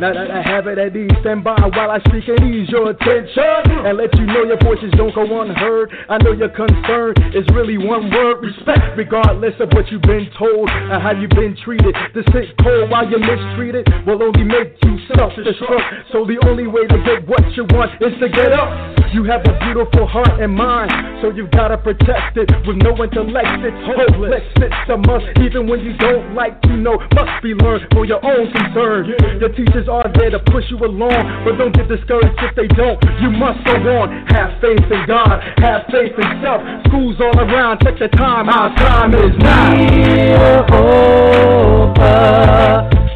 [0.05, 3.89] That I have it at ease, stand by while I speak and ease your attention
[3.89, 5.97] and let you know your voices don't go unheard.
[6.13, 10.69] I know your concern is really one word respect, regardless of what you've been told
[10.69, 11.97] and how you've been treated.
[12.13, 16.13] The sick cold while you're mistreated will only make you self destruct.
[16.13, 18.69] So the only way to get what you want is to get up.
[19.15, 20.91] You have a beautiful heart and mind,
[21.23, 23.63] so you've gotta protect it with no intellect.
[23.63, 26.99] It's hopeless, it's a must, even when you don't like to know.
[27.15, 29.15] Must be learned for your own concern.
[29.39, 33.01] Your teachers are there to push you along, but don't get discouraged if they don't.
[33.23, 34.27] You must go on.
[34.29, 36.61] Have faith in God, have faith in self.
[36.89, 38.49] Schools all around, take the time.
[38.49, 39.75] Our time is now.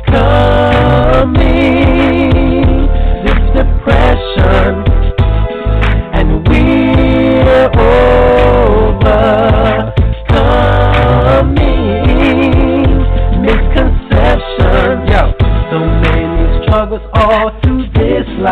[0.09, 2.38] overcoming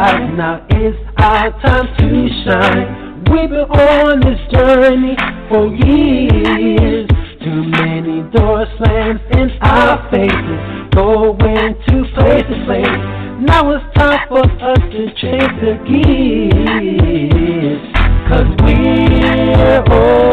[0.06, 3.24] Now it's our time to shine.
[3.28, 5.16] We've been on this journey
[5.48, 7.08] for years.
[7.42, 10.60] Too many doors slammed in our faces,
[10.94, 13.00] going to place to place.
[13.42, 17.82] Now it's time for us to change the gears.
[18.28, 20.30] Cause we're overcoming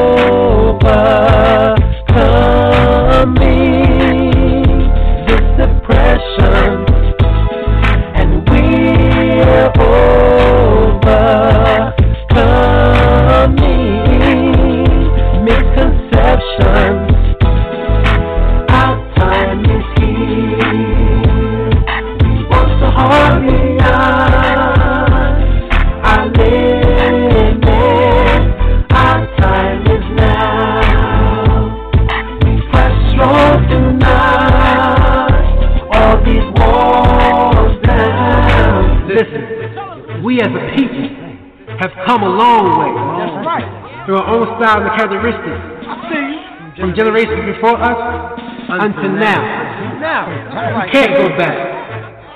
[5.25, 6.82] this depression.
[40.33, 41.05] We as a people
[41.77, 42.89] have come a long way.
[43.21, 43.69] That's right.
[44.05, 45.61] Through our own styles and characteristics.
[46.73, 47.93] From generations before us
[48.65, 49.37] until now.
[50.01, 51.53] Now, We can't go back.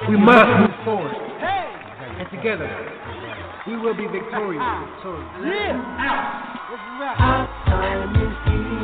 [0.09, 1.09] We must move forward.
[1.09, 2.69] And together,
[3.65, 4.61] we will be victorious.
[5.41, 5.81] Yeah.
[7.17, 8.77] Our time is here.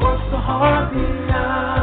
[0.00, 1.75] What's the harmonize?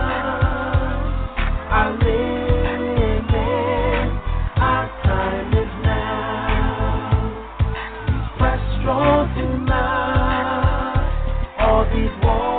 [12.26, 12.53] All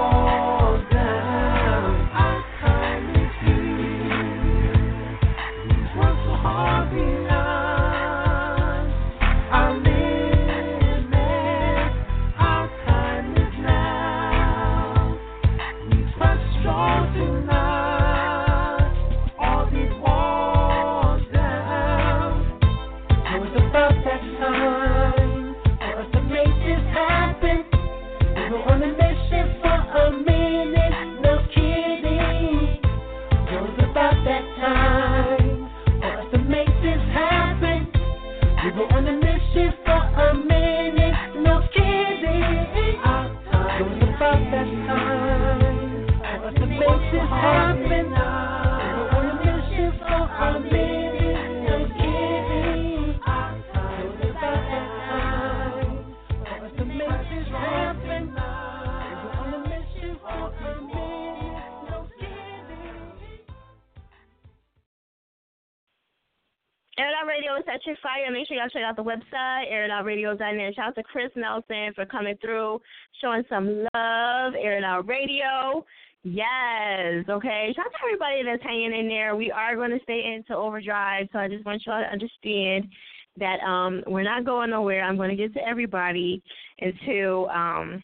[68.64, 70.74] y'all check out the website, airitoutradio.net.
[70.74, 72.80] Shout out to Chris Nelson for coming through,
[73.20, 74.54] showing some love.
[74.58, 75.84] Air Out Radio.
[76.22, 77.72] Yes, okay.
[77.76, 79.36] Shout out to everybody that's hanging in there.
[79.36, 82.88] We are going to stay into overdrive, so I just want y'all to understand
[83.36, 85.02] that um we're not going nowhere.
[85.02, 86.42] I'm going to get to everybody
[86.80, 88.02] until um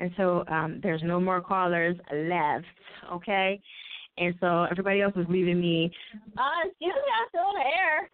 [0.00, 2.64] until um there's no more callers left,
[3.12, 3.60] okay?
[4.16, 5.92] And so everybody else was leaving me.
[6.36, 8.10] Uh, excuse me, I'm still on the air.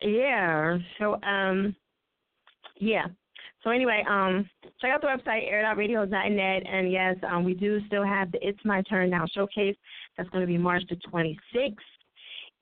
[0.00, 0.78] Yeah.
[0.98, 1.74] So um,
[2.78, 3.06] yeah.
[3.62, 4.48] So anyway, um,
[4.80, 8.80] check out the website airitoutradio.net, and yes, um, we do still have the It's My
[8.82, 9.76] Turn Now showcase.
[10.16, 11.74] That's going to be March the 26th.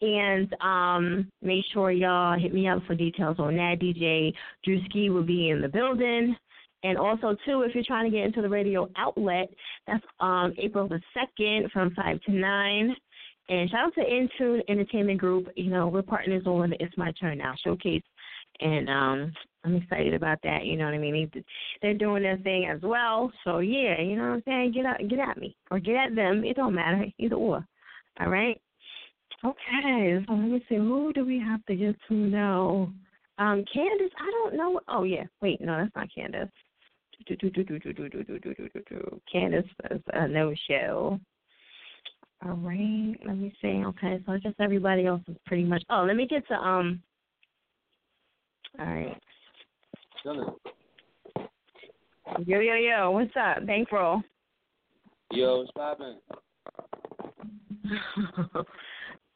[0.00, 3.76] And um, make sure y'all hit me up for details on that.
[3.80, 4.32] DJ
[4.66, 6.36] Drewski will be in the building.
[6.82, 9.48] And also, too, if you're trying to get into the radio outlet,
[9.86, 12.96] that's um, April the 2nd from 5 to 9.
[13.48, 15.48] And shout out to Intune Entertainment Group.
[15.56, 18.02] You know, we're partners on It's My Turn Now showcase.
[18.60, 19.32] And um,
[19.64, 20.64] I'm excited about that.
[20.64, 21.30] You know what I mean?
[21.82, 23.32] They're doing their thing as well.
[23.44, 24.72] So, yeah, you know what I'm saying?
[24.72, 26.44] Get, at, get at me or get at them.
[26.44, 27.04] It don't matter.
[27.18, 27.66] Either or.
[28.20, 28.60] All right?
[29.44, 30.24] Okay.
[30.26, 30.76] So let me see.
[30.76, 32.92] Who do we have to get to now?
[33.38, 34.80] Um, Candace, I don't know.
[34.88, 35.24] Oh, yeah.
[35.42, 36.48] Wait, no, that's not Candace.
[39.30, 41.18] Candace was a no show.
[42.42, 43.82] All right, let me see.
[43.86, 45.82] Okay, so I guess everybody else is pretty much.
[45.90, 47.02] Oh, let me get to um.
[48.78, 49.16] All right.
[52.46, 54.22] Yo yo yo, what's up, Bankroll?
[55.32, 56.16] Yo, what's poppin'?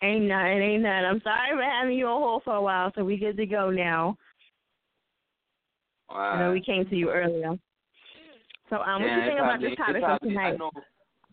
[0.02, 1.04] ain't nothing, ain't nothing.
[1.04, 3.70] I'm sorry for having you on hold for a while, so we good to go
[3.70, 4.16] now.
[6.10, 6.16] Wow.
[6.16, 7.58] I know we came to you earlier.
[8.70, 10.58] So um, what you think about this topic for tonight?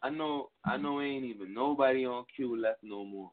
[0.05, 3.31] I know, I know, Ain't even nobody on cue left no more.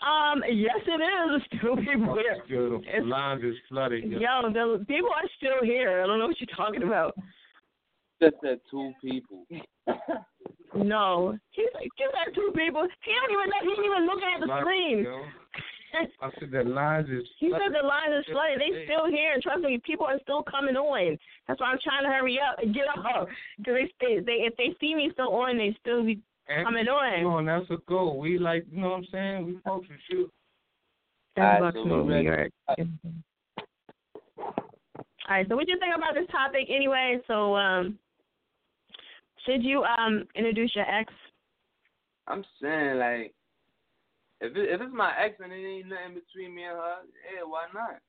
[0.00, 1.42] Um, yes, it is.
[1.50, 2.36] There's still people here.
[2.46, 4.04] Still, the It's- lines is flooded.
[4.04, 4.18] yo.
[4.18, 6.02] Yo, the people are still here.
[6.02, 7.14] I don't know what you're talking about.
[8.22, 9.46] Just that two people.
[10.76, 12.82] No, he's like, you that two people.
[13.04, 13.60] He don't even know.
[13.62, 14.98] He ain't even looking at the Lines, screen.
[15.04, 15.22] yo.
[16.20, 17.66] I said the lines is He flooded.
[17.66, 18.60] said the lines is flooded.
[18.60, 21.16] They still here, and trust me, people are still coming on.
[21.46, 23.28] That's why I'm trying to hurry up and get up.
[23.58, 26.88] Because they, they, they, if they see me still on, they still be And coming
[26.88, 27.22] on.
[27.22, 28.18] Come on, that's a goal.
[28.18, 29.46] We like, you know what I'm saying?
[29.46, 30.30] We folks to shoot.
[31.36, 32.24] That's Alright, so we move, New ready.
[32.26, 32.52] York.
[35.26, 37.18] All right, so what do you think about this topic anyway?
[37.26, 37.98] So, um,
[39.46, 41.12] should you um introduce your ex?
[42.26, 43.34] I'm saying like,
[44.50, 46.96] if it, if it's my ex and it ain't nothing between me and her,
[47.34, 48.00] yeah, why not?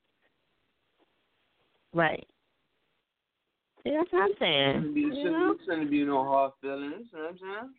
[1.94, 2.28] Right.
[3.86, 4.74] Yeah, that's what I'm saying.
[4.78, 5.56] Shouldn't be, You shouldn't, know?
[5.66, 7.08] shouldn't be no hard feelings.
[7.14, 7.74] You know what I'm saying?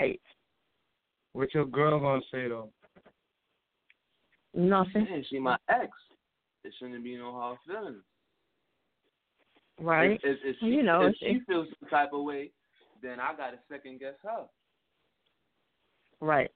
[0.00, 0.20] Right.
[1.34, 2.70] What your girl gonna say though?
[4.54, 5.06] Nothing.
[5.10, 5.90] Yeah, she my ex.
[6.64, 8.02] It shouldn't be no hard feelings.
[9.80, 10.12] Right.
[10.12, 12.50] If, if, if she, you know, if it's- she feels some type of way,
[13.02, 14.44] then I gotta second guess her.
[16.20, 16.50] Right.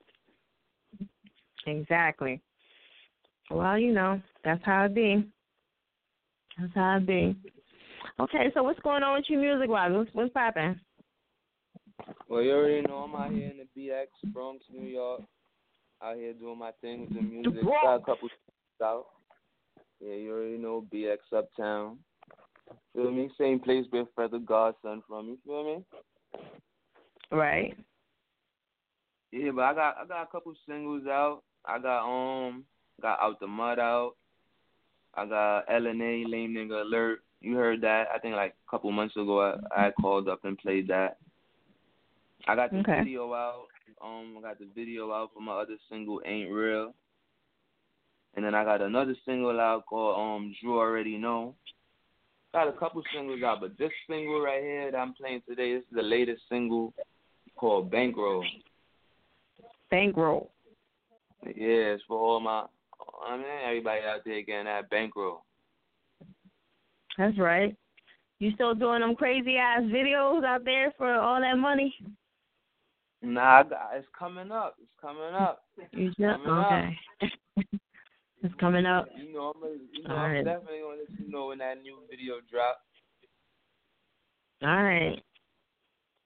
[1.69, 2.41] Exactly.
[3.51, 5.25] Well, you know, that's how it be.
[6.59, 7.37] That's how it be.
[8.21, 9.93] Okay, so what's going on with you music wise?
[9.93, 10.79] What's what's popping?
[12.29, 15.23] Well, you already know I'm out here in the BX, Bronx, New York.
[16.03, 17.65] Out here doing my thing with the music.
[17.65, 18.29] Got a couple
[18.83, 19.07] out.
[20.01, 21.99] Yeah, you already know BX Uptown.
[22.95, 23.31] Feel me?
[23.39, 25.27] Same place where Fred the Godson from.
[25.27, 25.85] You feel me?
[27.31, 27.77] Right.
[29.33, 31.43] Yeah, but I got I got a couple singles out.
[31.65, 32.65] I got um
[33.01, 34.12] got Out the Mud out.
[35.15, 37.20] I got LNA Lame Nigga Alert.
[37.41, 38.09] You heard that?
[38.15, 41.19] I think like a couple months ago I, I called up and played that.
[42.47, 43.01] I got the Okay.
[43.01, 43.67] video out.
[44.03, 46.95] Um, I got the video out for my other single Ain't Real.
[48.37, 51.55] And then I got another single out called um Drew Already Know.
[52.55, 55.83] Got a couple singles out, but this single right here that I'm playing today this
[55.83, 56.95] is the latest single
[57.57, 58.45] called Bankroll.
[59.91, 60.51] Bankroll.
[61.44, 62.65] Yeah, it's for all my
[63.28, 65.44] I mean everybody out there getting that bankroll.
[67.17, 67.76] That's right.
[68.39, 71.94] You still doing them crazy ass videos out there for all that money?
[73.20, 74.76] Nah, it's coming up.
[74.81, 75.62] It's coming up.
[75.92, 76.67] You just Coming up.
[76.73, 76.99] okay.
[78.42, 79.08] it's coming up.
[79.17, 80.44] You know, I'm, gonna- you know, I'm right.
[80.44, 82.78] definitely gonna let you know when that new video drop.
[84.62, 85.20] All right.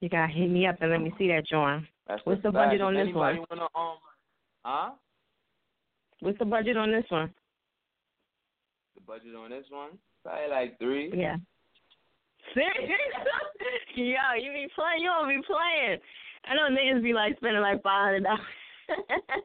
[0.01, 1.87] You gotta hit me up and let me see that, John.
[2.07, 3.39] That's What's the budget on this one?
[3.49, 3.95] Wanna, um,
[4.63, 4.91] huh?
[6.19, 7.33] What's the budget on this one?
[8.95, 9.91] The budget on this one?
[10.23, 11.11] Probably like three.
[11.15, 11.35] Yeah.
[13.95, 15.99] Yo, you be playing, you don't be playing.
[16.45, 18.41] I know niggas be like spending like five hundred dollars.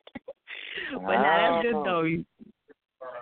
[0.92, 2.04] But now that's good though.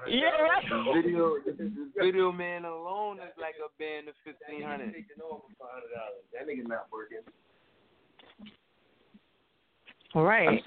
[0.08, 0.64] Yeah, right.
[0.68, 4.92] The video, the video man alone is like a band of fifteen hundred.
[4.92, 7.18] That nigga not working.
[10.14, 10.62] All right.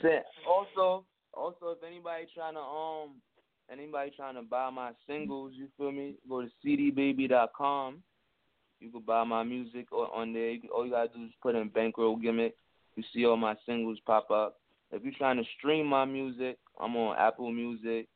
[0.47, 1.05] Also,
[1.39, 3.15] also if anybody trying to um,
[3.71, 6.15] anybody trying to buy my singles, you feel me?
[6.27, 8.03] Go to cdbaby.com.
[8.79, 10.55] You can buy my music on there.
[10.73, 12.55] All you gotta do is put in bankroll gimmick.
[12.95, 14.57] You see all my singles pop up.
[14.91, 18.07] If you're trying to stream my music, I'm on Apple Music.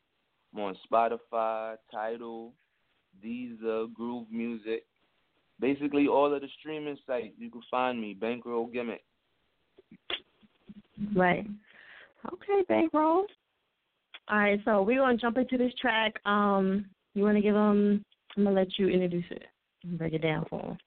[0.54, 2.54] I'm on Spotify, Tidal,
[3.24, 4.84] Deezer, Groove Music.
[5.60, 8.14] Basically, all of the streaming sites you can find me.
[8.14, 9.04] Bankroll gimmick.
[11.16, 11.46] Right.
[12.32, 13.26] Okay, bankroll.
[14.30, 16.14] All right, so we're gonna jump into this track.
[16.26, 18.06] Um, you wanna give them?
[18.38, 19.44] I'm gonna let you introduce it
[19.84, 20.78] break it down for them.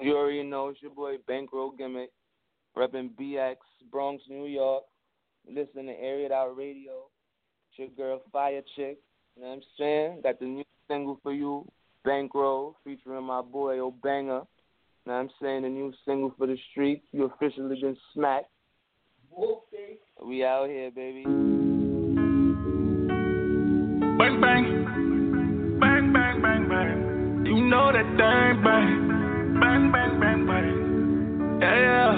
[0.00, 2.10] You already know it's your boy Bankroll Gimmick,
[2.76, 3.56] repping BX,
[3.90, 4.84] Bronx, New York.
[5.48, 7.08] Listen to Air It Out Radio.
[7.70, 8.98] It's your girl Fiya Chick.
[9.36, 10.20] You know what I'm saying?
[10.22, 11.66] Got the new single for you,
[12.04, 14.04] Bankroll, featuring my boy Obanger.
[14.04, 14.46] You know
[15.04, 15.62] what I'm saying?
[15.62, 17.06] The new single for the streets.
[17.12, 18.50] You officially been smacked.
[19.36, 21.22] We out here, baby.
[24.16, 24.64] Bang bang,
[25.78, 27.44] bang bang bang bang.
[27.44, 29.08] You know that thing bang,
[29.60, 31.58] bang bang bang bang.
[31.60, 32.12] Yeah yeah.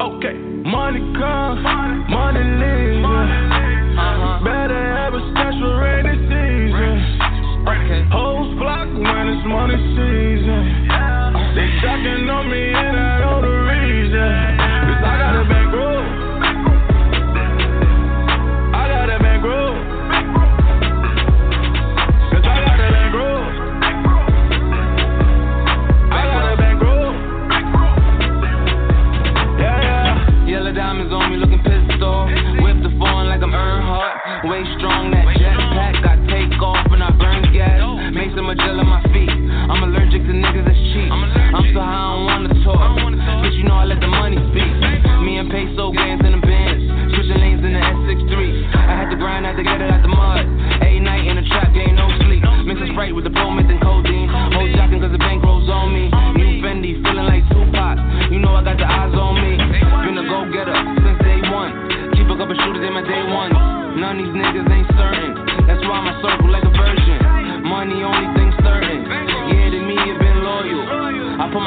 [0.00, 1.62] Okay, money comes,
[2.08, 2.87] money leaves.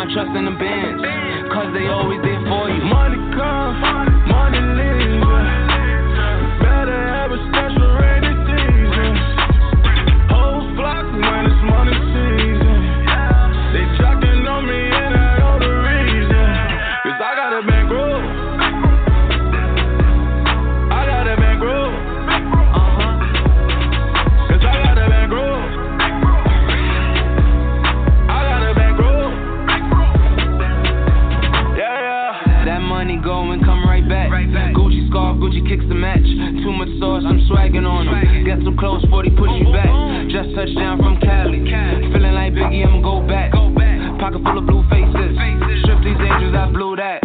[0.02, 1.04] My trust in the bands.
[1.54, 2.82] Cause they always there for you.
[2.90, 3.21] Money
[37.72, 38.44] I'm on them.
[38.44, 39.88] Get too close, 40 push you back.
[40.28, 41.64] Just touched down from Cali.
[41.64, 43.56] Feeling like Biggie, I'ma go back.
[44.20, 45.34] Pocket full of blue faces.
[45.88, 47.24] Strip these angels, I blew that.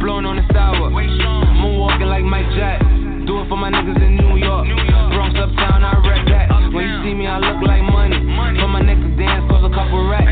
[0.00, 0.88] Blowing on the sour.
[0.90, 2.80] Moonwalking like Mike Jack.
[3.28, 4.64] Do it for my niggas in New York.
[5.12, 6.48] Bronx uptown, I wreck that.
[6.72, 8.16] When you see me, I look like money.
[8.56, 10.24] For my next dance, cost a couple racks.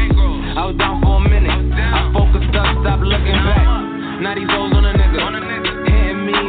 [0.56, 1.52] I was down for a minute.
[1.52, 3.66] I focused up, stop looking back.
[4.24, 4.87] Now these hoes on me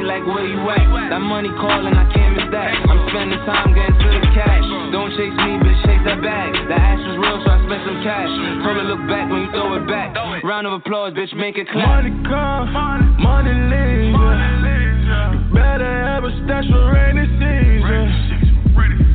[0.09, 1.13] like where you at?
[1.13, 2.73] That money calling, I can't miss that.
[2.89, 4.65] I'm spending time getting to the cash.
[4.89, 6.49] Don't chase me, bitch, chase that bag.
[6.65, 8.33] The ass was real, so I spent some cash.
[8.65, 10.17] Her look back when you throw it back.
[10.41, 12.01] Round of applause, bitch, make it clap.
[12.01, 12.73] Money comes,
[13.21, 14.17] money leaves.
[14.17, 18.09] You better have a special rainy season.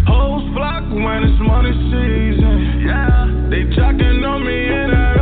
[0.07, 2.87] Hoes flock when it's money season.
[3.51, 5.14] They jocking on me and I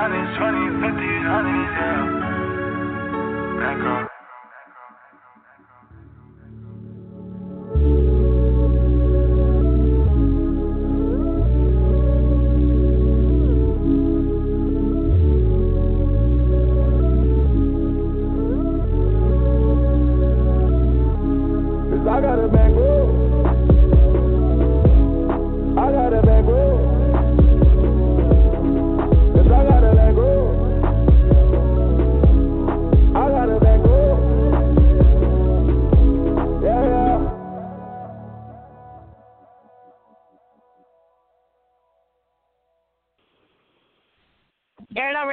[0.00, 2.20] 50s, 100s, 20s, 50s, 100s, yeah.
[3.60, 4.00] Bankroll.
[4.00, 4.09] Cause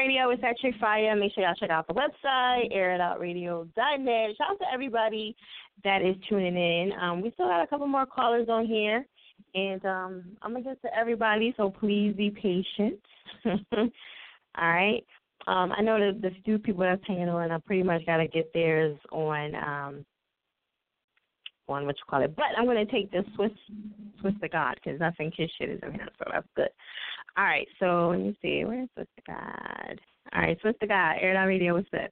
[0.08, 1.14] Radio is Chick Fire.
[1.18, 4.30] Make sure y'all check out the website, airitoutradio.net.
[4.38, 5.36] Shout out to everybody
[5.84, 6.92] that is tuning in.
[7.02, 9.06] Um, we still got a couple more callers on here,
[9.54, 13.02] and um, I'm gonna get to everybody, so please be patient.
[13.46, 13.90] All
[14.58, 15.04] right.
[15.46, 18.30] Um, I know that the few people that's hanging on, I pretty much got to
[18.30, 20.06] get theirs on um,
[21.68, 22.34] on what you call it.
[22.34, 23.52] But I'm gonna take this Swiss
[24.22, 26.70] Swish the God because I think his shit is in here, so that's good.
[27.38, 28.66] All right, so let me see.
[28.66, 30.00] Where's Swish the God?
[30.34, 32.10] All right, Swish the God, Air Radio, what's up?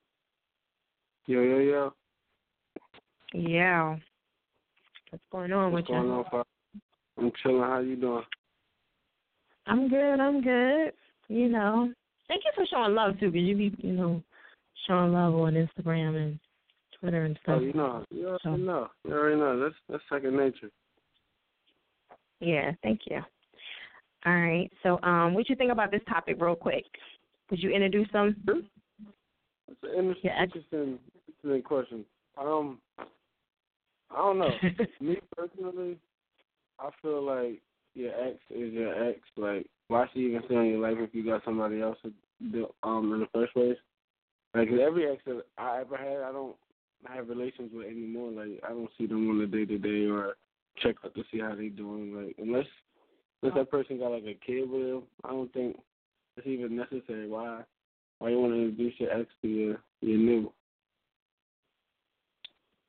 [1.25, 1.93] Yo, yo, yo.
[3.33, 3.95] Yeah.
[5.09, 6.25] What's going on What's with going you?
[6.31, 6.43] on,
[7.17, 7.61] I'm chilling.
[7.61, 8.23] How you doing?
[9.65, 10.19] I'm good.
[10.19, 10.91] I'm good.
[11.27, 11.91] You know,
[12.27, 14.21] thank you for showing love too, because you be, you know,
[14.87, 16.39] showing love on Instagram and
[16.99, 17.57] Twitter and oh, stuff.
[17.61, 18.89] Oh, you know, you already So- know.
[19.07, 19.59] You already know.
[19.59, 20.69] That's that's second nature.
[22.41, 23.21] Yeah, thank you.
[24.25, 24.71] All right.
[24.81, 26.85] So, um, what you think about this topic, real quick?
[27.49, 28.35] Could you introduce them?
[29.67, 32.05] It's an interesting, interesting, interesting question.
[32.37, 34.49] Um, I don't know.
[34.99, 35.97] Me personally,
[36.79, 37.61] I feel like
[37.93, 39.19] your ex is your ex.
[39.37, 42.11] Like, why should you even stay in your life if you got somebody else to
[42.51, 43.77] do, um in the first place?
[44.53, 46.55] Like, every ex that I ever had, I don't
[47.05, 48.31] have relations with anymore.
[48.31, 50.35] Like, I don't see them on the day to day or
[50.81, 52.15] check up to see how they doing.
[52.15, 52.65] Like, unless
[53.45, 53.59] unless oh.
[53.59, 55.77] that person got like a kid with them, I don't think
[56.37, 57.29] it's even necessary.
[57.29, 57.61] Why?
[58.19, 60.51] Why you want to introduce your ex to your your new?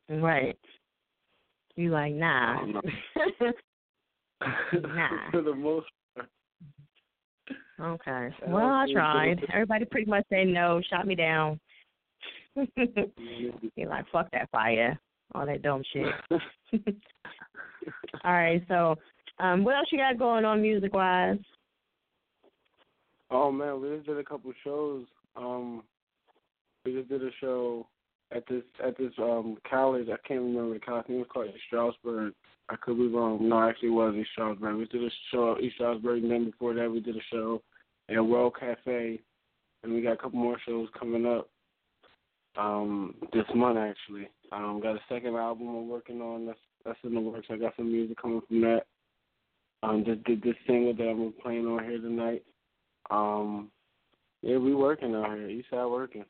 [0.09, 0.59] Right.
[1.75, 2.65] You like nah.
[2.65, 2.81] nah.
[5.31, 6.29] For the most part.
[7.79, 8.35] Okay.
[8.47, 9.45] Well, I tried.
[9.53, 11.61] Everybody pretty much said no, shot me down.
[12.57, 14.99] You're like, fuck that fire.
[15.35, 16.07] All that dumb shit.
[18.25, 18.97] All right, so
[19.39, 21.39] um what else you got going on music wise?
[23.31, 25.05] Oh man, we just did a couple shows.
[25.37, 25.83] Um,
[26.85, 27.87] we just did a show
[28.33, 30.09] at this at this um college.
[30.09, 31.07] I can't remember the college.
[31.07, 32.33] Think it was called East Stroudsburg.
[32.69, 33.49] I could be wrong.
[33.49, 34.77] No, actually, it was East Stroudsburg.
[34.77, 37.63] We did a show at East Stroudsburg, and then before that, we did a show
[38.09, 39.21] at World Cafe,
[39.83, 41.49] and we got a couple more shows coming up.
[42.57, 44.29] Um, this month actually.
[44.53, 46.47] Um, got a second album I'm working on.
[46.47, 47.49] That's that's in the works.
[47.51, 48.83] I got some music coming from that.
[49.87, 52.43] Um, just did this single that I'm playing on here tonight.
[53.11, 53.71] Um,
[54.43, 55.49] yeah, we working out here.
[55.49, 56.25] Eastside working.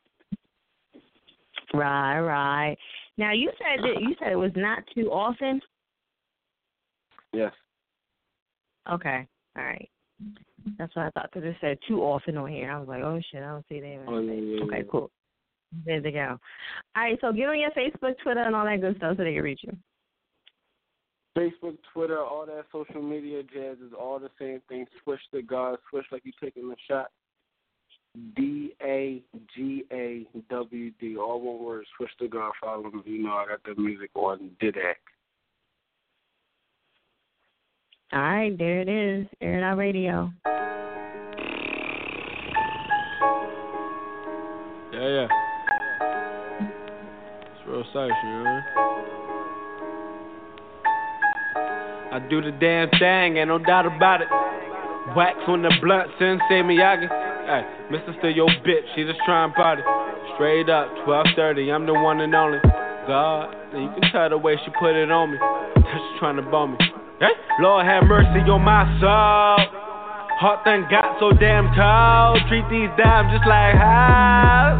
[1.73, 2.77] Right, right.
[3.17, 5.59] Now you said that you said it was not too often.
[7.33, 7.51] Yes.
[8.91, 9.27] Okay.
[9.57, 9.89] All right.
[10.77, 12.71] That's what I thought because it said too often on here.
[12.71, 14.05] I was like, oh shit, I don't see that.
[14.07, 14.83] Oh, yeah, yeah, Okay, yeah.
[14.91, 15.09] cool.
[15.85, 16.37] There they go.
[16.95, 19.33] All right, so get on your Facebook, Twitter, and all that good stuff so they
[19.33, 19.75] can reach you.
[21.37, 24.87] Facebook, Twitter, all that social media jazz is all the same thing.
[25.03, 27.11] Swish the God, swish like you taking a shot.
[28.35, 29.21] D A
[29.55, 31.85] G A W D, all one word.
[31.95, 32.51] Swish the God.
[32.59, 33.01] Follow me.
[33.05, 34.95] You know I got the music on Didac.
[38.13, 39.27] All right, there it is.
[39.39, 40.31] Air It Out Radio.
[44.91, 45.27] Yeah, yeah.
[47.51, 48.86] It's real serious, you know
[52.17, 54.27] I do the damn thing, ain't no doubt about it.
[55.15, 57.05] Wax on the blunt, Sensei Miyagi.
[57.45, 57.61] Hey,
[57.93, 58.17] Mr.
[58.17, 59.83] Still your bitch, she just trying party.
[60.33, 62.57] Straight up, 12:30, I'm the one and only.
[63.05, 65.37] God, and you can tell the way she put it on me.
[65.77, 66.77] She's trying to bum me.
[67.19, 69.61] Hey, Lord have mercy on my soul.
[70.41, 72.41] Heart done got so damn cold.
[72.49, 74.73] Treat these dimes just like how?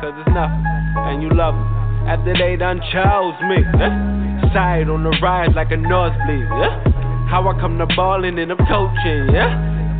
[0.00, 0.62] Cause it's nothing,
[1.10, 2.06] and you love them.
[2.06, 3.66] After they done chose me.
[3.82, 4.21] Yeah?
[4.52, 6.44] Side on the rise like a nosebleed.
[6.44, 6.84] Yeah?
[7.32, 9.32] How I come to ballin' and I'm coaching.
[9.32, 9.48] Yeah?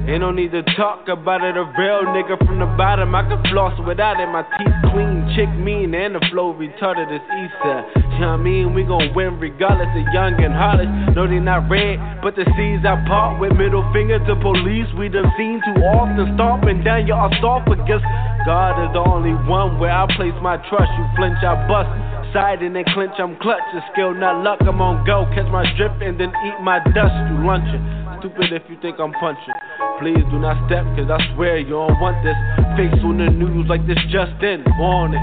[0.04, 1.56] Ain't no need to talk about it.
[1.56, 3.14] A real nigga from the bottom.
[3.14, 4.26] I can floss without it.
[4.28, 8.02] My teeth clean, chick mean, and the flow retarded as Easter.
[8.12, 8.74] You know what I mean?
[8.74, 10.90] We gon' win regardless of young and heartless.
[11.16, 14.90] No, they not red, but the seeds I part with middle finger to police.
[14.98, 18.04] We done seen too often stomping down your esophagus.
[18.44, 20.92] God is the only one where I place my trust.
[20.98, 22.11] You flinch, I bust.
[22.32, 23.60] Side and then clinch, I'm clutch.
[23.76, 24.64] It's skill, not luck.
[24.64, 25.28] I'm on go.
[25.36, 27.12] Catch my drip and then eat my dust.
[27.28, 27.84] You lunching.
[28.24, 29.52] Stupid if you think I'm punching.
[30.00, 32.32] Please do not step, cause I swear you don't want this.
[32.80, 34.64] Face on the news like this just in.
[34.64, 35.22] It.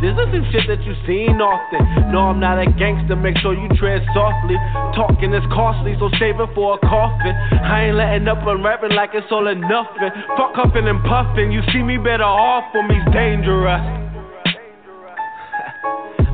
[0.00, 1.84] This isn't shit that you seen often.
[2.08, 4.56] No, I'm not a gangster, make sure you tread softly.
[4.96, 7.36] Talking is costly, so save it for a coffin.
[7.60, 10.12] I ain't letting up on rapping like it's all or nothing.
[10.40, 14.05] Fuck huffing and puffing, you see me better off when me's dangerous.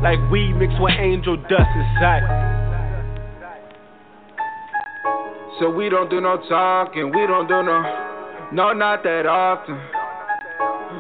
[0.03, 2.27] Like weed mixed with angel dust inside.
[5.61, 7.83] So we don't do no talking, we don't do no,
[8.53, 9.79] no, not that often.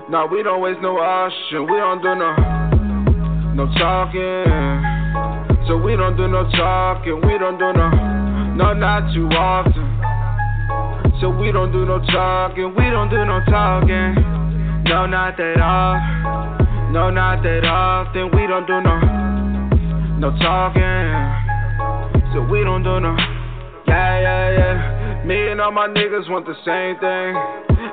[0.08, 2.31] No, we don't waste no option, we don't do no,
[3.55, 4.47] no talking.
[5.66, 7.90] So we don't do no talking, we don't do no,
[8.55, 9.82] no, not too often.
[11.20, 14.14] So we don't do no talking, we don't do no talking.
[14.84, 16.61] No, not that often.
[16.92, 18.30] No, not that often.
[18.36, 19.00] We don't do no,
[20.20, 21.08] no talking.
[22.34, 23.16] So we don't do no.
[23.88, 25.01] Yeah, yeah, yeah.
[25.25, 27.33] Me and all my niggas want the same thing.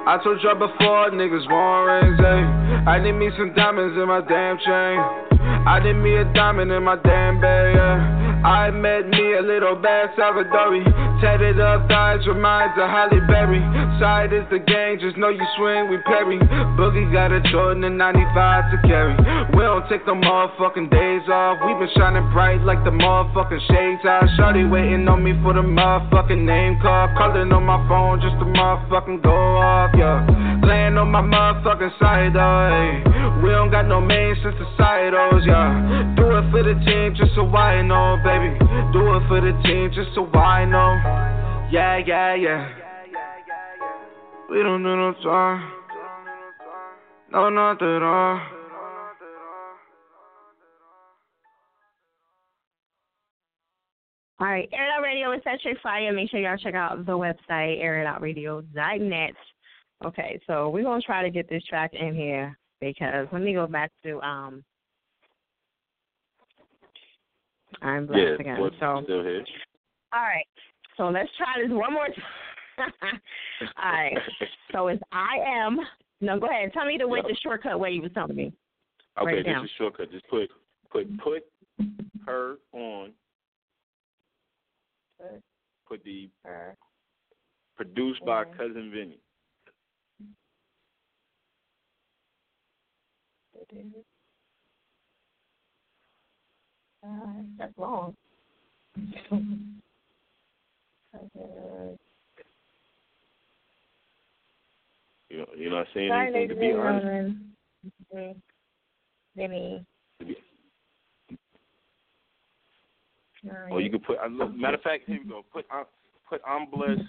[0.09, 2.87] I told y'all before, niggas want rings, ayy.
[2.87, 5.29] I need me some diamonds in my damn chain.
[5.67, 8.19] I need me a diamond in my damn bag, yeah.
[8.39, 10.87] I met me a little bad Salvadori.
[11.19, 13.59] Tatted up thighs reminds of Halle Berry.
[13.99, 16.39] Side is the gang, just know you swing, we parry.
[16.79, 19.11] Boogie got a Jordan and 95 to carry.
[19.51, 21.59] We don't take the motherfucking days off.
[21.67, 24.23] We been shining bright like the motherfucking shades are.
[24.39, 27.11] Shorty waiting on me for the motherfucking name call.
[27.19, 30.23] Calling on my phone just to motherfucking go off, yeah.
[30.63, 33.03] Laying on my motherfucking side, hey.
[33.43, 36.15] We don't got no main since the side, oh, yeah.
[36.15, 38.55] Do it for the team just so I know, baby.
[38.95, 40.95] Do it for the team just so I know.
[41.69, 42.69] Yeah, yeah, yeah.
[44.49, 45.71] We don't do no time.
[47.33, 48.58] No, not at all.
[54.41, 56.13] All right, Air It Out Radio is Century Fire.
[56.13, 59.33] Make sure y'all check out the website, airitoutradio.net.
[60.05, 63.67] Okay, so we're gonna try to get this track in here because let me go
[63.67, 64.63] back to um
[67.81, 68.57] I'm blessed yeah, again.
[68.79, 69.43] So still here.
[70.13, 70.47] all right.
[70.95, 72.91] So let's try this one more time.
[73.83, 74.17] all right.
[74.71, 75.79] So it's I am
[76.21, 76.71] no go ahead.
[76.73, 78.53] Tell me the way the shortcut way you was telling me.
[79.19, 79.65] Okay, it this down.
[79.65, 80.11] is shortcut.
[80.11, 80.47] Just put
[80.91, 81.43] put put
[82.25, 83.11] her on.
[85.89, 86.73] Put the uh-huh.
[87.75, 88.57] produced by mm-hmm.
[88.57, 89.19] cousin Vinny.
[97.03, 97.07] Uh,
[97.57, 98.15] that's long.
[105.29, 107.35] You know, you're not saying anything to be honest.
[108.13, 108.31] Mm-hmm.
[109.35, 109.85] Vinny.
[110.19, 110.37] To be-
[113.71, 114.17] Or you could put.
[114.19, 115.43] I look, matter of fact, here we go.
[115.51, 115.83] Put uh,
[116.29, 117.01] put I'm blessed.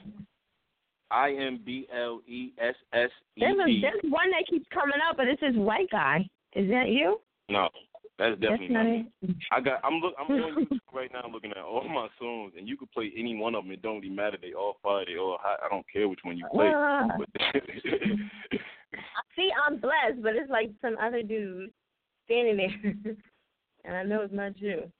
[1.11, 4.99] I M B L E S S E There's, a, there's one that keeps coming
[5.09, 6.29] up, but it says white guy.
[6.55, 7.21] Is that you?
[7.49, 7.69] No,
[8.19, 9.11] that's definitely That's not not me.
[9.23, 9.37] it.
[9.51, 9.81] I got.
[9.83, 10.15] I'm look.
[10.19, 13.35] I'm on YouTube right now, looking at all my songs, and you could play any
[13.35, 13.73] one of them.
[13.73, 14.37] It don't really matter.
[14.41, 15.05] They all fire.
[15.07, 15.59] They all hot.
[15.65, 16.71] I don't care which one you play.
[17.19, 17.29] But
[19.37, 21.71] See, I'm blessed, but it's like some other dude
[22.27, 22.95] standing there,
[23.85, 24.91] and I know it's not you.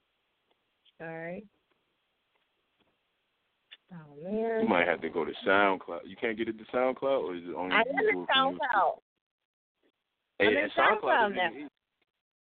[1.01, 1.43] All right.
[3.93, 4.61] Oh man.
[4.61, 6.01] you might have to go to SoundCloud.
[6.05, 7.75] You can't get it to SoundCloud, or is it only?
[7.75, 8.99] I am in SoundCloud.
[10.39, 11.49] Hey, I'm in and SoundCloud now.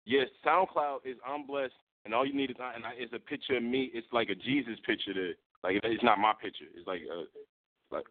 [0.06, 1.74] Yes, SoundCloud is I'm blessed,
[2.06, 3.90] and all you need is and I, it's a picture of me.
[3.94, 5.34] It's like a Jesus picture there.
[5.64, 6.66] Like it's not my picture.
[6.76, 7.24] It's like uh
[7.90, 8.06] like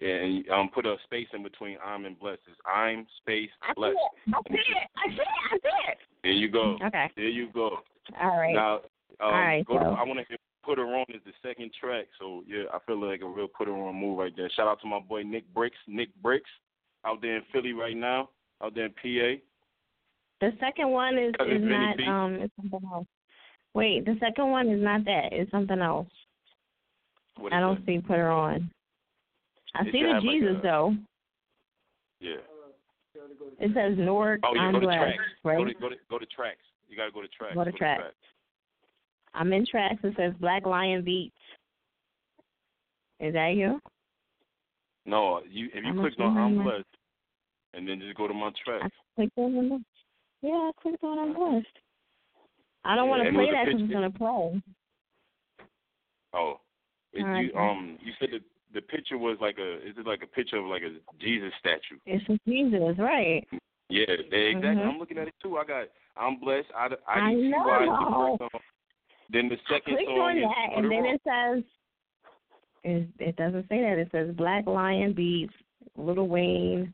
[0.00, 2.40] and um put a space in between I'm and blessed.
[2.48, 3.96] It's I'm space I see blessed.
[4.26, 4.34] it.
[4.34, 4.88] I see it.
[4.96, 5.28] I see it.
[5.52, 5.98] I see it.
[6.22, 6.78] There you go.
[6.86, 7.10] Okay.
[7.16, 7.78] There you go.
[8.20, 8.54] All right.
[8.54, 8.80] Now,
[9.20, 11.70] um, All right, go to, I want to hear Put Her On is the second
[11.78, 12.06] track.
[12.20, 14.50] So, yeah, I feel like a real Put Her On move right there.
[14.56, 15.76] Shout out to my boy Nick Bricks.
[15.88, 16.50] Nick Bricks
[17.04, 18.30] out there in Philly right now,
[18.62, 19.40] out there in PA.
[20.40, 22.04] The second one is Cousin is Vinny not B.
[22.06, 23.06] um it's something else.
[23.74, 25.28] Wait, the second one is not that.
[25.32, 26.08] It's something else.
[27.50, 27.86] I don't that?
[27.86, 28.70] see put her on.
[29.74, 30.94] I It see the have, like, Jesus a- though.
[32.20, 32.36] Yeah.
[33.58, 34.40] It says Newark.
[34.44, 35.18] Oh, yeah, go to tracks.
[35.44, 35.58] right?
[35.58, 36.58] Go to, go, to, go to tracks.
[36.88, 37.54] You got to go to tracks.
[37.54, 38.02] Go to tracks.
[39.34, 40.00] I'm in tracks.
[40.02, 41.34] It says Black Lion Beats.
[43.20, 43.80] Is that you?
[45.06, 46.84] No, you if you I'm clicked on I'm blessed,
[47.74, 48.94] and then just go to my tracks.
[49.16, 49.84] Clicked on the
[50.42, 51.66] Yeah, I clicked on I'm blessed.
[52.84, 54.62] I don't Yeah, want to play that because it's gonna play.
[56.34, 56.60] Oh,
[57.12, 58.40] it, Alright, you um you said the
[58.74, 61.98] the picture was like a is it like a picture of like a Jesus statue?
[62.06, 63.46] It's a Jesus, right?
[63.88, 64.82] Yeah, they, exactly.
[64.82, 64.88] Mhm.
[64.88, 65.58] I'm looking at it too.
[65.58, 66.68] I got I'm blessed.
[66.76, 68.38] I I I, know.
[69.32, 71.64] Then the second Click song on is that, and then it says,
[72.84, 73.98] it, it doesn't say that.
[73.98, 75.54] It says Black Lion Beats,
[75.96, 76.92] Lil Wayne,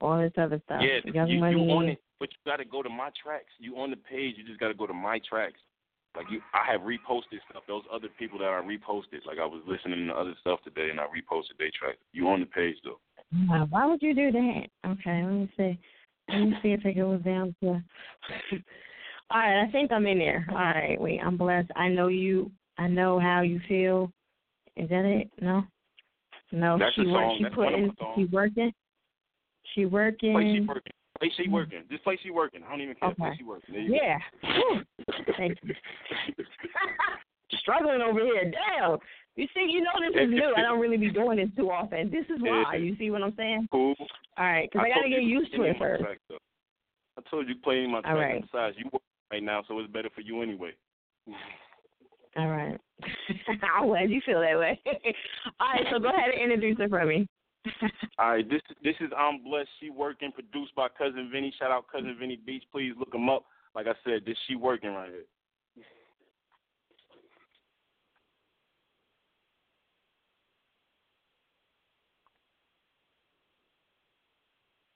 [0.00, 0.80] all this other stuff.
[0.82, 1.64] Yeah, Young you, Money.
[1.64, 1.98] you on it.
[2.20, 3.52] but you got to go to my tracks.
[3.58, 5.58] You on the page, you just got to go to my tracks.
[6.16, 7.62] Like you, I have reposted stuff.
[7.68, 11.00] Those other people that I reposted, like I was listening to other stuff today, and
[11.00, 11.96] I reposted their track.
[12.12, 12.98] You on the page though?
[13.48, 14.62] Wow, why would you do that?
[14.86, 15.78] Okay, let me see.
[16.28, 17.82] Let me see if it goes down to.
[19.30, 20.46] All right, I think I'm in there.
[20.50, 21.70] All right, wait, I'm blessed.
[21.76, 22.50] I know you.
[22.78, 24.10] I know how you feel.
[24.76, 25.30] Is that it?
[25.40, 25.64] No.
[26.52, 27.36] No, That's she song.
[27.38, 28.14] She That's one of putting.
[28.16, 28.72] She working.
[29.74, 30.32] She working.
[30.32, 30.92] Place she working.
[31.18, 31.82] Place she working.
[31.88, 32.62] This place she working.
[32.66, 33.10] I don't even care.
[33.10, 33.22] Okay.
[33.22, 33.88] Place she working.
[33.88, 34.18] Yeah.
[35.36, 35.74] Thank you.
[37.60, 38.50] Struggling over here.
[38.50, 38.98] Damn.
[39.36, 40.54] You see, you know this is new.
[40.56, 42.10] I don't really be doing this too often.
[42.10, 42.76] This is why.
[42.76, 43.68] You see what I'm saying?
[43.70, 43.94] Cool.
[44.36, 46.04] All right, because I, got to get used to it any of my first.
[47.18, 48.18] I told you play any of my All tracks.
[48.18, 48.42] right.
[48.42, 50.72] Besides, you work right now, so it's better for you anyway.
[52.36, 52.78] All right.
[53.78, 54.80] I'm glad you feel that way.
[55.60, 57.26] All right, so go ahead and introduce her for me.
[58.18, 59.68] All right, this this is I'm blessed.
[59.80, 61.52] She working, produced by cousin Vinny.
[61.58, 62.64] Shout out cousin Vinny Beach.
[62.72, 63.44] Please look him up.
[63.74, 65.24] Like I said, this she working right here.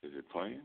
[0.02, 0.60] Is it playing?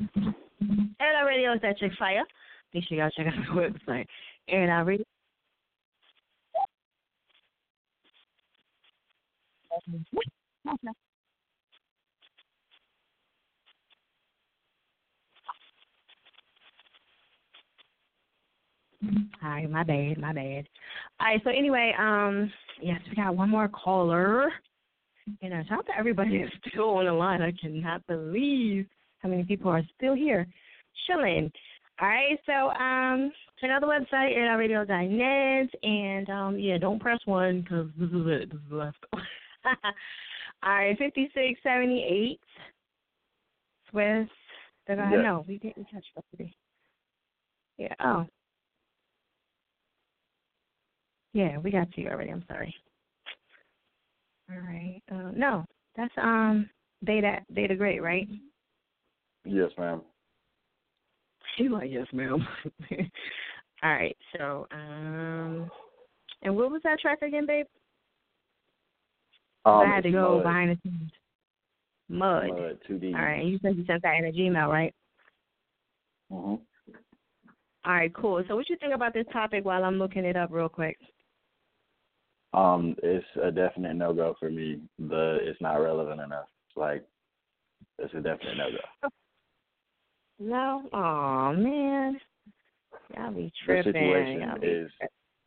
[0.00, 2.24] Our radio is at Chick Fire.
[2.74, 3.60] Make sure y'all check out the
[3.90, 4.06] website.
[4.48, 5.04] And our radio.
[19.42, 20.66] Right, my bad, my bad.
[21.20, 22.52] All right, so anyway, um,
[22.82, 24.50] yes, we got one more caller.
[25.40, 27.42] You know, shout out to everybody that's still on the line.
[27.42, 28.86] I cannot believe
[29.28, 30.46] how many people are still here
[31.06, 31.52] chilling.
[32.00, 37.62] All right, so um, check out the website, airradio.net, and um, yeah, don't press one
[37.62, 38.50] because this is it.
[38.50, 38.96] This is the last.
[40.62, 42.40] All right, 5678
[43.90, 44.28] Swiss.
[44.86, 45.44] Did I know?
[45.46, 46.54] We didn't catch that today.
[47.76, 48.26] Yeah, oh.
[51.34, 52.30] Yeah, we got you already.
[52.30, 52.74] I'm sorry.
[54.50, 55.02] All right.
[55.12, 55.64] Uh, no,
[55.96, 56.70] that's um
[57.04, 58.26] data data great, right?
[59.48, 60.02] Yes, ma'am.
[61.56, 62.46] She's like, yes, ma'am.
[63.82, 64.16] All right.
[64.36, 65.70] So, um,
[66.42, 67.66] And what was that track again, babe?
[69.64, 70.42] Um, I had to go Mud.
[70.44, 71.10] behind the scenes.
[72.08, 72.48] Mud.
[72.48, 73.14] Mud, 2D.
[73.14, 73.44] All right.
[73.44, 74.94] You said you sent that in a Gmail, right?
[76.30, 76.60] hmm All
[77.86, 78.42] right, cool.
[78.48, 80.98] So what you think about this topic while I'm looking it up real quick?
[82.54, 84.80] Um, it's a definite no go for me.
[84.98, 86.48] The it's not relevant enough.
[86.76, 87.04] Like,
[87.98, 89.08] it's a definite no go.
[90.38, 90.82] No?
[90.92, 92.18] Oh man.
[93.16, 93.92] Y'all be tripping.
[93.92, 94.90] The situation be is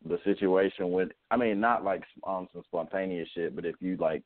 [0.08, 1.10] the situation with.
[1.30, 4.22] I mean, not like um some spontaneous shit, but if you like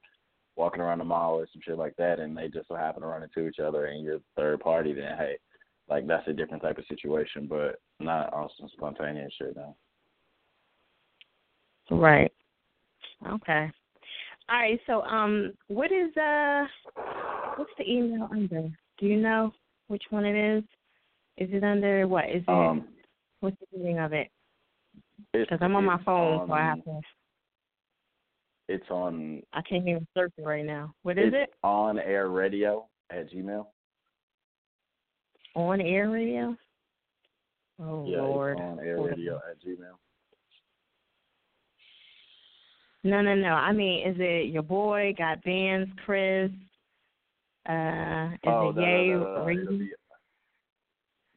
[0.57, 3.09] walking around the mall or some shit like that, and they just so happen to
[3.09, 5.37] run into each other, and you're third party, then hey,
[5.89, 9.55] like that's a different type of situation, but not on some spontaneous shit.
[9.57, 9.77] No.
[11.91, 12.33] Right.
[13.27, 13.71] Okay.
[14.49, 14.81] All right.
[14.87, 16.65] So, um, what is uh,
[17.57, 18.69] what's the email under?
[18.99, 19.53] Do you know
[19.89, 20.65] which one it is?
[21.39, 22.25] Is it under what?
[22.27, 22.49] Is it?
[22.49, 22.89] Um,
[23.41, 24.29] what's the meaning of it?
[25.33, 27.01] Because I'm on my phone, so I have to.
[28.69, 29.43] It's on.
[29.53, 30.95] I can't even search it right now.
[31.03, 31.55] What is it's it?
[31.63, 33.67] On air radio at Gmail.
[35.55, 36.57] On air radio.
[37.81, 38.59] Oh yeah, Lord.
[38.59, 39.97] on air radio at Gmail.
[43.05, 43.51] No, no, no.
[43.51, 46.51] I mean, is it your boy got bands, Chris?
[47.69, 49.09] Uh, is oh, it no, Yay?
[49.09, 49.59] no, no, no, Reed?
[49.61, 49.91] it'll be-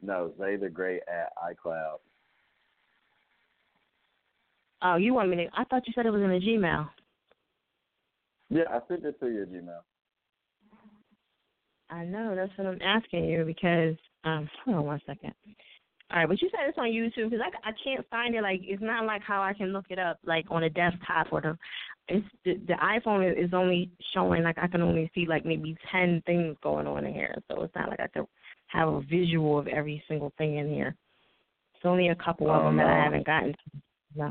[0.02, 1.98] no, Zay the Great at iCloud.
[4.82, 5.48] Oh, you want me to?
[5.54, 6.90] I thought you said it was in the Gmail.
[8.50, 9.82] Yeah, I sent it to your Gmail.
[11.90, 12.36] I know.
[12.36, 14.50] That's what I'm asking you because um.
[14.66, 15.34] Hold on one second.
[16.12, 18.42] All right, but you said it's on YouTube because I I can't find it.
[18.42, 21.42] Like it's not like how I can look it up like on a desktop or
[21.42, 21.58] the.
[22.08, 26.24] It's the, the iPhone is only showing like I can only see like maybe ten
[26.26, 28.26] things going on in here, so it's not like I could
[28.68, 30.96] have a visual of every single thing in here.
[31.76, 33.52] It's only a couple of Oh, them that I haven't gotten.
[33.54, 33.58] To.
[34.16, 34.26] No.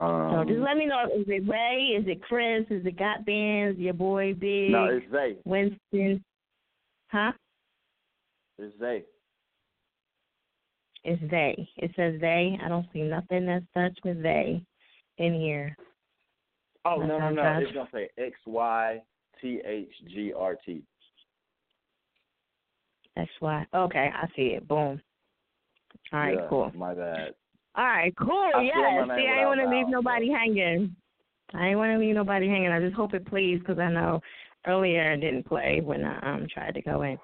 [0.00, 1.04] Um, So just let me know.
[1.16, 1.96] Is it Ray?
[1.96, 2.64] Is it Chris?
[2.70, 3.78] Is it Got Bands?
[3.78, 4.72] Your boy Big?
[4.72, 5.36] No, it's Zay.
[5.44, 6.24] Winston.
[7.08, 7.32] Huh?
[8.58, 9.04] It's Zay.
[11.04, 11.68] It's they.
[11.76, 12.58] It says they.
[12.62, 14.62] I don't see nothing that starts with they
[15.18, 15.76] in here.
[16.84, 17.58] Oh no no no!
[17.58, 19.02] It's gonna say X Y
[19.40, 20.82] T H G R T.
[23.16, 23.66] That's why.
[23.74, 24.66] Okay, I see it.
[24.66, 25.00] Boom.
[26.12, 26.72] All right, Yeah, cool.
[26.74, 27.34] My bad.
[27.76, 28.50] All right, cool.
[28.54, 29.08] I yes.
[29.16, 30.94] See, I ain't want to leave nobody hanging.
[31.54, 32.70] I ain't want to leave nobody hanging.
[32.70, 34.20] I just hope it plays because I know
[34.66, 37.18] earlier it didn't play when I um tried to go in.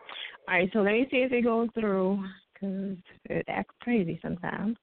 [0.49, 2.25] All right, so let me see if it goes through
[2.67, 4.77] because it acts crazy sometimes.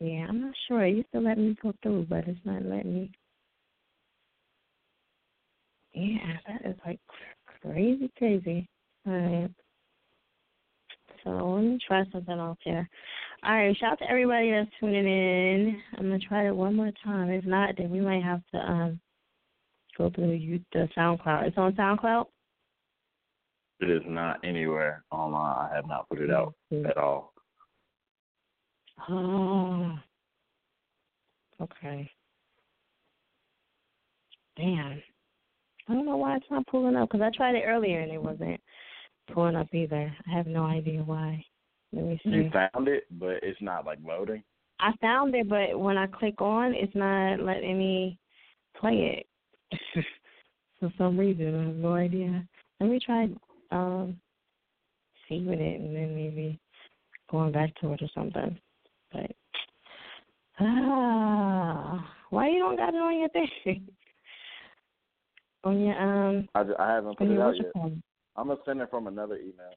[0.00, 0.84] Yeah, I'm not sure.
[0.84, 3.10] It used to let me go through, but it's not letting me.
[5.92, 7.00] Yeah, that is like
[7.60, 8.68] crazy, crazy.
[9.06, 9.50] All right.
[11.24, 12.88] So let me try something else here.
[13.42, 15.82] All right, shout out to everybody that's tuning in.
[15.96, 17.30] I'm gonna try it one more time.
[17.30, 19.00] If not, then we might have to um
[19.98, 21.48] go through you the SoundCloud.
[21.48, 22.26] It's on SoundCloud.
[23.80, 25.70] It is not anywhere online.
[25.70, 27.32] I have not put it out at all.
[29.08, 29.98] Oh.
[31.60, 32.08] Okay.
[34.56, 35.02] Damn.
[35.88, 38.22] I don't know why it's not pulling up because I tried it earlier and it
[38.22, 38.60] wasn't
[39.32, 40.14] pulling up either.
[40.24, 41.44] I have no idea why.
[41.92, 42.30] Let me see.
[42.30, 44.44] You found it, but it's not like loading.
[44.78, 48.20] I found it, but when I click on, it's not letting me
[48.76, 49.26] play it
[50.80, 51.54] for some reason.
[51.54, 52.44] I have no idea.
[52.80, 53.28] Let me try
[53.70, 54.18] um
[55.28, 56.58] saving it and then maybe
[57.30, 58.58] going back to it or something.
[59.12, 59.30] But
[60.60, 63.48] ah, why you don't got it on your thing?
[65.64, 67.72] on your um, I, ju- I haven't put it out yet.
[67.72, 68.00] called?
[68.36, 69.74] I'm gonna send it from another email.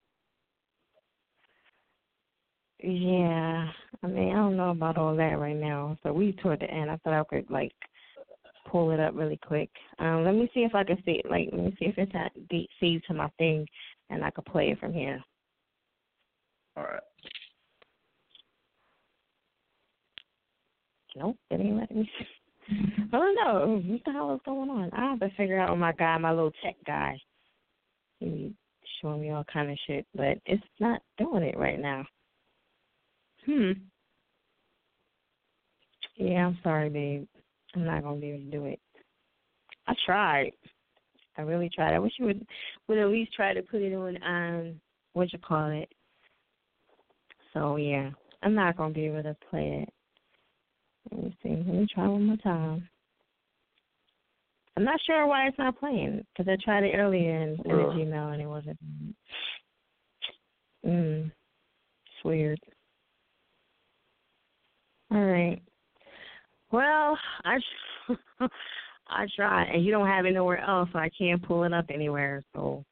[2.84, 3.70] Yeah,
[4.04, 5.98] I mean I don't know about all that right now.
[6.04, 6.90] So we toward the end.
[6.90, 7.74] I thought I could like
[8.72, 9.70] pull it up really quick.
[10.00, 11.30] Um, let me see if I can see it.
[11.30, 13.68] Like, let me see if it's at the saved to my thing,
[14.10, 15.22] and I could play it from here.
[16.78, 17.02] All right.
[21.16, 22.12] Nope, it ain't letting me.
[23.14, 24.92] I don't know what the hell is going on.
[24.94, 27.20] I have to figure out Oh my guy, my little tech guy.
[28.20, 28.54] He
[29.02, 32.06] showing me all kind of shit, but it's not doing it right now.
[33.46, 33.72] Hmm.
[36.16, 37.28] Yeah, I'm sorry, babe.
[37.76, 38.80] I'm not gonna be able to do it.
[39.88, 40.52] I tried.
[41.38, 41.94] I really tried.
[41.94, 42.46] I wish you would
[42.88, 44.82] would at least try to put it on um
[45.14, 45.90] what you call it.
[47.54, 48.12] So yeah,
[48.44, 49.94] I'm not gonna be able to play it.
[51.12, 51.50] Let me see.
[51.50, 52.88] Let me try one more time.
[54.78, 57.84] I'm not sure why it's not playing because I tried it earlier in, in the.
[57.84, 58.80] Gmail and it wasn't.
[60.86, 61.32] Mm.
[62.24, 62.60] weird.
[65.12, 65.62] All right.
[66.72, 67.58] Well, I
[69.08, 71.86] I tried, and you don't have it nowhere else, so I can't pull it up
[71.90, 72.44] anywhere.
[72.56, 72.86] So,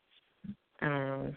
[0.81, 1.35] um,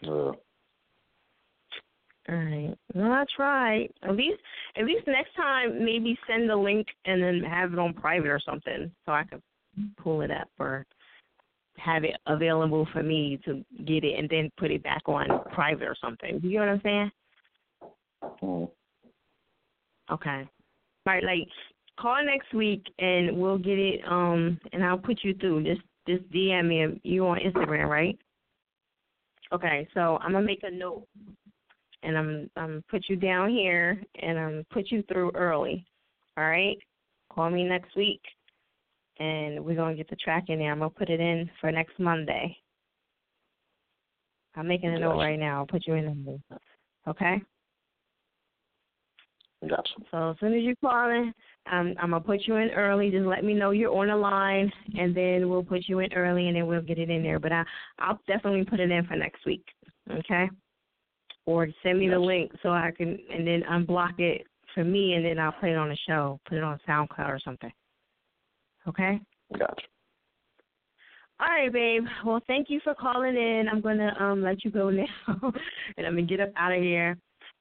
[2.29, 2.75] all right.
[2.95, 3.89] Well, I tried.
[4.03, 4.41] At least,
[4.77, 8.41] at least next time, maybe send the link and then have it on private or
[8.45, 9.43] something, so I can
[9.97, 10.87] pull it up or
[11.79, 15.85] have it available for me to get it and then put it back on private
[15.85, 16.41] or something.
[16.43, 17.11] You know what I'm saying?
[20.11, 20.49] Okay.
[21.07, 21.49] All right, like
[21.99, 25.65] call next week and we'll get it um and I'll put you through.
[25.65, 28.19] Just just DM me you on Instagram, right?
[29.53, 31.07] Okay, so I'm gonna make a note
[32.03, 35.87] and I'm I'm put you down here and I'm put you through early.
[36.37, 36.79] All right?
[37.33, 38.21] Call me next week
[39.19, 40.73] and we're gonna get the track in there.
[40.73, 42.57] I'm gonna put it in for next Monday.
[44.55, 45.61] I'm making a note right now.
[45.61, 46.59] I'll put you in there.
[47.09, 47.43] Okay?
[49.69, 49.93] Gotcha.
[50.11, 51.33] So as soon as you call in,
[51.71, 53.11] um, I'm gonna put you in early.
[53.11, 56.49] Just let me know you're on the line, and then we'll put you in early,
[56.49, 57.39] and then we'll get it in there.
[57.39, 57.65] But I,
[57.99, 59.65] I'll definitely put it in for next week.
[60.11, 60.51] Okay?
[61.47, 65.25] Or send me the link so I can, and then unblock it for me, and
[65.25, 67.73] then I'll put it on the show, put it on SoundCloud or something.
[68.89, 69.21] Okay?
[69.57, 69.87] Gotcha.
[71.41, 72.05] All right, babe.
[72.25, 73.67] Well, thank you for calling in.
[73.71, 75.07] I'm gonna um let you go now,
[75.97, 77.17] and I'm gonna get up out of here.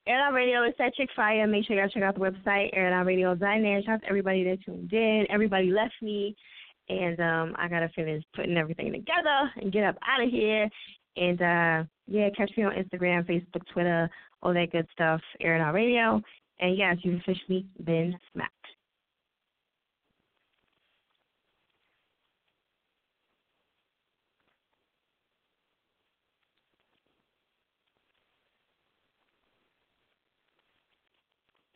[0.07, 1.45] Air Out Radio is chick fire.
[1.45, 3.83] Make sure y'all check out the website, Air Out Radio airoutradio.net.
[3.85, 5.25] Shout out to everybody that tuned in.
[5.29, 6.35] Everybody left me,
[6.89, 10.67] and um I gotta finish putting everything together and get up out of here.
[11.17, 14.09] And uh yeah, catch me on Instagram, Facebook, Twitter,
[14.41, 15.21] all that good stuff.
[15.39, 16.19] Air Out Radio.
[16.59, 18.60] And yes, you've officially been smacked.